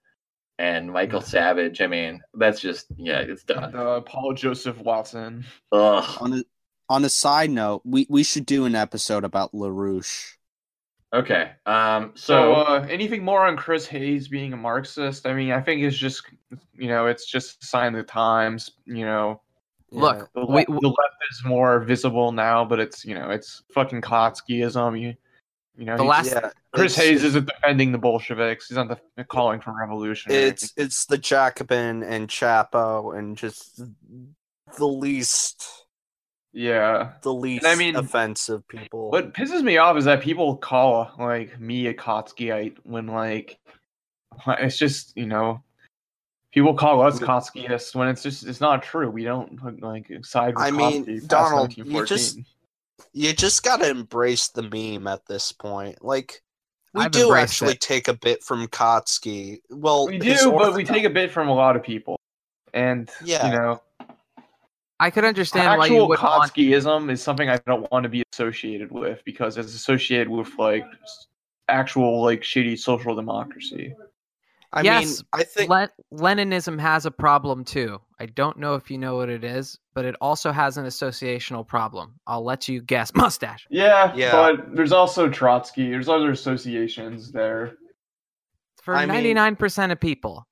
and 0.58 0.92
Michael 0.92 1.20
Savage, 1.20 1.80
I 1.80 1.86
mean, 1.86 2.20
that's 2.34 2.60
just, 2.60 2.86
yeah, 2.96 3.20
it's 3.20 3.44
done. 3.44 3.74
uh, 3.74 4.00
Paul 4.00 4.34
Joseph 4.34 4.78
Watson. 4.78 5.44
Ugh. 5.72 6.18
On 6.20 6.32
a 6.34 6.42
on 6.90 7.04
a 7.04 7.08
side 7.08 7.50
note, 7.50 7.82
we, 7.84 8.06
we 8.08 8.22
should 8.22 8.46
do 8.46 8.64
an 8.64 8.74
episode 8.74 9.22
about 9.24 9.52
LaRouche. 9.52 10.36
Okay. 11.12 11.52
Um, 11.66 12.12
So, 12.14 12.34
so, 12.34 12.52
uh, 12.54 12.86
anything 12.90 13.24
more 13.24 13.46
on 13.46 13.56
Chris 13.56 13.86
Hayes 13.86 14.28
being 14.28 14.52
a 14.52 14.56
Marxist? 14.56 15.26
I 15.26 15.34
mean, 15.34 15.52
I 15.52 15.60
think 15.60 15.82
it's 15.82 15.96
just 15.96 16.22
you 16.74 16.88
know 16.88 17.06
it's 17.06 17.26
just 17.26 17.62
a 17.62 17.66
sign 17.66 17.94
of 17.94 18.06
the 18.06 18.10
times. 18.12 18.70
You 18.86 19.04
know, 19.04 19.40
Look, 19.90 20.30
the, 20.34 20.44
we, 20.44 20.64
le- 20.68 20.80
the 20.80 20.88
left 20.88 21.16
is 21.30 21.42
more 21.44 21.80
visible 21.80 22.32
now, 22.32 22.64
but 22.64 22.78
it's 22.80 23.04
you 23.04 23.14
know 23.14 23.30
it's 23.30 23.62
fucking 23.72 24.02
Kautskyism. 24.02 25.00
You, 25.00 25.14
you 25.78 25.84
know, 25.84 25.96
the 25.96 26.02
last 26.02 26.32
Yeah, 26.32 26.50
Chris 26.74 26.96
Hayes 26.96 27.22
isn't 27.22 27.46
defending 27.46 27.92
the 27.92 27.98
Bolsheviks. 27.98 28.66
He's 28.66 28.76
not 28.76 29.00
the, 29.16 29.24
calling 29.24 29.60
for 29.60 29.72
revolution. 29.78 30.32
It's 30.32 30.72
it's 30.76 31.06
the 31.06 31.16
Jacobin 31.16 32.02
and 32.02 32.28
Chapo 32.28 33.16
and 33.16 33.36
just 33.36 33.80
the 34.76 34.86
least 34.86 35.86
yeah. 36.52 37.12
the 37.22 37.32
least 37.32 37.64
I 37.64 37.76
mean, 37.76 37.94
offensive 37.94 38.66
people. 38.66 39.12
What 39.12 39.32
pisses 39.34 39.62
me 39.62 39.76
off 39.76 39.96
is 39.96 40.04
that 40.06 40.20
people 40.20 40.56
call 40.56 41.12
like 41.16 41.60
me 41.60 41.86
a 41.86 41.94
Kautskyite 41.94 42.78
when 42.82 43.06
like 43.06 43.60
it's 44.48 44.78
just 44.78 45.16
you 45.16 45.26
know 45.26 45.62
people 46.52 46.74
call 46.74 47.02
us 47.02 47.20
Kautskyists 47.20 47.94
when 47.94 48.08
it's 48.08 48.24
just 48.24 48.44
it's 48.44 48.60
not 48.60 48.82
true. 48.82 49.08
We 49.10 49.22
don't 49.22 49.80
like 49.80 50.10
side 50.22 50.56
with 50.56 50.64
I 50.64 50.72
mean, 50.72 51.04
Kautsky 51.04 51.28
Donald, 51.28 51.76
you 51.76 52.04
just- 52.04 52.40
you 53.12 53.32
just 53.32 53.62
gotta 53.62 53.88
embrace 53.88 54.48
the 54.48 54.62
meme 54.62 55.06
at 55.06 55.26
this 55.26 55.52
point. 55.52 56.04
Like 56.04 56.42
we 56.94 57.02
I've 57.04 57.10
do 57.10 57.34
actually 57.34 57.72
it. 57.72 57.80
take 57.80 58.08
a 58.08 58.14
bit 58.14 58.42
from 58.42 58.66
Kautsky. 58.68 59.58
Well, 59.70 60.06
we 60.06 60.18
do, 60.18 60.50
but 60.52 60.74
we 60.74 60.84
take 60.84 61.04
a 61.04 61.10
bit 61.10 61.30
from 61.30 61.48
a 61.48 61.54
lot 61.54 61.76
of 61.76 61.82
people. 61.82 62.18
and 62.74 63.10
Yeah. 63.24 63.46
you 63.46 63.58
know, 63.58 63.82
I 65.00 65.10
could 65.10 65.24
understand 65.24 65.78
why 65.78 65.86
you 65.86 65.92
actual 65.94 66.08
would 66.08 66.20
want. 66.20 67.10
Is 67.10 67.22
something 67.22 67.48
I 67.48 67.58
don't 67.66 67.90
want 67.92 68.02
to 68.02 68.08
be 68.08 68.22
associated 68.32 68.90
with 68.90 69.22
because 69.24 69.56
it's 69.56 69.74
associated 69.74 70.28
with 70.28 70.50
like 70.58 70.84
actual 71.68 72.22
like 72.22 72.42
shitty 72.42 72.78
social 72.78 73.14
democracy. 73.14 73.94
I 74.72 74.82
Yes, 74.82 75.06
mean, 75.06 75.26
I 75.32 75.44
think 75.44 75.70
Le- 75.70 75.90
Leninism 76.12 76.78
has 76.78 77.06
a 77.06 77.10
problem 77.10 77.64
too. 77.64 78.00
I 78.20 78.26
don't 78.26 78.58
know 78.58 78.74
if 78.74 78.90
you 78.90 78.98
know 78.98 79.16
what 79.16 79.28
it 79.28 79.44
is, 79.44 79.78
but 79.94 80.04
it 80.04 80.16
also 80.20 80.50
has 80.50 80.76
an 80.76 80.86
associational 80.86 81.66
problem. 81.66 82.14
I'll 82.26 82.42
let 82.44 82.68
you 82.68 82.80
guess. 82.82 83.12
Mustache. 83.14 83.66
Yeah, 83.70 84.12
Yeah. 84.14 84.32
but 84.32 84.74
there's 84.74 84.92
also 84.92 85.28
Trotsky. 85.28 85.88
There's 85.90 86.08
other 86.08 86.30
associations 86.32 87.30
there. 87.30 87.76
For 88.82 88.94
I 88.96 89.04
ninety 89.04 89.34
nine 89.34 89.54
percent 89.56 89.92
of 89.92 90.00
people, 90.00 90.46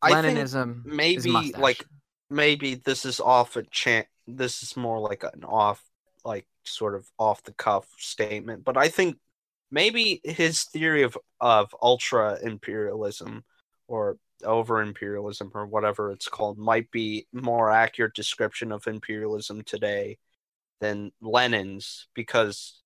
I 0.00 0.12
Leninism 0.12 0.80
is 0.80 0.84
maybe 0.84 1.30
mustache. 1.30 1.60
like 1.60 1.84
maybe 2.30 2.74
this 2.76 3.04
is 3.04 3.20
off 3.20 3.56
a 3.56 3.62
chance. 3.64 4.06
This 4.26 4.62
is 4.62 4.76
more 4.76 4.98
like 4.98 5.24
an 5.24 5.44
off, 5.44 5.82
like 6.24 6.46
sort 6.64 6.94
of 6.94 7.06
off 7.18 7.42
the 7.42 7.52
cuff 7.52 7.86
statement. 7.98 8.64
But 8.64 8.76
I 8.76 8.88
think 8.88 9.18
maybe 9.70 10.20
his 10.24 10.64
theory 10.64 11.02
of 11.02 11.16
of 11.40 11.74
ultra 11.82 12.38
imperialism 12.42 13.44
or 13.88 14.16
over 14.44 14.82
imperialism 14.82 15.50
or 15.54 15.66
whatever 15.66 16.10
it's 16.10 16.28
called 16.28 16.58
might 16.58 16.90
be 16.90 17.26
more 17.32 17.70
accurate 17.70 18.14
description 18.14 18.72
of 18.72 18.86
imperialism 18.86 19.62
today 19.62 20.18
than 20.80 21.12
Lenin's 21.20 22.08
because 22.14 22.82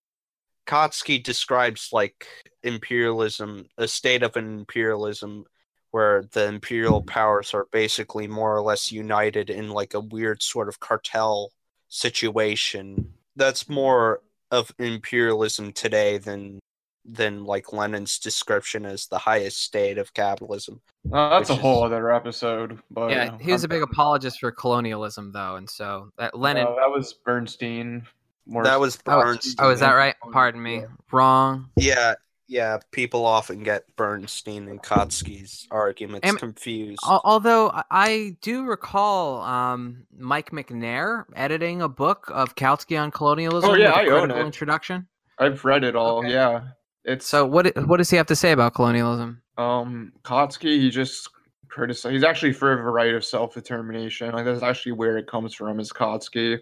Kautsky 0.66 1.22
describes 1.22 1.90
like 1.92 2.26
imperialism, 2.62 3.66
a 3.78 3.88
state 3.88 4.22
of 4.22 4.36
an 4.36 4.58
imperialism 4.58 5.44
where 5.92 6.24
the 6.32 6.46
imperial 6.46 7.00
powers 7.00 7.54
are 7.54 7.66
basically 7.72 8.26
more 8.26 8.54
or 8.54 8.62
less 8.62 8.92
united 8.92 9.48
in 9.48 9.70
like 9.70 9.94
a 9.94 10.00
weird 10.00 10.42
sort 10.42 10.68
of 10.68 10.80
cartel 10.80 11.52
situation. 11.88 13.14
That's 13.36 13.68
more 13.68 14.20
of 14.50 14.74
imperialism 14.78 15.72
today 15.72 16.18
than 16.18 16.58
than 17.08 17.44
like 17.44 17.72
Lenin's 17.72 18.18
description 18.18 18.84
as 18.84 19.06
the 19.06 19.18
highest 19.18 19.62
state 19.62 19.96
of 19.98 20.12
capitalism. 20.12 20.80
Uh, 21.12 21.30
that's 21.38 21.50
Which 21.50 21.58
a 21.58 21.62
whole 21.62 21.84
is- 21.84 21.92
other 21.92 22.12
episode. 22.12 22.78
But 22.90 23.10
yeah, 23.10 23.36
he 23.40 23.52
was 23.52 23.62
a 23.64 23.68
I'm- 23.68 23.76
big 23.80 23.82
apologist 23.82 24.40
for 24.40 24.50
colonialism, 24.50 25.30
though, 25.32 25.56
and 25.56 25.68
so 25.70 26.10
that 26.18 26.36
Lenin. 26.38 26.66
Uh, 26.66 26.74
that 26.76 26.90
was 26.90 27.12
Bernstein. 27.12 28.06
More 28.48 28.62
That 28.64 28.78
was 28.80 28.98
Oh, 29.06 29.20
Bernstein. 29.20 29.66
oh, 29.66 29.70
is 29.70 29.80
that 29.80 29.92
right? 29.92 30.14
Pardon 30.32 30.62
me. 30.62 30.84
Wrong. 31.10 31.68
Yeah, 31.76 32.14
yeah. 32.46 32.78
People 32.92 33.26
often 33.26 33.64
get 33.64 33.84
Bernstein 33.96 34.68
and 34.68 34.80
Kautsky's 34.80 35.66
arguments 35.70 36.28
Am- 36.28 36.36
confused. 36.36 37.00
Although 37.04 37.70
I- 37.70 37.82
I 37.90 38.36
do 38.42 38.64
recall 38.64 39.42
um, 39.42 40.06
Mike 40.16 40.50
Macnair 40.52 41.24
editing 41.34 41.82
a 41.82 41.88
book 41.88 42.30
of 42.32 42.54
Kautsky 42.54 43.00
on 43.00 43.10
colonialism 43.10 43.70
Oh, 43.70 43.74
yeah, 43.74 43.96
with 44.00 44.08
a 44.12 44.14
I 44.14 44.20
own 44.20 44.30
it. 44.30 44.38
introduction. 44.38 45.08
I've 45.38 45.64
read 45.64 45.82
it 45.84 45.96
all. 45.96 46.18
Okay. 46.18 46.30
Yeah, 46.32 46.60
it's 47.06 47.26
So 47.26 47.46
what 47.46 47.74
what 47.86 47.96
does 47.96 48.10
he 48.10 48.16
have 48.16 48.26
to 48.26 48.36
say 48.36 48.52
about 48.52 48.74
colonialism? 48.74 49.40
um 49.58 50.12
Kautsky. 50.22 50.78
He 50.80 50.90
just 50.90 51.30
criticized. 51.68 52.12
He's 52.12 52.24
actually 52.24 52.52
for 52.52 52.76
the 52.76 52.82
right 52.82 53.14
of 53.14 53.24
self 53.24 53.54
determination. 53.54 54.32
Like 54.32 54.44
that's 54.44 54.62
actually 54.62 54.92
where 54.92 55.16
it 55.16 55.26
comes 55.26 55.54
from. 55.54 55.80
Is 55.80 55.92
Kautsky. 55.92 56.58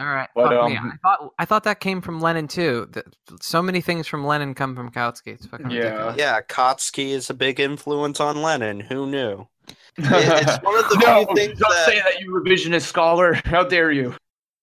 All 0.00 0.06
right, 0.06 0.28
But, 0.34 0.48
fuck 0.48 0.70
me. 0.70 0.76
um, 0.78 0.92
I 0.92 0.96
thought 1.08 1.32
I 1.40 1.44
thought 1.44 1.64
that 1.64 1.80
came 1.80 2.00
from 2.00 2.20
Lenin 2.20 2.48
too. 2.48 2.88
That 2.92 3.04
so 3.42 3.60
many 3.60 3.80
things 3.80 4.06
from 4.06 4.24
Lenin 4.24 4.54
come 4.54 4.74
from 4.76 4.90
Kautsky. 4.90 5.34
It's 5.34 5.46
fucking 5.46 5.70
Yeah. 5.70 5.82
ridiculous. 5.82 6.16
yeah, 6.18 6.40
Kautsky 6.42 7.08
is 7.10 7.28
a 7.30 7.34
big 7.34 7.58
influence 7.60 8.20
on 8.20 8.40
Lenin. 8.42 8.80
Who 8.80 9.06
knew? 9.06 9.46
it's 9.98 10.62
one 10.62 10.78
of 10.78 10.88
the 10.90 10.96
no, 11.04 11.24
few 11.26 11.34
things 11.34 11.58
don't 11.58 11.70
that- 11.72 11.86
say 11.86 11.98
that, 12.00 12.20
you 12.20 12.30
revisionist 12.32 12.82
scholar. 12.82 13.34
How 13.44 13.64
dare 13.64 13.90
you? 13.92 14.14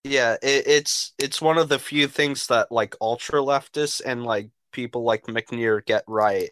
Yeah, 0.03 0.33
it, 0.41 0.67
it's 0.67 1.13
it's 1.19 1.41
one 1.41 1.57
of 1.57 1.69
the 1.69 1.79
few 1.79 2.07
things 2.07 2.47
that 2.47 2.71
like 2.71 2.95
ultra 3.01 3.39
leftists 3.39 4.01
and 4.05 4.23
like 4.25 4.49
people 4.73 5.03
like 5.03 5.23
Macnair 5.27 5.85
get 5.85 6.03
right, 6.07 6.51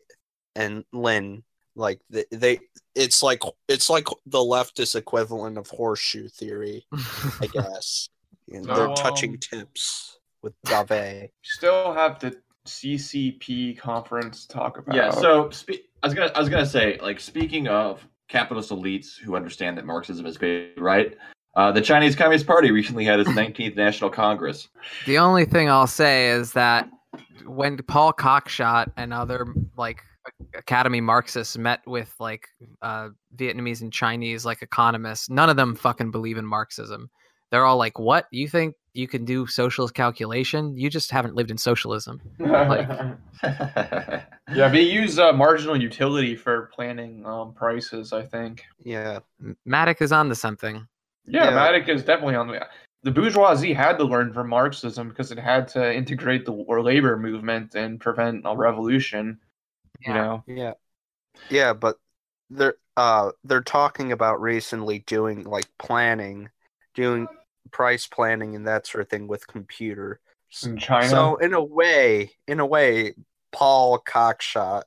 and 0.56 0.86
Lynn 0.94 1.44
like 1.76 2.00
they, 2.10 2.26
they 2.32 2.60
it's 2.96 3.24
like 3.24 3.42
it's 3.68 3.90
like 3.90 4.08
the 4.26 4.40
leftist 4.40 4.96
equivalent 4.96 5.58
of 5.58 5.68
horseshoe 5.68 6.28
theory, 6.28 6.86
I 7.40 7.48
guess. 7.54 8.10
And 8.52 8.66
they're 8.66 8.94
touching 8.96 9.32
um, 9.32 9.38
tips 9.38 10.20
with 10.42 10.54
Dave. 10.66 11.30
Still 11.44 11.94
have 11.94 12.20
the 12.20 12.36
CCP 12.66 13.78
conference 13.78 14.46
talk 14.46 14.78
about. 14.78 14.96
Yeah. 14.96 15.12
So 15.12 15.50
spe- 15.52 15.86
I 16.04 16.08
was 16.08 16.14
gonna 16.14 16.32
I 16.36 16.40
was 16.40 16.50
gonna 16.50 16.66
say 16.66 17.00
like 17.02 17.20
speaking 17.20 17.68
of 17.68 18.06
capitalist 18.28 18.72
elites 18.72 19.18
who 19.18 19.36
understand 19.36 19.78
that 19.78 19.86
Marxism 19.86 20.26
is 20.26 20.38
big, 20.38 20.80
right? 20.80 21.18
Uh, 21.54 21.72
the 21.72 21.82
Chinese 21.82 22.16
Communist 22.16 22.48
Party 22.48 22.72
recently 22.72 23.04
had 23.04 23.20
its 23.20 23.30
19th 23.32 23.76
National 23.76 24.10
Congress. 24.10 24.70
The 25.06 25.18
only 25.18 25.46
thing 25.46 25.70
I'll 25.70 25.88
say 25.88 26.30
is 26.30 26.54
that 26.54 26.90
when 27.46 27.78
Paul 27.78 28.14
Cockshott 28.14 28.92
and 28.98 29.14
other 29.14 29.54
like 29.78 30.04
Academy 30.56 31.02
Marxists 31.02 31.58
met 31.58 31.82
with 31.86 32.14
like 32.20 32.48
uh, 32.82 33.10
Vietnamese 33.36 33.82
and 33.82 33.92
Chinese 33.92 34.46
like 34.46 34.62
economists, 34.62 35.30
none 35.30 35.50
of 35.50 35.56
them 35.56 35.76
fucking 35.76 36.12
believe 36.12 36.38
in 36.38 36.46
Marxism. 36.46 37.10
They're 37.50 37.66
all 37.66 37.78
like, 37.78 38.00
"What? 38.00 38.28
You 38.32 38.48
think 38.48 38.76
you 38.94 39.08
can 39.08 39.26
do 39.26 39.46
socialist 39.46 39.94
calculation? 39.94 40.78
You 40.78 40.90
just 40.90 41.12
haven't 41.12 41.36
lived 41.36 41.52
in 41.52 41.58
socialism." 41.58 42.22
Like- 42.40 42.88
yeah, 43.44 44.70
they 44.70 44.82
use 44.82 45.20
uh, 45.20 45.34
marginal 45.34 45.76
utility 45.76 46.36
for 46.36 46.70
planning 46.74 47.26
um, 47.26 47.54
prices. 47.54 48.14
I 48.14 48.24
think. 48.24 48.64
Yeah. 48.84 49.20
Mattick 49.68 50.02
is 50.02 50.12
on 50.12 50.30
to 50.30 50.36
something. 50.36 50.88
Yeah, 51.26 51.46
Yeah. 51.46 51.52
Mattick 51.52 51.90
is 51.90 52.04
definitely 52.04 52.36
on 52.36 52.48
the. 52.48 52.66
The 53.04 53.12
bourgeoisie 53.12 53.74
had 53.74 53.98
to 53.98 54.04
learn 54.04 54.34
from 54.34 54.50
Marxism 54.50 55.10
because 55.10 55.32
it 55.32 55.40
had 55.40 55.68
to 55.70 55.94
integrate 55.94 56.46
the 56.46 56.52
war 56.52 56.82
labor 56.84 57.18
movement 57.18 57.74
and 57.76 58.00
prevent 58.00 58.44
a 58.46 58.56
revolution. 58.56 59.40
You 60.06 60.14
know. 60.14 60.44
Yeah. 60.48 60.74
Yeah, 61.50 61.74
but 61.74 61.98
they're 62.50 62.76
uh 62.98 63.32
they're 63.44 63.62
talking 63.62 64.12
about 64.12 64.42
recently 64.42 65.00
doing 65.00 65.44
like 65.44 65.68
planning, 65.80 66.50
doing 66.94 67.28
price 67.72 68.08
planning 68.08 68.56
and 68.56 68.68
that 68.68 68.86
sort 68.86 69.02
of 69.04 69.10
thing 69.10 69.28
with 69.28 69.48
computer. 69.48 70.20
In 70.64 70.78
China. 70.78 71.08
So 71.08 71.38
in 71.38 71.54
a 71.54 71.64
way, 71.64 72.32
in 72.48 72.60
a 72.60 72.66
way, 72.66 73.16
Paul 73.52 74.00
Cockshott 74.00 74.84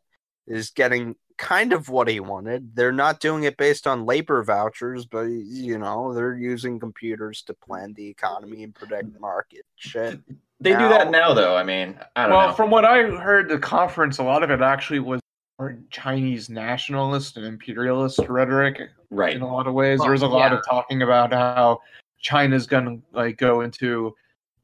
is 0.47 0.71
getting 0.71 1.17
kind 1.37 1.73
of 1.73 1.89
what 1.89 2.09
he 2.09 2.21
wanted. 2.21 2.75
They're 2.75 2.93
not 2.93 3.21
doing 3.21 3.45
it 3.45 3.57
based 3.57 3.87
on 3.87 4.07
labor 4.07 4.43
vouchers, 4.45 5.05
but 5.05 5.25
you 5.25 5.79
know, 5.79 6.15
they're 6.15 6.37
using 6.37 6.79
computers 6.79 7.43
to 7.43 7.55
plan 7.55 7.93
the 7.95 8.09
economy 8.09 8.63
and 8.63 8.75
predict 8.75 9.13
the 9.13 9.21
market 9.21 9.65
shit. 9.77 10.21
They 10.61 10.71
do 10.71 10.89
that 10.89 11.11
Now- 11.11 11.29
now, 11.29 11.35
though. 11.35 11.57
I 11.57 11.65
mean, 11.65 11.99
I 12.17 12.23
don't 12.23 12.37
well, 12.37 12.49
know. 12.49 12.55
from 12.55 12.71
what 12.71 12.85
I 12.85 13.03
heard, 13.03 13.49
the 13.49 13.59
conference, 13.59 14.19
a 14.19 14.23
lot 14.23 14.43
of 14.43 14.51
it 14.51 14.63
actually 14.63 15.01
was 15.01 15.21
Chinese 15.91 16.49
nationalist 16.49 17.37
and 17.37 17.47
imperialist 17.47 18.21
rhetoric 18.29 18.91
right. 19.11 19.35
in 19.35 19.43
a 19.43 19.53
lot 19.53 19.67
of 19.67 19.75
ways. 19.75 19.99
Well, 19.99 20.07
there 20.07 20.13
was 20.13 20.23
a 20.23 20.27
lot 20.27 20.53
yeah. 20.53 20.59
of 20.59 20.65
talking 20.69 21.03
about 21.03 21.33
how 21.33 21.81
China's 22.21 22.67
gonna 22.67 22.99
like 23.13 23.37
go 23.37 23.61
into, 23.61 24.15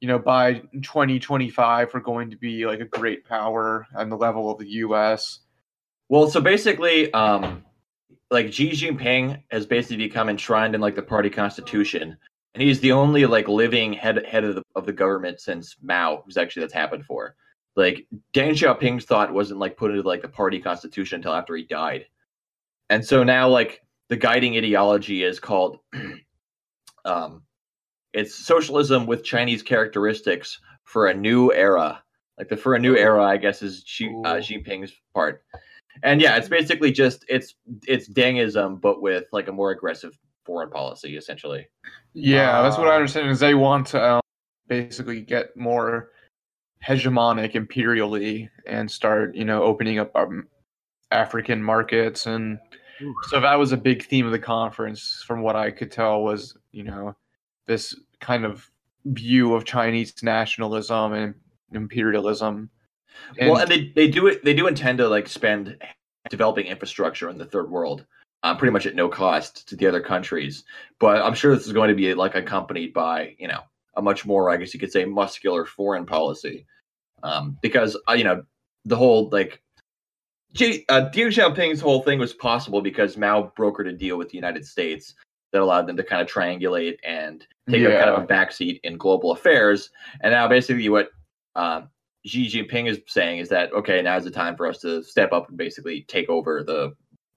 you 0.01 0.09
know, 0.09 0.19
by 0.19 0.55
2025 0.83 1.91
we're 1.93 2.01
going 2.01 2.31
to 2.31 2.37
be 2.37 2.67
like 2.67 2.81
a 2.81 2.87
great 2.87 3.25
power 3.25 3.87
on 3.95 4.09
the 4.09 4.17
level 4.17 4.51
of 4.51 4.59
the 4.59 4.69
U.S. 4.69 5.41
Well, 6.11 6.29
so 6.29 6.41
basically, 6.41 7.13
um, 7.13 7.65
like 8.33 8.53
Xi 8.53 8.73
Jinping 8.73 9.45
has 9.53 9.65
basically 9.65 10.09
become 10.09 10.29
enshrined 10.29 10.75
in 10.75 10.81
like 10.81 10.97
the 10.97 11.03
party 11.03 11.31
constitution, 11.31 12.17
and 12.53 12.63
he's 12.63 12.81
the 12.81 12.91
only 12.91 13.27
like 13.27 13.47
living 13.47 13.93
head 13.93 14.27
head 14.27 14.43
of 14.43 14.57
the 14.57 14.65
of 14.75 14.87
the 14.87 14.93
government 14.93 15.41
since 15.41 15.77
Mao, 15.81 16.23
who's 16.27 16.37
actually 16.37 16.63
that's 16.63 16.75
happened 16.75 17.07
for. 17.07 17.37
Like 17.77 18.09
Deng 18.35 18.51
Xiaoping's 18.51 19.05
thought 19.05 19.33
wasn't 19.33 19.61
like 19.61 19.77
put 19.77 19.93
into 19.93 20.03
like 20.03 20.21
the 20.21 20.29
party 20.29 20.59
constitution 20.59 21.17
until 21.17 21.33
after 21.33 21.55
he 21.55 21.63
died, 21.63 22.07
and 22.89 23.07
so 23.07 23.23
now 23.23 23.49
like 23.49 23.81
the 24.09 24.17
guiding 24.17 24.57
ideology 24.57 25.23
is 25.23 25.39
called, 25.39 25.79
um, 27.05 27.43
it's 28.13 28.35
socialism 28.35 29.07
with 29.07 29.23
Chinese 29.23 29.63
characteristics 29.63 30.59
for 30.83 31.07
a 31.07 31.15
new 31.15 31.53
era. 31.53 32.03
Like 32.37 32.49
the 32.49 32.57
for 32.57 32.75
a 32.75 32.81
new 32.81 32.97
era, 32.97 33.23
I 33.25 33.37
guess 33.37 33.63
is 33.63 33.85
Xi, 33.87 34.09
uh. 34.25 34.39
Jinping's 34.39 34.93
part. 35.15 35.45
And 36.03 36.21
yeah, 36.21 36.37
it's 36.37 36.49
basically 36.49 36.93
just 36.93 37.25
it's 37.29 37.55
it's 37.87 38.09
Dengism, 38.09 38.81
but 38.81 39.03
with 39.03 39.25
like 39.33 39.49
a 39.49 39.53
more 39.53 39.71
aggressive 39.71 40.19
foreign 40.47 40.71
policy, 40.71 41.17
essentially. 41.17 41.69
Yeah, 42.15 42.63
that's 42.63 42.79
what 42.79 42.89
I 42.89 42.93
Ah. 42.93 42.97
understand. 42.97 43.31
Is 43.31 43.41
they 43.41 43.55
want 43.55 43.87
to 43.89 44.03
um, 44.15 44.21
basically 44.69 45.21
get 45.21 45.57
more 45.57 46.11
hegemonic 46.87 47.55
imperially 47.55 48.49
and 48.67 48.91
start, 48.91 49.35
you 49.35 49.45
know, 49.45 49.63
opening 49.63 49.99
up 49.99 50.11
um, 50.17 50.49
African 51.11 51.63
markets, 51.63 52.27
and 52.27 52.59
so 53.29 53.41
that 53.41 53.59
was 53.59 53.73
a 53.73 53.77
big 53.77 54.05
theme 54.05 54.27
of 54.27 54.33
the 54.33 54.39
conference, 54.39 55.23
from 55.27 55.43
what 55.43 55.57
I 55.57 55.71
could 55.71 55.91
tell, 55.91 56.23
was 56.23 56.57
you 56.73 56.85
know 56.85 57.15
this 57.67 57.95
kind 58.21 58.45
of 58.45 58.71
view 59.07 59.55
of 59.55 59.65
Chinese 59.65 60.15
nationalism 60.23 61.13
and 61.13 61.35
imperialism. 61.73 62.71
Well, 63.41 63.59
and 63.59 63.71
they 63.71 63.93
they 63.95 64.09
do 64.09 64.27
it. 64.27 64.45
They 64.45 64.55
do 64.55 64.67
intend 64.67 64.99
to 64.99 65.09
like 65.09 65.29
spend 65.29 65.77
developing 66.29 66.67
infrastructure 66.67 67.29
in 67.29 67.39
the 67.39 67.45
third 67.45 67.71
world. 67.71 68.07
uh, 68.43 68.57
pretty 68.57 68.73
much 68.73 68.87
at 68.87 68.95
no 68.95 69.09
cost 69.09 69.69
to 69.69 69.77
the 69.77 69.87
other 69.87 70.01
countries. 70.01 70.65
But 70.99 71.23
I'm 71.23 71.35
sure 71.35 71.55
this 71.55 71.67
is 71.67 71.73
going 71.73 71.89
to 71.89 71.95
be 71.95 72.15
like 72.15 72.35
accompanied 72.35 72.93
by 72.93 73.35
you 73.39 73.49
know 73.49 73.61
a 73.97 74.03
much 74.03 74.25
more, 74.25 74.51
I 74.51 74.57
guess 74.57 74.73
you 74.73 74.81
could 74.81 74.93
say, 74.93 75.05
muscular 75.05 75.67
foreign 75.67 76.07
policy, 76.07 76.67
um, 77.23 77.59
because 77.63 77.97
uh, 78.09 78.13
you 78.13 78.25
know 78.25 78.43
the 78.85 78.97
whole 78.97 79.29
like. 79.31 79.63
G- 80.53 80.85
uh, 80.89 81.09
Deng 81.15 81.29
Xiaoping's 81.29 81.81
whole 81.81 82.03
thing 82.03 82.19
was 82.19 82.35
possible 82.35 82.83
because 82.83 83.17
Mao 83.17 83.53
brokered 83.57 83.89
a 83.89 83.93
deal 83.93 84.17
with 84.17 84.31
the 84.31 84.35
United 84.35 84.67
States 84.67 85.15
that 85.53 85.63
allowed 85.63 85.87
them 85.87 85.97
to 85.97 86.03
kind 86.03 86.21
of 86.21 86.27
triangulate 86.27 86.97
and 87.05 87.47
take 87.69 87.83
a 87.83 87.91
kind 87.91 88.11
of 88.11 88.25
a 88.25 88.27
backseat 88.27 88.81
in 88.83 88.97
global 88.97 89.31
affairs. 89.31 89.91
And 90.23 90.33
now, 90.33 90.49
basically, 90.49 90.89
what 90.89 91.11
uh, 91.55 91.83
Xi 92.27 92.47
Jinping 92.49 92.89
is 92.89 92.99
saying 93.07 93.39
is 93.39 93.49
that 93.49 93.73
okay, 93.73 94.03
now 94.03 94.17
is 94.17 94.25
the 94.25 94.31
time 94.31 94.57
for 94.57 94.67
us 94.67 94.79
to 94.81 95.03
step 95.03 95.33
up 95.33 95.49
and 95.49 95.57
basically 95.57 96.03
take 96.03 96.29
over 96.29 96.63
the 96.63 96.93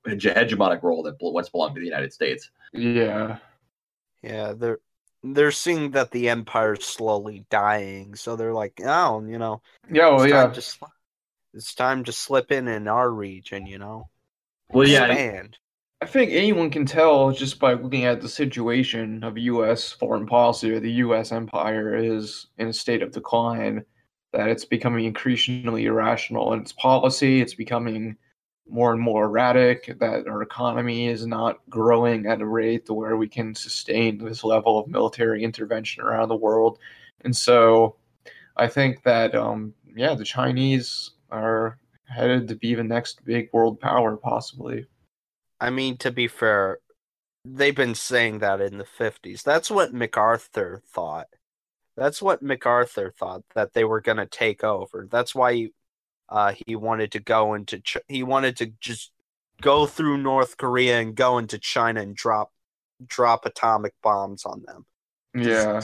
hege- 0.05 0.35
hegemonic 0.35 0.83
role 0.83 1.03
that 1.03 1.15
once 1.21 1.49
belonged 1.49 1.75
to 1.75 1.79
the 1.79 1.87
United 1.87 2.11
States. 2.13 2.49
Yeah. 2.73 3.37
Yeah, 4.21 4.53
they're 4.53 4.79
they're 5.23 5.51
seeing 5.51 5.91
that 5.91 6.11
the 6.11 6.29
empire's 6.29 6.85
slowly 6.85 7.45
dying, 7.49 8.15
so 8.15 8.35
they're 8.35 8.53
like, 8.53 8.81
oh, 8.83 9.23
you 9.25 9.37
know, 9.37 9.61
Yeah, 9.91 10.09
well, 10.09 10.23
it's 10.23 10.31
yeah. 10.31 10.43
time 10.43 10.53
to 10.53 10.61
sl- 10.61 10.85
it's 11.53 11.73
time 11.75 12.03
to 12.05 12.11
slip 12.11 12.51
in 12.51 12.67
in 12.67 12.87
our 12.87 13.09
region, 13.09 13.65
you 13.65 13.77
know. 13.77 14.09
Well, 14.71 14.87
yeah, 14.87 15.05
Expand. 15.05 15.57
I 16.01 16.05
think 16.05 16.31
anyone 16.31 16.69
can 16.69 16.85
tell 16.85 17.31
just 17.31 17.59
by 17.59 17.73
looking 17.73 18.03
at 18.03 18.19
the 18.21 18.27
situation 18.27 19.23
of 19.23 19.37
U.S. 19.37 19.91
foreign 19.91 20.25
policy 20.25 20.71
or 20.71 20.79
the 20.81 20.91
U.S. 20.93 21.31
empire 21.31 21.95
is 21.95 22.47
in 22.57 22.67
a 22.67 22.73
state 22.73 23.01
of 23.01 23.11
decline, 23.11 23.85
that 24.33 24.49
it's 24.49 24.65
becoming 24.65 25.05
increasingly 25.05 25.85
irrational 25.85 26.53
in 26.53 26.59
its 26.59 26.73
policy. 26.73 27.39
It's 27.39 27.53
becoming 27.53 28.17
more 28.67 28.91
and 28.91 29.01
more 29.01 29.25
erratic, 29.25 29.95
that 29.99 30.27
our 30.27 30.41
economy 30.41 31.07
is 31.07 31.25
not 31.25 31.59
growing 31.69 32.25
at 32.25 32.41
a 32.41 32.45
rate 32.45 32.85
to 32.85 32.93
where 32.93 33.17
we 33.17 33.27
can 33.27 33.53
sustain 33.53 34.17
this 34.17 34.43
level 34.43 34.79
of 34.79 34.87
military 34.87 35.43
intervention 35.43 36.03
around 36.03 36.29
the 36.29 36.35
world. 36.35 36.79
And 37.21 37.35
so 37.35 37.97
I 38.57 38.67
think 38.67 39.03
that, 39.03 39.35
um, 39.35 39.73
yeah, 39.95 40.15
the 40.15 40.23
Chinese 40.23 41.11
are 41.29 41.77
headed 42.05 42.47
to 42.47 42.55
be 42.55 42.73
the 42.73 42.83
next 42.83 43.23
big 43.25 43.49
world 43.53 43.79
power, 43.79 44.15
possibly. 44.17 44.85
I 45.59 45.69
mean, 45.69 45.97
to 45.97 46.11
be 46.11 46.27
fair, 46.27 46.79
they've 47.45 47.75
been 47.75 47.95
saying 47.95 48.39
that 48.39 48.61
in 48.61 48.77
the 48.77 48.85
50s. 48.85 49.43
That's 49.43 49.69
what 49.69 49.93
MacArthur 49.93 50.81
thought. 50.85 51.27
That's 51.95 52.21
what 52.21 52.41
MacArthur 52.41 53.13
thought 53.17 53.43
that 53.55 53.73
they 53.73 53.83
were 53.83 54.01
going 54.01 54.17
to 54.17 54.25
take 54.25 54.63
over. 54.63 55.07
That's 55.11 55.35
why 55.35 55.53
he, 55.53 55.73
uh, 56.29 56.53
he 56.65 56.75
wanted 56.75 57.11
to 57.11 57.19
go 57.19 57.53
into 57.53 57.79
Ch- 57.79 57.97
he 58.07 58.23
wanted 58.23 58.57
to 58.57 58.73
just 58.79 59.11
go 59.61 59.85
through 59.85 60.17
North 60.17 60.57
Korea 60.57 60.99
and 60.99 61.15
go 61.15 61.37
into 61.37 61.59
China 61.59 62.01
and 62.01 62.15
drop 62.15 62.51
drop 63.05 63.45
atomic 63.45 63.93
bombs 64.01 64.45
on 64.45 64.63
them. 64.65 64.85
Yeah. 65.35 65.81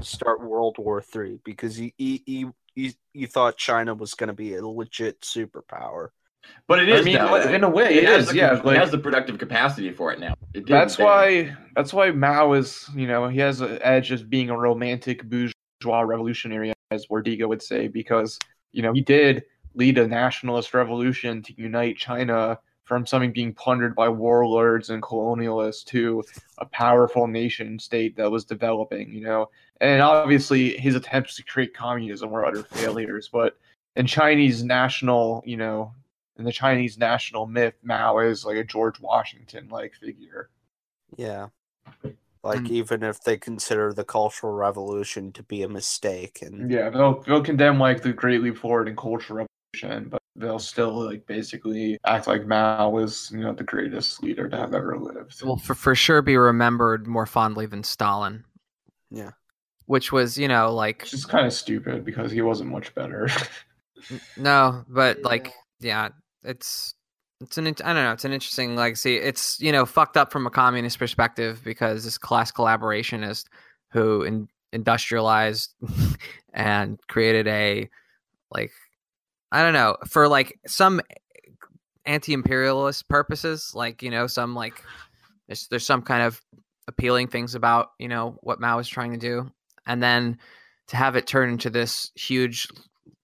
start 0.00 0.42
World 0.42 0.76
War 0.78 1.00
Three 1.00 1.38
because 1.44 1.76
he 1.76 1.94
he 1.96 2.22
he, 2.26 2.46
he, 2.74 2.94
he 3.12 3.26
thought 3.26 3.56
China 3.56 3.94
was 3.94 4.14
going 4.14 4.28
to 4.28 4.34
be 4.34 4.54
a 4.54 4.66
legit 4.66 5.20
superpower. 5.20 6.08
But 6.66 6.78
it 6.88 6.98
I 6.98 7.02
mean, 7.02 7.14
now. 7.16 7.34
in 7.36 7.62
a 7.62 7.68
way, 7.68 7.94
it 7.98 8.04
it 8.04 8.08
has 8.08 8.28
the, 8.28 8.36
Yeah, 8.36 8.56
it 8.58 8.64
like- 8.64 8.78
has 8.78 8.90
the 8.90 8.98
productive 8.98 9.38
capacity 9.38 9.90
for 9.90 10.12
it 10.12 10.18
now. 10.18 10.34
It 10.54 10.66
That's 10.66 10.96
then. 10.96 11.06
why. 11.06 11.56
That's 11.76 11.92
why 11.92 12.10
Mao 12.10 12.54
is. 12.54 12.88
You 12.94 13.06
know, 13.06 13.28
he 13.28 13.38
has 13.40 13.60
an 13.60 13.78
edge 13.82 14.12
as 14.12 14.22
being 14.22 14.48
a 14.50 14.56
romantic 14.58 15.22
bourgeois 15.24 16.00
revolutionary, 16.00 16.72
as 16.90 17.06
Bordiga 17.06 17.46
would 17.48 17.62
say, 17.62 17.88
because 17.88 18.38
you 18.72 18.82
know 18.82 18.92
he 18.92 19.02
did 19.02 19.44
lead 19.74 19.98
a 19.98 20.06
nationalist 20.06 20.72
revolution 20.72 21.42
to 21.42 21.52
unite 21.60 21.96
China 21.98 22.58
from 22.84 23.06
something 23.06 23.32
being 23.32 23.52
plundered 23.52 23.94
by 23.94 24.08
warlords 24.08 24.90
and 24.90 25.02
colonialists 25.02 25.84
to 25.86 26.22
a 26.58 26.66
powerful 26.66 27.26
nation 27.26 27.78
state 27.78 28.14
that 28.16 28.30
was 28.30 28.44
developing. 28.44 29.12
You 29.12 29.20
know, 29.22 29.50
and 29.82 30.00
obviously 30.00 30.78
his 30.78 30.94
attempts 30.94 31.36
to 31.36 31.42
create 31.42 31.74
communism 31.74 32.30
were 32.30 32.46
utter 32.46 32.62
failures. 32.62 33.28
But 33.30 33.58
in 33.96 34.06
Chinese 34.06 34.62
national, 34.64 35.42
you 35.44 35.56
know, 35.56 35.92
in 36.38 36.44
the 36.44 36.52
Chinese 36.52 36.98
national 36.98 37.46
myth, 37.46 37.74
Mao 37.82 38.18
is 38.18 38.44
like 38.44 38.56
a 38.56 38.64
George 38.64 39.00
Washington 39.00 39.68
like 39.68 39.94
figure. 39.94 40.50
Yeah. 41.16 41.48
Like 42.42 42.60
Mm. 42.60 42.70
even 42.70 43.02
if 43.02 43.20
they 43.22 43.38
consider 43.38 43.92
the 43.92 44.04
Cultural 44.04 44.52
Revolution 44.52 45.32
to 45.32 45.42
be 45.42 45.62
a 45.62 45.68
mistake 45.68 46.40
and 46.42 46.70
Yeah, 46.70 46.90
they'll 46.90 47.20
they'll 47.22 47.42
condemn 47.42 47.78
like 47.78 48.02
the 48.02 48.12
Great 48.12 48.42
Leap 48.42 48.58
Forward 48.58 48.88
and 48.88 48.96
Cultural 48.98 49.46
Revolution, 49.74 50.08
but 50.10 50.20
they'll 50.36 50.58
still 50.58 50.92
like 51.06 51.26
basically 51.26 51.96
act 52.04 52.26
like 52.26 52.46
Mao 52.46 52.90
was 52.90 53.30
you 53.32 53.40
know 53.40 53.52
the 53.54 53.64
greatest 53.64 54.22
leader 54.22 54.48
to 54.48 54.56
have 54.56 54.74
ever 54.74 54.98
lived. 54.98 55.42
will 55.42 55.56
for, 55.56 55.74
for 55.74 55.94
sure 55.94 56.20
be 56.22 56.36
remembered 56.36 57.06
more 57.06 57.26
fondly 57.26 57.66
than 57.66 57.82
Stalin. 57.82 58.44
Yeah. 59.10 59.30
Which 59.86 60.12
was, 60.12 60.36
you 60.38 60.48
know, 60.48 60.72
like 60.74 61.02
Which 61.02 61.14
is 61.14 61.26
kind 61.26 61.46
of 61.46 61.52
stupid 61.52 62.04
because 62.04 62.30
he 62.32 62.42
wasn't 62.42 62.70
much 62.70 62.94
better. 62.94 63.28
no, 64.36 64.84
but 64.88 65.22
like 65.22 65.52
yeah, 65.80 66.10
it's 66.44 66.94
it's 67.40 67.58
an 67.58 67.66
I 67.66 67.70
don't 67.72 67.94
know, 67.94 68.12
it's 68.12 68.24
an 68.24 68.32
interesting 68.32 68.76
legacy. 68.76 69.16
It's, 69.16 69.60
you 69.60 69.72
know, 69.72 69.86
fucked 69.86 70.16
up 70.16 70.32
from 70.32 70.46
a 70.46 70.50
communist 70.50 70.98
perspective 70.98 71.60
because 71.64 72.04
this 72.04 72.18
class 72.18 72.52
collaborationist 72.52 73.46
who 73.90 74.22
in, 74.22 74.48
industrialized 74.72 75.74
and 76.54 76.98
created 77.08 77.46
a 77.48 77.88
like 78.50 78.72
I 79.52 79.62
don't 79.62 79.72
know, 79.72 79.96
for 80.08 80.26
like 80.28 80.58
some 80.66 81.00
anti-imperialist 82.06 83.08
purposes, 83.08 83.72
like, 83.74 84.02
you 84.02 84.10
know, 84.10 84.26
some 84.26 84.54
like 84.54 84.82
there's 85.46 85.68
there's 85.68 85.86
some 85.86 86.02
kind 86.02 86.22
of 86.22 86.40
appealing 86.88 87.28
things 87.28 87.54
about, 87.54 87.90
you 87.98 88.08
know, 88.08 88.36
what 88.42 88.60
Mao 88.60 88.78
is 88.78 88.88
trying 88.88 89.12
to 89.12 89.18
do. 89.18 89.50
And 89.86 90.02
then 90.02 90.38
to 90.88 90.96
have 90.96 91.16
it 91.16 91.26
turn 91.26 91.50
into 91.50 91.70
this 91.70 92.10
huge 92.14 92.68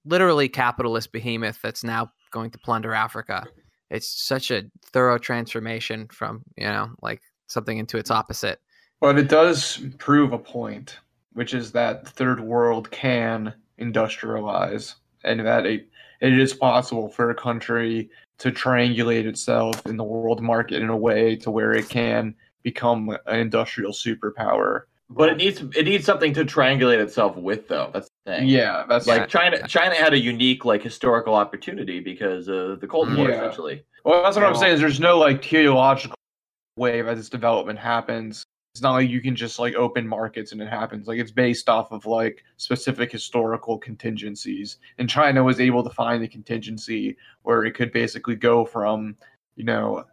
literally 0.05 0.49
capitalist 0.49 1.13
behemoth 1.13 1.61
that's 1.63 1.85
now 1.85 2.11
going 2.31 2.51
to 2.51 2.59
plunder 2.59 2.94
Africa. 2.94 3.47
It's 3.90 4.09
such 4.24 4.51
a 4.51 4.65
thorough 4.93 5.19
transformation 5.19 6.09
from, 6.12 6.43
you 6.57 6.65
know, 6.65 6.90
like 7.02 7.20
something 7.47 7.78
into 7.78 7.98
its 7.98 8.11
opposite. 8.11 8.61
but 9.01 9.19
it 9.19 9.28
does 9.28 9.85
prove 9.98 10.32
a 10.32 10.39
point, 10.39 10.98
which 11.32 11.55
is 11.55 11.73
that 11.73 12.05
the 12.05 12.11
third 12.11 12.40
world 12.40 12.90
can 12.90 13.55
industrialize, 13.81 14.94
and 15.24 15.40
that 15.40 15.66
it 15.66 15.89
it 16.20 16.39
is 16.39 16.52
possible 16.52 17.09
for 17.09 17.31
a 17.31 17.35
country 17.35 18.11
to 18.39 18.51
triangulate 18.51 19.24
itself 19.24 19.86
in 19.86 19.97
the 19.97 20.05
world 20.05 20.43
market 20.43 20.82
in 20.82 20.90
a 20.90 20.97
way 20.97 21.35
to 21.36 21.51
where 21.51 21.73
it 21.73 21.89
can 21.89 22.35
become 22.62 23.16
an 23.27 23.40
industrial 23.40 23.93
superpower. 23.93 24.82
But 25.09 25.31
it 25.31 25.36
needs 25.39 25.62
it 25.77 25.85
needs 25.85 26.05
something 26.05 26.35
to 26.35 26.44
triangulate 26.44 27.01
itself 27.01 27.36
with, 27.36 27.69
though. 27.69 27.90
That's 27.93 28.10
thing. 28.25 28.49
Yeah, 28.49 28.85
that's 28.89 29.07
like 29.07 29.29
China. 29.29 29.67
China 29.67 29.95
had 29.95 30.13
a 30.13 30.19
unique 30.19 30.65
like 30.65 30.83
historical 30.83 31.35
opportunity 31.35 32.01
because 32.01 32.49
of 32.49 32.81
the 32.81 32.87
Cold 32.87 33.15
War, 33.17 33.29
Yeah. 33.29 33.37
essentially. 33.37 33.85
well, 34.05 34.23
that's 34.23 34.37
what 34.37 34.45
I'm 34.45 34.55
saying. 34.55 34.75
Is 34.75 34.81
there's 34.81 35.01
no 35.01 35.19
like 35.19 35.43
teleological 35.43 36.17
wave 36.77 37.07
as 37.07 37.19
its 37.19 37.29
development 37.29 37.79
happens. 37.79 38.45
It's 38.75 38.83
not 38.83 38.93
like 38.93 39.11
you 39.11 39.21
can 39.21 39.35
just 39.35 39.59
like 39.59 39.75
open 39.75 40.07
markets 40.07 40.53
and 40.53 40.63
it 40.63 40.69
happens. 40.69 41.09
Like 41.09 41.19
it's 41.19 41.33
based 41.33 41.69
off 41.69 41.91
of 41.91 42.07
like 42.07 42.45
specific 42.57 43.11
historical 43.11 43.77
contingencies. 43.77 44.79
And 44.99 45.11
China 45.11 45.43
was 45.43 45.59
able 45.59 45.83
to 45.83 45.91
find 45.91 46.23
the 46.23 46.29
contingency 46.29 47.17
where 47.43 47.65
it 47.65 47.73
could 47.73 47.91
basically 47.93 48.37
go 48.37 48.65
from, 48.65 49.17
you 49.57 49.65
know, 49.65 50.05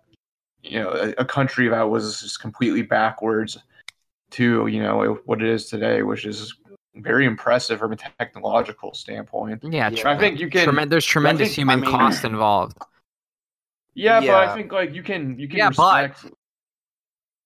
you 0.64 0.80
know, 0.80 0.90
a, 0.90 1.22
a 1.22 1.26
country 1.26 1.70
that 1.70 1.88
was 1.88 2.20
just 2.20 2.42
completely 2.42 2.82
backwards 2.82 3.60
to, 4.32 4.66
you 4.66 4.82
know, 4.82 5.20
what 5.26 5.40
it 5.42 5.48
is 5.48 5.70
today, 5.70 6.02
which 6.02 6.26
is 6.26 6.56
very 7.02 7.26
impressive 7.26 7.80
from 7.80 7.94
a 7.94 7.95
technological 7.95 8.94
standpoint. 8.94 9.64
Yeah, 9.64 9.90
Yeah. 9.90 10.10
I 10.10 10.18
think 10.18 10.40
you 10.40 10.49
can 10.49 10.68
tremen- 10.68 10.90
there's 10.90 11.06
tremendous 11.06 11.49
think- 11.49 11.57
human 11.57 11.80
I 11.80 11.82
mean- 11.82 11.91
cost 11.91 12.24
involved. 12.26 12.78
Yeah, 13.94 14.19
but 14.19 14.30
I 14.49 14.53
think 14.56 14.72
like 14.72 14.94
you 14.94 15.03
can 15.03 15.40
you 15.40 15.48
can 15.48 15.57
Yeah, 15.57 15.69
but- 15.76 16.10
respect. 16.11 16.34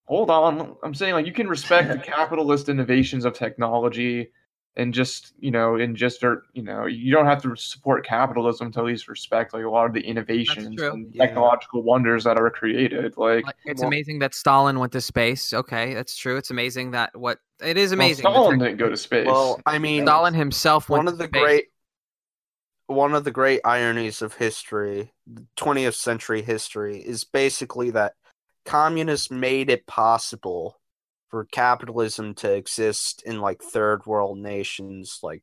Hold 0.05 0.29
on, 0.29 0.75
I'm 0.83 0.93
saying 0.93 1.13
like 1.13 1.25
you 1.25 1.31
can 1.31 1.47
respect 1.47 1.87
the 1.87 1.97
capitalist 1.97 2.67
innovations 2.67 3.23
of 3.23 3.33
technology, 3.33 4.31
and 4.77 4.93
just 4.93 5.33
you 5.39 5.51
know, 5.51 5.75
and 5.75 5.95
just 5.95 6.23
or 6.23 6.43
you 6.53 6.61
know, 6.63 6.85
you 6.85 7.11
don't 7.13 7.25
have 7.25 7.41
to 7.43 7.55
support 7.55 8.05
capitalism 8.05 8.71
to 8.71 8.79
at 8.79 8.85
least 8.85 9.07
respect 9.07 9.53
like 9.53 9.65
a 9.65 9.69
lot 9.69 9.85
of 9.85 9.93
the 9.93 10.01
innovations 10.01 10.81
and 10.81 11.13
Yeah. 11.13 11.25
technological 11.25 11.81
wonders 11.83 12.23
that 12.23 12.37
are 12.37 12.49
created. 12.49 13.17
Like, 13.17 13.45
Like, 13.45 13.55
it's 13.65 13.81
Well- 13.81 13.89
amazing 13.89 14.19
that 14.19 14.33
Stalin 14.33 14.79
went 14.79 14.93
to 14.93 15.01
space. 15.01 15.53
Okay, 15.53 15.93
that's 15.93 16.15
true. 16.15 16.37
It's 16.37 16.51
amazing 16.51 16.91
that 16.91 17.15
what 17.17 17.39
it 17.61 17.77
is 17.77 17.91
amazing. 17.91 18.23
the 18.23 18.31
Stalin 18.31 18.59
didn't 18.59 18.77
go 18.77 18.89
to 18.89 18.97
space. 18.97 19.27
well, 19.27 19.59
I 19.65 19.77
mean 19.77 20.03
Stalin 20.05 20.33
himself 20.33 20.89
went 20.89 20.99
one 21.05 21.07
of 21.07 21.13
to 21.15 21.17
the 21.17 21.27
space. 21.27 21.41
great 21.41 21.65
one 22.87 23.13
of 23.15 23.23
the 23.23 23.31
great 23.31 23.61
ironies 23.63 24.21
of 24.21 24.33
history, 24.33 25.13
20th 25.55 25.95
century 25.95 26.41
history, 26.41 26.97
is 26.97 27.23
basically 27.23 27.89
that 27.91 28.15
communists 28.65 29.31
made 29.31 29.69
it 29.69 29.85
possible 29.87 30.77
for 31.31 31.45
capitalism 31.45 32.35
to 32.35 32.53
exist 32.53 33.23
in 33.25 33.39
like 33.39 33.61
third 33.63 34.05
world 34.05 34.37
nations 34.37 35.19
like, 35.23 35.41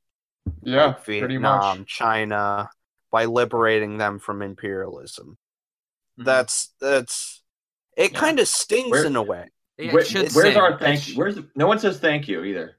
yeah, 0.62 0.86
like 0.86 1.04
Vietnam, 1.06 1.78
much. 1.80 1.88
China, 1.88 2.68
by 3.10 3.24
liberating 3.24 3.96
them 3.96 4.18
from 4.18 4.42
imperialism. 4.42 5.38
Mhm. 6.20 6.24
That's 6.26 6.74
that's 6.80 7.42
It 7.96 8.12
Yeah. 8.12 8.20
kind 8.20 8.38
of 8.38 8.46
stings 8.46 8.90
Where- 8.92 9.06
in 9.06 9.16
a 9.16 9.22
way. 9.22 9.50
Yeah, 9.76 9.86
Where- 9.92 10.04
where's 10.04 10.32
sing. 10.32 10.56
our 10.56 10.78
thank? 10.78 11.00
sh- 11.00 11.16
Where's 11.16 11.38
no 11.56 11.66
one 11.66 11.78
says 11.80 11.98
thank 11.98 12.28
you 12.28 12.44
either. 12.44 12.76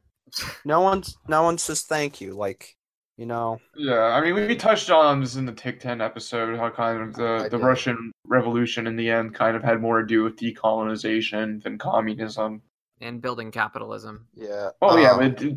No 0.64 0.80
one's 0.82 1.18
no 1.28 1.44
one 1.44 1.58
says 1.58 1.82
thank 1.84 2.22
you. 2.22 2.34
Like 2.36 2.76
you 3.18 3.26
know, 3.26 3.60
Yeah, 3.76 4.00
I 4.00 4.22
mean, 4.22 4.34
we 4.36 4.56
touched 4.56 4.90
on 4.90 5.20
this 5.20 5.36
in 5.36 5.46
the 5.46 5.52
Tick 5.52 5.82
10 5.82 6.00
episode, 6.00 6.58
how 6.58 6.70
kind 6.70 7.02
of 7.02 7.16
the, 7.16 7.28
I 7.28 7.44
the 7.50 7.58
did. 7.58 7.66
Russian 7.66 8.14
Revolution 8.26 8.88
in 8.88 8.96
the 8.96 9.10
end 9.10 9.36
kind 9.36 9.58
of 9.58 9.64
had 9.64 9.82
more 9.82 10.00
to 10.00 10.08
do 10.08 10.24
with 10.24 10.38
decolonization 10.38 11.62
than 11.62 11.78
communism. 11.78 12.62
And 13.02 13.22
building 13.22 13.52
capitalism. 13.52 14.28
yeah. 14.36 14.70
Oh, 14.82 14.98
yeah, 14.98 15.12
um, 15.12 15.20
but 15.20 15.38
d- 15.38 15.52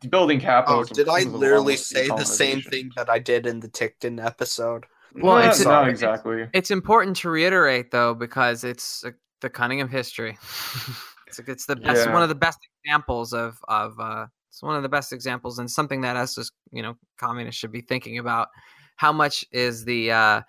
d- 0.00 0.08
building 0.08 0.38
Oh, 0.38 0.42
capitalism. 0.42 0.94
did 0.94 1.08
I 1.08 1.20
literally 1.22 1.76
say 1.76 2.08
the 2.08 2.24
same 2.24 2.60
thing 2.62 2.90
that 2.96 3.08
I 3.08 3.18
did 3.18 3.46
in 3.46 3.60
the 3.60 3.68
Ticton 3.68 4.24
episode? 4.24 4.84
Well, 5.14 5.34
No, 5.36 5.38
it's- 5.40 5.58
not 5.60 5.64
Sorry. 5.64 5.90
exactly. 5.90 6.48
It's 6.52 6.70
important 6.70 7.16
to 7.18 7.30
reiterate 7.30 7.90
though 7.90 8.14
because 8.14 8.64
it's 8.64 9.04
uh, 9.04 9.10
the 9.40 9.48
cunning 9.50 9.80
of 9.80 9.90
history. 9.90 10.36
it's, 11.26 11.38
it's 11.38 11.66
the 11.66 11.76
best, 11.76 12.06
Yeah. 12.06 12.12
one 12.12 12.22
of 12.22 12.28
the 12.28 12.34
best 12.34 12.58
examples 12.84 13.32
of 13.32 13.58
of 13.68 13.98
uh, 14.00 14.26
it's 14.50 14.62
one 14.62 14.76
of 14.76 14.82
the 14.82 14.88
best 14.88 15.12
examples 15.12 15.58
and 15.58 15.70
something 15.70 16.00
that 16.02 16.16
us 16.16 16.36
as 16.38 16.50
you 16.72 16.82
know 16.82 16.96
communists 17.18 17.58
should 17.60 17.72
be 17.72 17.80
thinking 17.80 18.18
about. 18.18 18.48
How 18.96 19.12
much 19.12 19.44
is 19.52 19.84
the 19.84 20.10
uh, 20.12 20.40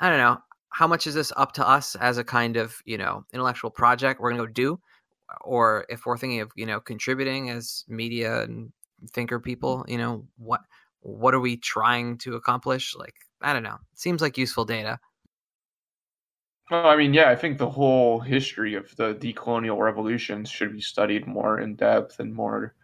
I 0.00 0.08
don't 0.08 0.18
know 0.18 0.38
how 0.70 0.86
much 0.86 1.06
is 1.06 1.14
this 1.14 1.32
up 1.36 1.52
to 1.52 1.66
us 1.68 1.94
as 1.96 2.18
a 2.18 2.24
kind 2.24 2.56
of 2.56 2.76
you 2.84 2.98
know 2.98 3.24
intellectual 3.32 3.70
project 3.70 4.20
we're 4.20 4.30
gonna 4.30 4.42
go 4.46 4.52
do, 4.52 4.78
or 5.40 5.86
if 5.88 6.06
we're 6.06 6.18
thinking 6.18 6.40
of 6.40 6.50
you 6.56 6.66
know 6.66 6.80
contributing 6.80 7.50
as 7.50 7.84
media 7.88 8.42
and 8.42 8.72
thinker 9.10 9.40
people, 9.40 9.84
you 9.88 9.98
know 9.98 10.26
what 10.36 10.60
what 11.00 11.34
are 11.34 11.40
we 11.40 11.56
trying 11.56 12.18
to 12.18 12.36
accomplish? 12.36 12.94
Like 12.96 13.14
I 13.40 13.52
don't 13.52 13.62
know, 13.64 13.78
It 13.92 13.98
seems 13.98 14.22
like 14.22 14.38
useful 14.38 14.64
data. 14.64 15.00
Well, 16.70 16.86
I 16.86 16.96
mean, 16.96 17.12
yeah, 17.12 17.28
I 17.28 17.36
think 17.36 17.58
the 17.58 17.68
whole 17.68 18.20
history 18.20 18.74
of 18.74 18.94
the 18.96 19.14
decolonial 19.14 19.78
revolutions 19.78 20.48
should 20.48 20.72
be 20.72 20.80
studied 20.80 21.26
more 21.26 21.60
in 21.60 21.74
depth 21.74 22.18
and 22.20 22.32
more, 22.32 22.74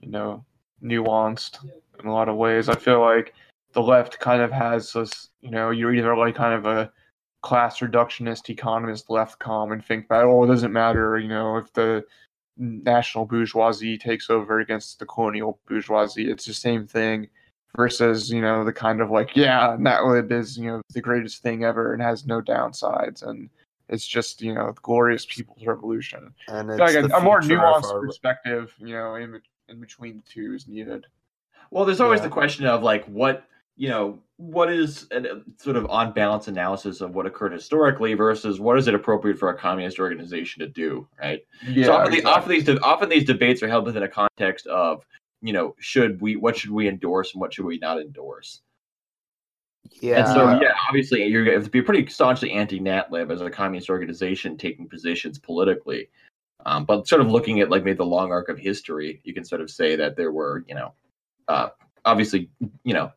you 0.00 0.10
know, 0.10 0.44
nuanced 0.82 1.64
in 2.00 2.06
a 2.06 2.12
lot 2.12 2.28
of 2.28 2.36
ways. 2.36 2.68
I 2.68 2.74
feel 2.74 3.00
like 3.00 3.32
the 3.72 3.82
left 3.82 4.18
kind 4.18 4.42
of 4.42 4.52
has 4.52 4.92
this, 4.92 5.30
you 5.40 5.50
know, 5.50 5.70
you're 5.70 5.94
either 5.94 6.16
like 6.16 6.34
kind 6.34 6.54
of 6.54 6.66
a 6.66 6.92
class 7.42 7.78
reductionist 7.80 8.48
economist 8.50 9.08
left 9.10 9.38
com 9.38 9.72
and 9.72 9.84
think 9.84 10.08
that, 10.08 10.24
oh, 10.24 10.44
it 10.44 10.48
doesn't 10.48 10.72
matter, 10.72 11.18
you 11.18 11.28
know, 11.28 11.56
if 11.56 11.72
the 11.74 12.04
national 12.58 13.26
bourgeoisie 13.26 13.98
takes 13.98 14.30
over 14.30 14.60
against 14.60 14.98
the 14.98 15.06
colonial 15.06 15.58
bourgeoisie, 15.68 16.30
it's 16.30 16.44
the 16.46 16.54
same 16.54 16.86
thing 16.86 17.28
versus 17.76 18.30
you 18.30 18.40
know 18.40 18.64
the 18.64 18.72
kind 18.72 19.02
of 19.02 19.10
like 19.10 19.36
yeah 19.36 19.76
natlib 19.78 20.32
is 20.32 20.56
you 20.56 20.64
know 20.66 20.80
the 20.94 21.00
greatest 21.00 21.42
thing 21.42 21.62
ever 21.62 21.92
and 21.92 22.00
has 22.00 22.24
no 22.24 22.40
downsides 22.40 23.22
and 23.22 23.50
it's 23.90 24.06
just 24.06 24.40
you 24.40 24.54
know 24.54 24.68
the 24.72 24.80
glorious 24.80 25.26
people's 25.26 25.66
revolution 25.66 26.32
And 26.48 26.68
like 26.70 26.94
it's 26.94 27.04
a, 27.04 27.08
the 27.08 27.16
a 27.18 27.20
more 27.20 27.40
nuanced 27.42 27.84
our- 27.92 28.00
perspective 28.00 28.72
you 28.78 28.94
know 28.94 29.16
in, 29.16 29.42
in 29.68 29.78
between 29.78 30.16
the 30.16 30.22
two 30.22 30.54
is 30.54 30.66
needed 30.66 31.04
Well, 31.70 31.84
there's 31.84 32.00
always 32.00 32.20
Yeah. 32.20 32.28
the 32.28 32.32
question 32.32 32.64
of 32.64 32.82
like 32.82 33.04
what 33.06 33.44
you 33.76 33.90
know 33.90 34.20
what 34.38 34.70
is 34.70 35.06
a 35.12 35.40
sort 35.58 35.76
of 35.76 35.86
on 35.88 36.12
balance 36.12 36.46
analysis 36.46 37.00
of 37.00 37.14
what 37.14 37.24
occurred 37.24 37.52
historically 37.52 38.14
versus 38.14 38.60
what 38.60 38.78
is 38.78 38.86
it 38.86 38.94
appropriate 38.94 39.38
for 39.38 39.48
a 39.48 39.56
communist 39.56 39.98
organization 39.98 40.60
to 40.60 40.68
do, 40.68 41.08
right? 41.18 41.40
yeah 41.68 41.86
so 41.86 41.92
often, 41.96 42.12
the, 42.12 42.24
often 42.24 42.50
these 42.50 42.64
de- 42.64 42.80
often 42.80 43.08
these 43.08 43.24
debates 43.24 43.62
are 43.62 43.68
held 43.68 43.86
within 43.86 44.02
a 44.02 44.08
context 44.08 44.66
of 44.66 45.04
you 45.40 45.52
know 45.52 45.74
should 45.78 46.20
we 46.20 46.36
what 46.36 46.56
should 46.56 46.70
we 46.70 46.88
endorse 46.88 47.32
and 47.32 47.40
what 47.40 47.54
should 47.54 47.64
we 47.64 47.78
not 47.78 47.98
endorse. 47.98 48.60
yeah. 50.00 50.18
And 50.18 50.28
so 50.28 50.60
yeah, 50.60 50.74
obviously 50.88 51.24
you're 51.24 51.44
going 51.44 51.58
to 51.58 51.64
to 51.64 51.70
be 51.70 51.82
pretty 51.82 52.06
staunchly 52.10 52.52
anti-NatLib 52.52 53.32
as 53.32 53.40
a 53.40 53.50
communist 53.50 53.88
organization 53.88 54.56
taking 54.56 54.88
positions 54.88 55.38
politically. 55.38 56.08
Um, 56.64 56.84
but 56.84 57.06
sort 57.06 57.20
of 57.20 57.30
looking 57.30 57.60
at 57.60 57.70
like 57.70 57.84
maybe 57.84 57.96
the 57.96 58.04
long 58.04 58.32
arc 58.32 58.48
of 58.48 58.58
history, 58.58 59.20
you 59.24 59.32
can 59.32 59.44
sort 59.44 59.60
of 59.60 59.70
say 59.70 59.94
that 59.96 60.16
there 60.16 60.32
were, 60.32 60.64
you 60.66 60.74
know, 60.74 60.94
uh, 61.46 61.68
obviously, 62.04 62.50
you 62.82 62.92
know, 62.92 63.12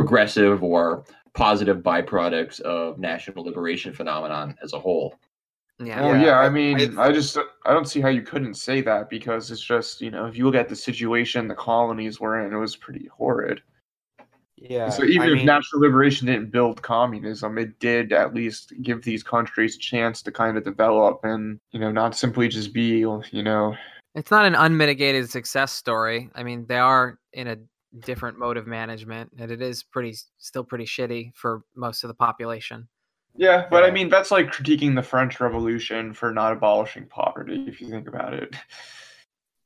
progressive 0.00 0.62
or 0.62 1.04
positive 1.32 1.78
byproducts 1.78 2.60
of 2.60 2.98
national 2.98 3.44
liberation 3.44 3.92
phenomenon 3.92 4.54
as 4.62 4.72
a 4.74 4.78
whole. 4.78 5.14
Yeah. 5.78 6.00
Well, 6.02 6.16
Yeah, 6.16 6.24
yeah, 6.26 6.38
I 6.40 6.46
I- 6.46 6.50
mean, 6.50 6.98
I- 6.98 7.04
I, 7.06 7.12
just 7.12 7.36
I 7.66 7.72
don't 7.72 7.88
see 7.88 8.00
how 8.00 8.08
you 8.08 8.22
couldn't 8.22 8.54
say 8.54 8.80
that 8.82 9.08
because 9.10 9.50
it's 9.50 9.60
just 9.60 10.00
you 10.00 10.10
know 10.10 10.26
if 10.26 10.36
you 10.36 10.44
look 10.44 10.54
at 10.54 10.68
the 10.68 10.76
situation 10.76 11.48
the 11.48 11.54
colonies 11.54 12.20
were 12.20 12.40
in, 12.46 12.52
it 12.52 12.56
was 12.58 12.76
pretty 12.76 13.06
horrid. 13.18 13.60
yeah. 14.56 14.88
so 14.88 15.04
even 15.04 15.28
I 15.28 15.32
if 15.32 15.36
mean, 15.38 15.46
national 15.46 15.82
liberation 15.82 16.26
didn't 16.26 16.50
build 16.50 16.80
communism, 16.82 17.58
it 17.58 17.78
did 17.78 18.12
at 18.12 18.32
least 18.34 18.72
give 18.82 19.02
these 19.02 19.22
countries 19.22 19.76
a 19.76 19.78
chance 19.78 20.22
to 20.22 20.32
kind 20.32 20.56
of 20.56 20.64
develop 20.64 21.20
and 21.24 21.60
you 21.72 21.80
know 21.80 21.90
not 21.92 22.16
simply 22.16 22.48
just 22.48 22.72
be 22.72 22.98
you 23.32 23.42
know 23.42 23.74
It's 24.14 24.30
not 24.30 24.46
an 24.46 24.54
unmitigated 24.54 25.28
success 25.28 25.72
story. 25.72 26.30
I 26.34 26.42
mean, 26.42 26.64
they 26.66 26.78
are 26.78 27.18
in 27.34 27.48
a 27.48 27.56
different 28.00 28.38
mode 28.38 28.56
of 28.56 28.66
management, 28.66 29.30
and 29.38 29.50
it 29.50 29.62
is 29.62 29.82
pretty 29.82 30.14
still 30.38 30.64
pretty 30.64 30.84
shitty 30.84 31.32
for 31.34 31.62
most 31.74 32.04
of 32.04 32.08
the 32.08 32.14
population. 32.14 32.88
yeah. 33.34 33.66
But 33.70 33.84
I 33.84 33.90
mean 33.90 34.08
that's 34.08 34.30
like 34.30 34.52
critiquing 34.52 34.94
the 34.94 35.02
French 35.02 35.40
Revolution 35.40 36.12
for 36.12 36.32
not 36.32 36.52
abolishing 36.52 37.06
poverty 37.06 37.66
if 37.68 37.80
you 37.80 37.88
think 37.88 38.08
about 38.08 38.34
it. 38.34 38.54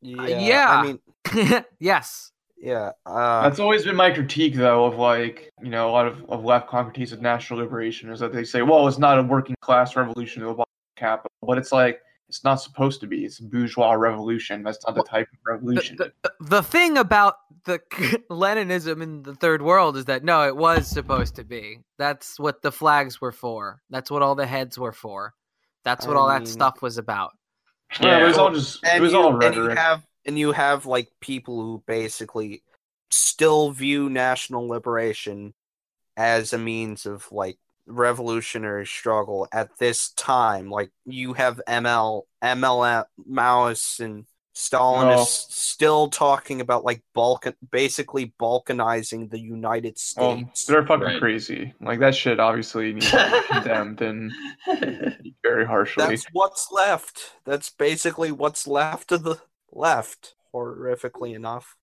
yeah. 0.00 0.38
yeah. 0.38 0.66
I 0.68 0.82
mean, 0.82 1.64
yes. 1.78 2.32
yeah. 2.58 2.92
Uh, 3.06 3.42
That's 3.42 3.58
always 3.58 3.84
been 3.84 3.96
my 3.96 4.10
critique, 4.10 4.54
though, 4.54 4.84
of 4.84 4.96
like 4.96 5.50
you 5.62 5.70
know 5.70 5.88
a 5.88 5.92
lot 5.92 6.06
of, 6.06 6.24
of 6.28 6.44
left 6.44 6.68
critiques 6.68 7.12
of 7.12 7.20
national 7.20 7.60
liberation 7.60 8.10
is 8.10 8.20
that 8.20 8.32
they 8.32 8.44
say, 8.44 8.62
well, 8.62 8.86
it's 8.88 8.98
not 8.98 9.18
a 9.18 9.22
working 9.22 9.56
class 9.60 9.96
revolution 9.96 10.42
to 10.42 10.50
abolish 10.50 10.66
capital, 10.96 11.30
but 11.42 11.58
it's 11.58 11.72
like 11.72 12.00
it's 12.30 12.44
not 12.44 12.54
supposed 12.62 13.00
to 13.00 13.08
be. 13.08 13.24
It's 13.24 13.40
a 13.40 13.42
bourgeois 13.42 13.92
revolution. 13.94 14.62
That's 14.62 14.78
not 14.86 14.94
the 14.94 15.02
type 15.02 15.26
of 15.32 15.38
revolution. 15.44 15.96
the, 15.96 16.12
the- 16.22 16.32
the 16.40 16.62
thing 16.62 16.96
about 16.96 17.34
the 17.64 17.80
Leninism 18.30 19.02
in 19.02 19.22
the 19.24 19.34
third 19.34 19.62
world 19.62 19.96
is 19.96 20.04
that 20.04 20.22
no, 20.22 20.46
it 20.46 20.56
was 20.56 20.86
supposed 20.86 21.34
to 21.34 21.44
be. 21.44 21.80
That's 21.98 22.38
what 22.38 22.62
the 22.62 22.70
flags 22.70 23.20
were 23.20 23.32
for. 23.32 23.82
That's 23.90 24.10
what 24.12 24.22
all 24.22 24.36
the 24.36 24.46
heads 24.46 24.78
were 24.78 24.92
for. 24.92 25.34
That's 25.84 26.06
what 26.06 26.16
I 26.16 26.20
all 26.20 26.28
that 26.28 26.46
stuff 26.46 26.80
was 26.82 26.98
about. 26.98 27.32
yeah, 28.00 28.20
it 28.20 28.24
was 28.24 28.38
all 28.38 28.52
just 28.52 28.76
it 28.84 28.90
and 28.90 29.02
was 29.02 29.12
you, 29.12 29.18
all 29.18 29.44
and 29.44 29.54
you 29.54 29.68
have 29.70 30.06
and 30.24 30.38
you 30.38 30.52
have 30.52 30.86
like 30.86 31.08
people 31.20 31.60
who 31.60 31.82
basically 31.86 32.62
still 33.10 33.70
view 33.72 34.08
national 34.08 34.68
liberation 34.68 35.52
as 36.16 36.52
a 36.52 36.58
means 36.58 37.06
of 37.06 37.26
like 37.32 37.58
revolutionary 37.90 38.86
struggle 38.86 39.48
at 39.52 39.76
this 39.78 40.10
time. 40.12 40.70
Like 40.70 40.90
you 41.04 41.34
have 41.34 41.60
ML, 41.68 42.22
ML, 42.42 43.04
Maoists, 43.28 44.00
and 44.00 44.26
Stalinists 44.54 45.46
Oh. 45.46 45.46
still 45.48 46.08
talking 46.10 46.60
about 46.60 46.84
like 46.84 47.02
Balkan, 47.14 47.54
basically 47.70 48.34
balkanizing 48.40 49.30
the 49.30 49.38
United 49.38 49.96
Well, 50.16 50.34
States. 50.36 50.66
they're 50.66 50.86
fucking 50.86 51.04
Right. 51.06 51.20
crazy. 51.20 51.72
Like 51.80 52.00
that 52.00 52.14
shit 52.14 52.40
obviously 52.40 52.92
needs 52.92 53.10
to 53.10 53.30
be 53.48 53.48
condemned 53.54 54.02
and 54.02 54.32
very 55.42 55.64
harshly. 55.66 56.04
That's 56.04 56.26
what's 56.32 56.70
left. 56.72 57.32
That's 57.44 57.70
basically 57.70 58.32
what's 58.32 58.66
left 58.66 59.12
of 59.12 59.22
the 59.22 59.40
left. 59.72 60.34
Horrifically 60.52 61.34
enough. 61.34 61.76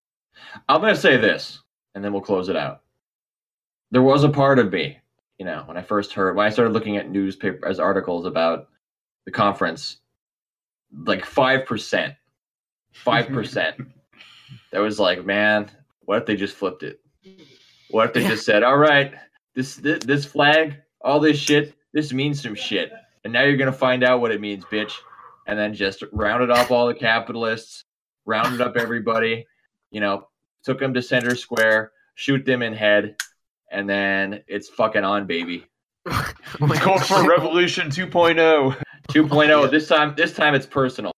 I'm 0.67 0.81
going 0.81 0.93
to 0.93 0.99
say 0.99 1.15
this, 1.17 1.61
and 1.95 2.03
then 2.03 2.11
we'll 2.11 2.21
close 2.21 2.49
it 2.49 2.57
out. 2.57 2.81
There 3.91 4.01
was 4.01 4.25
a 4.25 4.29
part 4.29 4.59
of 4.59 4.71
me, 4.73 4.99
you 5.37 5.45
know, 5.45 5.63
when 5.65 5.77
I 5.77 5.81
first 5.81 6.13
heard, 6.13 6.35
when 6.35 6.45
I 6.45 6.49
started 6.49 6.73
looking 6.73 6.97
at 6.97 7.09
newspaper 7.09 7.67
as 7.67 7.79
articles 7.79 8.25
about 8.25 8.69
the 9.25 9.31
conference, 9.31 9.97
like 11.05 11.25
five 11.25 11.65
percent, 11.65 12.15
five 12.91 13.27
percent. 13.33 13.77
That 14.71 14.79
was 14.79 14.99
like, 14.99 15.25
man, 15.25 15.69
what 16.05 16.19
if 16.19 16.25
they 16.25 16.35
just 16.35 16.55
flipped 16.55 16.83
it? 16.83 16.99
What 17.89 18.07
if 18.07 18.13
they 18.13 18.27
just 18.27 18.45
said, 18.45 18.63
all 18.63 18.77
right, 18.77 19.13
this, 19.55 19.75
this 19.75 20.03
this 20.03 20.25
flag, 20.25 20.75
all 21.01 21.19
this 21.19 21.37
shit, 21.37 21.75
this 21.93 22.11
means 22.11 22.41
some 22.41 22.55
shit, 22.55 22.91
and 23.23 23.31
now 23.31 23.43
you're 23.43 23.57
gonna 23.57 23.71
find 23.71 24.03
out 24.03 24.21
what 24.21 24.31
it 24.31 24.41
means, 24.41 24.65
bitch. 24.65 24.93
And 25.45 25.57
then 25.57 25.73
just 25.73 26.03
rounded 26.11 26.51
up 26.51 26.71
all 26.71 26.87
the 26.87 26.93
capitalists, 26.93 27.85
rounded 28.25 28.59
up 28.59 28.75
everybody, 28.75 29.47
you 29.91 30.01
know, 30.01 30.27
took 30.63 30.77
them 30.77 30.93
to 30.93 31.01
center 31.01 31.35
square, 31.35 31.93
shoot 32.15 32.45
them 32.45 32.61
in 32.61 32.73
head, 32.73 33.15
and 33.71 33.89
then 33.89 34.43
it's 34.47 34.69
fucking 34.69 35.03
on, 35.03 35.25
baby. 35.27 35.65
Oh 36.61 36.67
Going 36.83 36.99
for 37.01 37.27
Revolution 37.27 37.89
2.0. 37.89 38.35
2.0. 39.09 39.49
oh, 39.49 39.63
oh. 39.63 39.67
This 39.67 39.87
time, 39.87 40.13
this 40.15 40.33
time 40.33 40.55
it's 40.55 40.65
personal, 40.65 41.11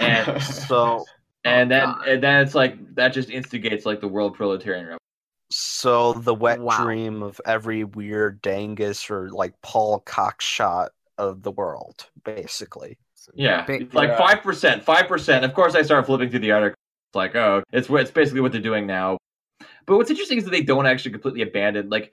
and 0.00 0.42
So 0.42 1.04
and 1.44 1.70
then 1.70 1.84
God. 1.84 2.08
and 2.08 2.22
then 2.22 2.40
it's 2.42 2.54
like 2.54 2.76
that 2.94 3.08
just 3.12 3.30
instigates 3.30 3.84
like 3.86 4.00
the 4.00 4.08
world 4.08 4.34
proletarian 4.34 4.84
revolution. 4.86 4.98
So 5.50 6.14
the 6.14 6.34
wet 6.34 6.58
Wow. 6.60 6.82
dream 6.82 7.22
of 7.22 7.40
every 7.46 7.84
weird 7.84 8.42
Dangus 8.42 9.10
or 9.10 9.30
like 9.30 9.52
Paul 9.62 10.00
Cockshott 10.06 10.88
of 11.18 11.42
the 11.42 11.52
world, 11.52 12.06
basically. 12.24 12.98
Yeah, 13.34 13.64
Big- 13.66 13.92
like 13.94 14.16
five 14.18 14.40
percent, 14.42 14.82
five 14.82 15.06
percent. 15.08 15.44
Of 15.44 15.52
course, 15.54 15.74
I 15.74 15.82
start 15.82 16.06
flipping 16.06 16.30
through 16.30 16.40
the 16.40 16.52
article. 16.52 16.74
It's 17.10 17.16
like, 17.16 17.36
oh, 17.36 17.62
it's 17.72 17.88
what 17.88 18.00
it's 18.00 18.10
basically 18.10 18.40
what 18.40 18.52
they're 18.52 18.60
doing 18.60 18.86
now. 18.86 19.18
But 19.86 19.96
what's 19.96 20.10
interesting 20.10 20.38
is 20.38 20.44
that 20.44 20.50
they 20.50 20.62
don't 20.62 20.86
actually 20.86 21.12
completely 21.12 21.42
abandon. 21.42 21.88
Like, 21.88 22.12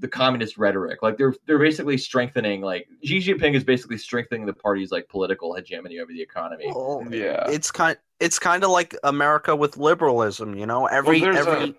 the 0.00 0.08
communist 0.08 0.58
rhetoric. 0.58 1.02
Like 1.02 1.16
they're 1.18 1.34
they're 1.46 1.58
basically 1.58 1.98
strengthening 1.98 2.60
like 2.60 2.88
Xi 3.02 3.18
Jinping 3.18 3.54
is 3.54 3.64
basically 3.64 3.98
strengthening 3.98 4.46
the 4.46 4.52
party's 4.52 4.92
like 4.92 5.08
political 5.08 5.54
hegemony 5.54 5.98
over 5.98 6.12
the 6.12 6.22
economy. 6.22 6.66
Well, 6.68 7.04
Yeah. 7.10 7.48
it's 7.48 7.70
kind 7.70 7.96
it's 8.20 8.38
kind 8.38 8.64
of 8.64 8.70
like 8.70 8.94
America 9.02 9.54
with 9.54 9.76
liberalism, 9.76 10.54
you 10.56 10.66
know. 10.66 10.86
Every 10.86 11.20
there's 11.20 11.36
every 11.36 11.74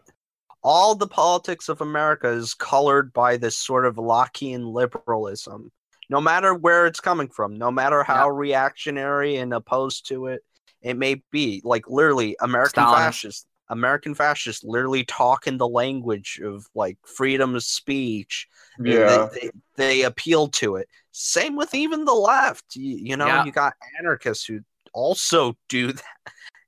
all 0.61 0.95
the 0.95 1.07
politics 1.07 1.69
of 1.69 1.79
America 1.81 2.27
is 2.27 2.53
colored 2.53 3.13
by 3.13 3.37
this 3.37 3.57
sort 3.57 3.85
of 3.85 3.95
Lockean 3.95 4.73
liberalism. 4.73 5.71
No 6.09 6.19
matter 6.19 6.53
where 6.53 6.87
it's 6.87 6.99
coming 6.99 7.29
from, 7.29 7.57
no 7.57 7.71
matter 7.71 8.03
how 8.03 8.29
reactionary 8.29 9.37
and 9.37 9.53
opposed 9.53 10.07
to 10.07 10.27
it 10.27 10.43
it 10.81 10.95
may 10.95 11.21
be, 11.31 11.61
like 11.63 11.89
literally 11.89 12.35
American 12.41 12.83
Stalinist. 12.83 12.95
fascists 12.95 13.45
American 13.69 14.15
fascists 14.15 14.63
literally 14.63 15.03
talk 15.03 15.47
in 15.47 15.57
the 15.57 15.67
language 15.67 16.39
of 16.43 16.65
like 16.75 16.97
freedom 17.05 17.55
of 17.55 17.63
speech. 17.63 18.47
They- 18.79 18.93
Yeah. 18.99 19.27
They, 19.33 19.49
they, 19.75 20.01
appeal 20.03 20.47
to 20.49 20.75
it. 20.77 20.87
Same 21.11 21.55
with 21.55 21.73
even 21.73 22.05
the 22.05 22.13
left. 22.13 22.75
You, 22.75 22.95
you 22.97 23.17
know, 23.17 23.27
Yeah. 23.27 23.45
you 23.45 23.51
got 23.51 23.73
anarchists 23.99 24.45
who 24.45 24.61
also 24.93 25.55
do 25.69 25.91
that. 25.93 26.03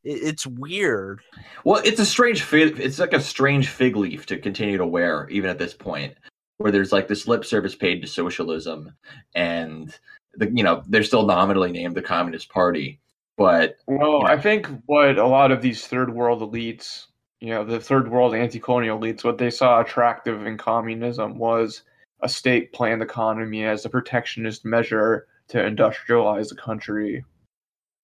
It, 0.04 0.24
it's 0.24 0.46
weird. 0.48 1.22
Well, 1.64 1.82
it's 1.86 2.00
a 2.00 2.06
strange 2.06 2.44
fig. 2.44 2.80
It's 2.80 3.00
like 3.00 3.14
a 3.14 3.22
strange 3.22 3.68
fig 3.70 3.96
leaf 3.96 4.26
to 4.28 4.38
continue 4.38 4.78
to 4.78 4.86
wear, 4.86 5.28
even 5.30 5.50
at 5.50 5.58
this 5.60 5.74
point, 5.74 6.16
where 6.58 6.72
there's 6.72 6.92
like 6.92 7.08
this 7.08 7.28
lip 7.28 7.46
service 7.46 7.76
paid 7.76 8.02
to 8.02 8.08
socialism, 8.08 8.92
and 9.36 9.96
the 10.36 10.50
you 10.52 10.64
know 10.64 10.84
they're 10.88 11.04
still 11.04 11.26
nominally 11.26 11.72
named 11.72 11.96
the 11.96 12.02
Communist 12.02 12.50
Party, 12.50 13.00
but 13.42 13.78
Well, 13.88 14.22
Yeah. 14.24 14.32
I 14.34 14.38
think 14.40 14.68
what 14.86 15.18
a 15.18 15.26
lot 15.28 15.52
of 15.52 15.62
these 15.62 15.88
third 15.88 16.14
world 16.14 16.42
elites, 16.42 17.08
you 17.40 17.50
know, 17.50 17.64
the 17.64 17.80
third 17.80 18.10
world 18.10 18.34
anti-colonial 18.36 19.00
elites, 19.00 19.24
what 19.24 19.38
they 19.38 19.50
saw 19.50 19.82
attractive 19.82 20.46
in 20.46 20.58
communism 20.58 21.38
was 21.38 21.84
a 22.22 22.30
state-planned 22.30 23.02
economy 23.02 23.64
as 23.66 23.84
a 23.86 23.90
protectionist 23.90 24.64
measure 24.64 25.28
to 25.48 25.58
industrialize 25.58 26.50
the 26.50 26.56
country. 26.56 27.24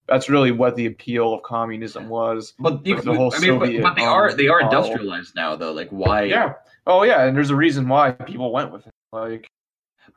That's 0.07 0.29
really 0.29 0.51
what 0.51 0.75
the 0.75 0.85
appeal 0.85 1.33
of 1.33 1.43
communism 1.43 2.07
was. 2.09 2.53
but 2.59 2.85
you, 2.85 2.99
the 3.01 3.13
whole 3.13 3.31
I 3.35 3.39
mean, 3.39 3.59
Soviet, 3.59 3.83
but 3.83 3.95
they 3.95 4.03
are 4.05 4.33
they 4.33 4.47
are 4.47 4.61
model. 4.61 4.79
industrialized 4.85 5.35
now, 5.35 5.55
though. 5.55 5.73
Like 5.73 5.89
why? 5.89 6.23
Yeah. 6.23 6.53
Oh 6.87 7.03
yeah, 7.03 7.25
and 7.25 7.35
there's 7.35 7.49
a 7.49 7.55
reason 7.55 7.87
why 7.89 8.11
people 8.11 8.51
went 8.53 8.71
with 8.71 8.87
it. 8.87 8.93
Like 9.11 9.47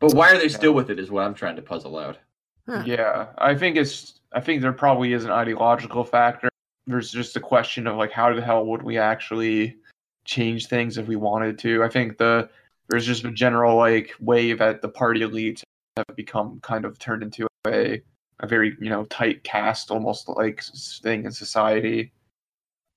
But 0.01 0.15
why 0.15 0.31
are 0.33 0.39
they 0.39 0.49
still 0.49 0.73
with 0.73 0.91
it? 0.91 0.99
Is 1.01 1.11
what 1.11 1.25
I'm 1.25 1.35
trying 1.35 1.57
to 1.57 1.63
puzzle 1.63 1.99
out. 1.99 2.19
Huh. 2.67 2.83
Yeah, 2.87 3.27
I 3.39 3.55
think 3.55 3.77
it's. 3.77 4.21
I 4.33 4.41
think 4.41 4.63
there 4.63 4.73
probably 4.73 5.13
is 5.13 5.25
an 5.25 5.33
ideological 5.33 6.05
factor. 6.05 6.49
There's 6.87 7.11
just 7.11 7.37
a 7.37 7.41
question 7.41 7.87
of 7.87 7.97
like, 7.97 8.13
how 8.13 8.33
the 8.33 8.43
hell 8.43 8.65
would 8.67 8.83
we 8.83 8.97
actually 8.97 9.77
change 10.25 10.67
things 10.67 10.99
if 10.99 11.09
we 11.09 11.17
wanted 11.17 11.59
to? 11.61 11.83
I 11.83 11.89
think 11.89 12.19
the 12.19 12.49
there's 12.89 13.07
just 13.07 13.25
a 13.25 13.31
general 13.31 13.77
like 13.77 14.13
wave 14.21 14.61
at 14.61 14.83
the 14.83 14.89
party 14.89 15.21
elites 15.21 15.63
have 15.97 16.17
become 16.17 16.61
kind 16.63 16.85
of 16.85 16.99
turned 16.99 17.23
into 17.23 17.47
a 17.67 18.01
a 18.41 18.47
very 18.47 18.77
you 18.81 18.89
know 18.89 19.05
tight 19.07 19.43
cast 19.45 19.91
almost 19.91 20.29
like 20.29 20.63
thing 21.03 21.25
in 21.25 21.33
society. 21.33 22.13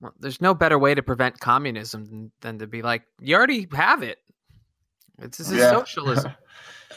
Well, 0.02 0.14
there's 0.20 0.42
no 0.42 0.54
better 0.54 0.78
way 0.78 0.94
to 0.94 1.02
prevent 1.02 1.40
communism 1.40 2.06
than, 2.06 2.32
than 2.42 2.60
to 2.60 2.68
be 2.68 2.82
like, 2.82 3.04
you 3.22 3.36
already 3.36 3.68
have 3.74 4.04
it. 4.04 4.20
It's 5.20 5.38
this 5.38 5.50
is 5.50 5.60
Yeah. 5.60 5.72
socialism. 5.72 6.34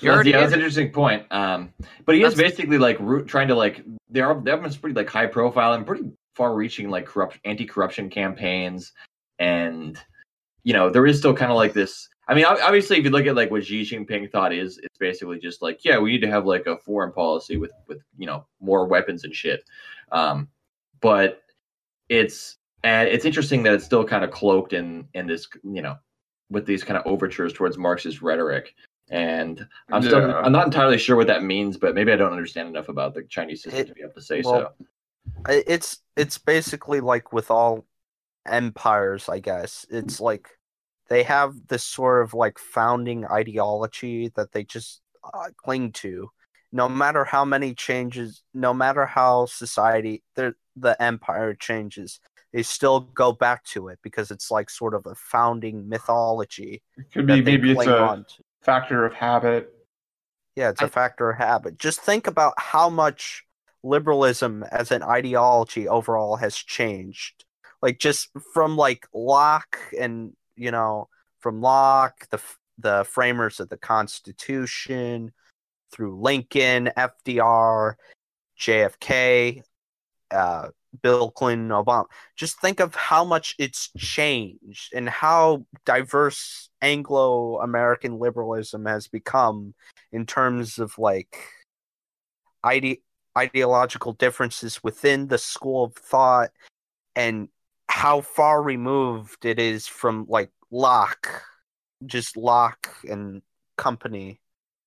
That's, 0.01 0.27
yeah, 0.27 0.41
that's 0.41 0.53
an 0.53 0.61
interesting 0.61 0.91
point. 0.91 1.25
Um, 1.31 1.73
but 2.05 2.15
he 2.15 2.23
is 2.23 2.35
basically 2.35 2.79
like 2.79 2.99
root, 3.01 3.27
trying 3.27 3.49
to 3.49 3.55
like 3.55 3.85
they 4.11 4.21
are 4.21 4.41
they 4.41 4.51
have 4.51 4.63
been 4.63 4.73
pretty 4.73 4.95
like 4.95 5.09
high 5.09 5.27
profile 5.27 5.73
and 5.73 5.87
pretty 5.87 6.05
far 6.35 6.55
reaching 6.55 6.91
like 6.91 7.07
corrupt 7.07 7.39
anti 7.45 7.65
corruption 7.65 8.11
campaigns, 8.11 8.93
and 9.39 9.99
you 10.65 10.73
know 10.73 10.91
there 10.91 11.07
is 11.07 11.19
still 11.19 11.35
kind 11.35 11.51
of 11.51 11.57
like 11.57 11.73
this. 11.73 12.09
I 12.29 12.35
mean, 12.35 12.45
obviously, 12.45 12.99
if 12.99 13.05
you 13.05 13.11
look 13.11 13.27
at 13.27 13.37
like 13.37 13.51
what 13.51 13.65
Xi 13.65 13.83
Jinping 13.83 14.31
thought 14.33 14.53
is, 14.53 14.79
it's 14.79 14.99
basically 14.99 15.39
just 15.39 15.63
like, 15.63 15.85
yeah, 15.85 15.99
we 15.99 16.11
need 16.11 16.23
to 16.23 16.31
have 16.31 16.45
like 16.45 16.67
a 16.67 16.77
foreign 16.79 17.13
policy 17.13 17.57
with 17.57 17.73
with 17.87 18.01
you 18.19 18.27
know 18.27 18.47
more 18.61 18.87
weapons 18.87 19.25
and 19.25 19.35
shit. 19.35 19.65
Um, 20.13 20.49
but 21.01 21.43
it's 22.09 22.57
and 22.83 23.09
it's 23.09 23.25
interesting 23.25 23.63
that 23.63 23.75
it's 23.75 23.85
still 23.85 24.05
kind 24.05 24.25
of 24.25 24.31
cloaked 24.31 24.73
in 24.73 25.09
in 25.15 25.27
this 25.27 25.47
you 25.63 25.83
know 25.83 25.97
with 26.51 26.67
these 26.67 26.85
kind 26.85 26.99
of 26.99 27.07
overtures 27.07 27.53
towards 27.53 27.79
Marxist 27.79 28.23
rhetoric. 28.23 28.75
And 29.09 29.67
I'm 29.91 30.03
still 30.03 30.21
Yeah. 30.21 30.39
I'm 30.39 30.53
not 30.53 30.67
entirely 30.67 30.99
sure 30.99 31.17
what 31.17 31.29
that 31.29 31.43
means, 31.43 31.77
but 31.77 31.95
maybe 31.95 32.13
I 32.13 32.17
don't 32.17 32.33
understand 32.33 32.69
enough 32.69 32.89
about 32.89 33.15
the 33.15 33.23
Chinese 33.25 33.63
system 33.63 33.81
It- 33.81 33.87
to 33.89 33.95
be 33.95 34.03
able 34.03 34.15
to 34.15 34.23
say 34.23 34.43
well, 34.43 34.75
so. 34.79 34.87
It's 35.49 35.99
it's 36.17 36.39
basically 36.39 37.01
like 37.01 37.33
with 37.33 37.51
all 37.51 37.87
empires, 38.47 39.29
I 39.29 39.41
guess. 39.41 39.87
It's 39.91 40.21
like 40.21 40.49
they 41.09 41.23
have 41.25 41.55
this 41.69 41.85
sort 41.85 42.23
of 42.23 42.35
like 42.35 42.59
founding 42.59 43.25
ideology 43.27 44.29
that 44.37 44.53
they 44.53 44.65
just 44.65 45.03
uh, 45.23 45.51
cling 45.57 45.93
to, 45.93 46.31
no 46.73 46.89
matter 46.89 47.25
how 47.25 47.45
many 47.45 47.75
changes, 47.75 48.43
no 48.55 48.75
matter 48.75 49.07
how 49.07 49.47
society 49.47 50.23
the 50.35 50.55
the 50.77 51.01
empire 51.01 51.55
changes, 51.55 52.21
they 52.53 52.63
still 52.63 53.01
go 53.01 53.33
back 53.33 53.65
to 53.65 53.89
it 53.89 53.99
because 54.03 54.31
it's 54.31 54.51
like 54.51 54.71
sort 54.71 54.95
of 54.95 55.07
a 55.07 55.15
founding 55.15 55.89
mythology. 55.89 56.83
It 56.97 57.13
could 57.13 57.27
be 57.27 57.37
that 57.37 57.45
they 57.45 57.53
maybe 57.53 57.71
it's 57.71 57.77
cling 57.77 57.91
a 57.91 57.99
on 57.99 58.25
to. 58.25 58.43
Factor 58.67 59.07
of 59.07 59.15
habit. 59.15 59.73
Yeah, 60.57 60.71
it's 60.71 60.83
a 60.83 60.87
I- 60.87 60.89
factor 60.89 61.31
of 61.31 61.39
habit. 61.39 61.79
Just 61.79 62.01
think 62.01 62.27
about 62.27 62.55
how 62.59 62.91
much 62.91 63.45
liberalism 63.83 64.65
as 64.65 64.91
an 64.91 65.03
ideology 65.03 65.89
overall 65.89 66.37
has 66.37 66.57
changed. 66.57 67.45
Like 67.81 67.99
just 67.99 68.29
from 68.53 68.77
like 68.77 69.07
Locke 69.15 69.79
and 69.99 70.33
you 70.57 70.71
know 70.71 71.09
from 71.39 71.61
Locke, 71.61 72.27
the 72.31 72.41
the 72.79 73.07
framers 73.09 73.61
of 73.61 73.69
the 73.69 73.77
Constitution, 73.77 75.33
through 75.93 76.21
Lincoln, 76.21 76.91
FDR, 76.97 77.95
JFK, 78.59 79.63
uh, 80.31 80.69
Bill 81.03 81.31
Clinton, 81.31 81.69
Obama. 81.69 82.07
Just 82.37 82.61
think 82.61 82.81
of 82.81 82.95
how 82.95 83.25
much 83.25 83.55
it's 83.59 83.91
changed 83.97 84.93
and 84.95 85.09
how 85.09 85.65
diverse 85.85 86.71
Anglo 86.87 87.59
American 87.59 88.21
liberalism 88.21 88.87
has 88.87 89.09
become 89.09 89.75
in 90.13 90.25
terms 90.25 90.79
of 90.79 90.97
like 90.99 91.37
ide- 92.63 92.99
ideological 93.37 94.13
differences 94.13 94.85
within 94.85 95.27
the 95.27 95.37
school 95.37 95.83
of 95.85 95.95
thought 95.95 96.51
and 97.17 97.49
how 97.89 98.21
far 98.21 98.63
removed 98.63 99.45
it 99.45 99.59
is 99.59 99.89
from 99.89 100.27
like 100.29 100.51
Locke, 100.71 101.43
just 102.05 102.37
Locke 102.37 102.89
and 103.09 103.43
company, 103.77 104.41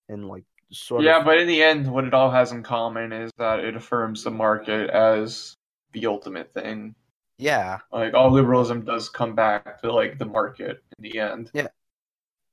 and 0.07 0.29
like 0.29 0.45
sort 0.71 1.03
yeah, 1.03 1.17
of 1.17 1.19
Yeah, 1.19 1.25
but 1.25 1.37
in 1.39 1.47
the 1.47 1.61
end, 1.61 1.91
what 1.91 2.05
it 2.05 2.13
all 2.13 2.31
has 2.31 2.53
in 2.53 2.63
common 2.63 3.11
is 3.11 3.29
that 3.37 3.59
it 3.59 3.75
affirms 3.75 4.23
the 4.23 4.31
market 4.31 4.89
as 4.89 5.53
the 5.91 6.05
ultimate 6.05 6.53
thing. 6.53 6.95
yeah, 7.37 7.79
Like 7.91 8.13
all 8.13 8.31
liberalism 8.31 8.85
does 8.85 9.09
come 9.09 9.35
back 9.35 9.81
to 9.81 9.91
like 9.91 10.17
the 10.17 10.25
market 10.25 10.81
in 10.97 11.03
the 11.03 11.19
end. 11.19 11.51
yeah. 11.53 11.67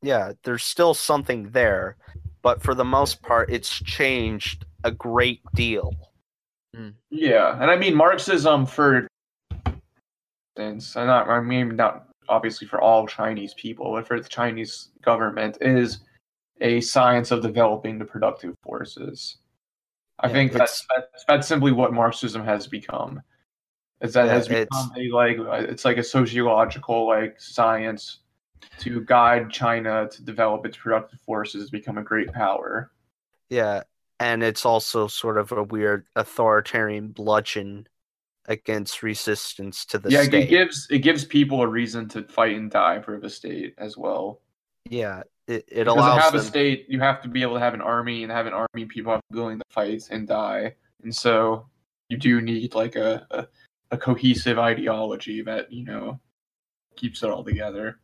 Yeah, 0.06 0.34
there's 0.44 0.62
still 0.62 0.94
something 0.94 1.50
there, 1.50 1.96
but 2.42 2.62
for 2.62 2.76
the 2.76 2.84
most 2.84 3.20
part, 3.22 3.50
it's 3.50 3.68
changed 3.82 4.64
a 4.84 4.92
great 4.92 5.40
deal. 5.54 5.92
Hmm. 6.76 6.90
Yeah, 7.10 7.60
and 7.60 7.68
I 7.70 7.76
mean 7.76 7.96
Marxism 7.96 8.66
for 8.66 9.08
instance, 10.56 10.94
and 10.94 11.08
not 11.08 11.28
I 11.28 11.40
mean 11.40 11.74
not 11.74 12.06
obviously 12.28 12.68
for 12.68 12.80
all 12.80 13.06
Chinese 13.08 13.54
people, 13.54 13.92
but 13.92 14.06
for 14.06 14.20
the 14.20 14.28
Chinese 14.28 14.90
government 15.02 15.58
is 15.60 15.98
a 16.60 16.80
science 16.80 17.32
of 17.32 17.42
developing 17.42 17.98
the 17.98 18.04
productive 18.04 18.54
forces. 18.62 19.38
I 20.20 20.28
Yeah, 20.28 20.32
think 20.34 20.52
that's, 20.52 20.86
that's 20.94 21.24
that's 21.26 21.48
simply 21.48 21.72
what 21.72 21.92
Marxism 21.92 22.44
has 22.44 22.68
become. 22.68 23.20
Is 24.02 24.12
that 24.14 24.26
Yeah, 24.26 24.32
has 24.34 24.48
it's- 24.50 24.68
become 24.68 24.92
a 24.96 25.10
like 25.10 25.36
it's 25.68 25.84
like 25.84 25.96
a 25.98 26.02
sociological 26.04 27.06
like 27.08 27.40
science 27.40 28.20
to 28.78 29.00
guide 29.02 29.50
China 29.50 30.08
to 30.10 30.22
develop 30.22 30.66
its 30.66 30.76
productive 30.76 31.20
forces, 31.20 31.70
become 31.70 31.98
a 31.98 32.02
great 32.02 32.32
power. 32.32 32.90
Yeah, 33.48 33.82
and 34.20 34.42
it's 34.42 34.64
also 34.66 35.06
sort 35.08 35.38
of 35.38 35.52
a 35.52 35.62
weird 35.62 36.06
authoritarian 36.16 37.08
bludgeon 37.08 37.86
against 38.46 39.02
resistance 39.02 39.84
to 39.86 39.98
the 39.98 40.10
state. 40.10 40.18
yeah, 40.18 40.22
state. 40.24 40.42
it 40.44 40.48
gives 40.48 40.86
it 40.90 40.98
gives 41.00 41.24
people 41.24 41.62
a 41.62 41.66
reason 41.66 42.08
to 42.08 42.22
fight 42.24 42.56
and 42.56 42.70
die 42.70 43.00
for 43.00 43.18
the 43.18 43.30
state 43.30 43.74
as 43.78 43.96
well. 43.96 44.40
yeah, 44.88 45.22
it, 45.46 45.64
it 45.68 45.84
Because 45.84 46.04
to 46.04 46.12
allows 46.12 46.22
have 46.22 46.34
a 46.34 46.42
state, 46.42 46.86
you 46.88 47.00
have 47.00 47.22
to 47.22 47.28
be 47.28 47.42
able 47.42 47.54
to 47.54 47.60
have 47.60 47.74
an 47.74 47.80
army, 47.80 48.22
and 48.22 48.32
have 48.32 48.46
an 48.46 48.52
army, 48.52 48.86
people 48.86 49.12
have 49.12 49.22
willing 49.30 49.58
to 49.58 49.64
fight 49.70 50.08
and 50.10 50.26
die. 50.26 50.74
And 51.02 51.14
so 51.14 51.66
you 52.08 52.16
do 52.16 52.40
need 52.40 52.74
like 52.74 52.96
a, 52.96 53.26
a, 53.30 53.48
a 53.92 53.98
cohesive 53.98 54.58
ideology 54.58 55.42
that 55.42 55.72
you 55.72 55.84
know 55.84 56.20
keeps 56.96 57.22
it 57.22 57.30
all 57.30 57.44
together. 57.44 58.00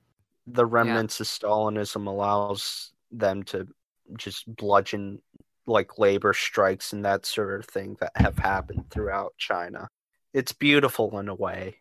The 0.46 0.66
remnants 0.66 1.20
of 1.20 1.26
Stalinism 1.26 2.06
allows 2.06 2.92
them 3.10 3.42
to 3.44 3.66
just 4.16 4.54
bludgeon 4.56 5.20
like 5.66 5.98
labor 5.98 6.32
strikes 6.32 6.92
and 6.92 7.04
that 7.04 7.24
sort 7.24 7.60
of 7.60 7.66
thing 7.66 7.96
that 8.00 8.12
have 8.16 8.38
happened 8.38 8.90
throughout 8.90 9.34
China. 9.38 9.88
It's 10.34 10.52
beautiful 10.52 11.18
in 11.18 11.28
a 11.28 11.34
way. 11.34 11.76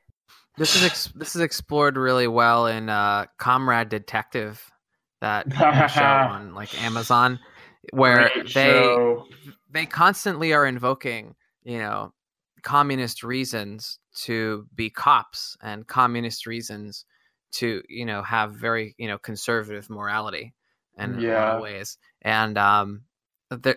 This 0.57 0.75
is 0.75 0.83
ex- 0.83 1.11
this 1.15 1.35
is 1.35 1.41
explored 1.41 1.97
really 1.97 2.27
well 2.27 2.67
in 2.67 2.89
uh, 2.89 3.25
Comrade 3.37 3.89
Detective, 3.89 4.69
that 5.21 5.51
show 5.93 6.03
on 6.03 6.53
like 6.53 6.79
Amazon, 6.83 7.39
where 7.93 8.29
Great 8.33 8.53
they 8.53 8.71
show. 8.71 9.25
they 9.71 9.85
constantly 9.85 10.53
are 10.53 10.65
invoking, 10.65 11.35
you 11.63 11.79
know, 11.79 12.13
communist 12.63 13.23
reasons 13.23 13.99
to 14.23 14.67
be 14.75 14.89
cops 14.89 15.57
and 15.63 15.87
communist 15.87 16.45
reasons 16.45 17.05
to, 17.53 17.81
you 17.89 18.05
know, 18.05 18.21
have 18.23 18.53
very, 18.55 18.95
you 18.97 19.07
know, 19.07 19.17
conservative 19.17 19.89
morality 19.89 20.53
in 20.97 21.15
a 21.15 21.21
lot 21.21 21.23
Yeah. 21.23 21.55
of 21.55 21.61
ways. 21.61 21.97
And 22.21 22.57
um 22.57 23.03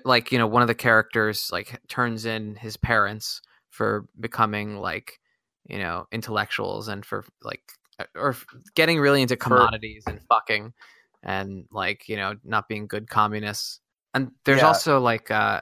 like, 0.04 0.30
you 0.32 0.38
know, 0.38 0.46
one 0.46 0.62
of 0.62 0.68
the 0.68 0.74
characters 0.74 1.50
like 1.52 1.80
turns 1.88 2.26
in 2.26 2.54
his 2.56 2.76
parents 2.76 3.40
for 3.70 4.06
becoming 4.18 4.76
like, 4.78 5.18
you 5.66 5.78
know, 5.78 6.06
intellectuals 6.12 6.88
and 6.88 7.04
for 7.04 7.24
like 7.42 7.62
or 8.14 8.36
getting 8.74 9.00
really 9.00 9.22
into 9.22 9.36
commodities 9.36 10.04
and 10.06 10.20
fucking 10.28 10.72
and 11.22 11.66
like, 11.72 12.08
you 12.08 12.16
know, 12.16 12.34
not 12.44 12.68
being 12.68 12.86
good 12.86 13.08
communists. 13.08 13.80
And 14.12 14.30
there's 14.44 14.58
Yeah. 14.58 14.66
also 14.68 15.00
like 15.00 15.30
uh 15.30 15.60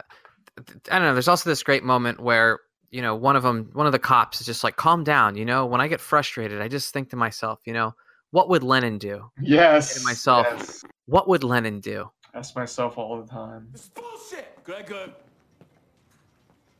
I 0.90 0.98
don't 0.98 1.02
know. 1.02 1.14
There's 1.14 1.28
also 1.28 1.48
this 1.48 1.62
great 1.62 1.84
moment 1.84 2.20
where 2.20 2.60
you 2.92 3.02
know 3.02 3.16
one 3.16 3.34
of 3.34 3.42
them, 3.42 3.70
one 3.72 3.86
of 3.86 3.92
the 3.92 3.98
cops, 3.98 4.40
is 4.40 4.46
just 4.46 4.62
like, 4.62 4.76
"Calm 4.76 5.02
down." 5.02 5.36
You 5.36 5.44
know, 5.44 5.66
when 5.66 5.80
I 5.80 5.88
get 5.88 6.00
frustrated, 6.00 6.60
I 6.60 6.68
just 6.68 6.92
think 6.92 7.10
to 7.10 7.16
myself, 7.16 7.58
you 7.64 7.72
know, 7.72 7.94
what 8.30 8.48
would 8.48 8.62
Lenin 8.62 8.98
do? 8.98 9.30
Yes. 9.40 9.98
to 9.98 10.04
myself. 10.04 10.46
yes. 10.50 10.84
What 11.06 11.26
would 11.28 11.42
Lenin 11.42 11.80
do? 11.80 12.10
Ask 12.34 12.54
myself 12.54 12.96
all 12.96 13.20
the 13.20 13.28
time. 13.28 13.68
It's 13.74 13.88
bullshit! 13.88 14.62
Gregor! 14.64 15.12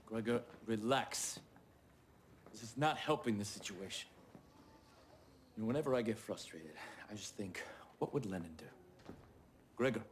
Gregor, 0.06 0.40
relax. 0.66 1.40
This 2.52 2.62
is 2.62 2.74
not 2.76 2.97
helping 2.97 3.39
the 3.39 3.44
situation. 3.44 4.09
And 5.56 5.66
whenever 5.66 5.94
I 5.94 6.02
get 6.02 6.18
frustrated, 6.18 6.72
I 7.10 7.14
just 7.14 7.36
think, 7.36 7.62
what 7.98 8.14
would 8.14 8.24
Lenin 8.26 8.55
do? 8.56 8.64
Gregor. 9.76 10.02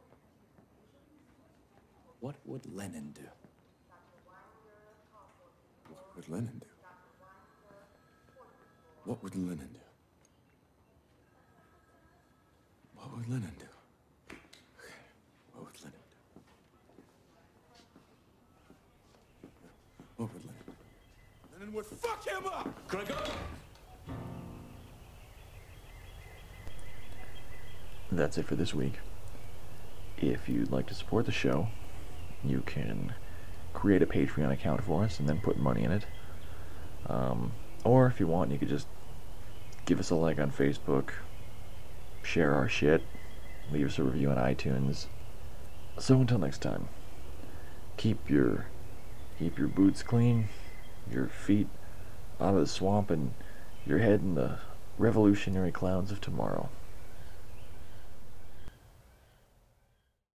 What 2.19 2.35
would 2.45 2.65
Lenin 2.71 3.11
do? 3.13 3.27
What 6.21 6.29
would 6.29 6.37
Lenin 6.37 6.59
do? 6.59 6.67
What 9.05 9.23
would 9.23 9.35
Lenin 9.35 9.69
do? 9.73 9.79
What 12.95 13.15
would 13.15 13.27
Lenin 13.27 13.51
do? 13.57 13.65
What 15.53 15.65
would 15.65 15.81
Lenin 15.81 15.99
do? 16.11 16.41
What 20.17 20.31
would 20.31 20.43
Lenin 20.45 20.63
do? 20.67 20.73
Lenin 21.57 21.73
would 21.73 21.85
fuck 21.87 22.23
him 22.27 22.45
up! 22.45 22.87
Gregor! 22.87 23.17
That's 28.11 28.37
it 28.37 28.45
for 28.45 28.55
this 28.55 28.75
week. 28.75 28.99
If 30.19 30.47
you'd 30.47 30.71
like 30.71 30.85
to 30.87 30.93
support 30.93 31.25
the 31.25 31.31
show, 31.31 31.69
you 32.43 32.61
can 32.61 33.15
create 33.73 34.01
a 34.01 34.05
Patreon 34.05 34.51
account 34.51 34.83
for 34.83 35.03
us 35.03 35.19
and 35.19 35.27
then 35.27 35.39
put 35.39 35.57
money 35.57 35.83
in 35.83 35.91
it. 35.91 36.05
Um, 37.07 37.53
or 37.83 38.07
if 38.07 38.19
you 38.19 38.27
want, 38.27 38.51
you 38.51 38.57
could 38.57 38.69
just 38.69 38.87
give 39.85 39.99
us 39.99 40.09
a 40.09 40.15
like 40.15 40.39
on 40.39 40.51
Facebook, 40.51 41.11
share 42.23 42.53
our 42.53 42.69
shit, 42.69 43.03
leave 43.71 43.87
us 43.87 43.99
a 43.99 44.03
review 44.03 44.29
on 44.29 44.37
iTunes. 44.37 45.07
So 45.97 46.19
until 46.19 46.37
next 46.37 46.61
time, 46.61 46.89
keep 47.97 48.29
your 48.29 48.67
keep 49.39 49.57
your 49.57 49.67
boots 49.67 50.03
clean, 50.03 50.49
your 51.11 51.27
feet 51.27 51.67
out 52.39 52.53
of 52.53 52.59
the 52.59 52.67
swamp, 52.67 53.09
and 53.09 53.33
your 53.85 53.99
head 53.99 54.21
in 54.21 54.35
the 54.35 54.59
revolutionary 54.97 55.71
clouds 55.71 56.11
of 56.11 56.21
tomorrow. 56.21 56.69